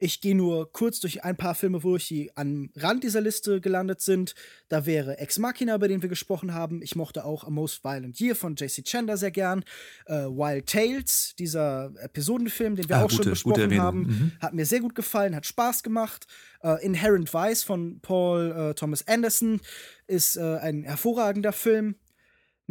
Ich 0.06 0.20
gehe 0.20 0.36
nur 0.36 0.70
kurz 0.74 1.00
durch 1.00 1.24
ein 1.24 1.38
paar 1.38 1.56
Filme, 1.56 1.82
wo 1.82 1.96
ich 1.96 2.10
die 2.10 2.30
am 2.36 2.70
Rand 2.76 3.06
dieser 3.06 3.22
Liste 3.22 3.62
gelandet 3.62 4.02
sind. 4.02 4.36
Da 4.68 4.86
wäre 4.86 5.18
Ex 5.20 5.40
Machina, 5.40 5.76
über 5.76 5.88
den 5.88 6.02
wir 6.02 6.10
gesprochen 6.10 6.54
haben. 6.54 6.82
Ich 6.82 6.98
mochte 6.98 7.24
auch 7.24 7.46
A 7.46 7.50
Most 7.50 7.86
Violent 7.86 8.20
Year 8.20 8.36
von 8.36 8.56
J.C. 8.56 8.84
Chandler 8.84 9.16
sehr 9.16 9.32
gern. 9.32 9.64
Äh, 10.06 10.26
Wild 10.26 10.68
Tales, 10.68 11.36
dieser 11.40 11.94
Episodenfilm, 12.02 12.76
den 12.76 12.90
wir 12.90 12.98
Ah, 12.98 13.04
auch 13.04 13.10
gute- 13.10 13.24
schon 13.24 13.30
besprochen 13.32 13.80
haben, 13.80 14.00
Mhm. 14.02 14.32
hat 14.42 14.54
mir 14.54 14.66
sehr 14.66 14.82
gut 14.82 14.94
gefallen, 14.94 15.36
hat 15.38 15.46
Spaß 15.46 15.84
gemacht. 15.84 16.28
Äh, 16.62 16.84
Inherent 16.86 17.34
Vice 17.34 17.64
von 17.64 18.02
Paul 18.02 18.52
äh, 18.52 18.74
Thomas 18.74 19.08
Anderson 19.08 19.62
ist 20.08 20.36
äh, 20.36 20.42
ein 20.58 20.84
hervorragender 20.84 21.54
Film. 21.54 21.96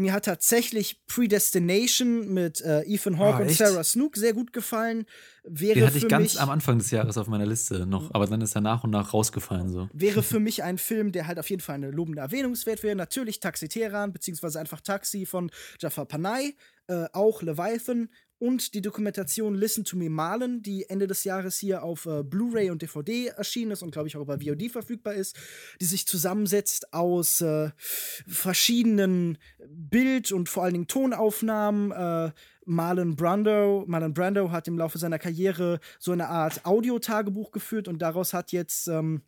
Mir 0.02 0.12
hat 0.12 0.24
tatsächlich 0.26 1.00
Predestination 1.06 2.32
mit 2.32 2.60
äh, 2.60 2.82
Ethan 2.82 3.18
Hawke 3.18 3.38
Ah, 3.38 3.40
und? 3.42 3.50
Sarah 3.50 3.84
Snook 3.84 4.16
sehr 4.16 4.32
gut 4.32 4.52
gefallen. 4.52 5.06
Wäre 5.44 5.74
Den 5.74 5.86
hatte 5.86 5.98
ich 5.98 6.08
ganz 6.08 6.36
am 6.36 6.50
Anfang 6.50 6.78
des 6.78 6.90
Jahres 6.92 7.18
auf 7.18 7.26
meiner 7.26 7.46
Liste 7.46 7.84
noch, 7.86 8.12
aber 8.14 8.26
dann 8.26 8.40
ist 8.40 8.54
er 8.54 8.60
nach 8.60 8.84
und 8.84 8.90
nach 8.90 9.12
rausgefallen 9.12 9.70
so. 9.70 9.88
wäre 9.92 10.22
für 10.22 10.38
mich 10.38 10.62
ein 10.62 10.78
Film, 10.78 11.10
der 11.12 11.26
halt 11.26 11.38
auf 11.38 11.50
jeden 11.50 11.62
Fall 11.62 11.74
eine 11.76 11.90
lobende 11.90 12.20
Erwähnungswert 12.20 12.82
wäre. 12.82 12.94
Natürlich 12.94 13.40
Taxi 13.40 13.68
Teheran, 13.68 14.12
beziehungsweise 14.12 14.60
einfach 14.60 14.80
Taxi 14.80 15.26
von 15.26 15.50
Jafar 15.80 16.06
Panay, 16.06 16.54
äh, 16.88 17.06
auch 17.12 17.42
Leviathan 17.42 18.09
und 18.42 18.74
die 18.74 18.82
Dokumentation 18.82 19.54
Listen 19.54 19.84
to 19.84 19.96
Me 19.96 20.10
Malen, 20.10 20.62
die 20.62 20.88
Ende 20.88 21.06
des 21.06 21.22
Jahres 21.22 21.59
hier 21.59 21.84
auf 21.84 22.06
äh, 22.06 22.24
Blu-ray 22.24 22.70
und 22.70 22.82
DVD 22.82 23.28
erschienen 23.28 23.70
ist 23.70 23.84
und 23.84 23.92
glaube 23.92 24.09
ich 24.09 24.16
auch 24.16 24.22
über 24.22 24.40
VOD 24.40 24.68
verfügbar 24.68 25.14
ist, 25.14 25.36
die 25.80 25.84
sich 25.84 26.09
zusammensetzt 26.09 26.92
aus 26.92 27.40
äh, 27.40 27.70
verschiedenen 27.78 29.38
Bild- 29.68 30.32
und 30.32 30.48
vor 30.48 30.64
allen 30.64 30.72
Dingen 30.72 30.88
Tonaufnahmen. 30.88 31.92
Äh, 31.92 32.32
Marlon 32.64 33.16
Brando, 33.16 33.84
Marlon 33.86 34.14
Brando 34.14 34.50
hat 34.50 34.68
im 34.68 34.78
Laufe 34.78 34.98
seiner 34.98 35.18
Karriere 35.18 35.80
so 35.98 36.12
eine 36.12 36.28
Art 36.28 36.64
Audiotagebuch 36.64 37.50
geführt 37.52 37.86
und 37.88 38.00
daraus 38.00 38.32
hat 38.32 38.52
jetzt 38.52 38.88
ähm, 38.88 39.22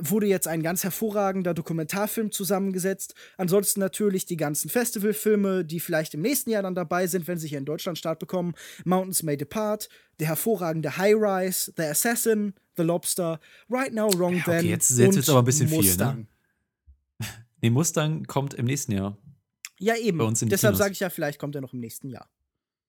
wurde 0.00 0.26
jetzt 0.26 0.48
ein 0.48 0.62
ganz 0.62 0.82
hervorragender 0.84 1.54
Dokumentarfilm 1.54 2.32
zusammengesetzt. 2.32 3.14
Ansonsten 3.36 3.80
natürlich 3.80 4.26
die 4.26 4.36
ganzen 4.36 4.68
Festivalfilme, 4.68 5.64
die 5.64 5.80
vielleicht 5.80 6.14
im 6.14 6.22
nächsten 6.22 6.50
Jahr 6.50 6.62
dann 6.62 6.74
dabei 6.74 7.06
sind, 7.06 7.28
wenn 7.28 7.38
sie 7.38 7.48
hier 7.48 7.58
in 7.58 7.64
Deutschland 7.66 7.96
Start 7.98 8.18
bekommen. 8.18 8.54
Mountains 8.84 9.22
May 9.22 9.36
Depart, 9.36 9.88
der 10.18 10.28
hervorragende 10.28 10.96
High 10.96 11.14
Rise, 11.16 11.72
The 11.76 11.84
Assassin, 11.84 12.54
The 12.76 12.82
Lobster, 12.82 13.38
Right 13.70 13.92
Now, 13.92 14.08
Wrong 14.18 14.34
Ja, 14.34 14.40
okay, 14.42 14.58
Then 14.60 14.66
jetzt- 14.66 14.98
jetzt 14.98 15.14
wird's 15.14 15.28
aber 15.28 15.40
ein 15.40 15.44
bisschen 15.44 15.68
viel, 15.68 15.78
ne? 15.78 15.84
Mustang. 15.86 16.26
Nee, 17.62 17.70
Mustang 17.70 18.24
kommt 18.24 18.54
im 18.54 18.66
nächsten 18.66 18.92
Jahr. 18.92 19.16
Ja, 19.78 19.96
eben. 19.96 20.18
Bei 20.18 20.24
uns 20.24 20.42
in 20.42 20.48
Deshalb 20.50 20.76
sage 20.76 20.92
ich 20.92 21.00
ja, 21.00 21.08
vielleicht 21.10 21.38
kommt 21.38 21.54
er 21.54 21.60
noch 21.62 21.72
im 21.72 21.80
nächsten 21.80 22.08
Jahr. 22.08 22.28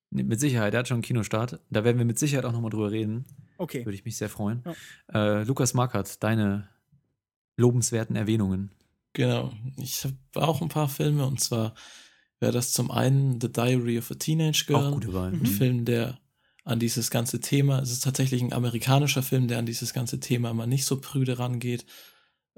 Nee, 0.09 0.23
Mit 0.23 0.39
Sicherheit, 0.39 0.73
der 0.73 0.79
hat 0.79 0.87
schon 0.87 0.95
einen 0.95 1.01
Kinostart. 1.03 1.59
Da 1.69 1.83
werden 1.83 1.97
wir 1.97 2.05
mit 2.05 2.19
Sicherheit 2.19 2.45
auch 2.45 2.51
nochmal 2.51 2.69
drüber 2.69 2.91
reden. 2.91 3.25
Okay. 3.57 3.85
Würde 3.85 3.95
ich 3.95 4.05
mich 4.05 4.17
sehr 4.17 4.29
freuen. 4.29 4.63
Äh, 5.13 5.43
Lukas 5.43 5.73
Markert, 5.73 6.21
deine 6.23 6.69
lobenswerten 7.57 8.15
Erwähnungen. 8.15 8.71
Genau. 9.13 9.51
Ich 9.77 10.03
habe 10.03 10.15
auch 10.35 10.61
ein 10.61 10.69
paar 10.69 10.87
Filme 10.87 11.25
und 11.25 11.41
zwar 11.41 11.73
wäre 12.39 12.51
das 12.51 12.71
zum 12.71 12.91
einen 12.91 13.41
The 13.41 13.51
Diary 13.51 13.97
of 13.97 14.11
a 14.11 14.15
Teenage 14.15 14.65
Girl. 14.67 14.87
Auch 14.87 14.93
gute 14.93 15.13
Wahl. 15.13 15.31
Mhm. 15.31 15.41
Ein 15.41 15.45
Film, 15.45 15.85
der 15.85 16.19
an 16.63 16.79
dieses 16.79 17.09
ganze 17.09 17.39
Thema, 17.39 17.79
es 17.79 17.91
ist 17.91 18.03
tatsächlich 18.03 18.41
ein 18.41 18.53
amerikanischer 18.53 19.23
Film, 19.23 19.47
der 19.47 19.57
an 19.57 19.65
dieses 19.65 19.93
ganze 19.93 20.19
Thema 20.19 20.51
immer 20.51 20.67
nicht 20.67 20.85
so 20.85 20.99
prüde 20.99 21.39
rangeht. 21.39 21.85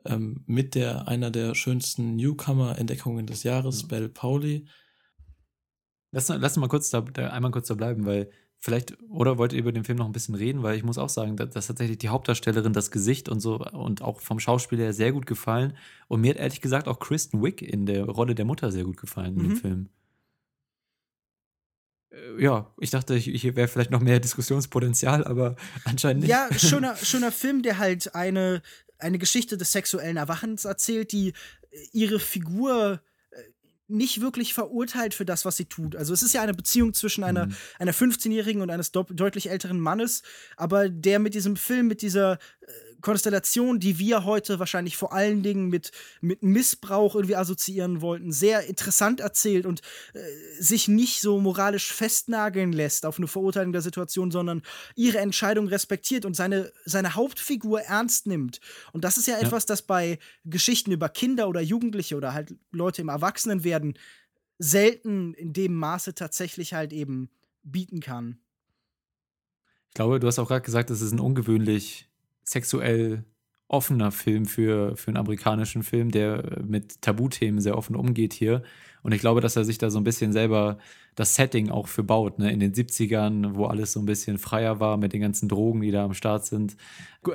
Ähm, 0.06 0.44
mit 0.48 0.76
der 0.76 1.08
einer 1.08 1.30
der 1.30 1.56
schönsten 1.56 2.16
Newcomer-Entdeckungen 2.16 3.28
des 3.28 3.44
Jahres, 3.44 3.88
Belle 3.88 4.10
Pauli. 4.10 4.66
Lass, 6.12 6.30
lass 6.30 6.58
mal 6.58 6.70
kurz 6.70 6.90
da, 6.90 7.02
da 7.02 7.30
einmal 7.30 7.52
kurz 7.52 7.68
da 7.68 7.76
bleiben, 7.76 8.06
weil 8.06 8.32
vielleicht, 8.60 8.98
oder 9.10 9.38
wollt 9.38 9.53
ihr 9.53 9.60
über 9.60 9.72
den 9.72 9.84
Film 9.86 9.98
noch 9.98 10.06
ein 10.06 10.11
bisschen 10.11 10.36
reden, 10.36 10.64
weil 10.64 10.76
ich 10.77 10.84
muss 10.84 10.98
auch 10.98 11.10
sagen, 11.10 11.38
dass, 11.38 11.49
dass 11.52 11.68
tatsächlich 11.68 11.98
die 11.98 12.10
Hauptdarstellerin 12.10 12.73
das 12.73 12.91
Gesicht 12.91 13.30
und 13.30 13.40
so 13.40 13.56
und 13.60 14.02
auch 14.02 14.19
vom 14.19 14.40
Schauspieler 14.40 14.84
her 14.84 14.94
sehr 14.94 15.11
gut 15.14 15.26
gefallen. 15.26 15.77
Und 16.07 16.22
mir 16.22 16.31
hat 16.31 16.38
ehrlich 16.38 16.61
gesagt 16.61 16.88
auch 16.88 16.99
Kristen 16.99 17.41
Wick 17.41 17.61
in 17.61 17.86
der 17.86 18.06
Rolle 18.06 18.36
der 18.36 18.45
Mutter 18.45 18.72
sehr 18.72 18.84
gut 18.84 18.98
gefallen 18.98 19.36
in 19.38 19.41
Mhm. 19.44 19.48
dem 19.49 19.56
Film. 19.57 19.90
Äh, 22.11 22.44
Ja, 22.44 22.73
ich 22.80 22.90
dachte, 22.90 23.15
hier 23.15 23.56
wäre 23.56 23.68
vielleicht 23.68 23.91
noch 23.91 24.02
mehr 24.02 24.19
Diskussionspotenzial, 24.19 25.23
aber 25.23 25.56
anscheinend 25.86 26.22
nicht. 26.23 26.30
Ja, 26.30 26.48
schöner, 26.57 26.95
schöner 26.95 27.31
Film, 27.31 27.61
der 27.61 27.77
halt 27.77 28.15
eine, 28.15 28.61
eine 28.98 29.19
Geschichte 29.19 29.57
des 29.57 29.72
sexuellen 29.72 30.18
Erwachens 30.18 30.65
erzählt, 30.65 31.11
die 31.11 31.34
ihre 31.94 32.19
Figur 32.19 33.02
nicht 33.90 34.22
wirklich 34.22 34.53
verurteilt 34.53 35.14
für 35.14 35.26
das, 35.26 35.45
was 35.45 35.57
sie 35.57 35.66
tut. 35.66 35.95
Also 35.95 36.14
es 36.14 36.22
ist 36.24 36.34
ja 36.34 36.41
eine 36.41 36.53
Beziehung 36.53 36.94
zwischen 36.94 37.24
einer, 37.24 37.48
Mhm. 37.48 37.56
einer 37.80 37.94
15-Jährigen 37.94 38.61
und 38.61 38.70
eines 38.70 38.91
deutlich 38.91 39.49
älteren 39.49 39.80
Mannes, 39.80 40.22
aber 40.57 40.90
der 40.90 41.20
mit 41.20 41.34
diesem 41.34 41.56
Film, 41.56 41.88
mit 41.88 42.02
dieser 42.02 42.34
äh, 42.34 42.68
Konstellation, 43.02 43.80
die 43.80 44.00
wir 44.00 44.26
heute 44.26 44.60
wahrscheinlich 44.60 44.98
vor 44.98 45.14
allen 45.14 45.44
Dingen 45.44 45.70
mit, 45.70 45.92
mit 46.22 46.44
Missbrauch 46.44 47.16
irgendwie 47.16 47.36
assoziieren 47.36 48.02
wollten, 48.02 48.32
sehr 48.32 48.66
interessant 48.66 49.20
erzählt 49.20 49.66
und 49.66 49.82
äh, 50.14 50.20
sich 50.60 50.88
nicht 50.88 51.22
so 51.22 51.40
moralisch 51.40 51.92
festnageln 51.94 52.74
lässt 52.74 53.06
auf 53.06 53.18
eine 53.18 53.28
Verurteilung 53.28 53.72
der 53.72 53.82
Situation, 53.82 54.32
sondern 54.32 54.62
ihre 54.96 55.20
Entscheidung 55.20 55.68
respektiert 55.68 56.26
und 56.26 56.36
seine, 56.36 56.72
seine 56.86 57.16
Hauptfigur 57.16 57.82
ernst 57.82 58.28
nimmt. 58.28 58.60
Und 58.94 59.04
das 59.04 59.18
ist 59.18 59.28
ja, 59.28 59.36
Ja. 59.36 59.42
etwas, 59.46 59.66
das 59.66 59.82
bei 59.82 60.20
Geschichten 60.46 60.92
über 60.92 61.10
Kinder 61.10 61.48
oder 61.48 61.62
Jugendliche 61.62 62.16
oder 62.16 62.34
halt 62.34 62.54
Leute 62.72 63.02
im 63.02 63.10
Erwachsenenwerden 63.10 63.98
selten 64.58 65.34
in 65.36 65.54
dem 65.54 65.74
Maße 65.74 66.14
tatsächlich 66.14 66.74
halt 66.74 66.92
eben 66.92 67.30
bieten 67.64 68.02
kann. 68.02 68.40
Ich 69.88 69.94
glaube, 69.96 70.20
du 70.20 70.28
hast 70.28 70.38
auch 70.40 70.48
gerade 70.48 70.62
gesagt, 70.62 70.92
es 70.92 71.02
ist 71.02 71.14
ein 71.14 71.20
ungewöhnlich 71.20 72.09
sexuell 72.50 73.26
offener 73.68 74.12
Film 74.12 74.46
für, 74.46 74.98
für 74.98 75.10
einen 75.10 75.18
amerikanischen 75.18 75.84
Film, 75.84 76.10
der 76.10 76.64
mit 76.66 77.02
Tabuthemen 77.02 77.62
sehr 77.62 77.78
offen 77.78 77.96
umgeht 77.96 78.34
hier. 78.34 78.64
Und 79.04 79.14
ich 79.14 79.22
glaube, 79.22 79.42
dass 79.42 79.56
er 79.56 79.64
sich 79.64 79.78
da 79.78 79.92
so 79.92 80.00
ein 80.00 80.04
bisschen 80.04 80.34
selber 80.34 80.80
das 81.14 81.36
Setting 81.36 81.70
auch 81.70 81.88
für 81.88 82.04
baut, 82.04 82.40
ne? 82.40 82.52
In 82.52 82.60
den 82.60 82.74
70ern, 82.74 83.56
wo 83.56 83.66
alles 83.66 83.94
so 83.94 84.00
ein 84.00 84.08
bisschen 84.08 84.40
freier 84.40 84.80
war 84.80 84.98
mit 84.98 85.14
den 85.14 85.22
ganzen 85.22 85.48
Drogen, 85.48 85.82
die 85.82 85.92
da 85.92 86.04
am 86.04 86.16
Start 86.16 86.46
sind. 86.46 86.76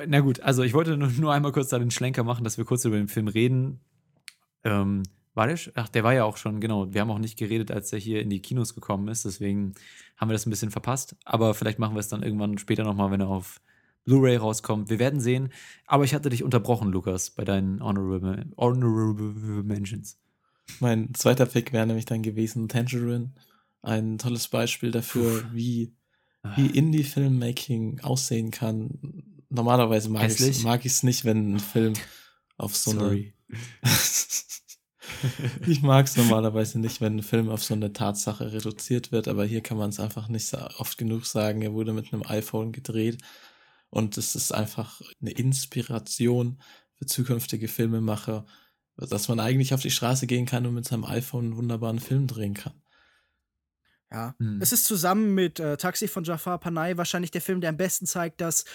Na 0.07 0.19
gut, 0.19 0.41
also 0.41 0.63
ich 0.63 0.73
wollte 0.73 0.97
nur, 0.97 1.33
einmal 1.33 1.53
kurz 1.53 1.69
da 1.69 1.79
den 1.79 1.91
Schlenker 1.91 2.23
machen, 2.23 2.43
dass 2.43 2.57
wir 2.57 2.65
kurz 2.65 2.83
über 2.83 2.97
den 2.97 3.07
Film 3.07 3.29
reden. 3.29 3.79
Ähm, 4.63 5.03
war 5.33 5.47
der? 5.47 5.57
Ach, 5.75 5.87
der 5.87 6.03
war 6.03 6.13
ja 6.13 6.25
auch 6.25 6.37
schon, 6.37 6.59
genau. 6.59 6.93
Wir 6.93 7.01
haben 7.01 7.11
auch 7.11 7.19
nicht 7.19 7.37
geredet, 7.37 7.71
als 7.71 7.89
der 7.91 7.99
hier 7.99 8.21
in 8.21 8.29
die 8.29 8.41
Kinos 8.41 8.75
gekommen 8.75 9.07
ist, 9.07 9.23
deswegen 9.23 9.73
haben 10.17 10.29
wir 10.29 10.33
das 10.33 10.45
ein 10.45 10.49
bisschen 10.49 10.71
verpasst. 10.71 11.15
Aber 11.23 11.53
vielleicht 11.53 11.79
machen 11.79 11.95
wir 11.95 11.99
es 11.99 12.09
dann 12.09 12.23
irgendwann 12.23 12.57
später 12.57 12.83
nochmal, 12.83 13.11
wenn 13.11 13.21
er 13.21 13.29
auf 13.29 13.61
Blu-ray 14.05 14.37
rauskommt. 14.37 14.89
Wir 14.89 14.99
werden 14.99 15.19
sehen. 15.19 15.49
Aber 15.87 16.03
ich 16.03 16.13
hatte 16.13 16.29
dich 16.29 16.43
unterbrochen, 16.43 16.91
Lukas, 16.91 17.31
bei 17.31 17.43
deinen 17.43 17.83
Honorable, 17.83 18.45
honorable 18.55 19.63
Mentions. 19.63 20.19
Mein 20.79 21.13
zweiter 21.13 21.45
Pick 21.45 21.73
wäre 21.73 21.85
nämlich 21.85 22.05
dann 22.05 22.21
gewesen 22.21 22.69
Tangerine. 22.69 23.33
Ein 23.81 24.17
tolles 24.17 24.47
Beispiel 24.47 24.91
dafür, 24.91 25.43
wie, 25.51 25.93
wie 26.55 26.67
Indie-Filmmaking 26.67 27.99
aussehen 28.01 28.51
kann. 28.51 29.23
Normalerweise 29.49 30.09
mag 30.09 30.29
ich 30.29 30.91
es 30.91 31.03
nicht, 31.03 31.25
wenn 31.25 31.55
ein 31.55 31.59
Film 31.59 31.93
auf 32.57 32.75
so 32.75 32.91
Sorry. 32.91 33.33
eine. 33.51 33.91
ich 35.67 35.81
mag 35.83 36.07
es 36.07 36.17
normalerweise 36.17 36.79
nicht, 36.79 36.99
wenn 36.99 37.17
ein 37.17 37.23
Film 37.23 37.49
auf 37.49 37.63
so 37.63 37.75
eine 37.75 37.93
Tatsache 37.93 38.53
reduziert 38.53 39.11
wird, 39.11 39.27
aber 39.27 39.45
hier 39.45 39.61
kann 39.61 39.77
man 39.77 39.91
es 39.91 39.99
einfach 39.99 40.29
nicht 40.29 40.51
oft 40.79 40.97
genug 40.97 41.25
sagen. 41.25 41.61
Er 41.61 41.73
wurde 41.73 41.93
mit 41.93 42.11
einem 42.11 42.23
iPhone 42.23 42.71
gedreht 42.71 43.19
und 43.95 44.17
es 44.17 44.35
ist 44.35 44.53
einfach 44.53 45.01
eine 45.21 45.31
Inspiration 45.31 46.61
für 46.95 47.05
zukünftige 47.05 47.69
Filmemacher, 47.69 48.45
dass 48.97 49.29
man 49.29 49.39
eigentlich 49.39 49.73
auf 49.73 49.81
die 49.81 49.89
Straße 49.89 50.27
gehen 50.27 50.45
kann 50.45 50.65
und 50.65 50.73
mit 50.73 50.85
seinem 50.85 51.05
iPhone 51.05 51.45
einen 51.45 51.57
wunderbaren 51.57 51.99
Film 51.99 52.27
drehen 52.27 52.55
kann. 52.55 52.73
Ja. 54.11 54.35
Hm. 54.37 54.61
Es 54.61 54.73
ist 54.73 54.83
zusammen 54.83 55.33
mit 55.33 55.61
äh, 55.61 55.77
Taxi 55.77 56.09
von 56.09 56.25
Jafar 56.25 56.59
Panay 56.59 56.97
wahrscheinlich 56.97 57.31
der 57.31 57.41
Film, 57.41 57.61
der 57.61 57.69
am 57.69 57.77
besten 57.77 58.05
zeigt, 58.05 58.41
dass 58.41 58.65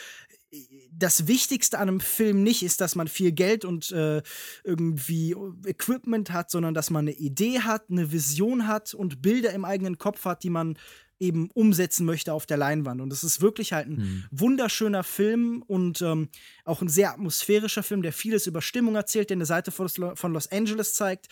das 0.91 1.27
Wichtigste 1.27 1.79
an 1.79 1.89
einem 1.89 2.01
Film 2.01 2.43
nicht 2.43 2.63
ist, 2.63 2.81
dass 2.81 2.97
man 2.97 3.07
viel 3.07 3.33
Geld 3.33 3.67
und 3.67 3.93
äh, 3.93 4.23
irgendwie 4.65 5.37
Equipment 5.67 6.33
hat, 6.33 6.51
sondern 6.51 6.73
dass 6.73 6.89
man 6.89 7.05
eine 7.07 7.17
Idee 7.17 7.61
hat, 7.61 7.91
eine 7.91 8.11
Vision 8.11 8.67
hat 8.67 8.95
und 8.95 9.21
Bilder 9.21 9.53
im 9.53 9.67
eigenen 9.67 9.99
Kopf 9.99 10.25
hat, 10.25 10.43
die 10.43 10.51
man 10.51 10.79
eben 11.21 11.51
umsetzen 11.51 12.07
möchte 12.07 12.33
auf 12.33 12.47
der 12.47 12.57
Leinwand. 12.57 13.01
Und 13.01 13.13
es 13.13 13.23
ist 13.23 13.41
wirklich 13.41 13.73
halt 13.73 13.89
ein 13.89 13.97
Hm. 13.99 14.25
wunderschöner 14.31 15.05
Film 15.05 15.63
und 15.67 16.01
ähm, 16.03 16.31
auch 16.65 16.81
ein 16.83 16.89
sehr 16.89 17.13
atmosphärischer 17.13 17.83
Film, 17.83 18.03
der 18.03 18.13
vieles 18.13 18.47
über 18.47 18.63
Stimmung 18.63 18.97
erzählt, 18.97 19.31
der 19.31 19.37
eine 19.37 19.47
Seite 19.47 19.71
von 19.71 20.33
Los- 20.33 20.51
Angeles 20.51 20.95
zeigt, 20.95 21.29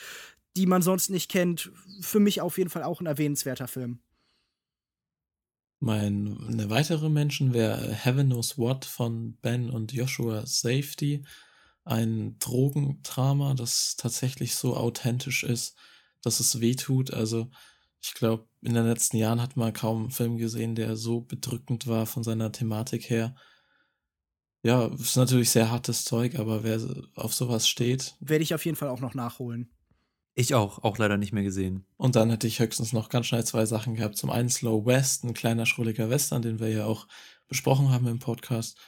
die 0.57 0.67
man 0.67 0.83
sonst 0.83 1.09
nicht 1.09 1.31
kennt. 1.31 1.73
Für 2.01 2.21
mich 2.21 2.41
auf 2.41 2.59
jeden 2.59 2.71
Fall 2.71 2.83
auch 2.83 3.01
ein 3.01 3.07
erwähnenswerter 3.07 3.67
Film. 3.67 3.99
Mein, 5.81 6.37
eine 6.49 6.71
weitere 6.71 7.09
Menschen 7.09 7.55
wäre 7.55 7.93
Heaven 7.95 8.27
Knows 8.27 8.59
What 8.59 8.85
von 8.85 9.35
Ben 9.41 9.71
und 9.71 9.93
Joshua 9.93 10.45
Safety. 10.45 11.25
Ein 11.85 12.37
Drogendrama, 12.41 13.55
das 13.55 13.97
tatsächlich 13.97 14.57
so 14.57 14.77
authentisch 14.77 15.45
ist, 15.45 15.77
dass 16.21 16.41
es 16.41 16.61
weh 16.61 16.75
tut. 16.75 17.15
Also 17.15 17.51
Ich 18.01 18.15
glaube, 18.15 18.49
in 18.63 18.75
den 18.75 18.87
letzten 18.87 19.17
Jahren 19.17 19.43
hat 19.43 19.57
man 19.57 19.73
kaum 19.73 20.03
einen 20.03 20.11
Film 20.11 20.37
gesehen, 20.37 20.75
der 20.75 20.97
so 20.97 21.21
bedrückend 21.21 21.87
war 21.87 22.07
von 22.07 22.23
seiner 22.23 22.53
Thematik 22.53 23.11
her. 23.11 23.35
Ja, 24.63 24.87
ist 24.87 25.17
natürlich 25.17 25.51
sehr 25.51 25.71
hartes 25.71 26.05
Zeug, 26.05 26.39
aber 26.39 26.65
wer 26.65 26.81
auf 27.15 27.35
sowas 27.35 27.69
steht. 27.69 28.17
Werde 28.21 28.43
ich 28.43 28.55
auf 28.55 28.65
jeden 28.65 28.77
Fall 28.77 28.89
auch 28.89 29.01
noch 29.01 29.15
nachholen. 29.15 29.71
Ich 30.35 30.55
auch, 30.55 30.85
auch 30.85 30.99
leider 30.99 31.17
nicht 31.17 31.33
mehr 31.33 31.43
gesehen. 31.43 31.85
Und 31.97 32.15
dann 32.15 32.31
hätte 32.31 32.47
ich 32.47 32.61
höchstens 32.61 32.93
noch 32.93 33.09
ganz 33.09 33.27
schnell 33.27 33.45
zwei 33.45 33.67
Sachen 33.67 33.97
gehabt. 33.97 34.17
Zum 34.17 34.31
einen 34.31 34.49
Slow 34.49 34.87
West, 34.87 35.25
ein 35.25 35.35
kleiner 35.35 35.67
schrulliger 35.67 36.11
Western, 36.11 36.43
den 36.43 36.61
wir 36.61 36.69
ja 36.69 36.85
auch 36.85 37.09
besprochen 37.49 37.91
haben 37.91 38.07
im 38.07 38.21
Podcast. 38.21 38.79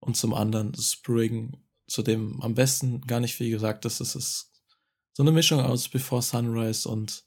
Und 0.00 0.16
zum 0.16 0.32
anderen 0.32 0.74
Spring, 0.74 1.58
zu 1.86 2.02
dem 2.02 2.40
am 2.40 2.54
besten 2.54 3.02
gar 3.02 3.20
nicht 3.20 3.34
viel 3.34 3.50
gesagt 3.50 3.84
ist. 3.84 4.00
Es 4.00 4.14
ist 4.14 4.50
so 5.12 5.22
eine 5.22 5.32
Mischung 5.32 5.60
aus 5.60 5.88
Before 5.88 6.22
Sunrise 6.22 6.88
und 6.88 7.24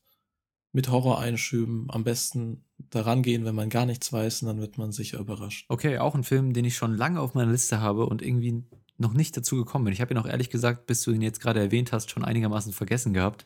mit 0.76 0.90
Horror-Einschüben 0.90 1.88
am 1.88 2.04
besten 2.04 2.66
daran 2.90 3.24
gehen, 3.24 3.46
wenn 3.46 3.56
man 3.56 3.70
gar 3.70 3.86
nichts 3.86 4.12
weiß, 4.12 4.42
und 4.42 4.50
dann 4.50 4.60
wird 4.60 4.78
man 4.78 4.92
sicher 4.92 5.20
überrascht. 5.20 5.66
Okay, 5.70 6.00
auch 6.00 6.16
ein 6.16 6.26
Film, 6.26 6.52
den 6.52 6.66
ich 6.66 6.76
schon 6.76 6.98
lange 6.98 7.22
auf 7.22 7.34
meiner 7.34 7.54
Liste 7.54 7.80
habe 7.80 8.06
und 8.08 8.22
irgendwie 8.22 8.66
noch 8.98 9.14
nicht 9.14 9.38
dazu 9.38 9.56
gekommen 9.56 9.86
bin. 9.86 9.94
Ich 9.94 10.02
habe 10.02 10.14
ihn 10.14 10.18
auch 10.18 10.26
ehrlich 10.26 10.50
gesagt, 10.50 10.86
bis 10.86 11.02
du 11.02 11.12
ihn 11.12 11.22
jetzt 11.22 11.40
gerade 11.40 11.62
erwähnt 11.62 11.94
hast, 11.94 12.12
schon 12.12 12.26
einigermaßen 12.26 12.74
vergessen 12.74 13.14
gehabt. 13.14 13.46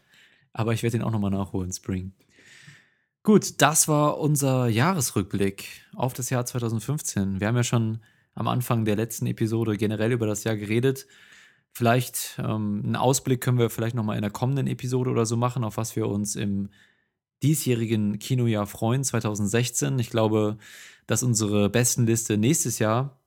Aber 0.54 0.74
ich 0.74 0.82
werde 0.82 0.98
ihn 0.98 1.04
auch 1.04 1.12
nochmal 1.12 1.30
nachholen, 1.30 1.72
Spring. 1.72 2.14
Gut, 3.22 3.62
das 3.62 3.88
war 3.88 4.18
unser 4.18 4.68
Jahresrückblick 4.68 5.66
auf 5.96 6.14
das 6.14 6.32
Jahr 6.32 6.48
2015. 6.48 7.40
Wir 7.40 7.48
haben 7.48 7.56
ja 7.56 7.64
schon 7.64 8.00
am 8.34 8.48
Anfang 8.48 8.86
der 8.86 8.96
letzten 8.96 9.28
Episode 9.28 9.78
generell 9.78 10.14
über 10.14 10.26
das 10.26 10.46
Jahr 10.46 10.56
geredet. 10.56 11.06
Vielleicht 11.74 12.40
ähm, 12.40 12.82
einen 12.84 12.96
Ausblick 12.96 13.42
können 13.42 13.60
wir 13.60 13.70
vielleicht 13.70 13.96
nochmal 13.96 14.16
in 14.16 14.24
der 14.24 14.32
kommenden 14.32 14.66
Episode 14.66 15.12
oder 15.12 15.28
so 15.28 15.38
machen, 15.38 15.64
auf 15.64 15.78
was 15.78 15.96
wir 15.96 16.08
uns 16.08 16.36
im 16.36 16.70
diesjährigen 17.44 18.20
Kinojahr 18.20 18.68
freuen, 18.68 19.04
2016. 19.04 19.98
Ich 20.00 20.10
glaube, 20.10 20.58
dass 21.08 21.24
unsere 21.24 21.70
Bestenliste 21.70 22.38
nächstes 22.38 22.80
Jahr 22.80 23.20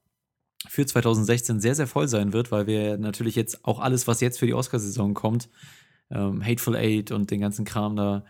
für 0.69 0.87
2016 0.87 1.61
sehr, 1.61 1.75
sehr 1.75 1.87
voll 1.87 2.09
sein 2.09 2.33
wird, 2.33 2.53
weil 2.53 2.67
wir 2.67 2.99
natürlich 2.99 3.35
jetzt 3.35 3.65
auch 3.65 3.81
alles, 3.81 4.07
was 4.07 4.21
jetzt 4.21 4.39
für 4.39 4.47
die 4.47 4.55
Oscarsaison 4.55 5.15
kommt, 5.15 5.49
ähm, 6.11 6.45
Hateful 6.45 6.77
Eight 6.77 7.11
und 7.11 7.31
den 7.31 7.41
ganzen 7.41 7.65
Kram 7.65 7.97
da 7.97 8.25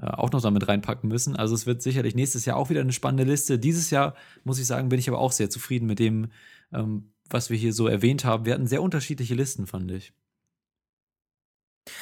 äh, 0.00 0.06
auch 0.06 0.32
noch 0.32 0.42
damit 0.42 0.66
reinpacken 0.66 1.08
müssen. 1.08 1.36
Also 1.36 1.54
es 1.54 1.66
wird 1.66 1.82
sicherlich 1.82 2.14
nächstes 2.14 2.44
Jahr 2.44 2.56
auch 2.56 2.70
wieder 2.70 2.80
eine 2.80 2.92
spannende 2.92 3.24
Liste. 3.24 3.58
Dieses 3.58 3.90
Jahr, 3.90 4.14
muss 4.44 4.58
ich 4.58 4.66
sagen, 4.66 4.88
bin 4.88 4.98
ich 4.98 5.08
aber 5.08 5.18
auch 5.18 5.32
sehr 5.32 5.50
zufrieden 5.50 5.86
mit 5.86 5.98
dem, 5.98 6.28
ähm, 6.72 7.12
was 7.30 7.50
wir 7.50 7.56
hier 7.56 7.72
so 7.72 7.86
erwähnt 7.86 8.24
haben. 8.24 8.44
Wir 8.44 8.54
hatten 8.54 8.66
sehr 8.66 8.82
unterschiedliche 8.82 9.34
Listen, 9.34 9.66
fand 9.66 9.90
ich. 9.90 10.12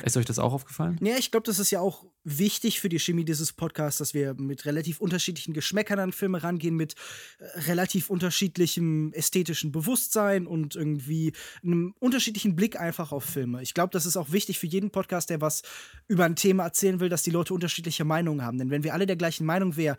Ist 0.05 0.17
euch 0.17 0.25
das 0.25 0.39
auch 0.39 0.53
aufgefallen? 0.53 0.99
Ja, 1.03 1.17
ich 1.17 1.31
glaube, 1.31 1.45
das 1.45 1.59
ist 1.59 1.71
ja 1.71 1.81
auch 1.81 2.05
wichtig 2.25 2.81
für 2.81 2.89
die 2.89 2.99
Chemie 2.99 3.25
dieses 3.25 3.53
Podcasts, 3.53 3.99
dass 3.99 4.13
wir 4.13 4.35
mit 4.35 4.65
relativ 4.65 5.01
unterschiedlichen 5.01 5.55
Geschmäckern 5.55 5.99
an 5.99 6.13
Filme 6.13 6.43
rangehen, 6.43 6.75
mit 6.75 6.95
äh, 7.39 7.61
relativ 7.61 8.11
unterschiedlichem 8.11 9.13
ästhetischen 9.13 9.73
Bewusstsein 9.73 10.47
und 10.47 10.75
irgendwie 10.75 11.33
einem 11.63 11.95
unterschiedlichen 12.01 12.57
Blick 12.57 12.79
einfach 12.79 13.13
auf 13.13 13.25
Filme. 13.25 13.63
Ich 13.63 13.75
glaube, 13.75 13.91
das 13.93 14.07
ist 14.07 14.17
auch 14.17 14.33
wichtig 14.33 14.59
für 14.59 14.67
jeden 14.67 14.91
Podcast, 14.91 15.31
der 15.31 15.41
was 15.41 15.63
über 16.09 16.25
ein 16.25 16.37
Thema 16.37 16.65
erzählen 16.65 17.01
will, 17.01 17.09
dass 17.09 17.23
die 17.23 17.31
Leute 17.31 17.55
unterschiedliche 17.55 18.05
Meinungen 18.05 18.43
haben. 18.45 18.59
Denn 18.59 18.71
wenn 18.71 18.85
wir 18.85 18.95
alle 18.95 19.07
der 19.07 19.17
gleichen 19.17 19.47
Meinung 19.47 19.77
wären, 19.77 19.97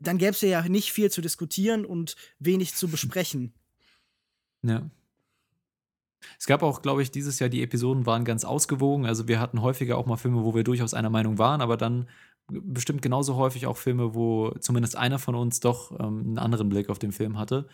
dann 0.00 0.18
gäbe 0.18 0.32
es 0.32 0.40
ja 0.40 0.62
nicht 0.68 0.92
viel 0.92 1.10
zu 1.10 1.20
diskutieren 1.20 1.84
und 1.84 2.16
wenig 2.38 2.74
zu 2.74 2.88
besprechen. 2.88 3.54
Ja. 4.62 4.90
Es 6.38 6.46
gab 6.46 6.62
auch, 6.62 6.82
glaube 6.82 7.02
ich, 7.02 7.10
dieses 7.10 7.38
Jahr 7.38 7.50
die 7.50 7.62
Episoden 7.62 8.06
waren 8.06 8.24
ganz 8.24 8.44
ausgewogen. 8.44 9.06
Also 9.06 9.28
wir 9.28 9.40
hatten 9.40 9.62
häufiger 9.62 9.96
auch 9.98 10.06
mal 10.06 10.16
Filme, 10.16 10.44
wo 10.44 10.54
wir 10.54 10.64
durchaus 10.64 10.94
einer 10.94 11.10
Meinung 11.10 11.38
waren, 11.38 11.60
aber 11.60 11.76
dann 11.76 12.06
bestimmt 12.48 13.02
genauso 13.02 13.36
häufig 13.36 13.66
auch 13.66 13.76
Filme, 13.76 14.14
wo 14.14 14.50
zumindest 14.60 14.96
einer 14.96 15.18
von 15.18 15.34
uns 15.34 15.60
doch 15.60 15.92
ähm, 15.98 16.20
einen 16.20 16.38
anderen 16.38 16.68
Blick 16.68 16.90
auf 16.90 16.98
den 16.98 17.12
Film 17.12 17.38
hatte. 17.38 17.68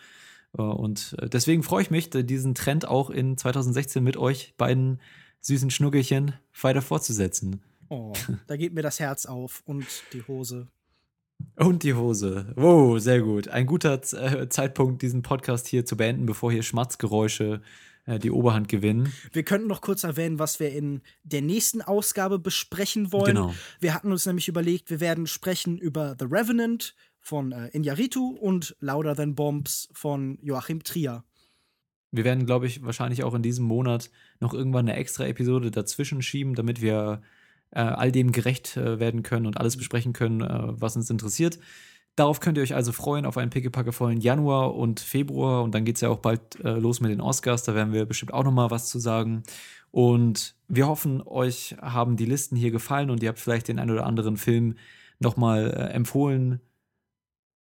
Äh, 0.57 0.61
und 0.61 1.15
äh, 1.19 1.29
deswegen 1.29 1.63
freue 1.63 1.81
ich 1.81 1.91
mich, 1.91 2.09
diesen 2.09 2.55
Trend 2.55 2.87
auch 2.87 3.09
in 3.09 3.37
2016 3.37 4.03
mit 4.03 4.17
euch 4.17 4.53
beiden 4.57 4.99
süßen 5.41 5.71
Schnuckelchen 5.71 6.33
weiter 6.61 6.81
fortzusetzen. 6.81 7.61
Oh, 7.89 8.13
da 8.47 8.57
geht 8.57 8.73
mir 8.73 8.81
das 8.81 8.99
Herz 8.99 9.25
auf 9.25 9.63
und 9.65 9.85
die 10.13 10.23
Hose. 10.27 10.67
Und 11.55 11.83
die 11.83 11.93
Hose. 11.93 12.51
Wow, 12.55 12.99
sehr 12.99 13.21
gut. 13.21 13.47
Ein 13.47 13.67
guter 13.67 14.01
äh, 14.13 14.49
Zeitpunkt, 14.49 15.01
diesen 15.01 15.21
Podcast 15.21 15.67
hier 15.67 15.85
zu 15.85 15.95
beenden, 15.95 16.25
bevor 16.25 16.51
hier 16.51 16.63
Schmatzgeräusche 16.63 17.53
äh, 17.53 17.59
die 18.07 18.31
Oberhand 18.31 18.69
gewinnen. 18.69 19.11
Wir 19.33 19.43
könnten 19.43 19.67
noch 19.67 19.81
kurz 19.81 20.03
erwähnen, 20.03 20.39
was 20.39 20.59
wir 20.59 20.71
in 20.71 21.01
der 21.23 21.41
nächsten 21.41 21.81
Ausgabe 21.81 22.39
besprechen 22.39 23.11
wollen. 23.11 23.35
Genau. 23.35 23.53
Wir 23.79 23.93
hatten 23.93 24.11
uns 24.11 24.25
nämlich 24.25 24.47
überlegt, 24.47 24.89
wir 24.89 25.01
werden 25.01 25.27
sprechen 25.27 25.77
über 25.77 26.15
The 26.17 26.25
Revenant 26.25 26.95
von 27.19 27.51
äh, 27.51 27.67
Inyaritu 27.69 28.29
und 28.29 28.75
Louder 28.79 29.15
Than 29.15 29.35
Bombs 29.35 29.89
von 29.91 30.39
Joachim 30.41 30.83
Trier. 30.83 31.23
Wir 32.11 32.23
werden, 32.23 32.45
glaube 32.45 32.67
ich, 32.67 32.83
wahrscheinlich 32.83 33.23
auch 33.23 33.33
in 33.33 33.41
diesem 33.41 33.65
Monat 33.65 34.09
noch 34.39 34.53
irgendwann 34.53 34.87
eine 34.87 34.97
extra 34.97 35.25
Episode 35.25 35.71
dazwischen 35.71 36.21
schieben, 36.21 36.55
damit 36.55 36.81
wir 36.81 37.21
äh, 37.71 37.81
all 37.81 38.11
dem 38.13 38.31
gerecht 38.31 38.77
äh, 38.77 38.99
werden 38.99 39.23
können 39.23 39.45
und 39.45 39.57
alles 39.57 39.75
besprechen 39.75 40.13
können, 40.13 40.41
äh, 40.41 40.81
was 40.81 40.95
uns 40.95 41.09
interessiert. 41.09 41.59
Darauf 42.17 42.39
könnt 42.39 42.57
ihr 42.57 42.63
euch 42.63 42.73
also 42.73 42.91
freuen, 42.93 43.27
auf 43.27 43.37
einen 43.37 43.51
pickepackevollen 43.51 44.19
Januar 44.19 44.73
und 44.73 44.99
Februar. 44.99 45.61
Und 45.61 45.75
dann 45.75 45.85
geht 45.85 45.97
es 45.97 46.01
ja 46.01 46.09
auch 46.09 46.17
bald 46.17 46.59
äh, 46.65 46.71
los 46.71 46.99
mit 46.99 47.11
den 47.11 47.21
Oscars. 47.21 47.61
Da 47.61 47.75
werden 47.75 47.93
wir 47.93 48.05
bestimmt 48.05 48.33
auch 48.33 48.43
noch 48.43 48.51
mal 48.51 48.71
was 48.71 48.89
zu 48.89 48.97
sagen. 48.97 49.43
Und 49.91 50.55
wir 50.67 50.87
hoffen, 50.87 51.21
euch 51.21 51.75
haben 51.79 52.17
die 52.17 52.25
Listen 52.25 52.55
hier 52.55 52.71
gefallen 52.71 53.11
und 53.11 53.21
ihr 53.21 53.29
habt 53.29 53.37
vielleicht 53.37 53.67
den 53.67 53.77
einen 53.77 53.91
oder 53.91 54.07
anderen 54.07 54.35
Film 54.35 54.77
noch 55.19 55.37
mal 55.37 55.69
äh, 55.69 55.93
empfohlen 55.93 56.59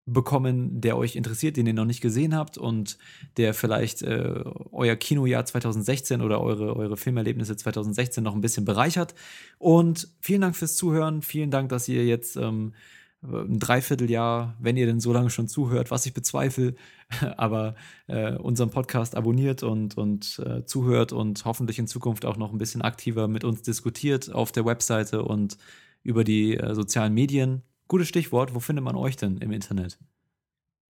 bekommen, 0.07 0.81
der 0.81 0.97
euch 0.97 1.15
interessiert, 1.15 1.55
den 1.55 1.67
ihr 1.67 1.73
noch 1.73 1.85
nicht 1.85 2.01
gesehen 2.01 2.35
habt 2.35 2.57
und 2.57 2.97
der 3.37 3.53
vielleicht 3.53 4.01
äh, 4.01 4.43
euer 4.71 4.95
Kinojahr 4.95 5.45
2016 5.45 6.23
oder 6.23 6.41
eure, 6.41 6.75
eure 6.75 6.97
Filmerlebnisse 6.97 7.55
2016 7.55 8.23
noch 8.23 8.33
ein 8.33 8.41
bisschen 8.41 8.65
bereichert. 8.65 9.13
Und 9.59 10.07
vielen 10.19 10.41
Dank 10.41 10.55
fürs 10.55 10.75
Zuhören. 10.75 11.21
Vielen 11.21 11.51
Dank, 11.51 11.69
dass 11.69 11.87
ihr 11.87 12.03
jetzt 12.07 12.35
ähm, 12.35 12.73
ein 13.21 13.59
Dreivierteljahr, 13.59 14.55
wenn 14.59 14.77
ihr 14.77 14.85
denn 14.85 14.99
so 15.01 15.11
lange 15.11 15.29
schon 15.29 15.47
zuhört, 15.47 15.91
was 15.91 16.05
ich 16.05 16.13
bezweifle, 16.13 16.75
aber 17.37 17.75
äh, 18.07 18.35
unseren 18.35 18.69
Podcast 18.69 19.15
abonniert 19.15 19.63
und, 19.63 19.97
und 19.97 20.41
äh, 20.45 20.65
zuhört 20.65 21.11
und 21.11 21.43
hoffentlich 21.43 21.79
in 21.79 21.87
Zukunft 21.87 22.25
auch 22.25 22.37
noch 22.37 22.51
ein 22.51 22.57
bisschen 22.57 22.81
aktiver 22.81 23.27
mit 23.27 23.43
uns 23.43 23.61
diskutiert 23.61 24.31
auf 24.31 24.51
der 24.51 24.65
Webseite 24.65 25.23
und 25.23 25.57
über 26.03 26.23
die 26.23 26.55
äh, 26.55 26.73
sozialen 26.73 27.13
Medien. 27.13 27.63
Gutes 27.87 28.07
Stichwort, 28.07 28.55
wo 28.55 28.59
findet 28.59 28.85
man 28.85 28.95
euch 28.95 29.17
denn 29.17 29.37
im 29.39 29.51
Internet? 29.51 29.99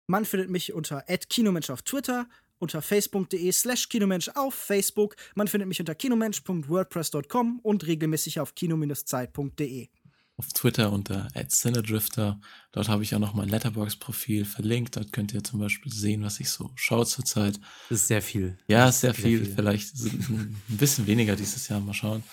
Man 0.07 0.25
findet 0.25 0.49
mich 0.49 0.73
unter 0.73 1.03
@kinomensch 1.29 1.69
auf 1.69 1.81
Twitter, 1.81 2.27
unter 2.59 2.81
facebook.de 2.81 3.51
slash 3.51 3.87
kinomensch 3.87 4.29
auf 4.35 4.53
Facebook. 4.53 5.15
Man 5.35 5.47
findet 5.47 5.69
mich 5.69 5.79
unter 5.79 5.95
kinomensch.wordpress.com 5.95 7.59
und 7.61 7.85
regelmäßig 7.85 8.39
auf 8.39 8.55
kino-zeit.de 8.55 9.89
auf 10.37 10.53
Twitter 10.53 10.91
unter 10.91 11.27
@cinedrifter. 11.47 12.39
Dort 12.71 12.89
habe 12.89 13.03
ich 13.03 13.15
auch 13.15 13.19
noch 13.19 13.33
mein 13.33 13.49
Letterbox-Profil 13.49 14.45
verlinkt. 14.45 14.95
Dort 14.95 15.11
könnt 15.11 15.33
ihr 15.33 15.43
zum 15.43 15.59
Beispiel 15.59 15.91
sehen, 15.91 16.23
was 16.23 16.39
ich 16.39 16.49
so 16.49 16.71
schaue 16.75 17.05
zurzeit. 17.05 17.59
Das 17.89 18.01
ist 18.01 18.07
sehr 18.07 18.21
viel. 18.21 18.57
Ja, 18.67 18.89
ist 18.89 19.01
sehr, 19.01 19.13
sehr 19.13 19.23
viel. 19.23 19.45
viel. 19.45 19.55
Vielleicht 19.55 19.95
ein 19.99 20.61
bisschen 20.67 21.07
weniger 21.07 21.35
dieses 21.35 21.67
Jahr. 21.67 21.79
Mal 21.79 21.93
schauen. 21.93 22.23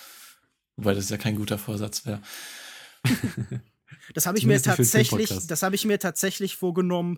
Wobei 0.77 0.93
das 0.93 1.09
ja 1.09 1.17
kein 1.17 1.35
guter 1.35 1.57
Vorsatz 1.57 2.05
wäre. 2.05 2.21
Das 4.13 4.25
habe 4.25 4.37
ich 4.37 4.45
mir 4.45 4.61
tatsächlich, 4.61 5.29
das 5.47 5.63
habe 5.63 5.75
ich 5.75 5.85
mir 5.85 5.99
tatsächlich 5.99 6.55
vorgenommen, 6.55 7.17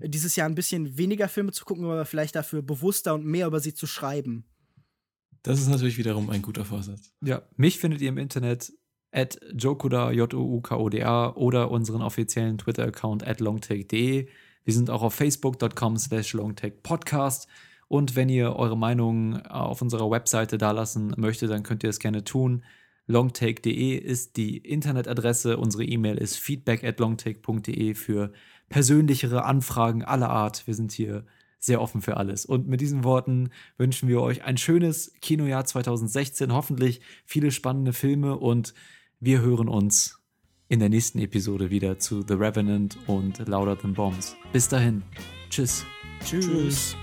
dieses 0.00 0.36
Jahr 0.36 0.48
ein 0.48 0.54
bisschen 0.54 0.96
weniger 0.96 1.28
Filme 1.28 1.52
zu 1.52 1.64
gucken, 1.64 1.84
aber 1.84 2.04
vielleicht 2.04 2.36
dafür 2.36 2.62
bewusster 2.62 3.14
und 3.14 3.24
mehr 3.24 3.46
über 3.46 3.60
sie 3.60 3.74
zu 3.74 3.86
schreiben. 3.86 4.44
Das 5.42 5.60
ist 5.60 5.68
natürlich 5.68 5.98
wiederum 5.98 6.30
ein 6.30 6.42
guter 6.42 6.64
Vorsatz. 6.64 7.12
Ja, 7.22 7.42
mich 7.56 7.78
findet 7.78 8.00
ihr 8.00 8.08
im 8.08 8.18
Internet 8.18 8.72
at 9.12 9.38
Jokuda, 9.54 10.10
J-O-U-K-O-D-A 10.10 11.34
oder 11.34 11.70
unseren 11.70 12.02
offiziellen 12.02 12.58
Twitter-Account 12.58 13.26
at 13.26 13.40
longtake.de. 13.40 14.28
Wir 14.64 14.74
sind 14.74 14.90
auch 14.90 15.02
auf 15.02 15.14
facebook.com 15.14 15.96
slash 15.96 16.34
longtakepodcast. 16.34 17.48
Und 17.88 18.16
wenn 18.16 18.28
ihr 18.28 18.54
eure 18.54 18.76
Meinung 18.76 19.40
auf 19.46 19.80
unserer 19.80 20.10
Webseite 20.10 20.58
dalassen 20.58 21.14
möchtet, 21.16 21.50
dann 21.50 21.62
könnt 21.62 21.82
ihr 21.82 21.90
es 21.90 22.00
gerne 22.00 22.22
tun. 22.22 22.64
longtake.de 23.06 23.96
ist 23.96 24.36
die 24.36 24.58
Internetadresse. 24.58 25.56
Unsere 25.56 25.84
E-Mail 25.84 26.18
ist 26.18 26.36
feedback 26.36 26.84
at 26.84 27.00
longtake.de 27.00 27.94
für 27.94 28.32
persönlichere 28.68 29.44
Anfragen 29.44 30.04
aller 30.04 30.28
Art. 30.28 30.66
Wir 30.66 30.74
sind 30.74 30.92
hier 30.92 31.24
sehr 31.58 31.80
offen 31.80 32.02
für 32.02 32.16
alles. 32.18 32.44
Und 32.44 32.68
mit 32.68 32.80
diesen 32.80 33.04
Worten 33.04 33.50
wünschen 33.78 34.08
wir 34.08 34.20
euch 34.20 34.44
ein 34.44 34.58
schönes 34.58 35.12
Kinojahr 35.20 35.64
2016. 35.64 36.52
Hoffentlich 36.52 37.00
viele 37.24 37.50
spannende 37.50 37.92
Filme 37.92 38.36
und 38.36 38.74
wir 39.20 39.40
hören 39.40 39.68
uns 39.68 40.20
in 40.68 40.80
der 40.80 40.88
nächsten 40.88 41.18
Episode 41.18 41.70
wieder 41.70 41.98
zu 41.98 42.22
The 42.26 42.34
Revenant 42.34 42.98
und 43.06 43.46
Louder 43.48 43.78
Than 43.78 43.94
Bombs. 43.94 44.36
Bis 44.52 44.68
dahin. 44.68 45.02
Tschüss. 45.50 45.84
Tschüss. 46.24 46.46
Tschüss. 46.46 46.96